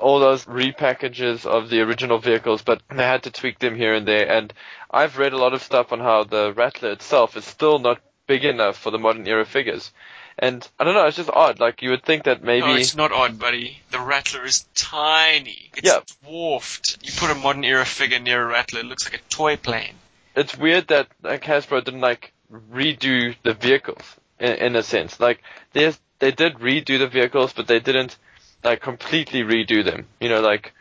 all 0.00 0.18
those 0.18 0.44
repackages 0.44 1.46
of 1.46 1.70
the 1.70 1.80
original 1.82 2.18
vehicles, 2.18 2.62
but 2.62 2.82
they 2.90 3.04
had 3.04 3.22
to 3.22 3.30
tweak 3.30 3.60
them 3.60 3.76
here 3.76 3.94
and 3.94 4.08
there. 4.08 4.28
And 4.28 4.52
I've 4.90 5.16
read 5.16 5.32
a 5.32 5.38
lot 5.38 5.54
of 5.54 5.62
stuff 5.62 5.92
on 5.92 6.00
how 6.00 6.24
the 6.24 6.52
Rattler 6.52 6.90
itself 6.90 7.36
is 7.36 7.44
still 7.44 7.78
not 7.78 8.00
big 8.26 8.44
enough 8.44 8.76
for 8.78 8.90
the 8.90 8.98
modern 8.98 9.28
era 9.28 9.44
figures. 9.44 9.92
And 10.36 10.68
I 10.80 10.82
don't 10.82 10.94
know, 10.94 11.06
it's 11.06 11.16
just 11.16 11.30
odd. 11.30 11.60
Like 11.60 11.82
you 11.82 11.90
would 11.90 12.02
think 12.02 12.24
that 12.24 12.42
maybe. 12.42 12.66
No, 12.66 12.74
it's 12.74 12.96
not 12.96 13.12
odd, 13.12 13.38
buddy. 13.38 13.78
The 13.92 14.00
Rattler 14.00 14.44
is 14.44 14.66
tiny. 14.74 15.70
It's 15.76 15.86
Yeah. 15.86 16.00
dwarfed. 16.24 16.98
You 17.02 17.12
put 17.16 17.30
a 17.30 17.36
modern 17.36 17.62
era 17.62 17.84
figure 17.84 18.18
near 18.18 18.42
a 18.42 18.46
Rattler, 18.46 18.80
it 18.80 18.86
looks 18.86 19.04
like 19.04 19.20
a 19.20 19.22
toy 19.28 19.56
plane. 19.56 19.94
It's 20.36 20.56
weird 20.56 20.88
that 20.88 21.08
like 21.22 21.42
Hasbro 21.42 21.84
didn't 21.84 22.00
like 22.00 22.32
redo 22.52 23.34
the 23.42 23.54
vehicles 23.54 24.16
in, 24.38 24.52
in 24.52 24.76
a 24.76 24.82
sense. 24.82 25.20
Like 25.20 25.42
they 25.72 25.92
they 26.18 26.30
did 26.32 26.54
redo 26.54 26.98
the 26.98 27.08
vehicles, 27.08 27.52
but 27.52 27.66
they 27.66 27.80
didn't 27.80 28.16
like 28.62 28.80
completely 28.80 29.42
redo 29.42 29.84
them. 29.84 30.06
You 30.20 30.28
know, 30.28 30.40
like 30.40 30.72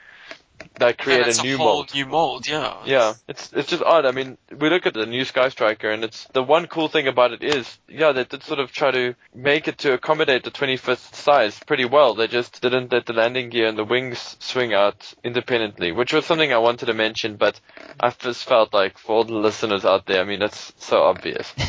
Yeah, 0.79 0.91
create 0.93 1.27
a 1.27 1.41
new 1.41 1.57
whole 1.57 1.67
mold. 1.67 1.93
new 1.93 2.05
mold, 2.05 2.47
yeah. 2.47 2.77
Yeah, 2.85 3.13
it's 3.27 3.51
it's 3.53 3.69
just 3.69 3.83
odd. 3.83 4.05
I 4.05 4.11
mean, 4.11 4.37
we 4.57 4.69
look 4.69 4.85
at 4.85 4.93
the 4.93 5.05
new 5.05 5.25
Sky 5.25 5.49
Striker, 5.49 5.89
and 5.89 6.03
it's 6.03 6.25
the 6.33 6.43
one 6.43 6.67
cool 6.67 6.87
thing 6.87 7.07
about 7.07 7.31
it 7.31 7.43
is, 7.43 7.77
yeah, 7.87 8.11
they 8.11 8.23
did 8.23 8.43
sort 8.43 8.59
of 8.59 8.71
try 8.71 8.91
to 8.91 9.15
make 9.33 9.67
it 9.67 9.79
to 9.79 9.93
accommodate 9.93 10.43
the 10.43 10.51
25th 10.51 11.15
size 11.15 11.59
pretty 11.65 11.85
well. 11.85 12.15
They 12.15 12.27
just 12.27 12.61
didn't 12.61 12.91
let 12.91 13.05
the 13.05 13.13
landing 13.13 13.49
gear 13.49 13.67
and 13.67 13.77
the 13.77 13.83
wings 13.83 14.37
swing 14.39 14.73
out 14.73 15.13
independently, 15.23 15.91
which 15.91 16.13
was 16.13 16.25
something 16.25 16.51
I 16.51 16.57
wanted 16.57 16.87
to 16.87 16.93
mention, 16.93 17.35
but 17.37 17.59
I 17.99 18.09
just 18.11 18.47
felt 18.47 18.73
like 18.73 18.97
for 18.97 19.17
all 19.17 19.23
the 19.23 19.33
listeners 19.33 19.85
out 19.85 20.05
there, 20.05 20.21
I 20.21 20.25
mean, 20.25 20.39
that's 20.39 20.73
so 20.77 21.03
obvious. 21.03 21.53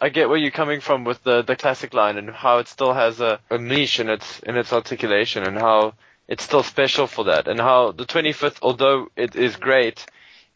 I 0.00 0.10
get 0.10 0.28
where 0.28 0.38
you're 0.38 0.52
coming 0.52 0.80
from 0.80 1.02
with 1.04 1.24
the 1.24 1.42
the 1.42 1.56
classic 1.56 1.92
line 1.92 2.18
and 2.18 2.30
how 2.30 2.58
it 2.58 2.68
still 2.68 2.92
has 2.92 3.20
a, 3.20 3.40
a 3.50 3.58
niche 3.58 3.98
in 3.98 4.08
its 4.08 4.38
in 4.40 4.56
its 4.56 4.72
articulation 4.72 5.42
and 5.42 5.58
how 5.58 5.94
it's 6.28 6.44
still 6.44 6.62
special 6.62 7.06
for 7.06 7.24
that 7.24 7.48
and 7.48 7.58
how 7.58 7.92
the 7.92 8.04
25th, 8.04 8.58
although 8.62 9.08
it 9.16 9.34
is 9.34 9.56
great, 9.56 10.04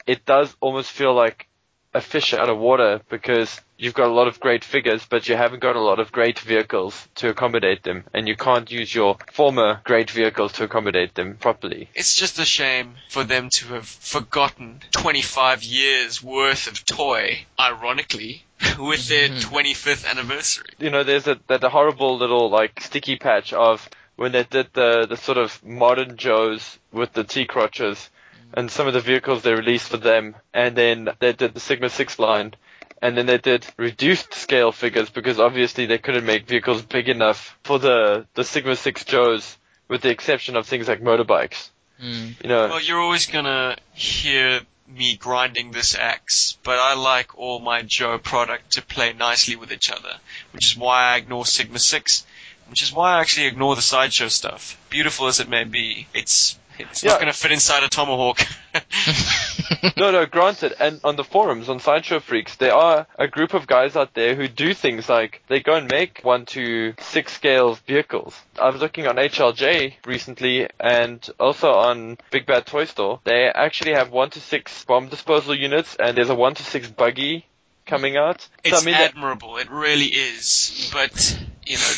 it 0.07 0.25
does 0.27 0.55
almost 0.61 0.91
feel 0.91 1.15
like 1.15 1.49
a 1.95 2.01
fish 2.01 2.33
out 2.33 2.49
of 2.49 2.59
water 2.59 3.01
because 3.09 3.61
you've 3.77 3.95
got 3.95 4.09
a 4.09 4.13
lot 4.13 4.29
of 4.29 4.41
great 4.41 4.65
figures, 4.65 5.05
but 5.09 5.29
you 5.29 5.37
haven't 5.37 5.61
got 5.61 5.77
a 5.77 5.81
lot 5.81 5.99
of 5.99 6.13
great 6.13 6.39
vehicles 6.39 7.09
to 7.17 7.29
accommodate 7.29 7.83
them, 7.83 8.05
and 8.15 8.29
you 8.29 8.37
can't 8.37 8.71
use 8.71 8.95
your 8.95 9.17
former 9.33 9.81
great 9.85 10.11
vehicles 10.11 10.53
to 10.53 10.65
accommodate 10.65 11.15
them 11.15 11.37
properly. 11.37 11.89
It's 11.95 12.15
just 12.15 12.39
a 12.39 12.45
shame 12.45 12.95
for 13.09 13.25
them 13.25 13.51
to 13.55 13.75
have 13.75 13.87
forgotten 13.87 14.81
25 14.93 15.65
years 15.65 16.23
worth 16.23 16.67
of 16.67 16.85
toy, 16.87 17.45
ironically, 17.59 18.45
with 18.79 19.09
their 19.09 19.29
mm-hmm. 19.29 19.55
25th 19.55 20.09
anniversary. 20.09 20.69
You 20.79 20.91
know, 20.91 21.03
there's 21.03 21.27
a 21.27 21.39
that 21.49 21.63
horrible 21.65 22.17
little 22.17 22.49
like 22.49 22.81
sticky 22.81 23.17
patch 23.17 23.53
of 23.53 23.87
when 24.17 24.33
they 24.33 24.45
did 24.45 24.69
the 24.73 25.07
the 25.07 25.17
sort 25.17 25.39
of 25.39 25.65
modern 25.65 26.17
Joes 26.17 26.79
with 26.93 27.13
the 27.13 27.25
T 27.25 27.45
crotches 27.45 28.11
and 28.55 28.71
some 28.71 28.87
of 28.87 28.93
the 28.93 29.01
vehicles 29.01 29.43
they 29.43 29.55
released 29.55 29.89
for 29.89 29.97
them, 29.97 30.35
and 30.53 30.77
then 30.77 31.09
they 31.19 31.33
did 31.33 31.55
the 31.55 31.61
Sigma 31.61 31.89
Six 31.89 32.19
line, 32.19 32.55
and 33.01 33.17
then 33.17 33.27
they 33.27 33.39
did 33.39 33.67
reduced 33.77 34.35
scale 34.35 34.73
figures 34.73 35.11
because 35.11 35.41
obviously 35.41 35.87
they 35.87 35.99
couldn't 35.99 36.27
make 36.27 36.47
vehicles 36.47 36.83
big 36.83 37.09
enough 37.09 37.59
for 37.65 37.79
the 37.79 38.27
the 38.35 38.45
Sigma 38.45 38.77
Six 38.77 39.05
Joes, 39.05 39.57
with 39.89 40.03
the 40.03 40.11
exception 40.11 40.57
of 40.57 40.67
things 40.67 40.89
like 40.89 41.01
motorbikes. 41.01 41.71
Mm. 42.03 42.43
You 42.43 42.49
know, 42.49 42.69
Well, 42.69 42.81
you're 42.81 43.01
always 43.01 43.27
gonna 43.27 43.77
hear 43.93 44.61
me 44.89 45.17
grinding 45.17 45.71
this 45.71 45.95
axe, 45.95 46.59
but 46.63 46.79
I 46.79 46.95
like 46.95 47.39
all 47.39 47.59
my 47.61 47.83
Joe 47.83 48.19
product 48.19 48.73
to 48.73 48.83
play 48.83 49.13
nicely 49.13 49.57
with 49.57 49.73
each 49.73 49.91
other, 49.91 50.17
which 50.53 50.67
is 50.67 50.77
why 50.77 51.13
I 51.13 51.17
ignore 51.17 51.47
Sigma 51.47 51.79
6, 51.79 52.27
which 52.69 52.83
is 52.83 52.93
why 52.93 53.15
I 53.17 53.21
actually 53.21 53.47
ignore 53.47 53.77
the 53.77 53.83
sideshow 53.83 54.29
stuff. 54.29 54.79
Beautiful 54.91 55.27
as 55.27 55.41
it 55.41 55.49
may 55.49 55.65
be, 55.65 56.07
it's 56.15 56.59
it's 56.79 57.05
Yeah. 57.05 57.11
not 57.13 57.21
gonna 57.21 57.33
fit 57.33 57.53
inside 57.53 57.83
a 57.83 57.89
tomahawk. 57.89 58.41
no, 59.97 60.11
no, 60.11 60.27
granted. 60.27 60.75
And 60.81 61.01
on 61.05 61.17
the 61.17 61.25
forums, 61.25 61.69
on 61.69 61.81
Sideshow 61.81 62.21
Freaks, 62.21 62.57
there 62.57 62.75
are 62.75 63.07
a 63.19 63.29
group 63.29 63.55
of 63.55 63.67
guys 63.67 63.95
out 63.97 64.15
there 64.15 64.35
who 64.35 64.49
do 64.49 64.73
things 64.75 65.09
like 65.09 65.43
they 65.49 65.61
go 65.61 65.75
and 65.75 65.91
make 65.91 66.21
one 66.23 66.47
to 66.47 66.95
six 66.99 67.35
scale 67.35 67.75
vehicles. 67.87 68.35
I 68.61 68.71
was 68.71 68.81
looking 68.81 69.07
on 69.07 69.17
HLJ 69.17 69.95
recently 70.07 70.69
and 70.81 71.29
also 71.39 71.73
on 71.73 72.17
Big 72.31 72.47
Bad 72.47 72.67
Toy 72.67 72.87
Store. 72.87 73.21
They 73.25 73.47
actually 73.55 73.93
have 73.93 74.11
one 74.11 74.31
to 74.31 74.41
six 74.41 74.85
bomb 74.85 75.09
disposal 75.09 75.55
units 75.55 75.97
and 75.97 76.17
there's 76.17 76.31
a 76.31 76.35
one 76.35 76.55
to 76.55 76.63
six 76.63 76.89
buggy 76.89 77.45
coming 77.87 78.17
out. 78.17 78.41
So, 78.41 78.49
it's 78.65 78.83
I 78.83 78.85
mean, 78.87 78.95
admirable, 78.95 79.59
it 79.59 79.71
really 79.71 80.07
is. 80.07 80.91
But 80.93 81.39
you 81.67 81.77
know, 81.77 81.93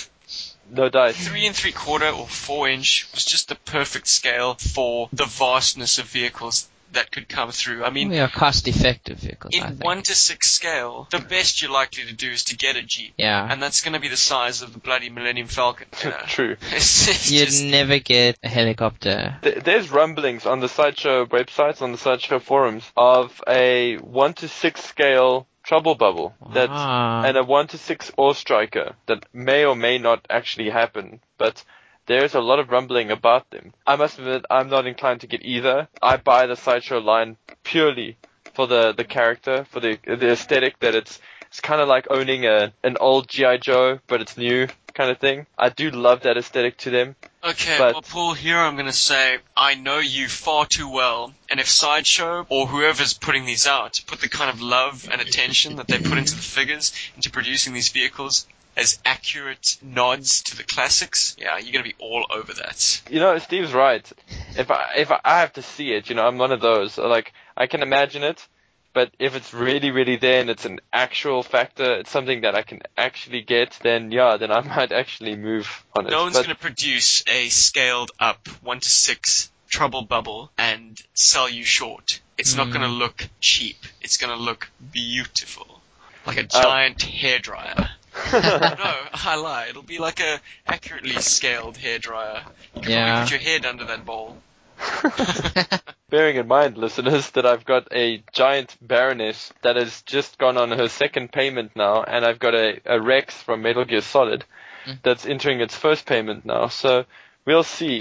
no 0.70 0.88
dice. 0.88 1.16
three 1.28 1.46
and 1.46 1.54
three 1.54 1.72
quarter 1.72 2.08
or 2.08 2.26
four 2.26 2.68
inch 2.68 3.08
was 3.14 3.24
just 3.24 3.48
the 3.48 3.54
perfect 3.54 4.06
scale 4.06 4.54
for 4.54 5.08
the 5.12 5.24
vastness 5.26 5.98
of 5.98 6.06
vehicles 6.06 6.68
that 6.92 7.10
could 7.10 7.28
come 7.28 7.50
through. 7.50 7.82
I 7.84 7.90
mean, 7.90 8.08
We 8.10 8.20
are 8.20 8.28
cost 8.28 8.68
effective 8.68 9.18
vehicles, 9.18 9.52
I 9.54 9.58
in 9.58 9.64
think. 9.70 9.84
one 9.84 10.02
to 10.02 10.14
six 10.14 10.48
scale, 10.52 11.08
the 11.10 11.18
best 11.18 11.60
you're 11.60 11.72
likely 11.72 12.04
to 12.04 12.12
do 12.14 12.30
is 12.30 12.44
to 12.44 12.56
get 12.56 12.76
a 12.76 12.82
Jeep. 12.82 13.14
yeah. 13.18 13.48
And 13.50 13.60
that's 13.60 13.80
going 13.80 13.94
to 13.94 13.98
be 14.00 14.06
the 14.06 14.16
size 14.16 14.62
of 14.62 14.72
the 14.72 14.78
bloody 14.78 15.10
Millennium 15.10 15.48
Falcon. 15.48 15.88
You 16.04 16.10
know? 16.10 16.16
True. 16.28 16.56
It's, 16.72 17.08
it's 17.08 17.30
You'd 17.32 17.46
just, 17.46 17.64
never 17.64 17.98
get 17.98 18.38
a 18.44 18.48
helicopter. 18.48 19.36
There's 19.42 19.90
rumblings 19.90 20.46
on 20.46 20.60
the 20.60 20.68
Sideshow 20.68 21.26
websites, 21.26 21.82
on 21.82 21.90
the 21.90 21.98
Sideshow 21.98 22.38
forums, 22.38 22.84
of 22.96 23.42
a 23.48 23.96
1 23.96 24.34
to 24.34 24.46
6 24.48 24.84
scale 24.84 25.48
Trouble 25.64 25.94
Bubble 25.94 26.34
that 26.52 26.68
Ah. 26.70 27.22
and 27.24 27.36
a 27.36 27.42
1 27.42 27.68
to 27.68 27.78
6 27.78 28.12
Ore 28.16 28.34
Striker 28.34 28.94
that 29.06 29.24
may 29.32 29.64
or 29.64 29.74
may 29.74 29.98
not 29.98 30.26
actually 30.30 30.70
happen, 30.70 31.20
but 31.38 31.64
there's 32.06 32.34
a 32.34 32.40
lot 32.40 32.58
of 32.58 32.70
rumbling 32.70 33.10
about 33.10 33.50
them. 33.50 33.72
I 33.86 33.96
must 33.96 34.18
admit, 34.18 34.44
I'm 34.50 34.68
not 34.68 34.86
inclined 34.86 35.22
to 35.22 35.26
get 35.26 35.42
either. 35.42 35.88
I 36.02 36.18
buy 36.18 36.46
the 36.46 36.56
Sideshow 36.56 36.98
line 36.98 37.38
purely 37.62 38.18
for 38.52 38.66
the, 38.66 38.92
the 38.92 39.04
character, 39.04 39.64
for 39.64 39.80
the, 39.80 39.98
the 40.04 40.32
aesthetic 40.32 40.78
that 40.80 40.94
it's, 40.94 41.18
it's 41.46 41.60
kind 41.60 41.80
of 41.80 41.88
like 41.88 42.06
owning 42.10 42.44
a, 42.44 42.72
an 42.82 42.98
old 43.00 43.28
G.I. 43.28 43.56
Joe, 43.56 44.00
but 44.06 44.20
it's 44.20 44.36
new 44.36 44.68
kind 44.94 45.10
of 45.10 45.18
thing. 45.18 45.46
I 45.58 45.68
do 45.68 45.90
love 45.90 46.22
that 46.22 46.36
aesthetic 46.36 46.78
to 46.78 46.90
them. 46.90 47.16
okay, 47.42 47.76
but- 47.78 47.92
well, 47.94 48.02
Paul, 48.02 48.34
here 48.34 48.56
I'm 48.58 48.74
going 48.74 48.86
to 48.86 48.92
say 48.92 49.38
I 49.56 49.74
know 49.74 49.98
you 49.98 50.28
far 50.28 50.66
too 50.66 50.88
well, 50.90 51.34
and 51.50 51.60
if 51.60 51.68
Sideshow 51.68 52.46
or 52.48 52.66
whoever's 52.66 53.12
putting 53.14 53.44
these 53.44 53.66
out 53.66 54.00
put 54.06 54.20
the 54.20 54.28
kind 54.28 54.50
of 54.50 54.60
love 54.62 55.08
and 55.10 55.20
attention 55.20 55.76
that 55.76 55.88
they 55.88 55.98
put 55.98 56.18
into 56.18 56.34
the 56.34 56.42
figures, 56.42 56.92
into 57.16 57.30
producing 57.30 57.74
these 57.74 57.88
vehicles 57.90 58.46
as 58.76 58.98
accurate 59.04 59.76
nods 59.82 60.42
to 60.42 60.56
the 60.56 60.64
classics, 60.64 61.36
yeah, 61.38 61.58
you're 61.58 61.72
going 61.72 61.84
to 61.84 61.88
be 61.90 61.94
all 62.00 62.26
over 62.34 62.52
that. 62.54 63.02
You 63.08 63.20
know, 63.20 63.38
Steve's 63.38 63.72
right. 63.72 64.10
If 64.56 64.70
I 64.70 64.94
if 64.96 65.12
I, 65.12 65.20
I 65.24 65.40
have 65.40 65.52
to 65.54 65.62
see 65.62 65.92
it, 65.92 66.08
you 66.08 66.16
know, 66.16 66.26
I'm 66.26 66.38
one 66.38 66.50
of 66.52 66.60
those. 66.60 66.98
Like 66.98 67.32
I 67.56 67.66
can 67.68 67.82
imagine 67.82 68.24
it, 68.24 68.46
but 68.94 69.10
if 69.18 69.36
it's 69.36 69.52
really 69.52 69.90
really 69.90 70.16
there 70.16 70.40
and 70.40 70.48
it's 70.48 70.64
an 70.64 70.80
actual 70.92 71.42
factor, 71.42 71.96
it's 71.96 72.10
something 72.10 72.40
that 72.42 72.54
I 72.54 72.62
can 72.62 72.80
actually 72.96 73.42
get, 73.42 73.78
then 73.82 74.10
yeah, 74.12 74.36
then 74.38 74.50
I 74.50 74.60
might 74.76 74.92
actually 74.92 75.36
move 75.36 75.84
on 75.94 76.06
it. 76.06 76.10
No 76.10 76.22
one's 76.22 76.34
But- 76.34 76.46
going 76.46 76.56
to 76.56 76.62
produce 76.62 77.22
a 77.26 77.48
scaled 77.48 78.10
up 78.18 78.48
1 78.62 78.80
to 78.80 78.88
6 78.88 79.50
trouble 79.68 80.02
bubble 80.02 80.50
and 80.56 81.00
sell 81.14 81.50
you 81.50 81.64
short. 81.64 82.20
It's 82.38 82.54
not 82.56 82.68
going 82.68 82.82
to 82.82 82.86
mm. 82.88 82.98
look 82.98 83.28
cheap. 83.40 83.76
It's 84.00 84.16
going 84.16 84.36
to 84.36 84.40
look 84.42 84.70
beautiful. 84.92 85.80
Like 86.26 86.38
a 86.38 86.46
Oh. 86.52 86.62
giant 86.62 86.98
hairdryer. 86.98 87.90
no, 88.32 88.94
I 89.12 89.34
lie. 89.36 89.66
It'll 89.68 89.82
be 89.82 89.98
like 89.98 90.20
a 90.20 90.40
accurately 90.66 91.16
scaled 91.20 91.76
hairdryer. 91.76 92.42
You 92.76 92.82
can 92.82 92.90
Yeah. 92.90 93.06
probably 93.06 93.22
put 93.22 93.30
your 93.44 93.52
head 93.52 93.66
under 93.66 93.84
that 93.86 94.04
bowl. 94.04 94.38
Bearing 96.14 96.36
in 96.36 96.46
mind, 96.46 96.78
listeners, 96.78 97.28
that 97.30 97.44
I've 97.44 97.64
got 97.64 97.88
a 97.90 98.22
giant 98.32 98.76
Baroness 98.80 99.52
that 99.62 99.74
has 99.74 100.00
just 100.02 100.38
gone 100.38 100.56
on 100.56 100.70
her 100.70 100.88
second 100.88 101.32
payment 101.32 101.72
now, 101.74 102.04
and 102.04 102.24
I've 102.24 102.38
got 102.38 102.54
a, 102.54 102.80
a 102.86 103.00
Rex 103.00 103.34
from 103.34 103.62
Metal 103.62 103.84
Gear 103.84 104.00
Solid 104.00 104.44
mm. 104.86 104.96
that's 105.02 105.26
entering 105.26 105.60
its 105.60 105.74
first 105.74 106.06
payment 106.06 106.44
now. 106.44 106.68
So 106.68 107.04
we'll 107.44 107.64
see. 107.64 107.98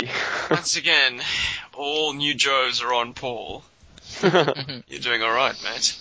Once 0.47 0.75
again, 0.77 1.23
all 1.73 2.13
new 2.13 2.35
Joes 2.35 2.83
are 2.83 2.93
on 2.93 3.15
Paul. 3.15 3.63
You're 4.21 4.99
doing 5.01 5.23
alright, 5.23 5.59
mate. 5.63 5.97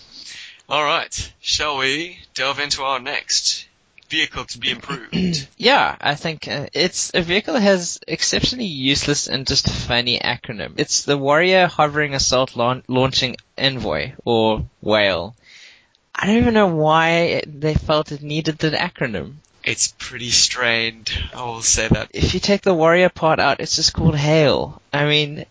Alright, 0.69 1.33
shall 1.41 1.77
we 1.77 2.19
delve 2.35 2.59
into 2.59 2.83
our 2.83 2.99
next 2.99 3.67
vehicle 4.09 4.45
to 4.45 4.57
be 4.57 4.71
improved? 4.75 5.47
Yeah, 5.57 5.95
I 5.99 6.15
think 6.15 6.47
uh, 6.47 6.67
it's 6.73 7.11
a 7.13 7.21
vehicle 7.21 7.53
that 7.53 7.61
has 7.61 7.99
exceptionally 8.07 8.65
useless 8.65 9.27
and 9.27 9.47
just 9.47 9.69
funny 9.69 10.19
acronym. 10.19 10.73
It's 10.77 11.03
the 11.03 11.17
Warrior 11.17 11.67
Hovering 11.67 12.13
Assault 12.13 12.55
Laun- 12.55 12.83
Launching 12.87 13.37
Envoy, 13.57 14.13
or 14.25 14.65
Whale. 14.81 15.35
I 16.15 16.27
don't 16.27 16.37
even 16.37 16.53
know 16.53 16.67
why 16.67 17.43
they 17.47 17.73
felt 17.73 18.11
it 18.11 18.21
needed 18.21 18.59
that 18.59 18.73
acronym. 18.73 19.35
It's 19.63 19.93
pretty 19.97 20.29
strained, 20.29 21.11
I 21.33 21.43
will 21.45 21.61
say 21.61 21.87
that. 21.87 22.09
If 22.13 22.33
you 22.33 22.39
take 22.39 22.61
the 22.61 22.73
Warrior 22.73 23.09
part 23.09 23.39
out, 23.39 23.61
it's 23.61 23.75
just 23.75 23.93
called 23.93 24.17
Hail. 24.17 24.81
I 24.91 25.05
mean, 25.05 25.45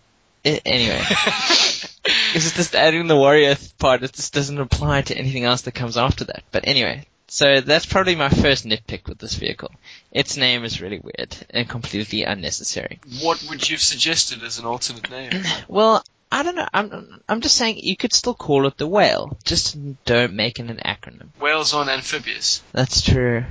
i 0.45 0.61
anyway. 0.65 1.03
It's 2.35 2.53
just 2.57 2.75
adding 2.75 3.07
the 3.07 3.17
Warrior 3.17 3.57
part, 3.79 4.03
it 4.03 4.13
just 4.13 4.35
doesn't 4.35 4.59
apply 4.59 5.03
to 5.03 5.17
anything 5.17 5.45
else 5.45 5.63
that 5.63 5.73
comes 5.73 5.97
after 5.97 6.25
that. 6.25 6.43
But 6.51 6.67
anyway, 6.67 7.07
so 7.33 7.63
that's 7.63 7.87
probably 7.87 8.15
my 8.15 8.29
first 8.29 8.67
nitpick 8.67 9.09
with 9.09 9.17
this 9.17 9.37
vehicle. 9.37 9.71
Its 10.11 10.37
name 10.37 10.65
is 10.65 10.83
really 10.83 10.99
weird 10.99 11.35
and 11.49 11.67
completely 11.67 12.25
unnecessary. 12.25 13.01
what 13.23 13.43
would 13.49 13.67
you 13.67 13.77
have 13.77 13.81
suggested 13.81 14.43
as 14.43 14.59
an 14.59 14.67
alternate 14.67 15.11
name? 15.11 15.43
Well, 15.67 16.05
I 16.31 16.43
don't 16.43 16.57
know. 16.57 16.69
I'm 16.75 17.23
I'm 17.31 17.41
just 17.41 17.57
saying 17.57 17.79
you 17.79 17.97
could 17.97 18.13
still 18.13 18.35
call 18.35 18.67
it 18.67 18.77
the 18.77 18.87
whale. 18.87 19.39
Just 19.45 19.79
don't 20.05 20.35
make 20.35 20.59
it 20.61 20.69
an 20.69 20.79
acronym. 20.85 21.29
Whales 21.41 21.73
on 21.73 21.89
amphibious. 21.89 22.63
That's 22.73 23.01
true. 23.01 23.45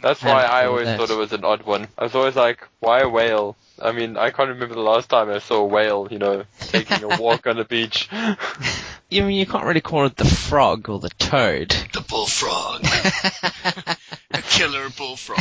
That's 0.00 0.22
why 0.22 0.42
to 0.42 0.52
I 0.52 0.66
always 0.66 0.86
that. 0.86 0.96
thought 0.96 1.10
it 1.10 1.18
was 1.18 1.32
an 1.32 1.44
odd 1.44 1.64
one. 1.64 1.88
I 1.98 2.04
was 2.04 2.14
always 2.14 2.36
like, 2.36 2.68
why 2.78 3.00
a 3.00 3.08
whale? 3.08 3.56
I 3.82 3.90
mean, 3.90 4.16
I 4.16 4.30
can't 4.30 4.50
remember 4.50 4.76
the 4.76 4.80
last 4.80 5.08
time 5.08 5.28
I 5.28 5.40
saw 5.40 5.56
a 5.56 5.66
whale, 5.66 6.06
you 6.08 6.18
know, 6.18 6.44
taking 6.60 7.02
a 7.02 7.20
walk 7.20 7.48
on 7.48 7.56
the 7.56 7.64
beach. 7.64 8.08
You 9.10 9.22
mean 9.24 9.38
you 9.38 9.46
can't 9.46 9.64
really 9.64 9.80
call 9.80 10.06
it 10.06 10.16
the 10.16 10.24
frog 10.24 10.88
or 10.88 10.98
the 10.98 11.10
toad. 11.10 11.70
The 11.92 12.00
bullfrog. 12.00 12.84
a 14.30 14.42
killer 14.42 14.88
bullfrog. 14.90 15.40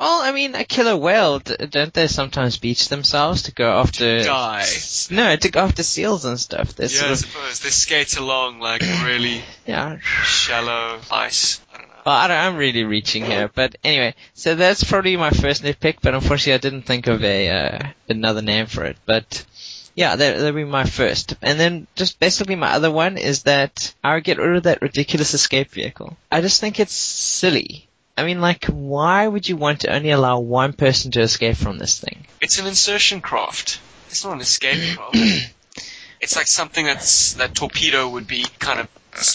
Well, 0.00 0.22
I 0.22 0.32
mean, 0.32 0.54
a 0.54 0.64
killer 0.64 0.96
whale, 0.96 1.40
don't 1.40 1.92
they 1.92 2.06
sometimes 2.06 2.56
beach 2.56 2.88
themselves 2.88 3.42
to 3.42 3.52
go 3.52 3.70
after... 3.80 4.22
Die. 4.22 4.66
No, 5.10 5.36
to 5.36 5.50
go 5.50 5.60
after 5.60 5.82
seals 5.82 6.24
and 6.24 6.40
stuff. 6.40 6.74
They're 6.74 6.88
Yeah, 6.88 6.92
I 6.92 7.00
sort 7.00 7.10
of, 7.10 7.18
suppose. 7.18 7.60
They 7.60 7.68
skate 7.68 8.16
along 8.16 8.60
like 8.60 8.80
really 8.80 9.42
yeah. 9.66 9.98
shallow 10.24 11.00
ice. 11.10 11.60
I 11.74 11.76
don't 11.78 11.88
know. 11.88 11.94
Well, 12.06 12.14
I 12.14 12.28
don't, 12.28 12.36
I'm 12.38 12.56
really 12.56 12.84
reaching 12.84 13.26
here, 13.26 13.50
but 13.54 13.76
anyway, 13.84 14.14
so 14.32 14.54
that's 14.54 14.84
probably 14.84 15.18
my 15.18 15.30
first 15.32 15.62
nitpick, 15.62 15.98
but 16.00 16.14
unfortunately 16.14 16.54
I 16.54 16.58
didn't 16.58 16.86
think 16.86 17.06
of 17.06 17.22
a, 17.22 17.48
uh, 17.50 17.78
another 18.08 18.40
name 18.40 18.64
for 18.66 18.84
it, 18.86 18.96
but 19.04 19.44
yeah, 19.94 20.16
that, 20.16 20.38
that'll 20.38 20.52
be 20.52 20.64
my 20.64 20.84
first. 20.84 21.34
And 21.42 21.58
then 21.58 21.86
just 21.94 22.20
basically 22.20 22.56
my 22.56 22.72
other 22.72 22.90
one 22.90 23.18
is 23.18 23.44
that 23.44 23.94
I 24.02 24.14
would 24.14 24.24
get 24.24 24.38
rid 24.38 24.56
of 24.56 24.62
that 24.64 24.82
ridiculous 24.82 25.34
escape 25.34 25.70
vehicle. 25.70 26.16
I 26.30 26.40
just 26.40 26.60
think 26.60 26.80
it's 26.80 26.94
silly. 26.94 27.88
I 28.16 28.24
mean, 28.24 28.40
like, 28.40 28.66
why 28.66 29.26
would 29.26 29.48
you 29.48 29.56
want 29.56 29.80
to 29.80 29.94
only 29.94 30.10
allow 30.10 30.40
one 30.40 30.72
person 30.74 31.10
to 31.12 31.20
escape 31.20 31.56
from 31.56 31.78
this 31.78 31.98
thing? 31.98 32.26
It's 32.40 32.58
an 32.58 32.66
insertion 32.66 33.20
craft. 33.20 33.80
It's 34.08 34.24
not 34.24 34.34
an 34.34 34.40
escape 34.40 34.96
craft. 34.96 35.54
It's 36.20 36.36
like 36.36 36.46
something 36.46 36.84
that's 36.84 37.34
that 37.34 37.54
torpedo 37.54 38.08
would 38.08 38.26
be 38.26 38.44
kind 38.58 38.80
of 38.80 38.88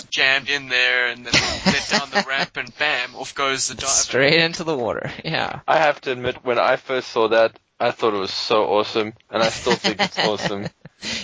jammed 0.09 0.49
in 0.49 0.69
there 0.69 1.07
and 1.07 1.25
then 1.25 1.33
let 1.65 1.89
down 1.89 2.09
the 2.11 2.25
ramp 2.27 2.57
and 2.57 2.77
bam, 2.77 3.15
off 3.15 3.33
goes 3.35 3.67
the 3.67 3.75
diver. 3.75 3.87
Straight 3.87 4.39
into 4.39 4.63
the 4.63 4.77
water. 4.77 5.11
Yeah. 5.23 5.61
I 5.67 5.77
have 5.77 5.99
to 6.01 6.11
admit, 6.11 6.43
when 6.43 6.59
I 6.59 6.75
first 6.75 7.09
saw 7.09 7.27
that, 7.29 7.57
I 7.79 7.91
thought 7.91 8.13
it 8.13 8.19
was 8.19 8.31
so 8.31 8.63
awesome, 8.65 9.13
and 9.29 9.43
I 9.43 9.49
still 9.49 9.75
think 9.75 9.99
it's 9.99 10.19
awesome. 10.25 10.67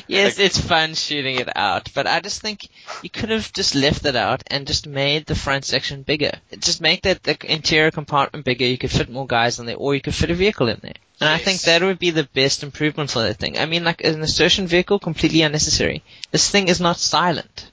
Yes, 0.07 0.37
it's 0.37 0.59
fun 0.59 0.95
shooting 0.95 1.39
it 1.39 1.49
out, 1.55 1.89
but 1.93 2.07
I 2.07 2.19
just 2.19 2.41
think 2.41 2.67
you 3.01 3.09
could 3.09 3.29
have 3.29 3.53
just 3.53 3.73
left 3.73 4.05
it 4.05 4.15
out 4.15 4.43
and 4.47 4.67
just 4.67 4.85
made 4.85 5.25
the 5.25 5.35
front 5.35 5.63
section 5.65 6.03
bigger. 6.03 6.31
Just 6.59 6.81
make 6.81 7.03
that 7.03 7.23
the 7.23 7.37
interior 7.51 7.89
compartment 7.89 8.45
bigger. 8.45 8.65
You 8.65 8.77
could 8.77 8.91
fit 8.91 9.09
more 9.09 9.25
guys 9.25 9.59
in 9.59 9.65
there, 9.65 9.77
or 9.77 9.95
you 9.95 10.01
could 10.01 10.13
fit 10.13 10.29
a 10.29 10.35
vehicle 10.35 10.67
in 10.67 10.79
there. 10.81 10.93
And 11.21 11.29
I 11.29 11.37
think 11.37 11.61
that 11.61 11.83
would 11.83 11.99
be 11.99 12.09
the 12.09 12.23
best 12.23 12.63
improvement 12.63 13.11
for 13.11 13.21
that 13.21 13.37
thing. 13.37 13.57
I 13.57 13.65
mean, 13.65 13.83
like 13.83 14.03
an 14.03 14.19
insertion 14.19 14.67
vehicle, 14.67 14.99
completely 14.99 15.43
unnecessary. 15.43 16.03
This 16.31 16.49
thing 16.49 16.67
is 16.67 16.81
not 16.81 16.97
silent. 16.97 17.71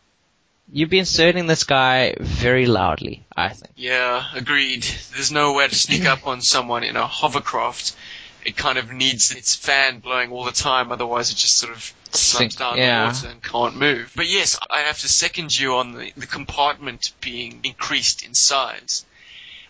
You'd 0.70 0.90
be 0.90 0.98
inserting 0.98 1.46
this 1.46 1.64
guy 1.64 2.14
very 2.20 2.66
loudly, 2.66 3.24
I 3.34 3.48
think. 3.48 3.72
Yeah, 3.74 4.22
agreed. 4.34 4.86
There's 5.14 5.32
nowhere 5.32 5.66
to 5.66 5.74
sneak 5.74 6.04
up 6.04 6.26
on 6.26 6.42
someone 6.42 6.84
in 6.84 6.96
a 6.96 7.06
hovercraft. 7.06 7.96
It 8.44 8.56
kind 8.56 8.78
of 8.78 8.92
needs 8.92 9.32
its 9.32 9.54
fan 9.54 9.98
blowing 9.98 10.30
all 10.30 10.44
the 10.44 10.52
time, 10.52 10.92
otherwise 10.92 11.30
it 11.30 11.36
just 11.36 11.56
sort 11.56 11.72
of 11.72 11.92
slumps 12.10 12.56
down 12.56 12.78
yeah. 12.78 13.02
the 13.02 13.06
water 13.08 13.28
and 13.28 13.42
can't 13.42 13.76
move. 13.76 14.12
But 14.16 14.28
yes, 14.28 14.58
I 14.70 14.80
have 14.80 14.98
to 15.00 15.08
second 15.08 15.58
you 15.58 15.74
on 15.74 15.92
the, 15.92 16.12
the 16.16 16.26
compartment 16.26 17.12
being 17.20 17.60
increased 17.64 18.24
in 18.24 18.34
size. 18.34 19.04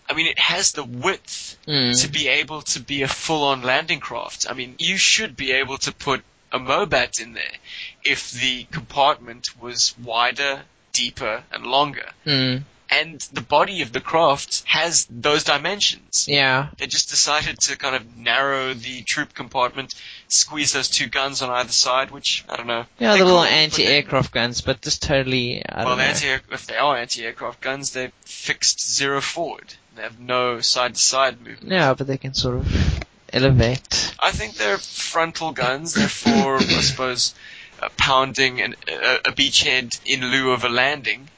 I 0.09 0.15
mean, 0.15 0.27
it 0.27 0.39
has 0.39 0.73
the 0.73 0.85
width 0.85 1.57
Mm. 1.67 2.01
to 2.01 2.09
be 2.09 2.29
able 2.29 2.63
to 2.63 2.81
be 2.81 3.03
a 3.03 3.09
full-on 3.09 3.61
landing 3.63 4.01
craft. 4.01 4.47
I 4.49 4.55
mean, 4.55 4.77
you 4.79 4.97
should 4.97 5.37
be 5.37 5.53
able 5.53 5.77
to 5.79 5.93
put 5.93 6.23
a 6.51 6.59
Mobat 6.59 7.21
in 7.21 7.35
there 7.35 7.57
if 8.05 8.31
the 8.31 8.65
compartment 8.73 9.49
was 9.61 9.95
wider, 10.03 10.63
deeper, 10.95 11.45
and 11.53 11.67
longer. 11.67 12.09
Mm. 12.25 12.63
And 12.91 13.21
the 13.35 13.43
body 13.43 13.83
of 13.83 13.93
the 13.93 14.01
craft 14.01 14.63
has 14.67 15.07
those 15.11 15.45
dimensions. 15.45 16.27
Yeah. 16.27 16.69
They 16.79 16.87
just 16.87 17.11
decided 17.11 17.59
to 17.61 17.77
kind 17.77 17.95
of 17.95 18.17
narrow 18.17 18.73
the 18.73 19.03
troop 19.03 19.35
compartment, 19.35 19.95
squeeze 20.29 20.73
those 20.73 20.89
two 20.89 21.07
guns 21.07 21.43
on 21.43 21.51
either 21.51 21.71
side, 21.73 22.11
which 22.11 22.45
I 22.49 22.57
don't 22.57 22.67
know. 22.67 22.87
Yeah, 22.99 23.13
the 23.13 23.25
little 23.25 23.33
cool, 23.35 23.43
but 23.43 23.51
they- 23.51 23.57
anti-aircraft 23.57 24.33
guns, 24.33 24.61
but 24.63 24.81
just 24.81 25.03
totally, 25.03 25.63
I 25.69 25.85
Well, 25.85 25.97
don't 25.97 25.99
know. 25.99 26.05
anti 26.05 26.29
if 26.51 26.67
they 26.67 26.77
are 26.77 26.97
anti-aircraft 26.97 27.61
guns, 27.61 27.91
they're 27.91 28.13
fixed 28.25 28.81
zero 28.91 29.21
forward. 29.21 29.75
They 29.95 30.03
have 30.03 30.19
no 30.19 30.61
side-to-side 30.63 31.41
movement. 31.45 31.71
Yeah, 31.73 31.93
but 31.95 32.07
they 32.07 32.17
can 32.19 32.33
sort 32.33 32.57
of 32.57 33.01
elevate. 33.33 34.15
I 34.21 34.31
think 34.33 34.55
they're 34.55 34.79
frontal 34.79 35.53
guns. 35.53 35.95
They're 35.95 36.09
for, 36.09 36.57
I 36.57 36.81
suppose, 36.81 37.35
uh, 37.83 37.89
pounding 37.97 38.61
an, 38.61 38.77
a, 38.89 39.17
a 39.27 39.33
beachhead 39.33 39.99
in 40.07 40.31
lieu 40.31 40.53
of 40.53 40.65
a 40.65 40.69
landing. 40.69 41.29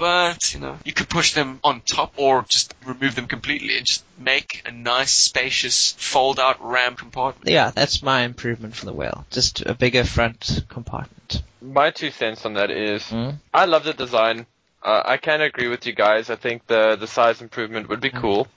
But, 0.00 0.54
you 0.54 0.60
know, 0.60 0.78
you 0.82 0.94
could 0.94 1.10
push 1.10 1.34
them 1.34 1.60
on 1.62 1.82
top 1.82 2.14
or 2.16 2.42
just 2.48 2.74
remove 2.86 3.14
them 3.14 3.26
completely 3.26 3.76
and 3.76 3.84
just 3.86 4.02
make 4.18 4.62
a 4.64 4.70
nice, 4.72 5.12
spacious, 5.12 5.92
fold-out 5.92 6.56
ram 6.64 6.96
compartment. 6.96 7.50
Yeah, 7.50 7.70
that's 7.70 8.02
my 8.02 8.22
improvement 8.22 8.74
for 8.74 8.86
the 8.86 8.94
whale. 8.94 9.26
Just 9.28 9.60
a 9.60 9.74
bigger 9.74 10.04
front 10.04 10.64
compartment. 10.70 11.42
My 11.60 11.90
two 11.90 12.10
cents 12.10 12.46
on 12.46 12.54
that 12.54 12.70
is, 12.70 13.02
Mm. 13.04 13.36
I 13.52 13.66
love 13.66 13.84
the 13.84 13.92
design. 13.92 14.46
Uh, 14.82 15.02
I 15.04 15.18
can 15.18 15.42
agree 15.42 15.68
with 15.68 15.84
you 15.86 15.92
guys. 15.92 16.30
I 16.30 16.36
think 16.36 16.66
the 16.66 16.96
the 16.96 17.06
size 17.06 17.42
improvement 17.42 17.90
would 17.90 18.00
be 18.00 18.08
cool. 18.08 18.48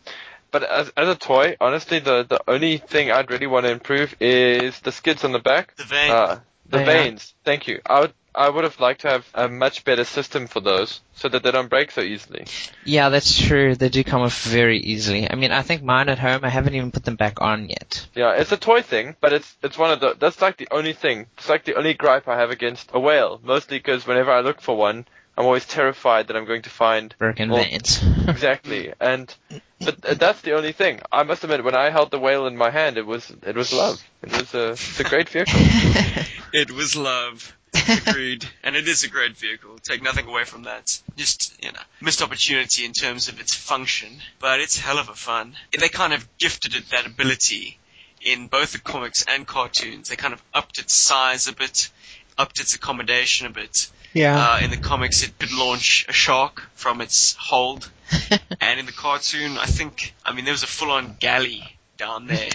But 0.51 0.63
as 0.63 0.89
as 0.95 1.09
a 1.09 1.15
toy, 1.15 1.57
honestly, 1.59 1.99
the 1.99 2.23
the 2.23 2.39
only 2.47 2.77
thing 2.77 3.11
I'd 3.11 3.29
really 3.29 3.47
want 3.47 3.65
to 3.65 3.71
improve 3.71 4.15
is 4.21 4.79
the 4.79 4.93
skids 4.93 5.25
on 5.25 5.33
the 5.33 5.39
back. 5.39 5.75
The 5.75 5.83
vein. 5.83 6.11
Uh, 6.11 6.39
the 6.69 6.79
Yeah. 6.79 6.85
vanes. 6.85 7.33
Thank 7.43 7.67
you. 7.67 7.81
I 7.85 7.99
would 7.99 8.13
I 8.35 8.49
would 8.49 8.64
have 8.64 8.80
liked 8.80 9.01
to 9.01 9.10
have 9.10 9.30
a 9.34 9.47
much 9.47 9.84
better 9.84 10.03
system 10.03 10.47
for 10.47 10.60
those, 10.60 11.01
so 11.15 11.30
that 11.30 11.43
they 11.43 11.51
don't 11.51 11.69
break 11.69 11.91
so 11.91 12.01
easily. 12.01 12.45
Yeah, 12.84 13.10
that's 13.10 13.38
true. 13.39 13.76
They 13.76 13.89
do 13.89 14.03
come 14.03 14.22
off 14.22 14.43
very 14.43 14.80
easily. 14.80 15.30
I 15.30 15.35
mean, 15.35 15.51
I 15.51 15.61
think 15.61 15.84
mine 15.84 16.10
at 16.10 16.19
home, 16.19 16.41
I 16.43 16.49
haven't 16.49 16.76
even 16.76 16.91
put 16.91 17.05
them 17.05 17.15
back 17.15 17.41
on 17.41 17.69
yet. 17.69 18.07
Yeah, 18.15 18.34
it's 18.34 18.51
a 18.51 18.57
toy 18.57 18.81
thing, 18.81 19.15
but 19.22 19.34
it's 19.34 19.55
it's 19.61 19.77
one 19.77 19.91
of 19.91 19.99
the 19.99 20.15
that's 20.18 20.41
like 20.41 20.57
the 20.57 20.68
only 20.72 20.93
thing. 20.93 21.27
It's 21.38 21.49
like 21.49 21.65
the 21.65 21.76
only 21.76 21.93
gripe 21.93 22.27
I 22.27 22.38
have 22.39 22.49
against 22.51 22.89
a 22.93 22.99
whale. 22.99 23.39
Mostly 23.43 23.77
because 23.77 24.07
whenever 24.07 24.31
I 24.31 24.41
look 24.41 24.61
for 24.61 24.76
one, 24.76 25.05
I'm 25.38 25.45
always 25.45 25.65
terrified 25.65 26.27
that 26.27 26.38
I'm 26.38 26.45
going 26.45 26.61
to 26.64 26.69
find 26.69 27.14
Broken 27.18 27.49
Well, 27.49 27.64
veins. 27.64 28.03
exactly. 28.27 28.93
And 28.99 29.34
but 29.80 30.05
uh, 30.05 30.14
that's 30.14 30.41
the 30.41 30.53
only 30.53 30.72
thing. 30.72 31.01
I 31.11 31.23
must 31.23 31.43
admit, 31.43 31.64
when 31.64 31.76
I 31.76 31.89
held 31.89 32.11
the 32.11 32.19
whale 32.19 32.47
in 32.47 32.55
my 32.57 32.69
hand, 32.69 32.97
it 32.97 33.05
was 33.05 33.31
it 33.45 33.55
was 33.55 33.73
love. 33.73 34.03
It 34.22 34.31
was 34.31 34.53
a 34.53 34.72
it's 34.72 34.99
a 34.99 35.03
great 35.03 35.30
vehicle. 35.30 35.60
It 36.55 36.69
was 36.69 36.95
love. 36.95 37.51
Agreed. 37.88 38.45
and 38.64 38.76
it 38.76 38.88
is 38.88 39.03
a 39.03 39.10
great 39.10 39.38
vehicle. 39.38 39.77
Take 39.80 40.01
nothing 40.03 40.27
away 40.27 40.43
from 40.43 40.64
that. 40.64 40.99
Just, 41.15 41.53
you 41.64 41.72
know, 41.72 41.80
missed 42.01 42.22
opportunity 42.22 42.85
in 42.85 42.93
terms 42.93 43.27
of 43.27 43.39
its 43.39 43.53
function, 43.53 44.10
but 44.39 44.60
it's 44.60 44.77
hell 44.77 44.99
of 44.99 45.10
a 45.10 45.15
fun. 45.15 45.55
They 45.77 45.89
kind 45.89 46.14
of 46.14 46.27
gifted 46.38 46.76
it 46.76 46.89
that 46.91 47.05
ability 47.05 47.77
in 48.22 48.47
both 48.47 48.72
the 48.72 48.80
comics 48.80 49.26
and 49.27 49.45
cartoons. 49.45 50.10
They 50.10 50.15
kind 50.15 50.34
of 50.34 50.41
upped 50.53 50.80
its 50.80 50.93
size 50.95 51.47
a 51.47 51.53
bit, 51.53 51.89
upped 52.38 52.60
its 52.60 52.76
accommodation 52.76 53.47
a 53.47 53.49
bit. 53.49 53.89
yeah. 54.14 54.38
Uh, 54.38 54.60
in 54.64 54.69
the 54.72 54.77
comics, 54.77 55.23
it 55.23 55.38
could 55.38 55.51
launch 55.51 56.05
a 56.07 56.14
shark 56.14 56.64
from 56.76 57.01
its 57.01 57.35
hold, 57.39 57.89
and 58.61 58.80
in 58.80 58.85
the 58.85 58.91
cartoon, 58.91 59.57
I 59.57 59.65
think, 59.65 60.14
I 60.26 60.34
mean, 60.34 60.45
there 60.45 60.53
was 60.53 60.64
a 60.64 60.68
full-on 60.68 61.18
galley 61.19 61.77
down 62.03 62.27
there. 62.27 62.49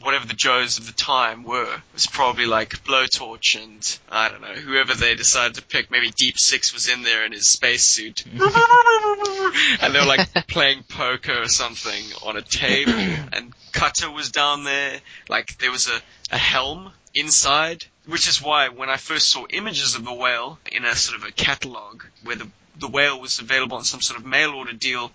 Whatever 0.00 0.26
the 0.26 0.34
Joes 0.34 0.78
of 0.78 0.86
the 0.86 0.92
time 0.92 1.42
were, 1.42 1.74
it 1.74 1.80
was 1.92 2.06
probably 2.06 2.46
like 2.46 2.84
Blowtorch 2.84 3.60
and 3.60 3.98
I 4.08 4.28
don't 4.28 4.40
know 4.40 4.54
whoever 4.54 4.94
they 4.94 5.16
decided 5.16 5.56
to 5.56 5.62
pick. 5.62 5.90
Maybe 5.90 6.10
Deep 6.10 6.38
Six 6.38 6.72
was 6.72 6.88
in 6.88 7.02
there 7.02 7.24
in 7.26 7.32
his 7.32 7.46
spacesuit, 7.46 8.24
and 9.80 9.94
they 9.94 9.98
were 9.98 10.06
like 10.06 10.32
playing 10.46 10.84
poker 10.84 11.42
or 11.42 11.48
something 11.48 12.04
on 12.24 12.36
a 12.36 12.42
table. 12.42 12.92
And 13.32 13.52
Cutter 13.72 14.10
was 14.10 14.30
down 14.30 14.62
there, 14.62 15.00
like 15.28 15.58
there 15.58 15.72
was 15.72 15.88
a, 15.88 16.00
a 16.32 16.38
helm 16.38 16.92
inside, 17.14 17.84
which 18.06 18.28
is 18.28 18.40
why 18.40 18.68
when 18.68 18.90
I 18.90 18.96
first 18.96 19.28
saw 19.28 19.44
images 19.50 19.96
of 19.96 20.04
the 20.04 20.14
whale 20.14 20.58
in 20.70 20.84
a 20.84 20.94
sort 20.94 21.20
of 21.20 21.26
a 21.26 21.32
catalog 21.32 22.04
where 22.22 22.36
the 22.36 22.48
the 22.76 22.88
whale 22.88 23.20
was 23.20 23.38
available 23.38 23.76
on 23.76 23.84
some 23.84 24.00
sort 24.00 24.18
of 24.18 24.26
mail 24.26 24.50
order 24.50 24.72
deal. 24.72 25.10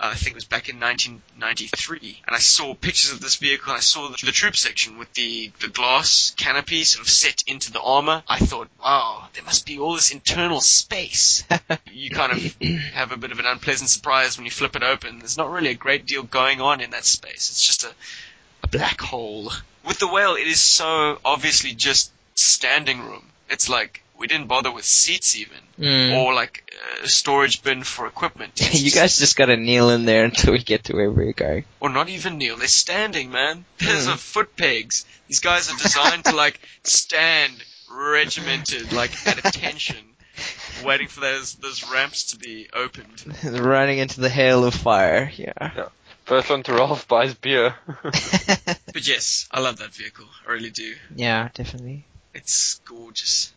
Uh, 0.00 0.10
I 0.12 0.14
think 0.14 0.32
it 0.32 0.34
was 0.36 0.44
back 0.44 0.68
in 0.68 0.78
1993, 0.78 2.22
and 2.26 2.36
I 2.36 2.38
saw 2.38 2.72
pictures 2.74 3.12
of 3.12 3.20
this 3.20 3.34
vehicle. 3.36 3.72
And 3.72 3.78
I 3.78 3.80
saw 3.80 4.08
the, 4.08 4.26
the 4.26 4.32
troop 4.32 4.54
section 4.54 4.96
with 4.96 5.12
the, 5.14 5.50
the 5.60 5.68
glass 5.68 6.32
canopy 6.36 6.84
sort 6.84 7.04
of 7.04 7.10
set 7.10 7.42
into 7.48 7.72
the 7.72 7.80
armor. 7.80 8.22
I 8.28 8.38
thought, 8.38 8.68
wow, 8.80 9.26
there 9.34 9.42
must 9.42 9.66
be 9.66 9.80
all 9.80 9.94
this 9.94 10.12
internal 10.12 10.60
space. 10.60 11.42
you 11.92 12.10
kind 12.10 12.30
of 12.30 12.38
have 12.92 13.10
a 13.10 13.16
bit 13.16 13.32
of 13.32 13.40
an 13.40 13.46
unpleasant 13.46 13.90
surprise 13.90 14.38
when 14.38 14.44
you 14.44 14.52
flip 14.52 14.76
it 14.76 14.84
open. 14.84 15.18
There's 15.18 15.36
not 15.36 15.50
really 15.50 15.70
a 15.70 15.74
great 15.74 16.06
deal 16.06 16.22
going 16.22 16.60
on 16.60 16.80
in 16.80 16.90
that 16.90 17.04
space. 17.04 17.50
It's 17.50 17.64
just 17.64 17.82
a, 17.82 17.90
a 18.62 18.68
black 18.68 19.00
hole. 19.00 19.50
With 19.84 19.98
the 19.98 20.06
whale, 20.06 20.36
it 20.36 20.46
is 20.46 20.60
so 20.60 21.18
obviously 21.24 21.72
just 21.72 22.12
standing 22.36 23.00
room. 23.00 23.24
It's 23.50 23.68
like 23.68 24.02
we 24.18 24.26
didn't 24.26 24.46
bother 24.48 24.70
with 24.72 24.84
seats 24.84 25.36
even, 25.36 25.56
Mm. 25.78 26.16
or 26.16 26.34
like 26.34 26.70
a 27.04 27.08
storage 27.08 27.62
bin 27.62 27.84
for 27.84 28.06
equipment. 28.06 28.60
You 28.74 28.90
guys 28.90 29.18
just 29.18 29.36
gotta 29.36 29.56
kneel 29.56 29.90
in 29.90 30.04
there 30.06 30.24
until 30.24 30.52
we 30.52 30.58
get 30.58 30.84
to 30.84 30.94
where 30.96 31.10
we're 31.10 31.32
going. 31.32 31.64
or 31.80 31.88
not 31.88 32.08
even 32.08 32.36
kneel. 32.38 32.56
They're 32.56 32.66
standing, 32.68 33.30
man. 33.30 33.64
There's 33.78 34.06
a 34.08 34.16
foot 34.16 34.56
pegs. 34.56 35.06
These 35.28 35.40
guys 35.40 35.70
are 35.72 35.76
designed 35.78 36.24
to 36.24 36.34
like 36.34 36.58
stand 36.82 37.52
regimented, 37.90 38.92
like 38.92 39.12
at 39.26 39.38
attention, 39.38 39.96
waiting 40.84 41.08
for 41.08 41.20
those 41.20 41.54
those 41.54 41.88
ramps 41.90 42.32
to 42.32 42.38
be 42.38 42.68
opened. 42.72 43.24
Running 43.44 43.98
into 43.98 44.20
the 44.20 44.28
hail 44.30 44.64
of 44.64 44.74
fire, 44.74 45.30
yeah. 45.36 45.86
First 46.24 46.50
one 46.50 46.62
to 46.64 46.72
Ralph 46.74 47.06
buys 47.08 47.34
beer. 47.34 47.74
But 48.92 49.06
yes, 49.06 49.48
I 49.52 49.60
love 49.60 49.76
that 49.78 49.94
vehicle. 49.94 50.26
I 50.46 50.52
really 50.52 50.70
do. 50.70 50.94
yeah, 51.14 51.48
definitely. 51.54 52.04
It's 52.34 52.80
gorgeous. 52.84 53.52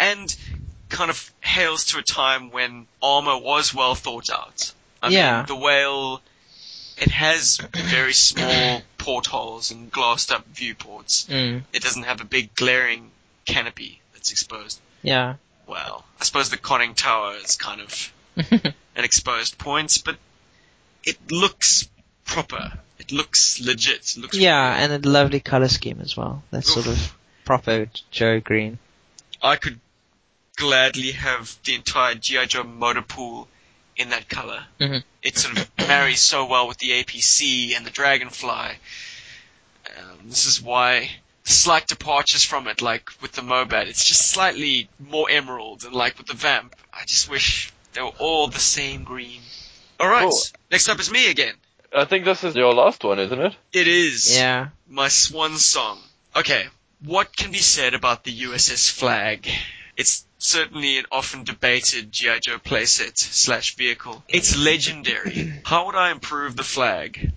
And 0.00 0.34
kind 0.88 1.10
of 1.10 1.30
hails 1.40 1.84
to 1.86 1.98
a 1.98 2.02
time 2.02 2.50
when 2.50 2.86
armor 3.02 3.38
was 3.38 3.72
well 3.72 3.94
thought 3.94 4.28
out. 4.30 4.72
I 5.02 5.08
Yeah. 5.10 5.36
mean, 5.38 5.46
the 5.46 5.56
whale, 5.56 6.20
it 6.98 7.10
has 7.12 7.58
very 7.74 8.12
small 8.12 8.82
portholes 8.98 9.70
and 9.70 9.90
glassed 9.92 10.32
up 10.32 10.44
viewports. 10.48 11.26
Mm. 11.30 11.62
It 11.72 11.82
doesn't 11.82 12.02
have 12.04 12.20
a 12.20 12.24
big 12.24 12.54
glaring 12.54 13.10
canopy 13.44 14.00
that's 14.14 14.32
exposed. 14.32 14.80
Yeah. 15.02 15.36
Well, 15.66 16.04
I 16.20 16.24
suppose 16.24 16.50
the 16.50 16.56
conning 16.56 16.94
tower 16.94 17.36
is 17.36 17.56
kind 17.56 17.80
of 17.80 18.12
an 18.36 18.74
exposed 18.96 19.58
point, 19.58 20.02
but 20.04 20.16
it 21.04 21.30
looks 21.30 21.88
proper. 22.24 22.72
It 22.98 23.12
looks 23.12 23.60
legit. 23.60 24.16
It 24.16 24.20
looks 24.20 24.36
yeah, 24.36 24.74
real. 24.74 24.92
and 24.92 25.04
a 25.04 25.08
lovely 25.08 25.40
color 25.40 25.68
scheme 25.68 26.00
as 26.00 26.16
well. 26.16 26.42
That's 26.50 26.72
sort 26.72 26.86
of 26.86 27.14
proper 27.44 27.86
Joe 28.10 28.40
Green. 28.40 28.78
I 29.42 29.56
could 29.56 29.80
gladly 30.60 31.12
have 31.12 31.56
the 31.64 31.74
entire 31.74 32.14
GI 32.14 32.46
Joe 32.46 32.62
motor 32.64 33.02
pool 33.02 33.48
in 33.96 34.10
that 34.10 34.28
color. 34.28 34.62
Mhm. 34.78 35.02
It 35.22 35.36
sort 35.38 35.58
of 35.58 35.68
marries 35.88 36.20
so 36.20 36.44
well 36.46 36.68
with 36.68 36.78
the 36.78 36.90
APC 36.92 37.74
and 37.76 37.84
the 37.84 37.90
Dragonfly. 37.90 38.76
Um, 39.98 40.18
this 40.28 40.46
is 40.46 40.60
why 40.60 41.10
slight 41.44 41.86
departures 41.88 42.44
from 42.44 42.68
it, 42.68 42.82
like 42.82 43.10
with 43.22 43.32
the 43.32 43.42
Mobat. 43.42 43.86
It's 43.86 44.04
just 44.04 44.30
slightly 44.30 44.88
more 44.98 45.28
emerald, 45.30 45.84
and 45.84 45.94
like 45.94 46.18
with 46.18 46.26
the 46.26 46.34
Vamp, 46.34 46.76
I 46.92 47.04
just 47.06 47.30
wish 47.30 47.72
they 47.94 48.02
were 48.02 48.12
all 48.18 48.46
the 48.48 48.58
same 48.60 49.04
green. 49.04 49.40
All 49.98 50.08
right, 50.08 50.22
Cool. 50.28 50.38
next 50.70 50.88
up 50.88 51.00
is 51.00 51.10
me 51.10 51.30
again. 51.30 51.54
I 51.94 52.04
think 52.04 52.24
this 52.24 52.44
is 52.44 52.54
your 52.54 52.72
last 52.72 53.02
one, 53.02 53.18
isn't 53.18 53.40
it? 53.40 53.56
It 53.72 53.88
is 53.88 54.36
Yeah. 54.36 54.68
my 54.88 55.08
swan 55.08 55.58
song. 55.58 56.00
Okay, 56.36 56.68
what 57.04 57.36
can 57.36 57.50
be 57.50 57.58
said 57.58 57.94
about 57.94 58.22
the 58.24 58.30
USS 58.44 58.88
Flag? 58.90 59.48
It's 59.96 60.24
certainly 60.42 60.98
an 60.98 61.04
often 61.12 61.44
debated 61.44 62.10
G.I. 62.12 62.40
Joe 62.40 62.58
playset 62.58 63.16
slash 63.16 63.76
vehicle. 63.76 64.24
It's 64.28 64.56
legendary. 64.56 65.52
How 65.64 65.86
would 65.86 65.94
I 65.94 66.10
improve 66.10 66.56
the 66.56 66.64
flag? 66.64 67.32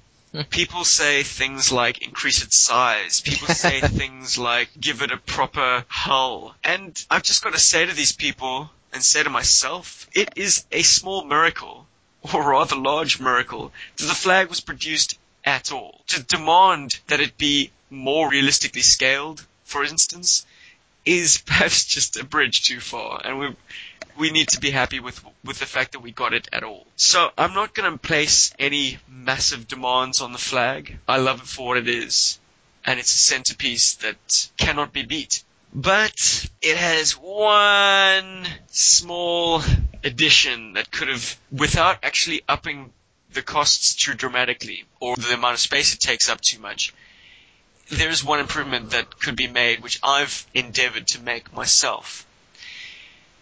People 0.49 0.83
say 0.83 1.21
things 1.21 1.71
like 1.71 2.01
increase 2.01 2.43
its 2.43 2.57
size. 2.57 3.21
People 3.21 3.49
say 3.49 3.81
things 3.81 4.37
like 4.37 4.69
give 4.79 5.03
it 5.03 5.11
a 5.11 5.17
proper 5.17 5.85
hull. 5.87 6.55
And 6.63 7.05
I've 7.11 7.23
just 7.23 7.43
got 7.43 7.53
to 7.53 7.59
say 7.59 7.85
to 7.85 7.93
these 7.93 8.13
people 8.13 8.71
and 8.93 9.03
say 9.03 9.21
to 9.21 9.29
myself, 9.29 10.07
it 10.13 10.33
is 10.35 10.65
a 10.71 10.81
small 10.81 11.23
miracle, 11.23 11.85
or 12.33 12.49
rather 12.49 12.75
large 12.75 13.19
miracle, 13.19 13.71
that 13.97 14.05
the 14.05 14.15
flag 14.15 14.49
was 14.49 14.59
produced 14.59 15.19
at 15.45 15.71
all. 15.71 16.01
To 16.07 16.23
demand 16.23 16.99
that 17.07 17.19
it 17.19 17.37
be 17.37 17.71
more 17.91 18.29
realistically 18.29 18.81
scaled, 18.81 19.45
for 19.65 19.83
instance, 19.83 20.45
is 21.05 21.37
perhaps 21.45 21.85
just 21.85 22.17
a 22.17 22.25
bridge 22.25 22.63
too 22.63 22.79
far, 22.79 23.21
and 23.23 23.39
we 23.39 23.55
we 24.15 24.31
need 24.31 24.47
to 24.49 24.59
be 24.59 24.71
happy 24.71 24.99
with 24.99 25.23
with 25.43 25.59
the 25.59 25.65
fact 25.65 25.93
that 25.93 25.99
we 25.99 26.11
got 26.11 26.33
it 26.33 26.47
at 26.51 26.63
all. 26.63 26.85
So 26.95 27.31
I'm 27.37 27.53
not 27.53 27.73
going 27.73 27.91
to 27.91 27.97
place 27.97 28.53
any 28.59 28.99
massive 29.07 29.67
demands 29.67 30.21
on 30.21 30.31
the 30.31 30.37
flag. 30.37 30.99
I 31.07 31.17
love 31.17 31.41
it 31.41 31.47
for 31.47 31.67
what 31.69 31.77
it 31.77 31.87
is, 31.87 32.39
and 32.85 32.99
it's 32.99 33.13
a 33.13 33.17
centerpiece 33.17 33.95
that 33.95 34.49
cannot 34.57 34.93
be 34.93 35.03
beat. 35.03 35.43
But 35.75 36.47
it 36.61 36.77
has 36.77 37.13
one 37.13 38.45
small 38.67 39.63
addition 40.03 40.73
that 40.73 40.91
could 40.91 41.07
have, 41.07 41.35
without 41.51 41.97
actually 42.03 42.43
upping 42.47 42.93
the 43.31 43.41
costs 43.41 43.95
too 43.95 44.13
dramatically 44.13 44.85
or 44.99 45.15
the 45.15 45.33
amount 45.33 45.55
of 45.55 45.59
space 45.59 45.95
it 45.95 45.99
takes 45.99 46.29
up 46.29 46.39
too 46.41 46.59
much. 46.59 46.93
There's 47.95 48.23
one 48.23 48.39
improvement 48.39 48.89
that 48.89 49.19
could 49.19 49.35
be 49.35 49.45
made 49.45 49.81
which 49.81 49.99
I've 50.01 50.47
endeavored 50.55 51.05
to 51.09 51.19
make 51.19 51.53
myself. 51.53 52.25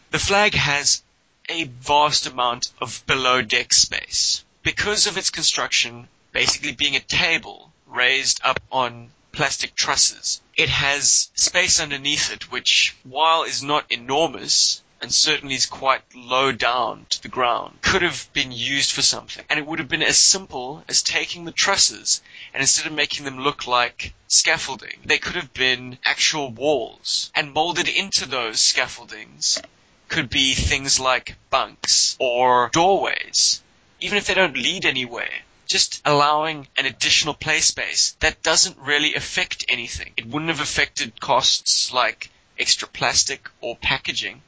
The 0.09 0.19
flag 0.19 0.55
has 0.55 1.01
a 1.47 1.63
vast 1.63 2.25
amount 2.25 2.69
of 2.81 3.01
below 3.07 3.41
deck 3.41 3.71
space. 3.71 4.43
Because 4.61 5.07
of 5.07 5.17
its 5.17 5.29
construction 5.29 6.09
basically 6.33 6.73
being 6.73 6.97
a 6.97 6.99
table 6.99 7.71
raised 7.87 8.41
up 8.43 8.61
on 8.73 9.11
plastic 9.31 9.73
trusses, 9.73 10.41
it 10.57 10.67
has 10.67 11.29
space 11.33 11.79
underneath 11.79 12.29
it 12.29 12.51
which, 12.51 12.93
while 13.03 13.43
is 13.43 13.63
not 13.63 13.89
enormous, 13.89 14.81
and 15.01 15.13
certainly 15.13 15.55
is 15.55 15.65
quite 15.65 16.01
low 16.13 16.51
down 16.51 17.05
to 17.09 17.21
the 17.21 17.27
ground, 17.27 17.79
could 17.81 18.03
have 18.03 18.29
been 18.33 18.51
used 18.51 18.91
for 18.91 19.01
something. 19.01 19.43
And 19.49 19.59
it 19.59 19.65
would 19.65 19.79
have 19.79 19.89
been 19.89 20.03
as 20.03 20.17
simple 20.17 20.83
as 20.87 21.01
taking 21.01 21.45
the 21.45 21.51
trusses 21.51 22.21
and 22.53 22.61
instead 22.61 22.85
of 22.85 22.93
making 22.93 23.25
them 23.25 23.39
look 23.39 23.65
like 23.65 24.13
scaffolding, 24.27 24.99
they 25.05 25.17
could 25.17 25.35
have 25.35 25.53
been 25.53 25.97
actual 26.05 26.51
walls. 26.51 27.31
And 27.35 27.53
molded 27.53 27.87
into 27.87 28.27
those 28.27 28.59
scaffoldings 28.59 29.61
could 30.07 30.29
be 30.29 30.53
things 30.53 30.99
like 30.99 31.35
bunks 31.49 32.15
or 32.19 32.69
doorways. 32.71 33.61
Even 33.99 34.17
if 34.17 34.27
they 34.27 34.33
don't 34.33 34.57
lead 34.57 34.85
anywhere, 34.85 35.31
just 35.67 36.01
allowing 36.03 36.67
an 36.77 36.85
additional 36.85 37.33
play 37.33 37.61
space 37.61 38.17
that 38.19 38.43
doesn't 38.43 38.77
really 38.77 39.15
affect 39.15 39.63
anything. 39.69 40.11
It 40.17 40.25
wouldn't 40.25 40.49
have 40.49 40.59
affected 40.59 41.19
costs 41.19 41.93
like 41.93 42.29
extra 42.59 42.87
plastic 42.87 43.49
or 43.61 43.77
packaging. 43.77 44.41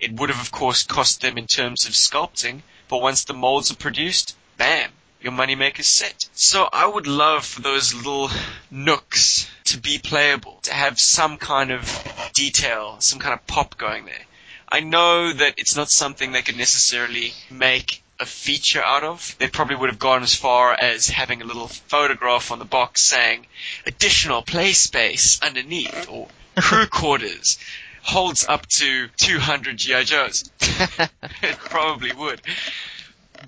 It 0.00 0.14
would 0.14 0.30
have, 0.30 0.40
of 0.40 0.50
course, 0.50 0.82
cost 0.82 1.20
them 1.20 1.36
in 1.36 1.46
terms 1.46 1.86
of 1.86 1.92
sculpting, 1.92 2.62
but 2.88 3.02
once 3.02 3.24
the 3.24 3.34
molds 3.34 3.70
are 3.70 3.76
produced, 3.76 4.34
bam, 4.56 4.90
your 5.20 5.32
moneymaker's 5.32 5.86
set. 5.86 6.28
So 6.32 6.68
I 6.72 6.86
would 6.86 7.06
love 7.06 7.44
for 7.44 7.60
those 7.60 7.92
little 7.92 8.30
nooks 8.70 9.48
to 9.64 9.78
be 9.78 9.98
playable, 9.98 10.58
to 10.62 10.72
have 10.72 10.98
some 10.98 11.36
kind 11.36 11.70
of 11.70 12.30
detail, 12.32 12.96
some 13.00 13.18
kind 13.18 13.34
of 13.34 13.46
pop 13.46 13.76
going 13.76 14.06
there. 14.06 14.24
I 14.72 14.80
know 14.80 15.32
that 15.32 15.54
it's 15.58 15.76
not 15.76 15.90
something 15.90 16.32
they 16.32 16.42
could 16.42 16.56
necessarily 16.56 17.34
make 17.50 18.02
a 18.18 18.26
feature 18.26 18.82
out 18.82 19.04
of. 19.04 19.36
They 19.38 19.48
probably 19.48 19.76
would 19.76 19.90
have 19.90 19.98
gone 19.98 20.22
as 20.22 20.34
far 20.34 20.72
as 20.72 21.08
having 21.08 21.42
a 21.42 21.46
little 21.46 21.68
photograph 21.68 22.52
on 22.52 22.58
the 22.58 22.64
box 22.64 23.02
saying 23.02 23.46
additional 23.86 24.42
play 24.42 24.72
space 24.72 25.40
underneath 25.42 26.08
or 26.08 26.28
crew 26.56 26.86
quarters 26.86 27.58
holds 28.02 28.46
up 28.46 28.66
to 28.66 29.08
200 29.16 29.76
GI 29.76 30.04
Joes. 30.04 30.50
it 30.60 31.58
probably 31.58 32.12
would. 32.12 32.40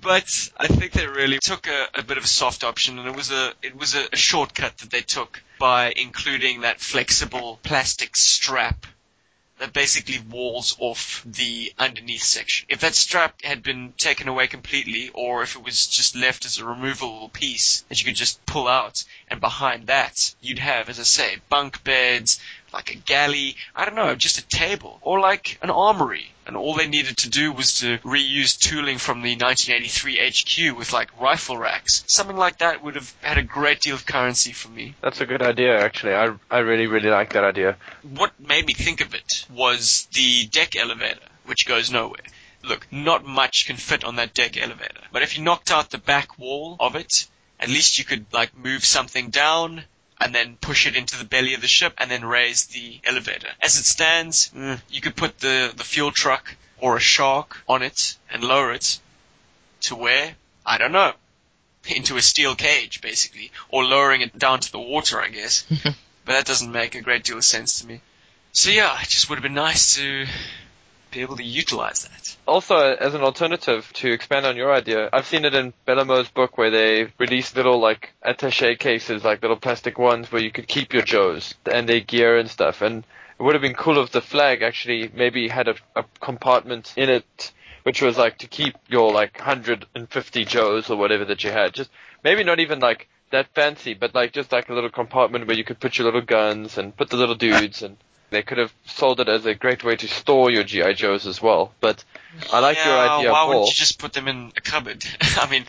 But 0.01 0.49
I 0.57 0.67
think 0.67 0.91
they 0.91 1.07
really 1.07 1.39
took 1.39 1.67
a, 1.67 1.87
a 1.95 2.03
bit 2.03 2.17
of 2.17 2.23
a 2.23 2.27
soft 2.27 2.63
option, 2.63 2.99
and 2.99 3.07
it 3.07 3.15
was 3.15 3.31
a 3.31 3.53
it 3.61 3.75
was 3.75 3.95
a, 3.95 4.07
a 4.11 4.17
shortcut 4.17 4.77
that 4.79 4.89
they 4.89 5.01
took 5.01 5.41
by 5.59 5.93
including 5.95 6.61
that 6.61 6.81
flexible 6.81 7.59
plastic 7.63 8.15
strap 8.15 8.85
that 9.59 9.71
basically 9.71 10.19
walls 10.19 10.75
off 10.79 11.23
the 11.25 11.71
underneath 11.77 12.23
section. 12.23 12.65
If 12.69 12.81
that 12.81 12.95
strap 12.95 13.41
had 13.43 13.63
been 13.63 13.93
taken 13.97 14.27
away 14.27 14.47
completely, 14.47 15.09
or 15.13 15.43
if 15.43 15.55
it 15.55 15.63
was 15.63 15.87
just 15.87 16.15
left 16.15 16.45
as 16.45 16.57
a 16.57 16.65
removable 16.65 17.29
piece 17.29 17.85
that 17.87 17.99
you 17.99 18.05
could 18.05 18.15
just 18.15 18.45
pull 18.45 18.67
out, 18.67 19.05
and 19.29 19.39
behind 19.39 19.87
that 19.87 20.35
you'd 20.41 20.59
have, 20.59 20.89
as 20.89 20.99
I 20.99 21.03
say, 21.03 21.37
bunk 21.49 21.83
beds, 21.83 22.39
like 22.73 22.91
a 22.91 22.95
galley, 22.95 23.55
I 23.75 23.85
don't 23.85 23.95
know, 23.95 24.15
just 24.15 24.39
a 24.39 24.47
table, 24.47 24.97
or 25.01 25.19
like 25.19 25.59
an 25.61 25.69
armory. 25.69 26.27
And 26.45 26.57
all 26.57 26.73
they 26.73 26.87
needed 26.87 27.17
to 27.17 27.29
do 27.29 27.53
was 27.53 27.79
to 27.79 27.99
reuse 27.99 28.59
tooling 28.59 28.97
from 28.97 29.21
the 29.21 29.35
1983 29.35 30.71
HQ 30.71 30.77
with 30.77 30.91
like 30.91 31.21
rifle 31.21 31.57
racks. 31.57 32.03
Something 32.07 32.35
like 32.35 32.57
that 32.57 32.83
would 32.83 32.95
have 32.95 33.13
had 33.21 33.37
a 33.37 33.43
great 33.43 33.79
deal 33.79 33.95
of 33.95 34.05
currency 34.05 34.51
for 34.51 34.67
me. 34.67 34.95
That's 35.01 35.21
a 35.21 35.25
good 35.25 35.41
idea, 35.41 35.79
actually. 35.79 36.15
I 36.15 36.33
I 36.51 36.59
really 36.59 36.87
really 36.87 37.09
like 37.09 37.33
that 37.33 37.45
idea. 37.45 37.77
what 38.01 38.37
made 38.39 38.65
me 38.65 38.73
think 38.73 38.99
of 38.99 39.13
it 39.13 39.45
was 39.53 40.07
the 40.11 40.47
deck 40.47 40.75
elevator, 40.75 41.29
which 41.45 41.65
goes 41.65 41.91
nowhere. 41.91 42.27
Look, 42.63 42.87
not 42.91 43.25
much 43.25 43.65
can 43.67 43.77
fit 43.77 44.03
on 44.03 44.17
that 44.17 44.33
deck 44.33 44.57
elevator, 44.57 45.01
but 45.11 45.21
if 45.21 45.37
you 45.37 45.43
knocked 45.43 45.71
out 45.71 45.91
the 45.91 45.97
back 45.97 46.37
wall 46.37 46.75
of 46.79 46.95
it, 46.95 47.27
at 47.59 47.69
least 47.69 47.99
you 47.99 48.05
could 48.05 48.25
like 48.33 48.57
move 48.57 48.83
something 48.83 49.29
down 49.29 49.83
and 50.19 50.33
then 50.33 50.57
push 50.57 50.87
it 50.87 50.95
into 50.95 51.17
the 51.17 51.25
belly 51.25 51.53
of 51.53 51.61
the 51.61 51.67
ship 51.67 51.93
and 51.97 52.09
then 52.09 52.23
raise 52.25 52.65
the 52.67 52.99
elevator. 53.03 53.49
As 53.61 53.77
it 53.77 53.85
stands, 53.85 54.49
mm, 54.49 54.79
you 54.89 55.01
could 55.01 55.15
put 55.15 55.39
the, 55.39 55.73
the 55.75 55.83
fuel 55.83 56.11
truck 56.11 56.55
or 56.79 56.97
a 56.97 56.99
shark 56.99 57.57
on 57.67 57.81
it 57.81 58.15
and 58.31 58.43
lower 58.43 58.71
it 58.73 58.99
to 59.81 59.95
where? 59.95 60.35
I 60.65 60.77
don't 60.77 60.91
know. 60.91 61.13
Into 61.87 62.17
a 62.17 62.21
steel 62.21 62.55
cage, 62.55 63.01
basically. 63.01 63.51
Or 63.69 63.83
lowering 63.83 64.21
it 64.21 64.37
down 64.37 64.59
to 64.61 64.71
the 64.71 64.79
water, 64.79 65.21
I 65.21 65.29
guess. 65.29 65.65
but 65.83 65.95
that 66.25 66.45
doesn't 66.45 66.71
make 66.71 66.95
a 66.95 67.01
great 67.01 67.23
deal 67.23 67.37
of 67.37 67.45
sense 67.45 67.81
to 67.81 67.87
me. 67.87 68.01
So 68.53 68.69
yeah, 68.69 69.01
it 69.01 69.09
just 69.09 69.29
would 69.29 69.35
have 69.35 69.43
been 69.43 69.55
nice 69.55 69.95
to 69.95 70.25
be 71.13 71.21
able 71.21 71.37
to 71.37 71.43
utilize 71.43 72.03
that. 72.03 72.35
Also, 72.45 72.75
as 72.77 73.13
an 73.13 73.21
alternative 73.21 73.89
to 73.93 74.11
expand 74.11 74.45
on 74.45 74.57
your 74.57 74.73
idea, 74.73 75.09
I've 75.13 75.27
seen 75.27 75.45
it 75.45 75.53
in 75.53 75.73
Bellomo's 75.85 76.29
book 76.29 76.57
where 76.57 76.71
they 76.71 77.07
release 77.17 77.55
little 77.55 77.79
like 77.79 78.13
attaché 78.25 78.77
cases, 78.77 79.23
like 79.23 79.41
little 79.41 79.57
plastic 79.57 79.97
ones 79.97 80.31
where 80.31 80.41
you 80.41 80.51
could 80.51 80.67
keep 80.67 80.93
your 80.93 81.03
Joes 81.03 81.53
and 81.71 81.87
their 81.87 81.99
gear 81.99 82.37
and 82.37 82.49
stuff. 82.49 82.81
And 82.81 83.03
it 83.39 83.43
would 83.43 83.53
have 83.55 83.61
been 83.61 83.73
cool 83.75 84.01
if 84.03 84.11
the 84.11 84.21
flag 84.21 84.61
actually 84.61 85.09
maybe 85.13 85.47
had 85.47 85.67
a, 85.67 85.75
a 85.95 86.03
compartment 86.19 86.93
in 86.97 87.09
it 87.09 87.51
which 87.83 88.01
was 88.01 88.17
like 88.17 88.37
to 88.39 88.47
keep 88.47 88.75
your 88.87 89.11
like 89.11 89.37
150 89.37 90.45
Joes 90.45 90.89
or 90.89 90.97
whatever 90.97 91.25
that 91.25 91.43
you 91.43 91.51
had. 91.51 91.73
Just 91.73 91.91
maybe 92.23 92.43
not 92.43 92.59
even 92.59 92.79
like 92.79 93.09
that 93.31 93.47
fancy, 93.53 93.93
but 93.93 94.15
like 94.15 94.31
just 94.31 94.51
like 94.51 94.69
a 94.69 94.73
little 94.73 94.89
compartment 94.89 95.47
where 95.47 95.57
you 95.57 95.63
could 95.63 95.79
put 95.79 95.97
your 95.97 96.05
little 96.05 96.21
guns 96.21 96.77
and 96.77 96.95
put 96.95 97.09
the 97.09 97.17
little 97.17 97.35
dudes 97.35 97.81
and 97.83 97.97
they 98.33 98.41
could 98.43 98.57
have 98.57 98.73
sold 98.85 99.19
it 99.19 99.29
as 99.29 99.45
a 99.45 99.53
great 99.55 99.83
way 99.83 99.95
to 99.95 100.07
store 100.07 100.51
your 100.51 100.63
GI 100.63 100.93
Joes 100.95 101.25
as 101.27 101.41
well. 101.41 101.73
But 101.79 102.03
I 102.51 102.59
like 102.59 102.77
your 102.83 102.97
idea 102.97 103.31
Why 103.31 103.41
more. 103.45 103.47
wouldn't 103.49 103.67
you 103.67 103.73
just 103.73 103.99
put 103.99 104.13
them 104.13 104.27
in 104.27 104.51
a 104.57 104.61
cupboard? 104.61 105.05
I 105.21 105.49
mean, 105.49 105.65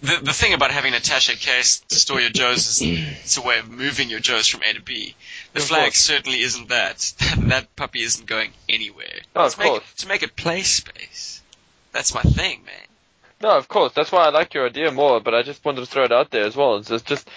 the 0.00 0.18
the 0.22 0.32
thing 0.32 0.54
about 0.54 0.70
having 0.70 0.94
an 0.94 1.00
attaché 1.00 1.38
case 1.38 1.80
to 1.88 1.94
store 1.96 2.20
your 2.20 2.30
Joes 2.30 2.66
is 2.66 2.82
it's 2.82 3.36
a 3.36 3.42
way 3.42 3.58
of 3.58 3.68
moving 3.70 4.10
your 4.10 4.20
Joes 4.20 4.46
from 4.48 4.62
A 4.68 4.72
to 4.74 4.80
B. 4.82 5.14
The 5.52 5.60
Of 5.60 5.66
flag 5.66 5.82
course. 5.84 5.96
certainly 5.96 6.40
isn't 6.40 6.68
that. 6.68 7.12
that 7.48 7.74
puppy 7.76 8.02
isn't 8.02 8.26
going 8.26 8.50
anywhere. 8.68 9.20
Oh, 9.36 9.42
Let's 9.42 9.54
of 9.54 9.60
make 9.60 9.68
course. 9.68 9.94
To 9.98 10.08
make 10.08 10.22
it 10.22 10.36
play 10.36 10.62
space. 10.62 11.42
That's 11.92 12.14
my 12.14 12.22
thing, 12.22 12.64
man. 12.64 12.74
No, 13.40 13.50
of 13.58 13.68
course. 13.68 13.92
That's 13.92 14.10
why 14.10 14.24
I 14.26 14.30
like 14.30 14.54
your 14.54 14.66
idea 14.66 14.90
more, 14.90 15.20
but 15.20 15.34
I 15.34 15.42
just 15.42 15.64
wanted 15.64 15.80
to 15.80 15.86
throw 15.86 16.04
it 16.04 16.12
out 16.12 16.30
there 16.30 16.44
as 16.44 16.56
well. 16.56 16.76
It's 16.76 17.02
just 17.02 17.28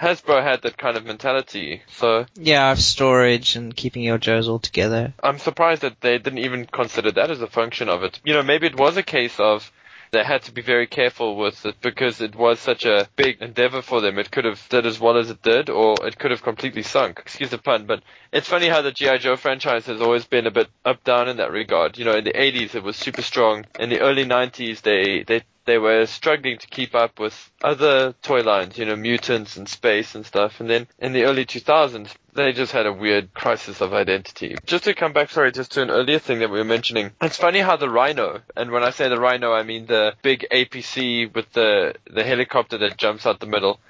Hasbro 0.00 0.42
had 0.42 0.62
that 0.62 0.76
kind 0.76 0.96
of 0.96 1.04
mentality. 1.04 1.82
So 1.88 2.26
Yeah, 2.34 2.72
of 2.72 2.80
storage 2.80 3.56
and 3.56 3.74
keeping 3.74 4.02
your 4.02 4.18
Joes 4.18 4.48
all 4.48 4.58
together. 4.58 5.14
I'm 5.22 5.38
surprised 5.38 5.82
that 5.82 6.00
they 6.00 6.18
didn't 6.18 6.40
even 6.40 6.66
consider 6.66 7.10
that 7.12 7.30
as 7.30 7.40
a 7.40 7.46
function 7.46 7.88
of 7.88 8.02
it. 8.02 8.20
You 8.24 8.34
know, 8.34 8.42
maybe 8.42 8.66
it 8.66 8.78
was 8.78 8.96
a 8.96 9.02
case 9.02 9.38
of 9.40 9.70
they 10.12 10.22
had 10.22 10.42
to 10.44 10.52
be 10.52 10.62
very 10.62 10.86
careful 10.86 11.36
with 11.36 11.66
it 11.66 11.80
because 11.80 12.20
it 12.20 12.34
was 12.34 12.60
such 12.60 12.84
a 12.84 13.08
big 13.16 13.42
endeavor 13.42 13.82
for 13.82 14.00
them. 14.00 14.18
It 14.18 14.30
could 14.30 14.44
have 14.44 14.64
did 14.68 14.86
as 14.86 15.00
well 15.00 15.16
as 15.16 15.30
it 15.30 15.42
did, 15.42 15.68
or 15.68 15.96
it 16.06 16.18
could 16.18 16.30
have 16.30 16.42
completely 16.42 16.82
sunk. 16.82 17.18
Excuse 17.18 17.50
the 17.50 17.58
pun, 17.58 17.86
but 17.86 18.02
it's 18.32 18.48
funny 18.48 18.68
how 18.68 18.82
the 18.82 18.92
G.I. 18.92 19.18
Joe 19.18 19.36
franchise 19.36 19.86
has 19.86 20.00
always 20.00 20.24
been 20.24 20.46
a 20.46 20.50
bit 20.50 20.68
up 20.84 21.02
down 21.04 21.28
in 21.28 21.38
that 21.38 21.50
regard. 21.50 21.98
You 21.98 22.04
know, 22.04 22.16
in 22.16 22.24
the 22.24 22.32
80s 22.32 22.74
it 22.74 22.82
was 22.82 22.96
super 22.96 23.22
strong. 23.22 23.66
In 23.78 23.88
the 23.90 24.00
early 24.00 24.24
90s 24.24 24.82
they, 24.82 25.24
they 25.24 25.42
they 25.66 25.78
were 25.78 26.06
struggling 26.06 26.58
to 26.58 26.66
keep 26.68 26.94
up 26.94 27.18
with 27.18 27.50
other 27.62 28.14
toy 28.22 28.40
lines, 28.42 28.78
you 28.78 28.84
know, 28.84 28.96
mutants 28.96 29.56
and 29.56 29.68
space 29.68 30.14
and 30.14 30.24
stuff. 30.24 30.60
And 30.60 30.70
then 30.70 30.86
in 30.98 31.12
the 31.12 31.24
early 31.24 31.44
2000s, 31.44 32.08
they 32.34 32.52
just 32.52 32.72
had 32.72 32.86
a 32.86 32.92
weird 32.92 33.34
crisis 33.34 33.80
of 33.80 33.92
identity. 33.92 34.56
Just 34.64 34.84
to 34.84 34.94
come 34.94 35.12
back, 35.12 35.30
sorry, 35.30 35.50
just 35.52 35.72
to 35.72 35.82
an 35.82 35.90
earlier 35.90 36.18
thing 36.20 36.38
that 36.38 36.50
we 36.50 36.58
were 36.58 36.64
mentioning. 36.64 37.10
It's 37.20 37.36
funny 37.36 37.58
how 37.58 37.76
the 37.76 37.90
Rhino, 37.90 38.40
and 38.56 38.70
when 38.70 38.84
I 38.84 38.90
say 38.90 39.08
the 39.08 39.18
Rhino, 39.20 39.52
I 39.52 39.64
mean 39.64 39.86
the 39.86 40.14
big 40.22 40.46
APC 40.52 41.34
with 41.34 41.52
the, 41.52 41.94
the 42.08 42.22
helicopter 42.24 42.78
that 42.78 42.96
jumps 42.96 43.26
out 43.26 43.40
the 43.40 43.46
middle. 43.46 43.80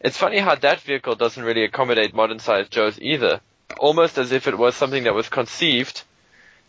It's 0.00 0.16
funny 0.16 0.38
how 0.38 0.54
that 0.54 0.80
vehicle 0.80 1.16
doesn't 1.16 1.42
really 1.42 1.64
accommodate 1.64 2.14
modern 2.14 2.38
sized 2.38 2.70
Joes 2.72 2.98
either. 3.00 3.40
Almost 3.78 4.16
as 4.18 4.32
if 4.32 4.46
it 4.46 4.56
was 4.56 4.74
something 4.76 5.04
that 5.04 5.14
was 5.14 5.28
conceived 5.28 6.02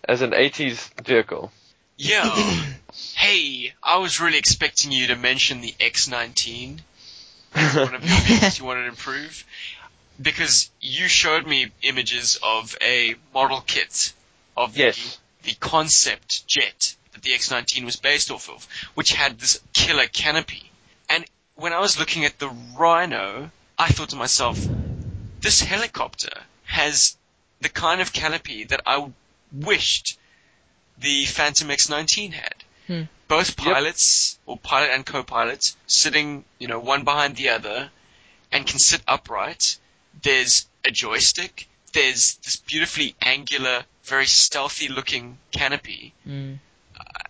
as 0.07 0.21
an 0.21 0.31
80s 0.31 0.89
vehicle. 1.05 1.51
Yeah. 1.97 2.29
hey, 3.15 3.73
I 3.81 3.97
was 3.97 4.19
really 4.19 4.37
expecting 4.37 4.91
you 4.91 5.07
to 5.07 5.15
mention 5.15 5.61
the 5.61 5.73
X19 5.79 6.79
as 7.55 7.75
one 7.75 7.95
of 7.95 8.03
your 8.05 8.17
vehicles 8.21 8.59
you 8.59 8.65
wanted 8.65 8.83
to 8.83 8.89
improve. 8.89 9.45
Because 10.21 10.69
you 10.79 11.07
showed 11.07 11.47
me 11.47 11.71
images 11.81 12.39
of 12.43 12.75
a 12.81 13.15
model 13.33 13.61
kit 13.61 14.13
of 14.55 14.77
Yes. 14.77 15.19
the, 15.41 15.49
the 15.49 15.55
concept 15.55 16.45
jet 16.47 16.95
that 17.13 17.23
the 17.23 17.31
X19 17.31 17.85
was 17.85 17.95
based 17.95 18.31
off 18.31 18.49
of, 18.49 18.67
which 18.93 19.13
had 19.13 19.39
this 19.39 19.59
killer 19.73 20.05
canopy. 20.05 20.69
And 21.09 21.25
when 21.55 21.73
I 21.73 21.79
was 21.79 21.99
looking 21.99 22.25
at 22.25 22.37
the 22.39 22.49
Rhino, 22.77 23.49
I 23.77 23.87
thought 23.89 24.09
to 24.09 24.15
myself, 24.15 24.59
this 25.41 25.61
helicopter 25.61 26.31
has 26.65 27.17
the 27.61 27.69
kind 27.69 28.01
of 28.01 28.13
canopy 28.13 28.65
that 28.65 28.81
I 28.85 29.11
wished 29.51 30.17
the 30.97 31.25
Phantom 31.25 31.67
X19 31.67 32.33
had. 32.33 32.55
Hmm. 32.87 33.03
Both 33.27 33.57
pilots, 33.57 34.37
or 34.45 34.57
pilot 34.57 34.91
and 34.91 35.05
co-pilot, 35.05 35.75
sitting, 35.87 36.45
you 36.59 36.67
know, 36.67 36.79
one 36.79 37.03
behind 37.03 37.35
the 37.35 37.49
other, 37.49 37.89
and 38.51 38.67
can 38.67 38.79
sit 38.79 39.01
upright. 39.07 39.77
There's 40.21 40.67
a 40.85 40.91
joystick. 40.91 41.67
There's 41.93 42.35
this 42.37 42.57
beautifully 42.57 43.15
angular, 43.21 43.85
very 44.03 44.25
stealthy 44.25 44.87
looking 44.89 45.37
canopy. 45.51 46.13
Mm. 46.27 46.59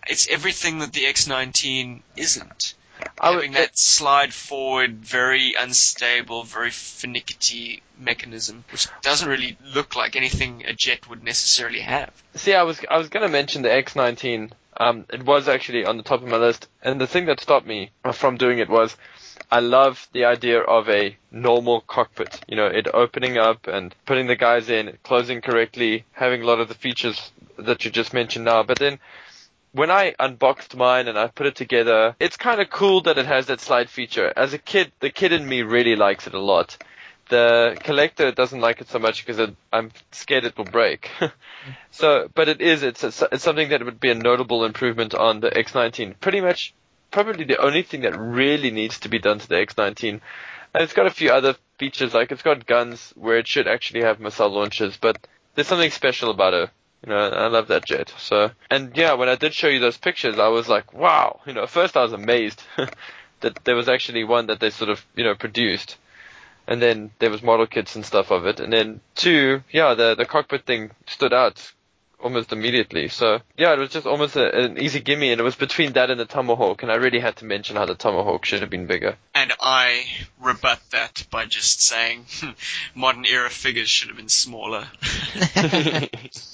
It's 0.06 0.28
everything 0.28 0.80
that 0.80 0.92
the 0.92 1.04
X19 1.04 2.02
isn't. 2.16 2.74
I 3.18 3.30
would- 3.30 3.36
Having 3.36 3.52
that 3.52 3.78
slide 3.78 4.34
forward, 4.34 5.04
very 5.04 5.54
unstable, 5.58 6.44
very 6.44 6.70
finicky 6.70 7.82
mechanism, 7.98 8.64
which 8.70 8.86
doesn't 9.02 9.28
really 9.28 9.56
look 9.74 9.96
like 9.96 10.16
anything 10.16 10.64
a 10.66 10.72
jet 10.72 11.08
would 11.08 11.22
necessarily 11.24 11.80
have. 11.80 12.10
See, 12.34 12.54
I 12.54 12.62
was 12.62 12.80
I 12.90 12.98
was 12.98 13.08
gonna 13.08 13.28
mention 13.28 13.62
the 13.62 13.68
X19. 13.70 14.52
Um, 14.76 15.06
it 15.12 15.22
was 15.22 15.48
actually 15.48 15.84
on 15.84 15.96
the 15.96 16.02
top 16.02 16.22
of 16.22 16.28
my 16.28 16.36
list, 16.36 16.68
and 16.82 17.00
the 17.00 17.06
thing 17.06 17.26
that 17.26 17.40
stopped 17.40 17.66
me 17.66 17.90
from 18.12 18.36
doing 18.36 18.58
it 18.58 18.68
was, 18.68 18.96
I 19.50 19.60
love 19.60 20.08
the 20.12 20.24
idea 20.24 20.60
of 20.60 20.88
a 20.88 21.16
normal 21.30 21.80
cockpit. 21.82 22.40
You 22.48 22.56
know, 22.56 22.66
it 22.66 22.88
opening 22.92 23.38
up 23.38 23.68
and 23.68 23.94
putting 24.04 24.26
the 24.26 24.34
guys 24.36 24.68
in, 24.70 24.98
closing 25.04 25.40
correctly, 25.42 26.04
having 26.12 26.42
a 26.42 26.46
lot 26.46 26.58
of 26.58 26.68
the 26.68 26.74
features 26.74 27.30
that 27.56 27.84
you 27.84 27.90
just 27.92 28.12
mentioned 28.12 28.44
now. 28.46 28.64
But 28.64 28.78
then, 28.80 28.98
when 29.74 29.90
I 29.90 30.14
unboxed 30.20 30.76
mine 30.76 31.08
and 31.08 31.18
I 31.18 31.26
put 31.26 31.46
it 31.46 31.56
together, 31.56 32.14
it's 32.20 32.36
kind 32.36 32.60
of 32.60 32.70
cool 32.70 33.00
that 33.02 33.18
it 33.18 33.26
has 33.26 33.46
that 33.46 33.60
slide 33.60 33.90
feature. 33.90 34.32
As 34.36 34.54
a 34.54 34.58
kid, 34.58 34.92
the 35.00 35.10
kid 35.10 35.32
in 35.32 35.46
me 35.48 35.62
really 35.62 35.96
likes 35.96 36.28
it 36.28 36.34
a 36.34 36.38
lot. 36.38 36.78
The 37.28 37.76
collector 37.82 38.30
doesn't 38.30 38.60
like 38.60 38.80
it 38.80 38.88
so 38.88 39.00
much 39.00 39.26
because 39.26 39.50
I'm 39.72 39.90
scared 40.12 40.44
it 40.44 40.56
will 40.56 40.64
break. 40.64 41.10
so, 41.90 42.30
but 42.34 42.48
it 42.48 42.60
is, 42.60 42.84
it's, 42.84 43.02
a, 43.02 43.28
it's 43.32 43.42
something 43.42 43.70
that 43.70 43.84
would 43.84 43.98
be 43.98 44.12
a 44.12 44.14
notable 44.14 44.64
improvement 44.64 45.12
on 45.12 45.40
the 45.40 45.50
X19. 45.50 46.20
Pretty 46.20 46.40
much, 46.40 46.72
probably 47.10 47.44
the 47.44 47.60
only 47.60 47.82
thing 47.82 48.02
that 48.02 48.16
really 48.16 48.70
needs 48.70 49.00
to 49.00 49.08
be 49.08 49.18
done 49.18 49.40
to 49.40 49.48
the 49.48 49.56
X19. 49.56 50.20
And 50.74 50.82
it's 50.84 50.92
got 50.92 51.06
a 51.06 51.10
few 51.10 51.30
other 51.30 51.56
features, 51.78 52.14
like 52.14 52.30
it's 52.30 52.42
got 52.42 52.64
guns 52.64 53.12
where 53.16 53.38
it 53.38 53.48
should 53.48 53.66
actually 53.66 54.02
have 54.02 54.20
missile 54.20 54.50
launchers, 54.50 54.96
but 54.96 55.26
there's 55.56 55.66
something 55.66 55.90
special 55.90 56.30
about 56.30 56.54
it. 56.54 56.70
You 57.04 57.12
know, 57.12 57.18
I 57.18 57.48
love 57.48 57.68
that 57.68 57.84
jet. 57.84 58.12
So, 58.18 58.50
and 58.70 58.96
yeah, 58.96 59.12
when 59.12 59.28
I 59.28 59.34
did 59.34 59.52
show 59.52 59.68
you 59.68 59.78
those 59.78 59.98
pictures, 59.98 60.38
I 60.38 60.48
was 60.48 60.68
like, 60.68 60.94
wow. 60.94 61.40
You 61.44 61.52
know, 61.52 61.64
at 61.64 61.70
first 61.70 61.96
I 61.96 62.02
was 62.02 62.14
amazed 62.14 62.62
that 63.40 63.64
there 63.64 63.76
was 63.76 63.88
actually 63.88 64.24
one 64.24 64.46
that 64.46 64.60
they 64.60 64.70
sort 64.70 64.90
of, 64.90 65.04
you 65.14 65.24
know, 65.24 65.34
produced. 65.34 65.96
And 66.66 66.80
then 66.80 67.10
there 67.18 67.30
was 67.30 67.42
model 67.42 67.66
kits 67.66 67.94
and 67.94 68.06
stuff 68.06 68.30
of 68.30 68.46
it. 68.46 68.58
And 68.58 68.72
then 68.72 69.00
two, 69.14 69.62
yeah, 69.70 69.92
the, 69.92 70.14
the 70.14 70.24
cockpit 70.24 70.64
thing 70.64 70.92
stood 71.06 71.34
out 71.34 71.72
almost 72.20 72.52
immediately. 72.52 73.08
So 73.08 73.40
yeah, 73.56 73.72
it 73.72 73.78
was 73.78 73.90
just 73.90 74.06
almost 74.06 74.36
a, 74.36 74.64
an 74.64 74.78
easy 74.78 75.00
gimme 75.00 75.30
and 75.30 75.40
it 75.40 75.44
was 75.44 75.56
between 75.56 75.92
that 75.92 76.10
and 76.10 76.18
the 76.18 76.24
Tomahawk. 76.24 76.82
And 76.82 76.90
I 76.90 76.96
really 76.96 77.20
had 77.20 77.36
to 77.36 77.44
mention 77.44 77.76
how 77.76 77.86
the 77.86 77.94
Tomahawk 77.94 78.44
should 78.44 78.60
have 78.60 78.70
been 78.70 78.86
bigger. 78.86 79.16
And 79.34 79.52
I 79.60 80.04
rebut 80.40 80.80
that 80.90 81.26
by 81.30 81.46
just 81.46 81.82
saying 81.82 82.26
hmm, 82.40 82.50
modern 82.94 83.24
era 83.24 83.50
figures 83.50 83.88
should 83.88 84.08
have 84.08 84.16
been 84.16 84.28
smaller. 84.28 84.86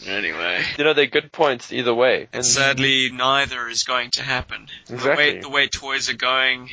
anyway. 0.06 0.64
You 0.78 0.84
know, 0.84 0.94
they're 0.94 1.06
good 1.06 1.32
points 1.32 1.72
either 1.72 1.94
way. 1.94 2.28
And 2.32 2.44
sadly, 2.44 3.10
neither 3.12 3.68
is 3.68 3.84
going 3.84 4.10
to 4.12 4.22
happen. 4.22 4.68
The 4.86 4.94
Exactly. 4.94 5.24
way, 5.34 5.40
the 5.40 5.48
way 5.48 5.68
toys 5.68 6.10
are 6.10 6.14
going, 6.14 6.70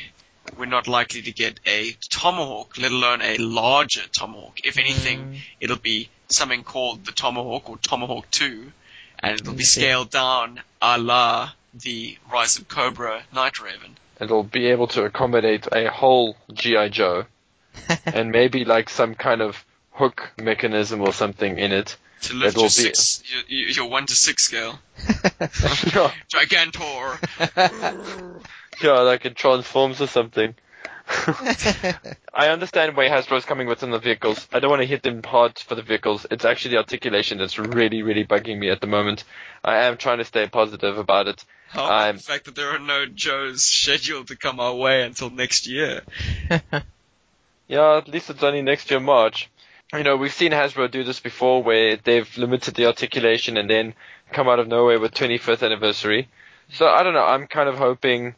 we're 0.56 0.66
not 0.66 0.88
likely 0.88 1.22
to 1.22 1.32
get 1.32 1.60
a 1.66 1.92
Tomahawk, 2.08 2.78
let 2.78 2.92
alone 2.92 3.22
a 3.22 3.36
larger 3.38 4.02
Tomahawk. 4.08 4.60
If 4.64 4.78
anything, 4.78 5.18
mm. 5.20 5.38
it'll 5.60 5.76
be 5.76 6.08
something 6.30 6.62
called 6.64 7.04
the 7.04 7.12
Tomahawk 7.12 7.68
or 7.70 7.78
Tomahawk 7.78 8.30
2, 8.30 8.72
and 9.20 9.40
it'll 9.40 9.54
be 9.54 9.64
scaled 9.64 10.10
down 10.10 10.60
a 10.82 10.98
la 10.98 11.50
the 11.74 12.16
Rise 12.32 12.58
of 12.58 12.66
Cobra 12.68 13.22
Night 13.32 13.60
Raven. 13.60 13.96
it'll 14.20 14.42
be 14.42 14.66
able 14.66 14.86
to 14.88 15.04
accommodate 15.04 15.66
a 15.70 15.90
whole 15.90 16.36
GI 16.52 16.88
Joe 16.90 17.24
and 18.06 18.30
maybe 18.30 18.64
like 18.64 18.88
some 18.90 19.14
kind 19.14 19.42
of 19.42 19.64
hook 19.92 20.32
mechanism 20.40 21.00
or 21.02 21.12
something 21.12 21.58
in 21.58 21.72
it. 21.72 21.96
To 22.22 22.34
lift 22.34 22.56
It'll 22.56 22.62
your 22.62 22.68
be- 22.68 22.94
six, 22.94 23.22
your, 23.48 23.68
your 23.68 23.86
one 23.90 24.06
to 24.06 24.14
six 24.14 24.42
scale. 24.44 24.78
yeah, 25.40 26.12
Gigantor! 26.28 27.18
yeah, 28.82 29.00
like 29.00 29.24
it 29.24 29.36
transforms 29.36 30.00
or 30.00 30.06
something. 30.08 30.54
I 32.34 32.48
understand 32.48 32.96
where 32.96 33.08
Hasbro's 33.10 33.44
coming 33.44 33.66
with 33.66 33.82
in 33.82 33.90
the 33.90 33.98
vehicles. 33.98 34.46
I 34.52 34.60
don't 34.60 34.70
want 34.70 34.82
to 34.82 34.88
hit 34.88 35.02
them 35.02 35.22
hard 35.22 35.58
for 35.58 35.74
the 35.74 35.82
vehicles. 35.82 36.26
It's 36.30 36.44
actually 36.44 36.72
the 36.72 36.78
articulation 36.78 37.38
that's 37.38 37.58
really, 37.58 38.02
really 38.02 38.24
bugging 38.24 38.58
me 38.58 38.70
at 38.70 38.80
the 38.80 38.86
moment. 38.86 39.24
I 39.64 39.84
am 39.84 39.96
trying 39.96 40.18
to 40.18 40.24
stay 40.24 40.46
positive 40.48 40.98
about 40.98 41.28
it. 41.28 41.44
About 41.72 41.90
I'm- 41.90 42.16
the 42.16 42.22
fact 42.22 42.46
that 42.46 42.54
there 42.54 42.70
are 42.70 42.78
no 42.78 43.06
Joes 43.06 43.62
scheduled 43.64 44.28
to 44.28 44.36
come 44.36 44.58
our 44.60 44.74
way 44.74 45.02
until 45.02 45.30
next 45.30 45.66
year? 45.66 46.02
Yeah, 47.68 47.98
at 47.98 48.08
least 48.08 48.30
it's 48.30 48.42
only 48.42 48.62
next 48.62 48.90
year 48.90 48.98
March. 48.98 49.50
You 49.92 50.02
know, 50.02 50.16
we've 50.16 50.32
seen 50.32 50.52
Hasbro 50.52 50.90
do 50.90 51.04
this 51.04 51.20
before 51.20 51.62
where 51.62 51.96
they've 51.96 52.36
limited 52.38 52.74
the 52.74 52.86
articulation 52.86 53.56
and 53.58 53.68
then 53.68 53.94
come 54.32 54.48
out 54.48 54.58
of 54.58 54.68
nowhere 54.68 54.98
with 54.98 55.12
25th 55.12 55.62
anniversary. 55.62 56.28
So 56.70 56.86
I 56.86 57.02
don't 57.02 57.14
know, 57.14 57.24
I'm 57.24 57.46
kind 57.46 57.68
of 57.68 57.76
hoping 57.76 58.34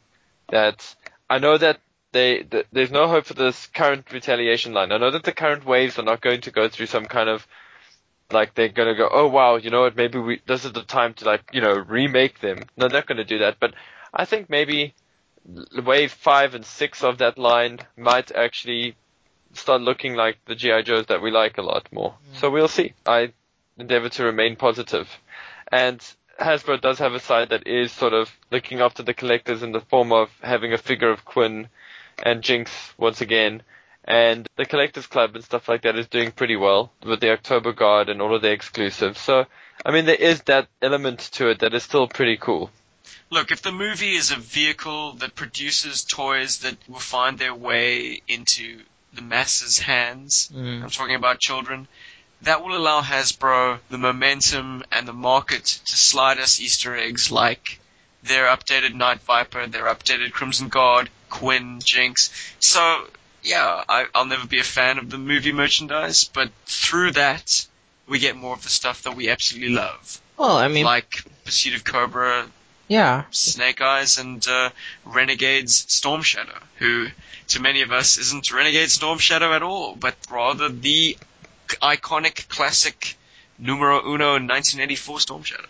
that, 0.51 0.95
I 1.29 1.39
know 1.39 1.57
that 1.59 1.79
they, 2.13 2.43
th- 2.43 2.67
there's 2.73 2.91
no 2.91 3.09
hope 3.09 3.27
for 3.27 3.35
this 3.35 3.67
current 3.67 4.11
retaliation 4.13 4.73
line. 4.73 4.93
I 4.93 4.99
know 4.99 5.11
that 5.11 5.25
the 5.25 5.33
current 5.33 5.65
waves 5.65 5.99
are 5.99 6.05
not 6.05 6.21
going 6.21 6.41
to 6.43 6.51
go 6.51 6.69
through 6.69 6.87
some 6.87 7.07
kind 7.07 7.29
of, 7.29 7.47
like 8.33 8.55
they're 8.55 8.69
gonna 8.69 8.95
go, 8.95 9.09
oh 9.11 9.29
wow, 9.29 9.57
you 9.57 9.71
know 9.71 9.83
what, 9.83 9.97
maybe 9.97 10.19
we, 10.19 10.41
this 10.47 10.65
is 10.65 10.73
the 10.73 10.83
time 10.83 11.15
to 11.15 11.25
like, 11.25 11.43
you 11.53 11.61
know, 11.61 11.75
remake 11.75 12.41
them. 12.41 12.61
No, 12.77 12.89
they're 12.89 13.01
not 13.01 13.07
gonna 13.07 13.25
do 13.25 13.39
that, 13.39 13.57
but 13.59 13.75
I 14.15 14.25
think 14.25 14.49
maybe 14.49 14.95
wave 15.85 16.13
five 16.13 16.55
and 16.55 16.65
six 16.65 17.03
of 17.03 17.19
that 17.19 17.39
line 17.39 17.81
might 17.97 18.31
actually 18.33 18.95
start 19.55 19.83
looking 19.83 20.15
like 20.15 20.39
the 20.47 20.55
GI 20.55 20.85
Joes 20.85 21.07
that 21.07 21.23
we 21.23 21.31
like 21.31 21.59
a 21.59 21.63
lot 21.63 21.89
more. 21.93 22.11
Mm. 22.11 22.39
So 22.39 22.51
we'll 22.51 22.69
see. 22.69 22.93
I 23.07 23.33
endeavor 23.79 24.09
to 24.11 24.25
remain 24.25 24.57
positive. 24.57 25.09
positive, 25.09 25.21
and 25.73 26.15
Hasbro 26.41 26.81
does 26.81 26.99
have 26.99 27.15
a 27.15 27.21
side 27.21 27.51
that 27.51 27.67
is 27.67 27.93
sort 27.93 28.15
of 28.15 28.31
looking 28.51 28.81
after 28.81 29.03
the 29.03 29.15
collectors 29.15 29.63
in 29.63 29.73
the 29.73 29.81
form 29.81 30.13
of 30.13 30.31
having 30.43 30.73
a 30.73 30.79
figure 30.79 31.11
of 31.11 31.25
Kwinn 31.25 31.69
and 32.23 32.43
Jinx 32.43 32.71
once 32.97 33.21
again. 33.21 33.63
And 34.05 34.49
the 34.57 34.65
Collectors 34.65 35.07
Club 35.07 35.35
and 35.35 35.45
stuff 35.45 35.69
like 35.69 35.83
that 35.83 35.97
is 35.97 36.09
doing 36.09 36.33
pretty 36.33 36.57
well 36.57 36.91
with 37.05 37.21
the 37.21 37.33
Oktober 37.33 37.73
Guard 37.73 38.09
and 38.09 38.21
all 38.21 38.35
of 38.35 38.43
the 38.43 38.51
exclusives. 38.51 39.21
So, 39.21 39.47
I 39.85 39.93
mean, 39.93 40.07
there 40.07 40.15
is 40.15 40.43
that 40.43 40.69
element 40.83 41.21
to 41.33 41.51
it 41.51 41.61
that 41.61 41.75
is 41.75 41.83
still 41.83 42.09
pretty 42.09 42.37
cool. 42.37 42.71
Look, 43.31 43.53
if 43.53 43.63
the 43.63 43.73
movie 43.73 44.17
is 44.17 44.33
a 44.33 44.37
vehicle 44.37 45.13
that 45.15 45.37
produces 45.37 46.05
toys 46.05 46.59
that 46.59 46.77
will 46.89 46.99
find 46.99 47.39
their 47.39 47.55
way 47.55 48.23
into 48.27 48.81
the 49.13 49.23
masses' 49.23 49.79
hands, 49.79 50.51
Mm. 50.53 50.83
I'm 50.83 50.91
talking 50.91 51.15
about 51.15 51.39
children, 51.39 51.87
that 52.43 52.65
will 52.65 52.77
allow 52.77 53.03
Hasbro 53.03 53.79
the 53.91 53.99
momentum 53.99 54.83
and 54.91 55.07
the 55.07 55.13
market 55.13 55.65
to 55.65 55.97
slide 55.97 56.39
us 56.39 56.61
Easter 56.61 56.97
eggs 56.97 57.31
like 57.31 57.81
their 58.23 58.47
updated 58.47 58.95
Night 58.95 59.21
Viper, 59.21 59.67
their 59.67 59.85
updated 59.85 60.33
Crimson 60.33 60.69
Guard, 60.69 61.09
Kwinn, 61.31 61.81
Jinx. 61.83 62.31
So 62.59 63.07
yeah, 63.43 63.85
I, 63.89 64.07
I'll 64.15 64.27
never 64.27 64.47
be 64.47 64.59
a 64.59 64.65
fan 64.65 64.99
of 64.99 65.11
the 65.11 65.19
movie 65.19 65.53
merchandise, 65.53 66.25
but 66.25 66.51
through 66.67 67.13
that, 67.13 67.67
we 68.07 68.19
get 68.19 68.37
more 68.37 68.55
of 68.55 68.63
the 68.63 68.69
stuff 68.69 69.03
that 69.05 69.17
we 69.17 69.31
absolutely 69.31 69.75
love, 69.75 70.21
Well, 70.37 70.57
I 70.57 70.69
mean, 70.69 70.85
like 70.85 71.25
Pursuit 71.45 71.75
of 71.75 71.85
Cobra, 71.85 72.47
yeah, 72.89 73.25
Snake 73.31 73.81
Eyes, 73.81 74.19
and 74.19 74.47
uh, 74.47 74.71
Renegade's 75.05 75.75
Storm 75.93 76.23
Shadow, 76.23 76.59
who 76.77 77.07
to 77.49 77.61
many 77.61 77.83
of 77.83 77.93
us 77.93 78.19
isn't 78.19 78.53
Renegade 78.53 78.91
Storm 78.91 79.19
Shadow 79.19 79.53
at 79.55 79.63
all, 79.63 79.95
but 79.97 80.15
rather 80.31 80.69
the 80.69 81.17
iconic 81.83 82.49
classic 82.49 83.17
numero 83.59 84.01
uno 84.01 84.33
1984 84.33 85.21
Storm 85.21 85.43
Shadow. 85.45 85.69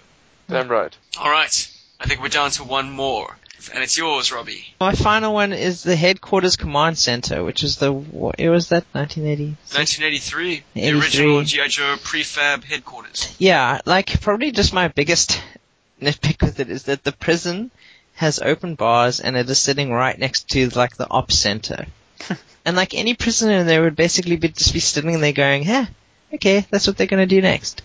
Damn 0.49 0.69
right. 0.69 0.97
All 1.19 1.31
right, 1.31 1.71
I 2.01 2.07
think 2.07 2.23
we're 2.23 2.29
down 2.29 2.51
to 2.53 2.65
one 2.65 2.91
more, 2.91 3.37
and 3.75 3.85
it's 3.85 3.99
yours, 3.99 4.33
Robbie. 4.33 4.75
my 4.81 4.95
final 4.95 5.35
one 5.35 5.53
is 5.53 5.83
the 5.83 5.97
headquarters 5.97 6.57
command 6.57 6.97
center, 6.97 7.45
which 7.45 7.63
is 7.63 7.77
the 7.77 7.93
what 7.93 8.41
year 8.41 8.51
was 8.51 8.71
that? 8.71 8.87
1980. 8.93 9.57
1983, 9.77 10.63
the 10.73 10.99
original 10.99 11.43
GI 11.43 11.69
Joe 11.69 11.97
prefab 12.03 12.65
headquarters. 12.65 13.37
Yeah, 13.39 13.81
like 13.85 14.19
probably 14.23 14.51
just 14.51 14.73
my 14.73 14.89
biggest 14.89 15.43
nitpick 16.01 16.41
with 16.41 16.59
it 16.59 16.71
is 16.71 16.85
that 16.85 17.05
the 17.05 17.13
prison 17.13 17.71
has 18.15 18.39
open 18.39 18.77
bars 18.77 19.21
and 19.21 19.37
it 19.37 19.49
is 19.51 19.59
sitting 19.59 19.93
right 19.93 20.19
next 20.19 20.49
to 20.51 20.71
like 20.71 20.97
the 20.97 21.09
ops 21.11 21.39
center. 21.39 21.87
and 22.65 22.77
like 22.77 22.95
any 22.95 23.13
prisoner 23.13 23.59
in 23.59 23.67
there 23.67 23.83
would 23.83 23.97
basically 23.97 24.37
be 24.37 24.49
just 24.49 24.73
be 24.73 24.81
sitting 24.81 25.21
there 25.21 25.33
going, 25.33 25.65
"Huh, 25.65 25.85
okay, 26.33 26.67
that's 26.71 26.87
what 26.87 26.97
they're 26.97 27.07
going 27.07 27.29
to 27.29 27.35
do 27.35 27.43
next." 27.43 27.83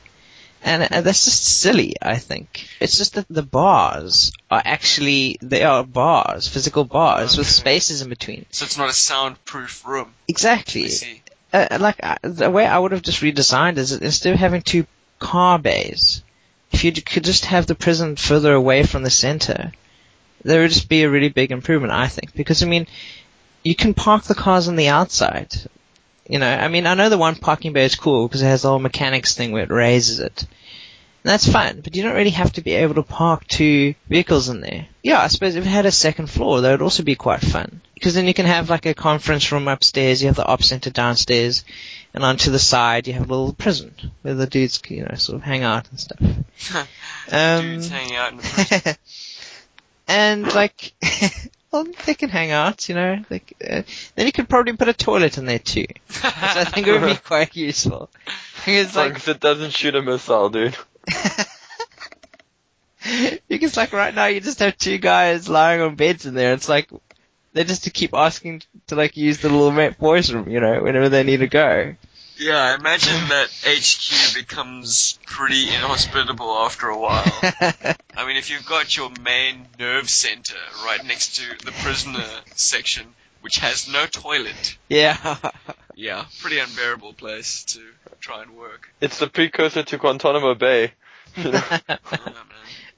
And 0.65 0.81
uh, 0.81 1.01
that's 1.01 1.25
just 1.25 1.45
silly, 1.45 1.93
I 2.01 2.17
think. 2.17 2.67
It's 2.79 2.97
just 2.97 3.13
that 3.13 3.27
the 3.29 3.43
bars 3.43 4.31
are 4.49 4.61
actually, 4.65 5.37
they 5.39 5.63
are 5.63 5.83
bars, 5.83 6.47
physical 6.47 6.83
bars 6.83 7.37
with 7.37 7.47
spaces 7.47 8.01
in 8.01 8.09
between. 8.09 8.47
So 8.49 8.65
it's 8.65 8.77
not 8.77 8.89
a 8.89 8.93
soundproof 8.93 9.85
room. 9.85 10.11
Exactly 10.27 10.89
see. 10.89 11.21
uh, 11.53 11.77
like 11.79 11.99
uh, 12.01 12.15
the 12.23 12.49
way 12.49 12.65
I 12.65 12.79
would 12.79 12.93
have 12.93 13.03
just 13.03 13.21
redesigned 13.21 13.77
is 13.77 13.91
that 13.91 14.01
instead 14.01 14.33
of 14.33 14.39
having 14.39 14.63
two 14.63 14.87
car 15.19 15.59
bays, 15.59 16.23
if 16.71 16.83
you 16.83 16.91
could 16.91 17.23
just 17.23 17.45
have 17.45 17.67
the 17.67 17.75
prison 17.75 18.15
further 18.15 18.53
away 18.53 18.81
from 18.81 19.03
the 19.03 19.11
center, 19.11 19.71
there 20.43 20.61
would 20.61 20.71
just 20.71 20.89
be 20.89 21.03
a 21.03 21.09
really 21.11 21.29
big 21.29 21.51
improvement, 21.51 21.93
I 21.93 22.07
think. 22.07 22.33
Because 22.33 22.63
I 22.63 22.65
mean, 22.65 22.87
you 23.63 23.75
can 23.75 23.93
park 23.93 24.23
the 24.23 24.33
cars 24.33 24.67
on 24.67 24.77
the 24.77 24.87
outside. 24.87 25.53
You 26.27 26.39
know, 26.39 26.49
I 26.49 26.68
mean, 26.68 26.88
I 26.88 26.95
know 26.95 27.10
the 27.10 27.18
one 27.18 27.35
parking 27.35 27.73
bay 27.73 27.85
is 27.85 27.95
cool 27.95 28.27
because 28.27 28.41
it 28.41 28.47
has 28.47 28.64
the 28.64 28.69
whole 28.69 28.80
mechanics 28.80 29.35
thing 29.35 29.52
where 29.52 29.64
it 29.64 29.69
raises 29.69 30.19
it. 30.19 30.45
And 31.26 31.31
that's 31.31 31.52
fine, 31.52 31.81
but 31.81 31.95
you 31.95 32.03
don't 32.03 32.15
really 32.15 32.31
have 32.31 32.53
to 32.53 32.61
be 32.61 32.73
able 32.73 32.95
to 32.95 33.03
park 33.03 33.47
two 33.47 33.95
vehicles 34.07 34.49
in 34.49 34.61
there. 34.61 34.88
Yeah, 35.02 35.19
I 35.19 35.27
suppose 35.27 35.56
if 35.56 35.65
it 35.65 35.69
had 35.69 35.88
a 35.88 35.91
second 35.91 36.30
floor, 36.30 36.61
that 36.61 36.72
would 36.72 36.84
also 36.84 37.02
be 37.02 37.15
quite 37.15 37.41
fun. 37.41 37.81
Because 37.95 38.14
then 38.14 38.27
you 38.27 38.34
can 38.34 38.45
have 38.45 38.69
like 38.69 38.85
a 38.85 38.93
conference 38.93 39.52
room 39.52 39.68
upstairs, 39.68 40.22
you 40.22 40.27
have 40.27 40.35
the 40.35 40.45
op 40.45 40.61
center 40.61 40.91
downstairs, 40.91 41.64
and 42.14 42.23
onto 42.23 42.52
the 42.52 42.60
side 42.60 43.07
you 43.07 43.14
have 43.14 43.30
a 43.30 43.34
little 43.35 43.53
prison 43.53 43.95
where 44.22 44.35
the 44.35 44.45
dudes, 44.45 44.80
you 44.88 45.02
know, 45.02 45.15
sort 45.15 45.38
of 45.38 45.41
hang 45.43 45.64
out 45.64 45.89
and 45.89 45.99
stuff. 45.99 46.19
Um, 47.31 47.61
Dudes 47.61 47.89
hanging 47.89 48.15
out 48.15 48.31
in 48.34 48.38
the 48.38 48.43
prison. 48.43 48.95
and 50.07 50.53
like, 50.53 50.93
well, 51.76 51.85
they 52.06 52.14
can 52.14 52.30
hang 52.30 52.52
out, 52.52 52.88
you 52.88 52.95
know. 52.95 53.22
Like, 53.30 53.53
uh, 53.61 53.81
then 54.15 54.26
you 54.26 54.31
could 54.31 54.47
probably 54.47 54.72
put 54.73 54.88
a 54.88 54.93
toilet 54.93 55.38
in 55.38 55.45
there 55.45 55.60
too, 55.60 55.85
which 56.07 56.23
I 56.23 56.64
think 56.64 56.88
it 56.88 56.93
would 56.93 57.06
be 57.06 57.15
quite 57.23 57.53
useful. 57.56 58.10
Because 58.56 58.95
like, 58.95 59.18
as 59.18 59.27
it 59.27 59.41
doesn't 59.41 59.72
shoot 59.72 59.95
a 59.95 60.02
missile, 60.02 60.49
dude. 60.49 60.77
because 63.49 63.76
like 63.76 63.91
right 63.91 64.15
now 64.15 64.27
you 64.27 64.39
just 64.39 64.60
have 64.60 64.77
two 64.77 64.97
guys 64.97 65.49
lying 65.49 65.81
on 65.81 65.95
beds 65.95 66.26
in 66.26 66.34
there. 66.34 66.53
It's 66.53 66.69
like 66.69 66.89
they 67.52 67.65
just 67.65 67.84
to 67.84 67.89
keep 67.89 68.14
asking 68.14 68.64
to 68.88 68.95
like 68.95 69.18
use 69.18 69.39
the 69.39 69.49
little 69.49 69.72
ma- 69.72 69.89
boys 69.89 70.31
room, 70.31 70.49
you 70.49 70.61
know, 70.61 70.81
whenever 70.81 71.10
they 71.10 71.23
need 71.23 71.41
to 71.41 71.47
go. 71.47 71.95
Yeah, 72.38 72.57
I 72.57 72.76
imagine 72.76 73.30
that 73.30 73.49
HQ 73.66 74.36
becomes 74.36 75.18
pretty 75.26 75.68
inhospitable 75.68 76.49
after 76.49 76.90
a 76.90 76.99
while. 76.99 77.24
I 78.18 78.26
mean, 78.28 78.36
if 78.36 78.49
you've 78.49 78.66
got 78.66 78.95
your 78.95 79.10
main 79.22 79.68
nerve 79.80 80.10
center 80.10 80.57
right 80.86 81.03
next 81.06 81.38
to 81.38 81.66
the 81.66 81.72
prisoner 81.72 82.26
section, 82.56 83.06
which 83.41 83.60
has 83.60 83.88
no 83.88 84.06
toilet, 84.06 84.78
yeah. 84.90 85.38
yeah, 85.95 86.26
pretty 86.41 86.60
unbearable 86.60 87.14
place 87.14 87.64
to 87.66 87.82
try 88.20 88.41
and 88.41 88.52
work. 88.57 88.90
It's 88.99 89.20
the 89.20 89.28
precursor 89.28 89.84
to 89.84 89.98
Guantanamo 89.98 90.56
Bay. 90.56 90.91
You 91.38 91.52
know? 91.52 91.62
Oh. 91.90 91.98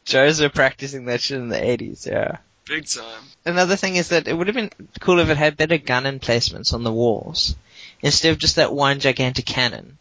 Joes 0.05 0.39
were 0.39 0.49
practicing 0.49 1.05
that 1.05 1.21
shit 1.21 1.39
in 1.39 1.49
the 1.49 1.57
80s, 1.57 2.05
yeah. 2.05 2.37
Big 2.65 2.85
time. 2.85 3.23
Another 3.45 3.75
thing 3.75 3.95
is 3.95 4.09
that 4.09 4.27
it 4.27 4.33
would 4.33 4.45
have 4.45 4.55
been 4.55 4.69
cool 4.99 5.19
if 5.19 5.29
it 5.29 5.37
had 5.37 5.57
better 5.57 5.79
gun 5.79 6.05
emplacements 6.05 6.71
on 6.71 6.83
the 6.83 6.91
walls 6.93 7.55
instead 8.01 8.31
of 8.31 8.37
just 8.37 8.55
that 8.55 8.73
one 8.73 8.99
gigantic 8.99 9.45
cannon. 9.45 9.97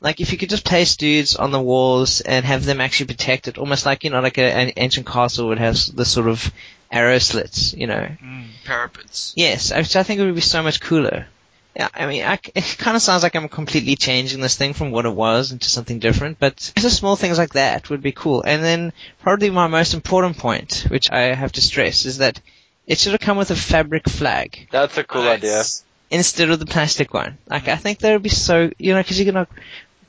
Like 0.00 0.20
if 0.20 0.30
you 0.30 0.38
could 0.38 0.50
just 0.50 0.64
place 0.64 0.96
dudes 0.96 1.34
on 1.36 1.50
the 1.50 1.60
walls 1.60 2.20
and 2.20 2.44
have 2.44 2.64
them 2.64 2.80
actually 2.80 3.06
protected, 3.06 3.58
almost 3.58 3.84
like 3.84 4.04
you 4.04 4.10
know, 4.10 4.20
like 4.20 4.38
a, 4.38 4.52
an 4.52 4.72
ancient 4.76 5.06
castle 5.06 5.48
would 5.48 5.58
have 5.58 5.76
the 5.94 6.04
sort 6.04 6.28
of 6.28 6.52
arrow 6.90 7.18
slits, 7.18 7.74
you 7.74 7.86
know. 7.86 8.08
Mm, 8.22 8.50
parapets. 8.64 9.32
Yes, 9.36 9.74
which 9.74 9.96
I 9.96 10.04
think 10.04 10.20
it 10.20 10.24
would 10.24 10.34
be 10.34 10.40
so 10.40 10.62
much 10.62 10.80
cooler. 10.80 11.26
Yeah, 11.74 11.88
I 11.94 12.06
mean, 12.06 12.24
I, 12.24 12.34
it 12.54 12.76
kind 12.78 12.96
of 12.96 13.02
sounds 13.02 13.22
like 13.22 13.34
I'm 13.34 13.48
completely 13.48 13.96
changing 13.96 14.40
this 14.40 14.56
thing 14.56 14.72
from 14.72 14.90
what 14.90 15.06
it 15.06 15.14
was 15.14 15.52
into 15.52 15.68
something 15.68 15.98
different, 15.98 16.38
but 16.38 16.72
just 16.76 16.98
small 16.98 17.16
things 17.16 17.38
like 17.38 17.54
that 17.54 17.90
would 17.90 18.02
be 18.02 18.12
cool. 18.12 18.42
And 18.42 18.62
then 18.62 18.92
probably 19.20 19.50
my 19.50 19.66
most 19.66 19.94
important 19.94 20.38
point, 20.38 20.86
which 20.88 21.10
I 21.10 21.34
have 21.34 21.52
to 21.52 21.60
stress, 21.60 22.04
is 22.04 22.18
that 22.18 22.40
it 22.86 22.98
should 22.98 23.12
have 23.12 23.20
come 23.20 23.36
with 23.36 23.50
a 23.50 23.56
fabric 23.56 24.08
flag 24.08 24.68
That's 24.70 24.96
a 24.96 25.04
cool 25.04 25.22
Nice. 25.22 25.38
idea. 25.38 25.64
Instead 26.10 26.50
of 26.50 26.58
the 26.58 26.66
plastic 26.66 27.12
one. 27.12 27.38
Like, 27.48 27.68
I 27.68 27.76
think 27.76 27.98
that 27.98 28.12
would 28.12 28.22
be 28.22 28.28
so, 28.28 28.70
you 28.78 28.94
know, 28.94 29.00
because 29.00 29.18
you 29.18 29.26
can 29.26 29.34
like 29.34 29.48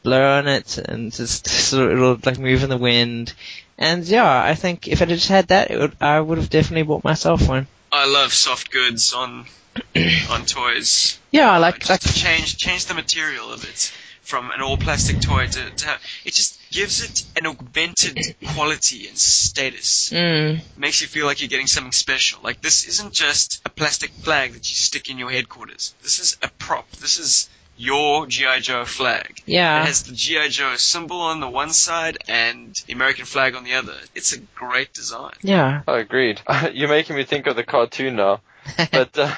blow 0.03 0.37
on 0.37 0.47
it 0.47 0.77
and 0.77 1.11
just 1.11 1.47
sort 1.47 1.91
of, 1.91 1.97
it'll 1.97 2.19
like 2.25 2.39
move 2.39 2.63
in 2.63 2.69
the 2.69 2.77
wind. 2.77 3.33
And 3.77 4.05
yeah, 4.05 4.43
I 4.43 4.55
think 4.55 4.87
if 4.87 5.01
it 5.01 5.09
had 5.09 5.17
just 5.17 5.29
had 5.29 5.47
that, 5.47 5.71
it 5.71 5.79
would, 5.79 5.95
I 6.01 6.19
would 6.19 6.37
have 6.37 6.49
definitely 6.49 6.83
bought 6.83 7.03
myself 7.03 7.47
one. 7.47 7.67
I 7.91 8.07
love 8.07 8.33
soft 8.33 8.71
goods 8.71 9.13
on 9.13 9.45
on 10.29 10.45
toys. 10.45 11.19
Yeah, 11.31 11.57
like, 11.57 11.79
just 11.79 11.89
like, 11.89 11.99
to 12.01 12.13
change 12.13 12.57
change 12.57 12.85
the 12.85 12.93
material 12.93 13.51
of 13.51 13.63
it 13.63 13.91
from 14.29 14.51
an 14.51 14.61
all 14.61 14.77
plastic 14.77 15.19
toy 15.21 15.47
to, 15.47 15.69
to 15.71 15.87
have, 15.87 16.01
it 16.23 16.33
just 16.33 16.59
gives 16.71 17.01
it 17.03 17.23
an 17.37 17.47
augmented 17.47 18.17
quality 18.53 19.07
and 19.07 19.17
status. 19.17 20.11
mm, 20.11 20.59
makes 20.77 21.01
you 21.01 21.07
feel 21.07 21.25
like 21.25 21.41
you're 21.41 21.49
getting 21.49 21.67
something 21.67 21.91
special. 21.91 22.39
Like 22.43 22.61
this 22.61 22.87
isn't 22.87 23.11
just 23.13 23.61
a 23.65 23.69
plastic 23.69 24.11
flag 24.11 24.53
that 24.53 24.69
you 24.69 24.75
stick 24.75 25.09
in 25.09 25.17
your 25.17 25.31
headquarters. 25.31 25.95
This 26.03 26.19
is 26.19 26.37
a 26.43 26.47
prop. 26.59 26.89
This 26.91 27.17
is 27.19 27.49
your 27.75 28.27
GI 28.27 28.59
Joe 28.61 28.85
flag. 28.85 29.41
yeah. 29.45 29.81
It 29.81 29.85
has 29.87 30.03
the 30.03 30.13
GI 30.13 30.49
Joe 30.49 30.75
symbol 30.75 31.21
on 31.21 31.39
the 31.39 31.49
one 31.49 31.71
side 31.71 32.17
and 32.27 32.75
the 32.87 32.93
American 32.93 33.25
flag 33.25 33.55
on 33.55 33.63
the 33.63 33.73
other. 33.75 33.95
It's 34.13 34.33
a 34.33 34.37
great 34.37 34.93
design. 34.93 35.33
Yeah. 35.41 35.81
I 35.87 35.99
agreed. 35.99 36.41
You're 36.73 36.89
making 36.89 37.15
me 37.15 37.23
think 37.23 37.47
of 37.47 37.55
the 37.55 37.63
cartoon 37.63 38.15
now. 38.17 38.41
But 38.91 39.17
uh, 39.17 39.33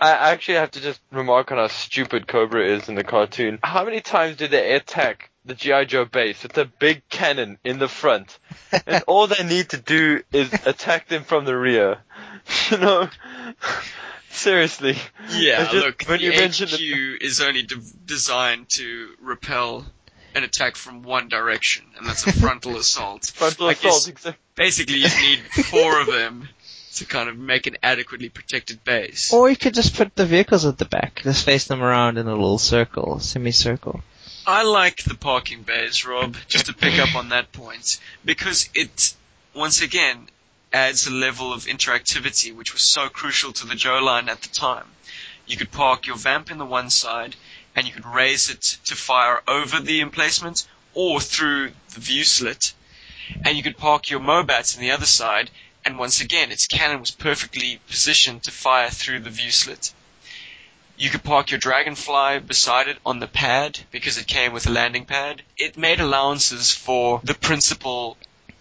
I 0.00 0.32
actually 0.32 0.54
have 0.54 0.70
to 0.72 0.80
just 0.80 1.00
remark 1.12 1.52
on 1.52 1.58
how 1.58 1.68
stupid 1.68 2.26
Cobra 2.26 2.64
is 2.66 2.88
in 2.88 2.94
the 2.94 3.04
cartoon. 3.04 3.58
How 3.62 3.84
many 3.84 4.00
times 4.00 4.36
do 4.36 4.48
they 4.48 4.74
attack 4.74 5.30
the 5.44 5.54
G.I. 5.54 5.84
Joe 5.84 6.04
base 6.04 6.44
It's 6.44 6.56
a 6.58 6.64
big 6.64 7.06
cannon 7.08 7.58
in 7.64 7.78
the 7.78 7.88
front? 7.88 8.38
And 8.86 9.02
all 9.06 9.26
they 9.26 9.44
need 9.44 9.70
to 9.70 9.76
do 9.78 10.22
is 10.32 10.52
attack 10.66 11.08
them 11.08 11.24
from 11.24 11.44
the 11.44 11.56
rear. 11.56 11.98
You 12.70 12.78
know? 12.78 13.08
Seriously. 14.30 14.96
Yeah, 15.30 15.62
It's 15.64 15.72
just- 15.72 15.84
look, 15.86 16.02
when 16.06 16.18
the 16.18 16.24
you 16.24 16.30
mentioned 16.32 16.70
HQ 16.70 17.22
is 17.22 17.40
only 17.40 17.62
de- 17.62 17.76
designed 18.06 18.68
to 18.70 19.10
repel 19.20 19.84
an 20.34 20.44
attack 20.44 20.76
from 20.76 21.02
one 21.02 21.28
direction, 21.28 21.84
and 21.98 22.06
that's 22.06 22.26
a 22.26 22.32
frontal 22.32 22.76
assault. 22.78 23.26
Frontal 23.34 23.68
I 23.68 23.72
assault. 23.72 24.06
guess- 24.06 24.24
exa- 24.32 24.36
Basically, 24.54 24.96
you 24.96 25.08
need 25.20 25.40
four 25.66 26.00
of 26.00 26.06
them 26.06 26.48
to 26.94 27.04
kind 27.04 27.28
of 27.28 27.38
make 27.38 27.66
an 27.66 27.76
adequately 27.82 28.28
protected 28.28 28.82
base. 28.84 29.32
Or 29.32 29.48
you 29.48 29.56
could 29.56 29.74
just 29.74 29.94
put 29.94 30.14
the 30.16 30.26
vehicles 30.26 30.66
at 30.66 30.78
the 30.78 30.84
back, 30.84 31.22
just 31.22 31.44
face 31.44 31.66
them 31.66 31.82
around 31.82 32.18
in 32.18 32.26
a 32.26 32.32
little 32.32 32.58
circle, 32.58 33.20
semicircle. 33.20 34.02
I 34.46 34.64
like 34.64 35.04
the 35.04 35.14
parking 35.14 35.62
bays, 35.62 36.04
Rob, 36.04 36.36
just 36.48 36.66
to 36.66 36.72
pick 36.72 36.98
up 36.98 37.14
on 37.14 37.28
that 37.28 37.52
point, 37.52 38.00
because 38.24 38.68
it, 38.74 39.14
once 39.54 39.82
again, 39.82 40.28
adds 40.72 41.06
a 41.06 41.12
level 41.12 41.52
of 41.52 41.66
interactivity 41.66 42.54
which 42.54 42.72
was 42.72 42.82
so 42.82 43.08
crucial 43.08 43.52
to 43.52 43.66
the 43.66 43.74
Joe 43.74 43.98
line 43.98 44.28
at 44.28 44.40
the 44.40 44.48
time. 44.48 44.86
You 45.46 45.56
could 45.56 45.70
park 45.70 46.06
your 46.06 46.16
vamp 46.16 46.50
in 46.50 46.58
the 46.58 46.64
one 46.64 46.90
side, 46.90 47.36
and 47.76 47.86
you 47.86 47.92
could 47.92 48.06
raise 48.06 48.50
it 48.50 48.62
to 48.86 48.96
fire 48.96 49.40
over 49.46 49.80
the 49.80 50.00
emplacement 50.00 50.66
or 50.94 51.20
through 51.20 51.70
the 51.94 52.00
view 52.00 52.24
slit, 52.24 52.72
and 53.44 53.56
you 53.56 53.62
could 53.62 53.76
park 53.76 54.10
your 54.10 54.20
Mobats 54.20 54.76
on 54.76 54.82
the 54.82 54.90
other 54.90 55.06
side, 55.06 55.50
and 55.84 55.98
once 55.98 56.20
again, 56.20 56.50
its 56.50 56.66
cannon 56.66 57.00
was 57.00 57.10
perfectly 57.10 57.80
positioned 57.88 58.42
to 58.42 58.50
fire 58.50 58.90
through 58.90 59.20
the 59.20 59.30
view 59.30 59.50
slit. 59.50 59.92
You 60.96 61.08
could 61.08 61.24
park 61.24 61.50
your 61.50 61.58
Dragonfly 61.58 62.40
beside 62.40 62.88
it 62.88 62.98
on 63.06 63.20
the 63.20 63.26
pad 63.26 63.80
because 63.90 64.18
it 64.18 64.26
came 64.26 64.52
with 64.52 64.66
a 64.66 64.70
landing 64.70 65.06
pad. 65.06 65.42
It 65.56 65.78
made 65.78 65.98
allowances 65.98 66.72
for 66.72 67.20
the 67.24 67.34
principal 67.34 68.18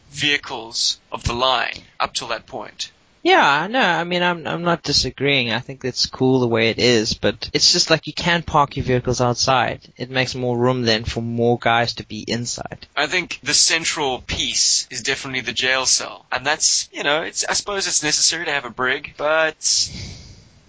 vehicles 0.10 1.00
of 1.12 1.24
the 1.24 1.34
line 1.34 1.84
up 2.00 2.14
till 2.14 2.30
that 2.30 2.46
point. 2.46 2.92
Yeah, 3.22 3.68
no, 3.70 3.82
I 3.82 4.04
mean, 4.06 4.24
I'm 4.24 4.48
I'm 4.48 4.64
not 4.64 4.84
disagreeing. 4.84 5.52
I 5.52 5.60
think 5.60 5.84
it's 5.84 6.06
cool 6.06 6.40
the 6.40 6.48
way 6.48 6.70
it 6.70 6.80
is, 6.80 7.14
but 7.14 7.50
it's 7.54 7.74
just 7.74 7.90
like 7.90 8.08
you 8.08 8.14
can't 8.14 8.46
park 8.46 8.78
your 8.78 8.86
vehicles 8.86 9.20
outside. 9.20 9.82
It 9.98 10.10
makes 10.10 10.36
more 10.36 10.58
room 10.58 10.84
then 10.84 11.04
for 11.04 11.22
more 11.22 11.60
guys 11.60 11.96
to 11.96 12.08
be 12.08 12.24
inside. 12.26 12.88
I 12.96 13.08
think 13.08 13.40
the 13.44 13.54
central 13.54 14.22
piece 14.22 14.88
is 14.90 15.04
definitely 15.04 15.42
the 15.42 15.54
jail 15.54 15.86
cell, 15.86 16.26
and 16.32 16.46
that's 16.46 16.90
you 16.94 17.04
know, 17.04 17.24
it's 17.24 17.44
I 17.44 17.54
suppose 17.54 17.88
it's 17.88 18.04
necessary 18.04 18.46
to 18.46 18.52
have 18.52 18.66
a 18.66 18.70
brig, 18.70 19.16
but 19.18 19.92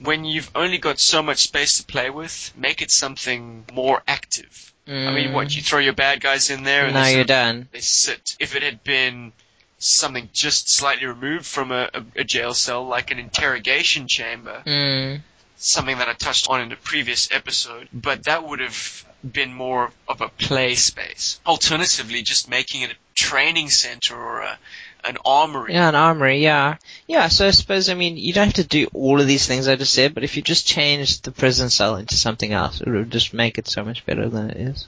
when 0.00 0.24
you've 0.24 0.50
only 0.54 0.78
got 0.78 0.98
so 0.98 1.22
much 1.22 1.38
space 1.38 1.78
to 1.78 1.84
play 1.84 2.10
with, 2.10 2.52
make 2.56 2.82
it 2.82 2.90
something 2.90 3.64
more 3.72 4.02
active. 4.08 4.70
I 4.88 5.14
mean, 5.14 5.32
what 5.32 5.48
mm. 5.48 5.56
you 5.56 5.62
throw 5.62 5.78
your 5.78 5.92
bad 5.92 6.20
guys 6.20 6.50
in 6.50 6.64
there, 6.64 6.86
and 6.86 6.94
now 6.94 7.06
you're 7.06 7.22
done. 7.22 7.68
they 7.70 7.80
sit. 7.80 8.36
If 8.40 8.56
it 8.56 8.64
had 8.64 8.82
been 8.82 9.32
something 9.80 10.28
just 10.32 10.68
slightly 10.68 11.06
removed 11.06 11.46
from 11.46 11.72
a, 11.72 11.88
a, 11.92 12.04
a 12.20 12.24
jail 12.24 12.54
cell, 12.54 12.86
like 12.86 13.10
an 13.10 13.18
interrogation 13.18 14.06
chamber, 14.06 14.62
Mm. 14.64 15.22
something 15.56 15.98
that 15.98 16.08
I 16.08 16.12
touched 16.12 16.48
on 16.48 16.60
in 16.60 16.70
a 16.70 16.76
previous 16.76 17.28
episode, 17.32 17.88
but 17.92 18.24
that 18.24 18.46
would 18.46 18.60
have 18.60 19.04
been 19.24 19.52
more 19.52 19.90
of 20.06 20.20
a 20.20 20.28
play 20.28 20.74
space. 20.74 21.40
Alternatively, 21.46 22.22
just 22.22 22.48
making 22.48 22.82
it 22.82 22.90
a 22.92 22.94
training 23.14 23.70
center 23.70 24.14
or 24.16 24.40
a, 24.40 24.58
an 25.04 25.16
armory. 25.24 25.72
Yeah, 25.72 25.88
an 25.88 25.94
armory, 25.94 26.42
yeah. 26.42 26.76
Yeah, 27.06 27.28
so 27.28 27.46
I 27.46 27.50
suppose, 27.50 27.88
I 27.88 27.94
mean, 27.94 28.18
you 28.18 28.32
don't 28.34 28.46
have 28.46 28.54
to 28.54 28.64
do 28.64 28.86
all 28.92 29.18
of 29.20 29.26
these 29.26 29.46
things 29.46 29.66
I 29.66 29.76
just 29.76 29.94
said, 29.94 30.14
but 30.14 30.24
if 30.24 30.36
you 30.36 30.42
just 30.42 30.66
change 30.66 31.22
the 31.22 31.32
prison 31.32 31.70
cell 31.70 31.96
into 31.96 32.16
something 32.16 32.52
else, 32.52 32.80
it 32.82 32.88
would 32.88 33.10
just 33.10 33.32
make 33.32 33.56
it 33.56 33.66
so 33.66 33.82
much 33.82 34.04
better 34.04 34.28
than 34.28 34.50
it 34.50 34.58
is. 34.58 34.86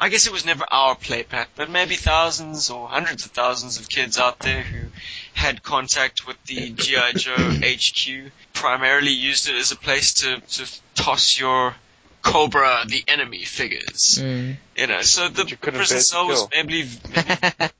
I 0.00 0.08
guess 0.10 0.26
it 0.26 0.32
was 0.32 0.44
never 0.44 0.64
our 0.70 0.94
play 0.94 1.24
pack, 1.24 1.48
but 1.56 1.68
maybe 1.70 1.96
thousands 1.96 2.70
or 2.70 2.88
hundreds 2.88 3.24
of 3.26 3.32
thousands 3.32 3.80
of 3.80 3.88
kids 3.88 4.16
out 4.18 4.38
there 4.38 4.62
who 4.62 4.86
had 5.34 5.62
contact 5.62 6.26
with 6.26 6.36
the 6.44 6.70
G.I. 6.70 7.12
Joe 7.12 7.34
HQ 7.36 8.30
primarily 8.52 9.10
used 9.10 9.48
it 9.48 9.56
as 9.56 9.72
a 9.72 9.76
place 9.76 10.14
to, 10.14 10.40
to 10.40 10.80
toss 10.94 11.38
your 11.38 11.74
Cobra, 12.22 12.84
the 12.86 13.02
enemy 13.08 13.44
figures. 13.44 14.18
Mm. 14.20 14.56
You 14.76 14.86
know, 14.86 15.02
so 15.02 15.28
the 15.28 15.44
you 15.46 15.56
couldn't 15.56 15.78
prison 15.78 16.00
cell 16.00 16.26
was 16.28 16.46
maybe, 16.54 16.82
maybe 17.16 17.72